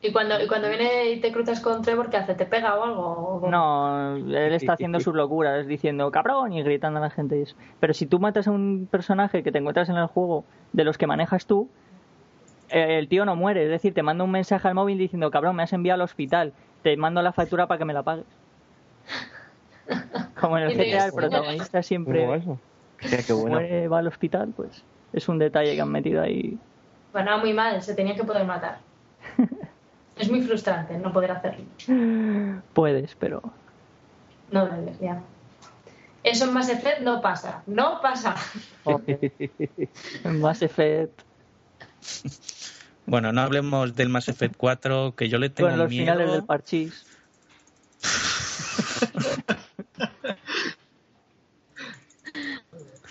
Y 0.00 0.12
cuando, 0.12 0.40
y 0.40 0.46
cuando 0.46 0.68
viene 0.68 1.10
y 1.10 1.20
te 1.20 1.32
cruzas 1.32 1.58
con 1.60 1.82
Trevor, 1.82 2.08
¿qué 2.08 2.18
hace? 2.18 2.34
¿Te 2.36 2.46
pega 2.46 2.76
o 2.78 2.84
algo? 2.84 3.40
¿O- 3.42 3.50
No, 3.50 4.14
él 4.16 4.52
está 4.52 4.74
haciendo 4.74 5.00
sus 5.00 5.12
locuras, 5.14 5.66
diciendo 5.66 6.08
cabrón 6.12 6.52
y 6.52 6.62
gritando 6.62 6.98
a 7.00 7.02
la 7.02 7.10
gente. 7.10 7.36
y 7.38 7.42
eso. 7.42 7.56
Pero 7.80 7.92
si 7.94 8.06
tú 8.06 8.20
matas 8.20 8.46
a 8.46 8.52
un 8.52 8.86
personaje 8.88 9.42
que 9.42 9.50
te 9.50 9.58
encuentras 9.58 9.88
en 9.88 9.96
el 9.96 10.06
juego 10.06 10.44
de 10.72 10.84
los 10.84 10.98
que 10.98 11.08
manejas 11.08 11.46
tú, 11.46 11.68
el 12.70 13.08
tío 13.08 13.24
no 13.24 13.36
muere. 13.36 13.64
Es 13.64 13.70
decir, 13.70 13.94
te 13.94 14.02
manda 14.02 14.24
un 14.24 14.30
mensaje 14.30 14.68
al 14.68 14.74
móvil 14.74 14.98
diciendo 14.98 15.30
cabrón, 15.30 15.56
me 15.56 15.62
has 15.62 15.72
enviado 15.72 15.96
al 15.96 16.04
hospital, 16.04 16.52
te 16.82 16.96
mando 16.96 17.22
la 17.22 17.32
factura 17.32 17.66
para 17.66 17.78
que 17.78 17.84
me 17.84 17.92
la 17.92 18.02
pagues. 18.02 18.26
Como 20.40 20.58
en 20.58 20.64
el 20.64 20.76
GTA, 20.76 21.06
el 21.06 21.12
protagonista 21.12 21.64
¿Cómo 21.66 21.78
va 21.78 21.82
siempre 21.82 22.20
qué 23.26 23.32
bueno. 23.32 23.56
muere, 23.56 23.88
va 23.88 23.98
al 23.98 24.06
hospital, 24.06 24.52
pues 24.54 24.82
es 25.12 25.28
un 25.28 25.38
detalle 25.38 25.74
que 25.74 25.80
han 25.80 25.90
metido 25.90 26.22
ahí. 26.22 26.58
Bueno, 27.12 27.38
muy 27.38 27.52
mal, 27.52 27.80
se 27.82 27.94
tenía 27.94 28.14
que 28.14 28.24
poder 28.24 28.44
matar. 28.44 28.78
es 30.18 30.30
muy 30.30 30.42
frustrante 30.42 30.98
no 30.98 31.12
poder 31.12 31.32
hacerlo. 31.32 31.64
Puedes, 32.72 33.14
pero 33.14 33.42
No 34.50 34.66
debes, 34.66 34.98
ya. 35.00 35.20
Eso 36.24 36.44
en 36.44 36.52
Mass 36.52 36.68
Effect 36.68 37.00
no 37.00 37.22
pasa. 37.22 37.62
No 37.66 38.00
pasa. 38.02 38.34
en 40.24 40.40
Mass 40.40 40.62
Effect, 40.62 41.22
Bueno, 43.08 43.32
no 43.32 43.40
hablemos 43.40 43.96
del 43.96 44.08
Mass 44.10 44.28
Effect 44.28 44.56
4, 44.56 45.14
que 45.16 45.28
yo 45.28 45.38
le 45.38 45.48
tengo 45.50 45.70
con 45.70 45.78
los 45.78 45.88
miedo. 45.88 46.04
finales 46.04 46.30
del 46.32 46.44
parchís. 46.44 47.06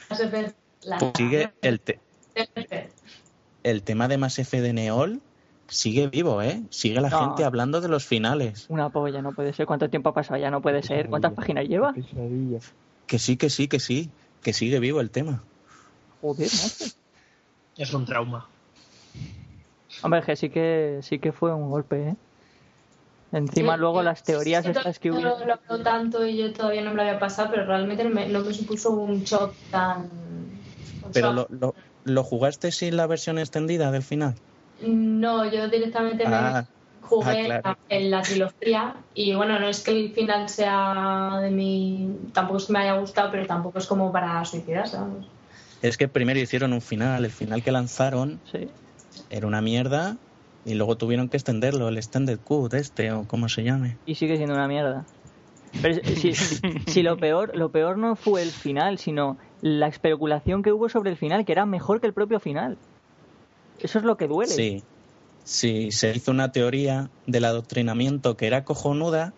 Mass 0.10 0.20
Effect, 0.20 0.56
la- 0.84 0.98
Pues 0.98 1.12
sigue 1.16 1.54
el, 1.62 1.80
te- 1.80 2.00
Mass 2.36 2.50
Effect. 2.56 2.94
el 3.64 3.84
tema 3.84 4.08
de 4.08 4.18
Mass 4.18 4.40
Effect 4.40 4.64
de 4.64 4.74
Neol 4.74 5.22
sigue 5.68 6.08
vivo, 6.08 6.42
¿eh? 6.42 6.62
Sigue 6.70 7.02
la 7.02 7.10
No. 7.10 7.20
gente 7.28 7.44
hablando 7.44 7.82
de 7.82 7.90
los 7.90 8.06
finales. 8.06 8.66
Una 8.70 8.90
polla, 8.90 9.22
no 9.22 9.34
puede 9.34 9.54
ser. 9.54 9.66
¿Cuánto 9.66 9.90
tiempo 9.90 10.10
ha 10.10 10.14
pasado? 10.14 10.40
Ya 10.40 10.50
no 10.50 10.62
puede 10.62 10.82
ser. 10.84 11.10
¿Cuántas 11.10 11.34
páginas 11.34 11.68
lleva? 11.68 11.94
Que 13.06 13.20
sí, 13.20 13.38
que 13.38 13.50
sí, 13.50 13.68
que 13.68 13.80
sí. 13.80 14.10
Que 14.42 14.54
sigue 14.54 14.80
vivo 14.80 15.02
el 15.02 15.10
tema. 15.10 15.44
Joder, 16.22 16.48
macho. 16.50 16.86
Es 17.76 17.94
un 17.94 18.06
trauma. 18.06 18.48
Hombre, 20.04 20.22
que 20.22 20.36
sí 20.36 20.50
que 20.50 21.00
sí 21.02 21.20
que 21.20 21.32
fue 21.32 21.54
un 21.54 21.70
golpe, 21.70 22.10
¿eh? 22.10 22.16
Encima 23.32 23.74
Sí, 23.74 23.80
luego 23.80 24.04
las 24.04 24.24
teorías 24.24 24.66
sí, 24.66 24.72
sí, 24.74 24.78
estas 24.78 25.00
que 25.00 25.10
no 25.10 25.16
hubo. 25.16 25.24
lo, 25.24 25.46
lo 25.46 25.54
hablo 25.54 25.84
tanto 25.84 26.26
y 26.26 26.38
yo 26.38 26.54
todavía 26.54 26.82
no 26.82 26.92
me 26.92 26.96
lo 26.98 27.02
había 27.02 27.20
pasado, 27.20 27.50
pero 27.52 27.66
realmente 27.66 28.04
no 28.04 28.10
me, 28.10 28.28
no 28.28 28.40
me 28.42 28.54
supuso 28.54 28.92
un 28.92 29.24
shock 29.24 29.54
tan. 29.70 30.10
Pero 31.14 31.34
shock. 31.34 31.50
lo, 31.50 31.58
lo, 31.60 31.76
¿lo 32.06 32.24
jugaste 32.24 32.72
sin 32.72 32.96
la 32.96 33.08
versión 33.08 33.38
extendida 33.38 33.92
del 33.92 34.04
final. 34.04 34.36
No, 34.82 35.50
yo 35.50 35.68
directamente 35.68 36.24
Ah, 36.26 36.64
me 37.02 37.08
jugué 37.08 37.52
ah, 37.52 37.62
claro. 37.62 37.80
en 37.90 38.12
la 38.12 38.22
trilogía 38.22 38.96
y 39.14 39.34
bueno, 39.36 39.60
no 39.60 39.68
es 39.68 39.82
que 39.84 39.92
el 39.92 40.14
final 40.14 40.48
sea 40.48 41.40
de 41.42 41.50
mi. 41.50 42.10
Tampoco 42.34 42.58
es 42.60 42.66
que 42.66 42.74
me 42.74 42.80
haya 42.80 42.94
gustado, 42.94 43.32
pero 43.32 43.46
tampoco 43.46 43.80
es 43.80 43.88
como 43.88 44.12
para 44.12 44.44
suicidarse, 44.46 44.98
vamos. 44.98 45.26
Es 45.82 45.98
que 45.98 46.08
primero 46.08 46.40
hicieron 46.40 46.74
un 46.74 46.82
final. 46.82 47.26
El 47.26 47.32
final 47.32 47.62
que 47.64 47.72
lanzaron 47.72 48.40
Sí. 48.52 48.70
Era 49.30 49.48
una 49.48 49.62
mierda. 49.62 50.18
Y 50.66 50.74
luego 50.74 50.98
tuvieron 50.98 51.30
que 51.30 51.38
extenderlo, 51.38 51.88
el 51.88 51.98
Extended 51.98 52.40
Cut 52.40 52.74
este, 52.74 53.12
o 53.14 53.24
como 53.26 53.48
se 53.48 53.64
llame. 53.64 53.98
Y 54.06 54.16
sigue 54.16 54.36
siendo 54.36 54.54
una 54.54 54.68
mierda. 54.68 55.06
Pero 55.82 55.96
si, 56.04 56.34
si, 56.34 56.60
si 56.88 57.04
lo 57.04 57.18
peor, 57.18 57.56
lo 57.56 57.72
peor 57.72 57.98
no 57.98 58.16
fue 58.16 58.42
el 58.42 58.50
final, 58.50 58.98
sino 58.98 59.38
la 59.62 59.88
especulación 59.88 60.64
que 60.64 60.72
hubo 60.72 60.90
sobre 60.90 61.10
el 61.10 61.18
final, 61.18 61.46
que 61.46 61.54
era 61.54 61.66
mejor 61.66 62.02
que 62.02 62.08
el 62.08 62.14
propio 62.14 62.40
final. 62.40 62.78
Eso 63.80 64.00
es 64.00 64.06
lo 64.06 64.18
que 64.18 64.28
duele. 64.28 64.52
Sí, 64.52 64.84
sí, 65.44 65.92
se 65.92 66.12
hizo 66.16 66.32
una 66.32 66.52
teoría 66.52 67.10
del 67.28 67.46
adoctrinamiento 67.46 68.36
que 68.36 68.48
era 68.48 68.66
cojonuda 68.66 69.34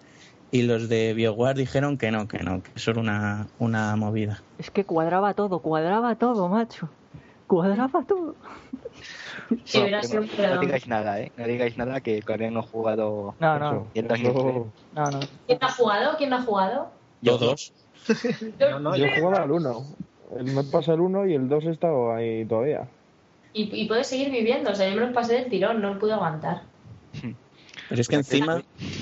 y 0.51 0.63
los 0.63 0.89
de 0.89 1.13
BioWare 1.13 1.57
dijeron 1.57 1.97
que 1.97 2.11
no, 2.11 2.27
que 2.27 2.39
no, 2.39 2.63
que 2.63 2.71
eso 2.75 2.91
era 2.91 2.99
una, 3.01 3.47
una 3.59 3.95
movida. 3.95 4.41
Es 4.57 4.71
que 4.71 4.85
cuadraba 4.85 5.33
todo, 5.33 5.59
cuadraba 5.59 6.15
todo, 6.15 6.47
macho. 6.47 6.89
Cuadraba 7.49 8.03
todo. 8.07 8.35
Si 9.65 9.79
hubiera 9.81 10.01
que 10.01 10.07
sido 10.07 10.21
no, 10.21 10.55
no 10.55 10.61
digáis 10.61 10.87
nada, 10.87 11.19
¿eh? 11.19 11.31
No 11.35 11.47
digáis 11.47 11.75
nada 11.77 11.99
que 11.99 12.21
todavía 12.21 12.51
no 12.51 12.59
he 12.59 12.63
jugado 12.63 13.35
No, 13.39 13.57
no, 13.57 13.87
y 13.91 13.99
el 13.99 14.07
2003. 14.07 14.55
no, 14.91 15.05
no. 15.11 15.19
¿Quién 15.47 15.57
no 15.59 15.67
ha 15.67 15.71
jugado? 15.71 16.17
¿Quién 16.17 16.29
no 16.29 16.35
ha 16.35 16.41
jugado? 16.43 16.91
Todos. 17.25 17.73
No, 18.59 18.79
no, 18.79 18.95
Yo 18.95 19.05
he 19.05 19.19
jugado 19.19 19.43
al 19.43 19.51
1. 19.51 19.83
El 20.37 20.43
me 20.45 20.63
pasa 20.63 20.93
el 20.93 21.01
1 21.01 21.25
y 21.25 21.33
el 21.33 21.49
2 21.49 21.65
he 21.65 21.71
estado 21.71 22.13
ahí 22.13 22.45
todavía. 22.45 22.87
Y, 23.51 23.81
y 23.81 23.87
puedes 23.87 24.05
seguir 24.07 24.29
viviendo. 24.31 24.69
O 24.71 24.75
sea, 24.75 24.87
yo 24.89 24.95
me 24.99 25.07
lo 25.07 25.13
pasé 25.13 25.33
del 25.33 25.49
tirón, 25.49 25.81
no 25.81 25.93
lo 25.95 25.99
pude 25.99 26.13
aguantar. 26.13 26.61
Pero 27.89 28.01
es 28.01 28.07
que 28.07 28.15
encima, 28.15 28.61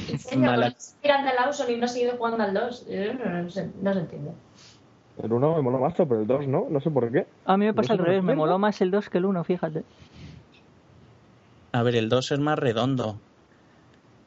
En 0.10 0.18
serio, 0.20 0.46
Mala- 0.46 0.68
¿por 0.68 0.74
qué 0.76 0.80
seguir 0.80 1.12
al 1.12 1.36
Lawson 1.36 1.70
y 1.72 1.78
no 1.78 1.86
ha 1.86 1.90
seguido 1.90 2.16
jugando 2.18 2.44
al 2.44 2.54
2? 2.54 2.88
Yo 2.88 3.14
No, 3.14 3.44
no, 3.44 3.50
se, 3.50 3.70
no 3.82 3.94
se 3.94 4.00
entiende. 4.00 4.32
El 5.24 5.34
1 5.34 5.56
me 5.56 5.62
mola 5.62 5.80
más, 5.80 5.94
pero 5.96 6.22
el 6.22 6.28
2 6.28 6.48
no, 6.48 6.68
no 6.70 6.80
sé 6.80 6.92
por 6.92 7.12
qué. 7.12 7.26
A 7.46 7.58
mí 7.58 7.66
me 7.66 7.74
pasa 7.74 7.94
al 7.94 8.00
¿Eso 8.00 8.04
no 8.04 8.10
revés, 8.10 8.24
me 8.24 8.36
moló 8.36 8.60
más 8.60 8.80
el 8.82 8.92
2 8.92 9.10
que 9.10 9.18
el 9.18 9.26
1, 9.26 9.44
fíjate. 9.44 9.84
a 11.74 11.84
ver, 11.84 11.96
el 11.96 12.10
2 12.10 12.32
es 12.32 12.40
más 12.40 12.58
redondo, 12.58 13.18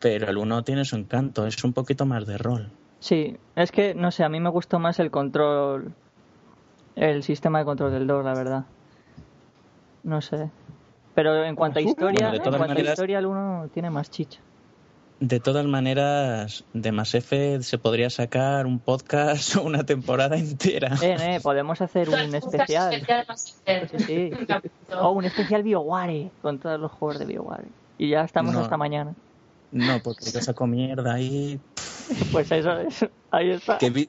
pero 0.01 0.29
el 0.29 0.37
1 0.37 0.63
tiene 0.63 0.85
su 0.85 0.97
encanto, 0.97 1.47
es 1.47 1.63
un 1.65 1.73
poquito 1.73 2.07
más 2.07 2.27
de 2.27 2.39
rol. 2.39 2.71
Sí, 3.01 3.37
es 3.57 3.73
que, 3.73 3.95
no 3.95 4.11
sé, 4.11 4.25
a 4.25 4.29
mí 4.29 4.41
me 4.41 4.51
gustó 4.51 4.79
más 4.79 4.99
el 4.99 5.11
control, 5.11 5.93
el 6.97 7.23
sistema 7.23 7.61
de 7.61 7.65
control 7.65 7.93
del 7.93 8.07
2, 8.07 8.25
la 8.25 8.35
verdad. 8.35 8.65
No 10.03 10.21
sé. 10.21 10.51
Pero 11.15 11.45
en 11.45 11.55
cuanto 11.57 11.79
a 11.79 11.83
historia, 11.83 12.29
Bueno, 12.29 12.35
en 12.37 12.43
cuanto 12.43 12.57
a 12.65 12.69
maneras- 12.69 12.93
historia 12.93 13.19
el 13.19 13.27
1 13.27 13.69
tiene 13.73 13.91
más 13.91 14.11
chicha. 14.11 14.41
De 15.21 15.39
todas 15.39 15.67
maneras, 15.67 16.65
de 16.73 16.93
Mass 16.93 17.15
Effect 17.15 17.63
se 17.63 17.77
podría 17.77 18.09
sacar 18.09 18.67
un 18.67 18.79
podcast 18.79 19.57
o 19.57 19.63
una 19.65 19.85
temporada 19.85 20.37
entera. 20.39 20.97
Eh, 21.03 21.17
eh, 21.37 21.41
podemos 21.43 21.81
hacer 21.83 22.09
un 22.09 22.35
especial. 22.35 22.95
especial 22.95 23.27
Sí, 23.37 23.99
sí. 24.07 24.31
O 24.99 25.11
un 25.11 25.25
especial 25.27 25.63
BioWare 25.63 26.31
con 26.41 26.59
todos 26.59 26.81
los 26.81 26.91
juegos 26.93 27.19
de 27.19 27.27
BioWare. 27.27 27.69
Y 27.99 28.09
ya 28.09 28.23
estamos 28.25 28.55
No. 28.55 28.61
hasta 28.61 28.79
mañana. 28.79 29.15
No, 29.73 30.03
porque 30.03 30.31
yo 30.31 30.41
saco 30.41 30.67
mierda 30.67 31.13
ahí. 31.15 31.61
Pues 32.33 32.51
eso, 32.51 32.79
eso. 32.81 33.09
Ahí 33.31 33.51
está. 33.51 33.77
Que, 33.77 33.91
vi- 33.91 34.09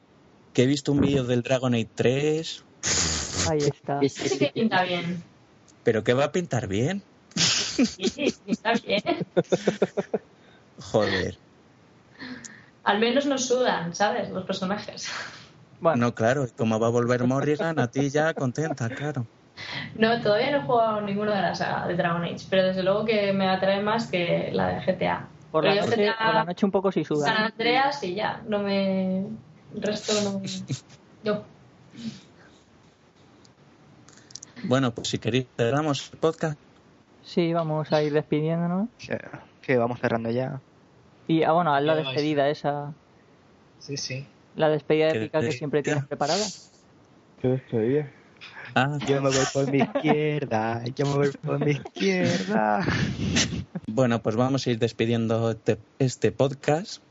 que 0.53 0.64
he 0.64 0.66
visto 0.66 0.93
un 0.93 1.01
vídeo 1.01 1.26
del 1.26 1.41
Dragon 1.43 1.74
Age 1.74 1.89
3, 1.93 2.64
Ahí 3.49 3.57
está. 3.59 3.99
Sí 4.07 4.38
que 4.39 4.47
pinta 4.53 4.84
bien. 4.84 5.22
pero 5.84 6.03
que 6.05 6.14
va 6.14 6.26
a 6.26 6.32
pintar 6.32 6.68
bien. 6.68 7.03
Sí, 7.36 7.86
sí, 8.07 8.34
pinta 8.45 8.74
bien. 8.86 9.03
Joder. 10.82 11.38
Al 12.84 12.99
menos 12.99 13.25
nos 13.25 13.45
sudan, 13.45 13.93
¿sabes? 13.93 14.29
Los 14.29 14.45
personajes. 14.45 15.09
Bueno, 15.79 16.05
No, 16.07 16.15
claro, 16.15 16.47
como 16.57 16.79
va 16.79 16.88
a 16.88 16.89
volver 16.91 17.23
Morrigan, 17.25 17.79
a 17.79 17.88
ti 17.89 18.09
ya 18.09 18.34
contenta, 18.34 18.89
claro. 18.89 19.25
No, 19.95 20.21
todavía 20.21 20.51
no 20.51 20.57
he 20.57 20.61
jugado 20.61 21.01
ninguno 21.01 21.32
de 21.32 21.41
la 21.41 21.55
saga 21.55 21.88
de 21.88 21.95
Dragon 21.95 22.23
Age, 22.23 22.45
pero 22.49 22.63
desde 22.65 22.84
luego 22.84 23.05
que 23.05 23.34
me 23.34 23.47
atrae 23.49 23.82
más 23.82 24.07
que 24.07 24.49
la 24.53 24.67
de 24.69 24.86
GTA. 24.86 25.27
por, 25.51 25.65
la 25.65 25.75
noche, 25.75 25.88
GTA 25.88 26.25
por 26.25 26.34
la 26.36 26.43
noche 26.45 26.65
un 26.65 26.71
poco 26.71 26.91
sí 26.91 27.03
San 27.03 27.17
suda. 27.17 27.45
Andreas 27.45 28.03
y 28.03 28.15
ya, 28.15 28.41
no 28.47 28.59
me... 28.59 29.19
El 29.75 29.82
resto 29.82 30.13
no... 30.23 30.41
Yo. 31.23 31.43
Bueno, 34.63 34.91
pues 34.91 35.09
si 35.09 35.17
queréis 35.17 35.47
cerramos 35.57 36.11
el 36.11 36.19
podcast. 36.19 36.59
Sí, 37.23 37.53
vamos 37.53 37.91
a 37.91 38.01
ir 38.03 38.13
despidiéndonos. 38.13 38.89
Sea, 38.97 39.41
que 39.61 39.77
vamos 39.77 39.99
cerrando 39.99 40.29
ya. 40.29 40.59
Y, 41.32 41.43
ah, 41.43 41.53
bueno, 41.53 41.73
haz 41.73 41.82
la 41.84 41.95
despedida 41.95 42.49
esa. 42.49 42.93
Sí, 43.79 43.95
sí. 43.95 44.27
La 44.57 44.67
despedida 44.67 45.13
¿Qué 45.13 45.19
épica 45.19 45.39
que 45.39 45.53
siempre 45.53 45.82
tienes 45.82 46.03
preparada. 46.05 46.45
Qué 47.41 47.47
despedida. 47.47 48.11
Ah, 48.75 48.97
Yo 49.07 49.21
me 49.21 49.29
voy 49.29 49.45
por 49.53 49.71
mi 49.71 49.77
izquierda, 49.77 50.84
yo 50.93 51.05
me 51.05 51.13
voy 51.13 51.32
por 51.32 51.65
mi 51.65 51.71
izquierda. 51.71 52.86
bueno, 53.88 54.21
pues 54.21 54.36
vamos 54.36 54.67
a 54.67 54.71
ir 54.71 54.79
despidiendo 54.79 55.51
este, 55.51 55.77
este 55.99 56.34
podcast 56.34 57.01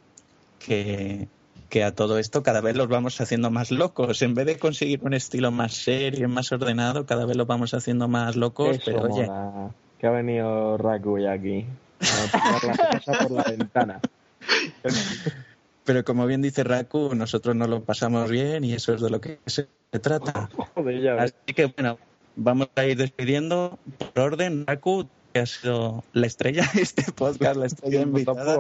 que, 0.59 1.29
que 1.71 1.83
a 1.83 1.95
todo 1.95 2.19
esto 2.19 2.43
cada 2.43 2.61
vez 2.61 2.77
los 2.77 2.89
vamos 2.89 3.19
haciendo 3.23 3.51
más 3.51 3.71
locos. 3.71 4.21
En 4.21 4.35
vez 4.35 4.45
de 4.45 4.59
conseguir 4.59 5.01
un 5.03 5.15
estilo 5.15 5.51
más 5.51 5.73
serio, 5.73 6.29
más 6.29 6.53
ordenado, 6.53 7.07
cada 7.07 7.25
vez 7.25 7.39
los 7.39 7.47
vamos 7.47 7.73
haciendo 7.73 8.07
más 8.07 8.37
locos. 8.37 8.77
Eso 8.77 8.83
pero 8.85 9.03
oye. 9.03 9.27
Que 9.99 10.07
ha 10.07 10.11
venido 10.11 10.77
Raku 10.77 11.19
ya 11.19 11.33
aquí. 11.33 11.65
A 12.01 12.61
tirar 12.61 12.65
la 12.65 12.91
casa 12.91 13.13
por 13.27 13.31
la 13.31 13.43
ventana. 13.45 14.01
pero 15.85 16.05
como 16.05 16.27
bien 16.27 16.43
dice 16.43 16.65
Raku, 16.65 17.15
nosotros 17.15 17.57
nos 17.57 17.69
lo 17.69 17.83
pasamos 17.83 18.31
bien 18.31 18.65
y 18.65 18.73
eso 18.73 18.95
es 18.95 19.01
de 19.01 19.11
lo 19.11 19.21
que 19.21 19.39
se 19.47 19.69
trata. 20.01 20.49
Así 21.19 21.55
que 21.55 21.67
bueno, 21.67 21.99
vamos 22.37 22.69
a 22.77 22.85
ir 22.85 22.97
despidiendo 22.97 23.79
por 23.99 24.25
orden. 24.25 24.67
Raku, 24.67 25.09
que 25.33 25.41
ha 25.41 25.47
sido 25.47 26.05
la 26.13 26.27
estrella 26.27 26.69
de 26.75 26.83
este 26.83 27.11
podcast, 27.13 27.57
la 27.57 27.67
estrella 27.67 28.03
invitada. 28.03 28.57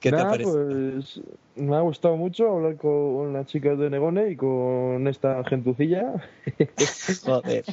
¿Qué 0.00 0.10
te 0.10 0.16
ha 0.16 0.28
parecido? 0.30 0.66
pues 0.66 1.20
me 1.56 1.76
ha 1.76 1.80
gustado 1.80 2.16
mucho 2.16 2.50
hablar 2.50 2.76
con 2.76 3.34
las 3.34 3.46
chicas 3.46 3.78
de 3.78 3.90
Negone 3.90 4.30
y 4.30 4.36
con 4.36 5.06
esta 5.06 5.44
gentucilla. 5.44 6.14
Joder. 7.24 7.64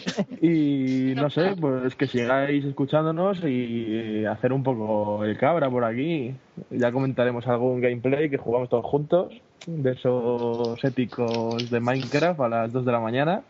Y 0.42 1.14
no 1.16 1.30
sé, 1.30 1.56
pues 1.60 1.96
que 1.96 2.06
sigáis 2.06 2.66
escuchándonos 2.66 3.44
y 3.46 4.26
hacer 4.26 4.52
un 4.52 4.64
poco 4.64 5.24
el 5.24 5.38
cabra 5.38 5.70
por 5.70 5.86
aquí. 5.86 6.36
Ya 6.70 6.92
comentaremos 6.92 7.48
algún 7.48 7.80
gameplay 7.80 8.30
que 8.30 8.38
jugamos 8.38 8.70
todos 8.70 8.86
juntos, 8.86 9.34
de 9.66 9.92
esos 9.92 10.84
épicos 10.84 11.70
de 11.70 11.80
Minecraft 11.80 12.42
a 12.42 12.50
las 12.50 12.74
2 12.74 12.86
de 12.86 12.92
la 12.92 13.00
mañana. 13.00 13.42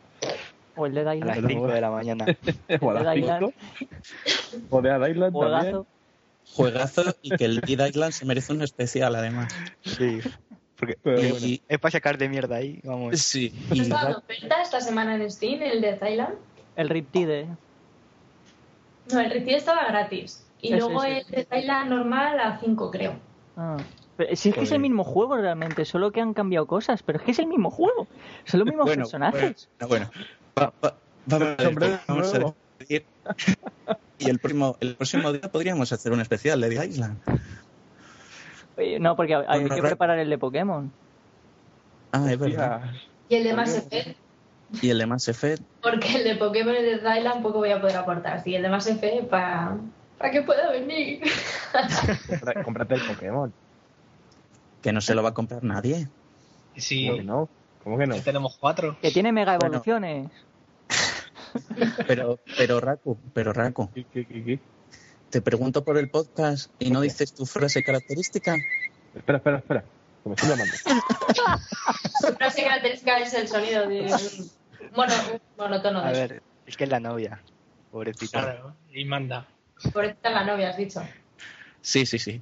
O 0.75 0.85
el 0.85 0.93
de 0.93 1.01
A 1.01 1.15
las 1.15 1.37
Dylan. 1.37 1.47
5 1.47 1.67
de 1.67 1.81
la 1.81 1.89
mañana. 1.89 2.25
O 2.81 2.91
a 2.91 2.93
las 2.93 3.03
Dead 3.03 3.15
Island. 3.15 3.53
5. 4.51 4.67
O 4.69 4.81
de 4.83 5.09
Island 5.11 5.39
también. 5.39 5.85
Juegazo. 6.53 7.03
Y 7.21 7.35
que 7.35 7.45
el 7.45 7.61
Dead 7.61 7.87
Island 7.87 8.11
se 8.13 8.25
merece 8.25 8.53
un 8.53 8.61
especial 8.61 9.15
además. 9.15 9.53
Sí. 9.83 10.19
Porque 10.77 10.97
Pero 11.01 11.17
es- 11.17 11.31
bueno. 11.41 11.57
es 11.67 11.79
para 11.79 11.91
sacar 11.91 12.17
de 12.17 12.29
mierda 12.29 12.57
ahí, 12.57 12.79
vamos. 12.83 13.19
Sí. 13.19 13.51
¿No 13.75 13.81
estaba 13.81 14.17
oferta 14.17 14.61
esta 14.61 14.79
semana 14.81 15.15
en 15.15 15.29
Steam, 15.31 15.61
el 15.63 15.81
de 15.81 15.93
Thailand? 15.93 16.35
El 16.75 16.89
Riptide. 16.89 17.47
No, 19.11 19.19
el 19.19 19.31
Riptide 19.31 19.57
estaba 19.57 19.85
gratis. 19.87 20.43
Y 20.61 20.73
luego 20.75 21.03
el 21.03 21.25
de 21.27 21.45
Thailand 21.45 21.89
normal 21.89 22.39
a 22.39 22.59
5, 22.59 22.91
creo. 22.91 23.15
Ah. 23.55 23.77
Pero 24.17 24.35
si 24.35 24.49
es 24.49 24.55
que 24.55 24.61
es 24.61 24.71
el 24.71 24.79
mismo 24.79 25.03
juego 25.03 25.37
realmente, 25.37 25.85
solo 25.85 26.11
que 26.11 26.21
han 26.21 26.33
cambiado 26.33 26.65
cosas, 26.65 27.03
pero 27.03 27.19
es 27.19 27.25
que 27.25 27.31
es 27.31 27.39
el 27.39 27.45
mismo 27.47 27.69
juego. 27.69 28.07
Son 28.45 28.59
los 28.59 28.65
mismos 28.67 28.85
bueno, 28.85 29.03
personajes. 29.03 29.69
bueno, 29.87 30.09
bueno. 30.09 30.27
Va- 30.59 30.73
va- 30.83 30.97
vamos 31.27 31.47
a, 31.47 31.55
ver, 31.55 31.67
Hombre, 31.67 31.99
vamos 32.07 32.33
a 32.33 32.37
nuevo. 32.39 32.55
Y 34.19 34.29
el 34.29 34.39
próximo, 34.39 34.75
el 34.79 34.95
próximo 34.95 35.31
día 35.31 35.41
podríamos 35.51 35.91
hacer 35.91 36.11
un 36.11 36.19
especial 36.21 36.59
de 36.59 36.69
The 36.69 36.85
Island. 36.87 37.17
Oye, 38.77 38.99
No, 38.99 39.15
porque 39.15 39.35
hay 39.35 39.45
Bueno, 39.61 39.75
que 39.75 39.81
Ra- 39.81 39.87
preparar 39.89 40.17
el 40.19 40.29
de 40.29 40.37
Pokémon. 40.39 40.91
Ah, 42.11 42.31
es 42.31 42.39
verdad. 42.39 42.81
Y 43.29 43.35
el 43.35 43.43
de 43.43 43.53
Mass 43.53 43.75
Effect, 43.75 44.17
Y 44.81 44.89
el 44.89 44.97
de 44.97 45.05
Mass 45.05 45.27
Effect. 45.27 45.61
porque 45.83 46.15
el 46.17 46.23
de 46.23 46.35
Pokémon 46.35 46.73
y 46.73 46.77
el 46.77 46.85
de 46.85 46.97
Thailand 46.97 47.43
poco 47.43 47.59
voy 47.59 47.69
a 47.71 47.79
poder 47.79 47.95
aportar. 47.97 48.43
Sí, 48.43 48.55
el 48.55 48.63
de 48.63 48.69
Mass 48.69 48.87
Effect 48.87 49.27
para 49.29 49.77
para 50.17 50.31
que 50.31 50.41
pueda 50.41 50.71
venir. 50.71 51.21
Cómprate 52.63 52.95
el 52.95 53.01
Pokémon. 53.01 53.53
Que 54.81 54.91
no 54.93 54.99
se 55.01 55.13
lo 55.13 55.21
va 55.21 55.29
a 55.29 55.33
comprar 55.35 55.63
nadie. 55.63 56.07
Si 56.75 57.05
¿Cómo 57.07 57.17
que 57.17 57.23
no? 57.23 57.49
¿Cómo 57.83 57.97
que 57.99 58.07
no? 58.07 58.15
tenemos 58.21 58.57
cuatro. 58.59 58.97
Que 59.01 59.11
tiene 59.11 59.31
mega 59.31 59.57
Bueno. 59.59 59.81
Pero, 62.07 62.39
pero 62.57 62.79
Raku, 62.79 63.17
pero 63.33 63.53
Raku, 63.53 63.89
¿Qué, 63.93 64.05
qué, 64.11 64.25
qué, 64.25 64.59
te 65.29 65.41
pregunto 65.41 65.83
por 65.83 65.97
el 65.97 66.09
podcast 66.09 66.71
y 66.79 66.89
no 66.89 67.01
dices 67.01 67.33
tu 67.33 67.45
frase 67.45 67.83
característica. 67.83 68.55
Espera, 69.15 69.37
espera, 69.37 69.57
espera. 69.57 69.83
Que 70.23 70.29
me 70.29 70.35
estoy 70.35 70.49
llamando. 70.49 70.73
Su 72.21 72.33
frase 72.33 72.63
característica 72.63 73.17
es 73.19 73.33
el 73.33 73.47
sonido 73.47 73.87
de 73.87 74.01
un 74.01 74.91
mono, 74.95 75.13
un 75.33 75.41
monótono 75.57 75.99
A 75.99 76.11
de 76.11 76.19
ver, 76.19 76.43
es 76.65 76.77
que 76.77 76.85
es 76.85 76.89
la 76.89 76.99
novia. 76.99 77.41
Pobrecita. 77.91 78.41
Claro, 78.41 78.75
y 78.91 79.05
manda. 79.05 79.47
Por 79.93 80.05
esta 80.05 80.29
la 80.29 80.43
novia, 80.43 80.69
has 80.69 80.77
dicho. 80.77 81.01
Sí, 81.81 82.05
sí, 82.05 82.19
sí. 82.19 82.41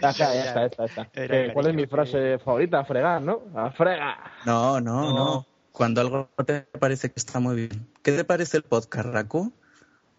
Ya 0.00 0.10
está, 0.10 0.34
ya 0.34 0.44
está, 0.44 0.60
ya 0.60 0.66
está, 0.66 0.84
está. 0.84 1.04
Que, 1.06 1.50
¿Cuál 1.52 1.68
es 1.68 1.74
mi 1.74 1.86
frase 1.86 2.38
favorita? 2.38 2.80
A 2.80 2.84
fregar, 2.84 3.22
¿no? 3.22 3.42
A 3.54 3.70
fregar. 3.70 4.16
No, 4.44 4.80
no, 4.80 5.02
No. 5.02 5.12
no. 5.12 5.46
Cuando 5.76 6.00
algo 6.00 6.30
te 6.46 6.62
parece 6.62 7.10
que 7.10 7.18
está 7.20 7.38
muy 7.38 7.54
bien. 7.54 7.86
¿Qué 8.02 8.12
te 8.12 8.24
parece 8.24 8.56
el 8.56 8.62
podcast, 8.62 9.10
Raku? 9.10 9.52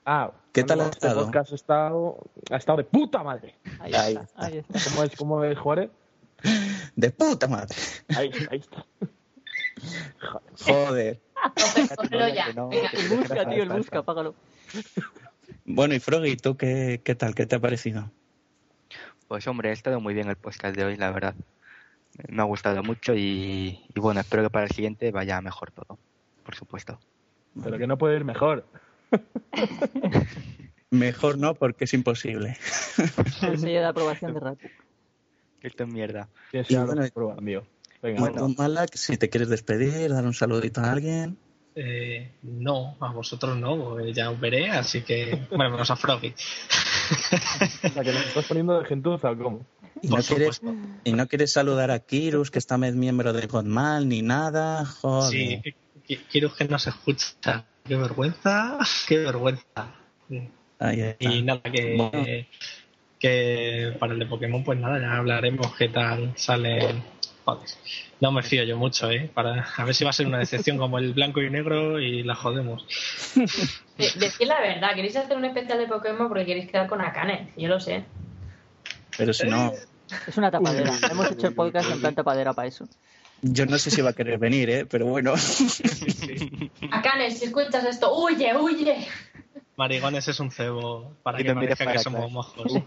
Ah, 0.06 0.32
¿Qué 0.54 0.64
tal 0.64 0.82
ha 0.82 0.84
este 0.84 1.08
estado? 1.08 1.26
podcast 1.26 1.52
ha 1.52 1.56
estado, 1.56 2.18
ha 2.52 2.58
estado 2.58 2.78
de 2.78 2.84
puta 2.84 3.24
madre. 3.24 3.56
Ahí, 3.80 3.92
Ahí 3.96 4.14
está, 4.14 4.24
está. 4.24 4.46
ahí 4.46 4.58
está. 4.60 4.80
¿Cómo 4.92 5.04
es, 5.04 5.16
cómo 5.16 5.44
es, 5.44 5.58
Juárez? 5.58 5.90
De 6.96 7.10
puta 7.10 7.48
madre. 7.48 7.76
Ahí, 8.16 8.30
ahí 8.52 8.60
está. 8.60 8.86
Joder. 10.64 11.20
Ya. 12.36 12.54
No, 12.54 12.70
El 12.72 13.18
busca, 13.18 13.50
tío, 13.50 13.64
el 13.64 13.70
busca, 13.70 13.98
apágalo. 13.98 14.36
Bueno, 15.66 15.96
y 15.96 16.00
Froggy, 16.00 16.38
¿tú 16.38 16.56
qué, 16.56 17.02
qué 17.04 17.16
tal? 17.16 17.34
¿Qué 17.34 17.48
te 17.48 17.56
ha 17.56 17.60
parecido? 17.60 18.12
Pues 19.28 19.48
hombre, 19.48 19.72
ha 19.72 19.74
estado 19.74 20.00
muy 20.02 20.14
bien 20.14 20.30
el 20.30 20.36
podcast 20.36 20.76
de 20.76 20.86
hoy, 20.86 20.98
la 20.98 21.10
verdad. 21.10 21.34
Me 22.30 22.42
ha 22.42 22.46
gustado 22.46 22.84
mucho 22.84 23.14
y, 23.16 23.86
y 23.94 24.00
bueno, 24.00 24.20
espero 24.20 24.44
que 24.44 24.50
para 24.50 24.66
el 24.66 24.72
siguiente 24.72 25.12
vaya 25.12 25.40
mejor 25.42 25.72
todo, 25.72 25.98
por 26.44 26.56
supuesto. 26.56 27.00
Pero 27.64 27.78
que 27.78 27.88
no 27.88 27.98
puede 27.98 28.18
ir 28.18 28.26
mejor. 28.26 28.66
Mejor 30.90 31.38
no, 31.38 31.54
porque 31.54 31.84
es 31.84 31.94
imposible. 31.94 32.58
El 33.42 33.60
sello 33.60 33.80
de 33.80 33.86
aprobación 33.86 34.34
de 34.34 34.40
Raku. 34.40 34.68
Esto 35.62 35.84
es 35.84 35.90
mierda. 35.90 36.30
Y 36.54 36.76
bueno. 36.76 37.02
Venga, 38.02 38.20
Bueno, 38.20 38.20
bueno. 38.20 38.56
Malak, 38.58 38.96
si 38.96 39.18
te 39.18 39.30
quieres 39.30 39.50
despedir, 39.50 40.12
dar 40.12 40.24
un 40.26 40.34
saludito 40.34 40.82
a 40.82 40.92
alguien. 40.92 41.38
Eh, 41.80 42.32
no, 42.42 42.98
a 43.00 43.12
vosotros 43.12 43.56
no, 43.56 43.78
porque 43.78 44.12
ya 44.12 44.32
os 44.32 44.40
veré, 44.40 44.72
así 44.72 45.04
que. 45.04 45.46
Bueno, 45.50 45.70
menos 45.70 45.92
a 45.92 45.96
Froggy. 45.96 46.34
O 47.84 47.90
sea, 47.90 48.04
que 48.04 48.12
nos 48.12 48.26
estás 48.26 48.46
poniendo 48.46 48.80
de 48.80 48.86
gentuza, 48.86 49.30
¿o 49.30 49.38
¿cómo? 49.38 49.66
Y 50.02 50.08
no, 50.08 50.18
quieres, 50.18 50.60
y 51.04 51.12
no 51.14 51.28
quieres 51.28 51.54
saludar 51.54 51.92
a 51.92 52.00
Kirus, 52.00 52.50
que 52.50 52.58
está 52.58 52.80
miembro 52.80 53.32
de 53.32 53.46
Godmal, 53.46 54.10
ni 54.10 54.24
nada. 54.24 54.86
Joder. 54.86 55.62
Sí, 56.08 56.18
quiero 56.32 56.52
que 56.52 56.66
no 56.66 56.80
se 56.80 56.90
escucha. 56.90 57.64
Qué 57.86 57.96
vergüenza, 57.96 58.80
qué 59.08 59.20
vergüenza. 59.20 59.94
Ahí 60.80 61.02
está. 61.02 61.32
Y 61.32 61.44
nada, 61.44 61.62
que, 61.62 61.96
Bueno. 61.96 62.26
que 63.20 63.96
para 64.00 64.14
el 64.14 64.20
de 64.20 64.26
Pokémon, 64.26 64.64
pues 64.64 64.80
nada, 64.80 65.00
ya 65.00 65.16
hablaremos 65.16 65.76
qué 65.76 65.90
tal 65.90 66.34
sale. 66.36 67.04
Joder, 67.48 67.70
no 68.20 68.32
me 68.34 68.44
fío 68.44 68.66
yo 68.66 68.76
mucho, 68.76 69.10
¿eh? 69.10 69.32
Para, 69.34 69.66
a 69.78 69.86
ver 69.86 69.96
si 69.96 70.04
va 70.04 70.10
a 70.10 70.14
ser 70.14 70.28
una 70.28 70.38
decepción 70.40 70.78
como 70.78 70.98
el 71.00 71.14
blanco 71.14 71.42
y 71.42 71.50
negro 71.50 71.98
y 71.98 72.22
la 72.24 72.36
jodemos. 72.36 72.86
De- 73.98 74.12
Decid 74.20 74.48
la 74.48 74.60
verdad, 74.60 74.94
¿queréis 74.96 75.16
hacer 75.16 75.38
un 75.38 75.46
especial 75.46 75.78
de 75.80 75.88
Pokémon 75.88 76.28
porque 76.28 76.46
queréis 76.46 76.70
quedar 76.70 76.88
con 76.88 77.00
Akane? 77.00 77.54
Yo 77.56 77.70
lo 77.70 77.80
sé. 77.80 78.04
Pero 79.18 79.32
si 79.34 79.48
no, 79.48 79.72
Es 80.28 80.38
una 80.38 80.52
tapadera. 80.52 80.92
Hemos 81.10 81.32
hecho 81.32 81.48
el 81.48 81.56
podcast 81.56 81.90
en 81.90 82.02
plan 82.02 82.16
tapadera 82.16 82.52
para 82.54 82.68
eso. 82.68 82.86
yo 83.42 83.66
no 83.66 83.78
sé 83.78 83.92
si 83.92 84.02
va 84.02 84.10
a 84.10 84.14
querer 84.14 84.38
venir, 84.40 84.70
¿eh? 84.70 84.86
Pero 84.86 85.06
bueno. 85.06 85.34
Akane, 86.92 87.32
si 87.32 87.46
escuchas 87.46 87.86
esto, 87.86 88.14
huye, 88.14 88.54
huye. 88.58 89.08
Marigones 89.78 90.28
es 90.28 90.40
un 90.42 90.52
cebo 90.52 91.14
para 91.24 91.40
Y 91.40 91.46
que 91.46 91.54
parezca 91.54 91.78
que 91.78 91.86
para 91.86 92.00
somos 92.00 92.20
atrás. 92.20 92.32
mojos. 92.34 92.84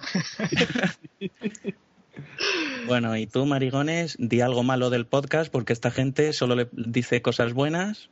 Bueno, 2.87 3.17
y 3.17 3.27
tú, 3.27 3.47
Marigones, 3.47 4.17
di 4.19 4.41
algo 4.41 4.63
malo 4.63 4.91
del 4.91 5.07
podcast 5.07 5.51
porque 5.51 5.73
esta 5.73 5.91
gente 5.91 6.33
solo 6.33 6.55
le 6.57 6.69
dice 6.73 7.23
cosas 7.23 7.53
buenas 7.53 8.11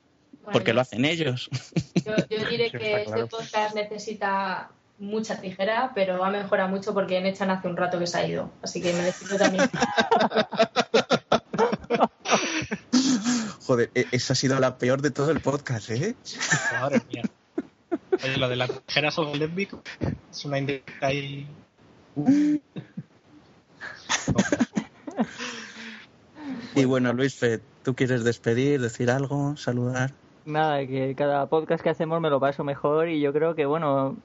porque 0.53 0.73
lo 0.73 0.81
hacen 0.81 1.05
ellos. 1.05 1.51
Yo, 2.07 2.15
yo 2.31 2.49
diré 2.49 2.71
Sí, 2.71 2.79
que 2.79 2.93
este 2.95 3.05
claro. 3.05 3.29
podcast 3.29 3.75
necesita 3.75 4.71
mucha 4.99 5.41
tijera, 5.41 5.93
pero 5.95 6.25
ha 6.25 6.31
mejorado 6.31 6.69
mucho 6.71 6.95
porque 6.95 7.21
Nechan 7.21 7.51
hace 7.51 7.69
un 7.69 7.77
rato 7.77 7.99
que 7.99 8.07
se 8.07 8.19
ha 8.19 8.27
ido. 8.27 8.51
Así 8.63 8.81
que 8.81 8.93
me 8.95 9.03
despido 9.03 9.37
también. 9.37 9.69
Joder, 13.67 13.91
e- 13.95 14.07
esa 14.13 14.33
ha 14.33 14.37
sido 14.37 14.59
la 14.59 14.79
peor 14.79 15.03
de 15.03 15.11
todo 15.11 15.31
el 15.31 15.41
podcast, 15.41 15.91
¿eh? 15.91 16.15
Madre 16.81 17.03
mía. 17.13 17.23
Oye, 18.25 18.37
lo 18.39 18.49
de 18.49 18.57
las 18.57 18.71
tijeras 18.87 19.19
o 19.19 19.35
lésbico 19.35 19.83
es 20.31 20.45
una 20.45 20.59
indica 20.59 21.07
ahí. 21.07 21.47
Y 26.75 26.85
bueno, 26.85 27.13
Luis 27.13 27.41
¿tú 27.83 27.95
quieres 27.95 28.23
despedir, 28.23 28.81
decir 28.81 29.11
algo, 29.11 29.57
saludar? 29.57 30.13
Nada, 30.45 30.87
que 30.87 31.15
cada 31.17 31.47
podcast 31.47 31.83
que 31.83 31.91
hacemos 31.91 32.21
me 32.21 32.31
lo 32.31 32.39
paso 32.39 32.63
mejor 32.63 33.09
y 33.09 33.21
yo 33.21 33.33
creo 33.33 33.55
que, 33.55 33.67
bueno, 33.67 34.17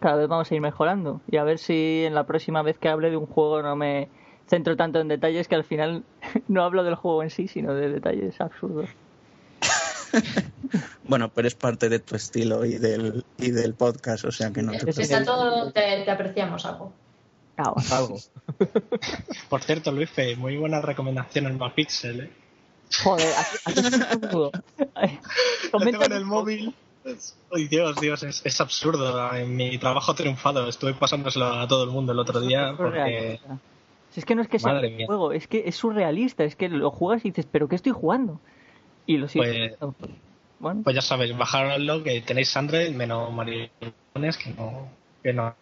cada 0.00 0.16
vez 0.16 0.28
vamos 0.28 0.50
a 0.50 0.54
ir 0.54 0.60
mejorando. 0.60 1.20
Y 1.30 1.36
a 1.36 1.44
ver 1.44 1.58
si 1.58 2.04
en 2.04 2.14
la 2.14 2.26
próxima 2.26 2.62
vez 2.62 2.78
que 2.78 2.88
hable 2.88 3.10
de 3.10 3.16
un 3.16 3.26
juego 3.26 3.62
no 3.62 3.76
me 3.76 4.08
centro 4.48 4.76
tanto 4.76 5.00
en 5.00 5.08
detalles 5.08 5.48
que 5.48 5.54
al 5.54 5.64
final 5.64 6.04
no 6.48 6.64
hablo 6.64 6.84
del 6.84 6.94
juego 6.94 7.22
en 7.22 7.30
sí, 7.30 7.48
sino 7.48 7.74
de 7.74 7.90
detalles 7.90 8.40
absurdos. 8.40 8.90
Bueno, 11.08 11.30
pero 11.32 11.46
es 11.46 11.54
parte 11.54 11.88
de 11.88 12.00
tu 12.00 12.16
estilo 12.16 12.64
y 12.64 12.78
del, 12.78 13.24
y 13.38 13.52
del 13.52 13.74
podcast, 13.74 14.24
o 14.24 14.32
sea 14.32 14.50
que 14.50 14.60
no 14.60 14.72
te 14.72 14.78
preocupes. 14.78 15.08
Está 15.08 15.24
todo, 15.24 15.70
te, 15.70 16.02
te 16.04 16.10
apreciamos 16.10 16.66
algo. 16.66 16.92
Algo. 17.56 18.18
Por 19.48 19.62
cierto, 19.62 19.92
Luis, 19.92 20.10
Fe, 20.10 20.36
muy 20.36 20.56
buena 20.56 20.80
recomendación 20.80 21.46
el 21.46 21.56
Mapixel, 21.56 22.20
¿eh? 22.20 22.30
Joder, 23.02 23.26
aquí, 23.36 23.56
aquí 23.64 23.80
es 23.80 24.00
absurdo. 24.00 24.52
Ay, 24.94 25.18
Lo 25.64 25.70
comenta- 25.72 25.90
tengo 25.98 26.04
en 26.04 26.12
el 26.12 26.24
móvil. 26.24 26.74
Ay, 27.52 27.68
Dios, 27.68 27.96
Dios, 28.00 28.22
es, 28.22 28.42
es 28.44 28.60
absurdo. 28.60 29.32
En 29.34 29.54
mi 29.56 29.78
trabajo 29.78 30.12
ha 30.12 30.14
triunfado. 30.14 30.68
Estuve 30.68 30.94
pasándoselo 30.94 31.46
a 31.46 31.66
todo 31.68 31.84
el 31.84 31.90
mundo 31.90 32.12
el 32.12 32.18
otro 32.18 32.40
día 32.40 32.70
Es 32.70 32.76
porque. 32.76 33.40
Si 34.10 34.20
es 34.20 34.26
que 34.26 34.34
no 34.34 34.42
es 34.42 34.48
que 34.48 34.58
sea 34.58 34.72
Madre 34.72 34.88
un 34.88 34.96
mía. 34.96 35.06
juego, 35.06 35.32
es 35.32 35.46
que 35.46 35.64
es 35.66 35.76
surrealista, 35.76 36.42
es 36.44 36.56
que 36.56 36.68
lo 36.68 36.90
juegas 36.90 37.24
y 37.24 37.30
dices, 37.30 37.46
¿pero 37.50 37.68
qué 37.68 37.76
estoy 37.76 37.92
jugando? 37.92 38.40
Y 39.04 39.18
lo 39.18 39.28
sigues. 39.28 39.76
Bueno, 40.58 40.80
Pues 40.84 40.96
ya 40.96 41.02
sabéis, 41.02 41.36
bajaronlo 41.36 42.02
que 42.02 42.22
tenéis 42.22 42.56
Android 42.56 42.90
menos 42.94 43.30
maricones 43.32 44.36
que 44.38 44.50
no. 44.54 44.88
Que 45.22 45.32
no. 45.34 45.54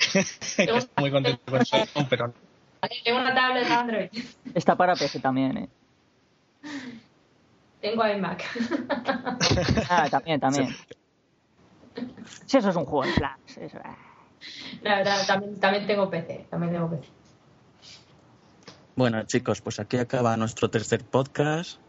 Que 0.00 0.18
estoy 0.20 0.88
muy 0.96 1.10
contento 1.10 1.40
con 1.50 1.64
su 1.64 1.76
iPhone, 1.76 2.06
pero 2.08 2.26
no. 2.28 2.34
Tengo 3.04 3.20
una 3.20 3.34
tablet 3.34 3.70
Android. 3.70 4.08
está 4.54 4.74
para 4.74 4.94
PC 4.94 5.20
también, 5.20 5.56
¿eh? 5.58 5.68
Tengo 7.80 8.06
iMac. 8.06 8.44
Ah, 9.88 10.08
también, 10.10 10.38
también. 10.38 10.68
Si 12.46 12.56
eso 12.56 12.70
es 12.70 12.76
un 12.76 12.84
juego 12.84 13.04
en 13.04 13.14
Flash, 13.14 13.58
eso, 13.58 13.78
ah. 13.84 13.96
La 14.82 14.96
verdad, 14.96 15.26
también, 15.26 15.60
también 15.60 15.86
tengo 15.86 16.08
PC. 16.08 16.46
También 16.50 16.72
tengo 16.72 16.88
PC. 16.88 17.08
Bueno, 18.96 19.22
chicos, 19.24 19.60
pues 19.60 19.80
aquí 19.80 19.96
acaba 19.98 20.36
nuestro 20.36 20.70
tercer 20.70 21.04
podcast. 21.04 21.80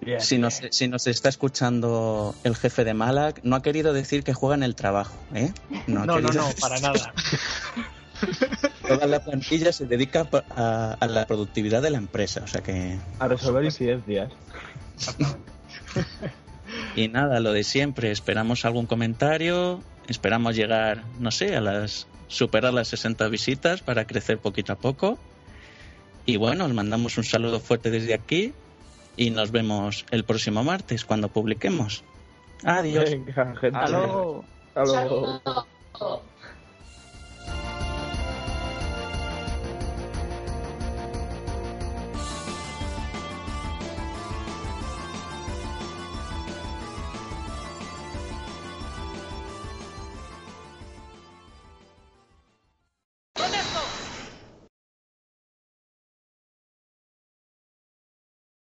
Bien. 0.00 0.20
Si 0.20 0.38
nos, 0.38 0.62
si 0.70 0.88
nos 0.88 1.06
está 1.06 1.28
escuchando 1.28 2.34
el 2.42 2.56
jefe 2.56 2.84
de 2.84 2.94
Malak, 2.94 3.40
no 3.42 3.56
ha 3.56 3.62
querido 3.62 3.92
decir 3.92 4.24
que 4.24 4.32
juega 4.32 4.54
en 4.54 4.62
el 4.62 4.74
trabajo, 4.74 5.14
¿eh? 5.34 5.52
ha 5.70 5.76
No, 5.86 6.06
no, 6.06 6.20
querido 6.20 6.42
no, 6.42 6.48
para 6.60 6.80
nada. 6.80 7.12
Toda 8.88 9.06
la 9.06 9.22
plantilla 9.22 9.72
se 9.72 9.86
dedica 9.86 10.28
a, 10.56 10.96
a 10.98 11.06
la 11.06 11.26
productividad 11.26 11.82
de 11.82 11.90
la 11.90 11.98
empresa, 11.98 12.42
o 12.44 12.46
sea 12.46 12.62
que... 12.62 12.98
A 13.18 13.28
resolver 13.28 13.64
incidencias. 13.64 14.32
Y 16.96 17.08
nada, 17.08 17.40
lo 17.40 17.52
de 17.52 17.64
siempre, 17.64 18.10
esperamos 18.10 18.64
algún 18.64 18.86
comentario, 18.86 19.82
esperamos 20.08 20.56
llegar, 20.56 21.04
no 21.18 21.30
sé, 21.30 21.56
a 21.56 21.60
las 21.60 22.06
superar 22.28 22.72
las 22.72 22.88
60 22.88 23.28
visitas 23.28 23.82
para 23.82 24.06
crecer 24.06 24.38
poquito 24.38 24.72
a 24.72 24.76
poco. 24.76 25.18
Y 26.26 26.36
bueno, 26.36 26.64
os 26.64 26.72
mandamos 26.72 27.18
un 27.18 27.24
saludo 27.24 27.60
fuerte 27.60 27.90
desde 27.90 28.14
aquí 28.14 28.52
y 29.16 29.30
nos 29.30 29.50
vemos 29.50 30.06
el 30.10 30.24
próximo 30.24 30.64
martes 30.64 31.04
cuando 31.04 31.28
publiquemos. 31.28 32.04
Adiós. 32.64 33.10
Venga, 33.10 33.56
gente. 33.56 33.78
Hasta 33.78 33.98
luego. 33.98 34.44
Hasta 34.74 34.84
luego. 34.84 35.40
Saludos. 35.44 36.20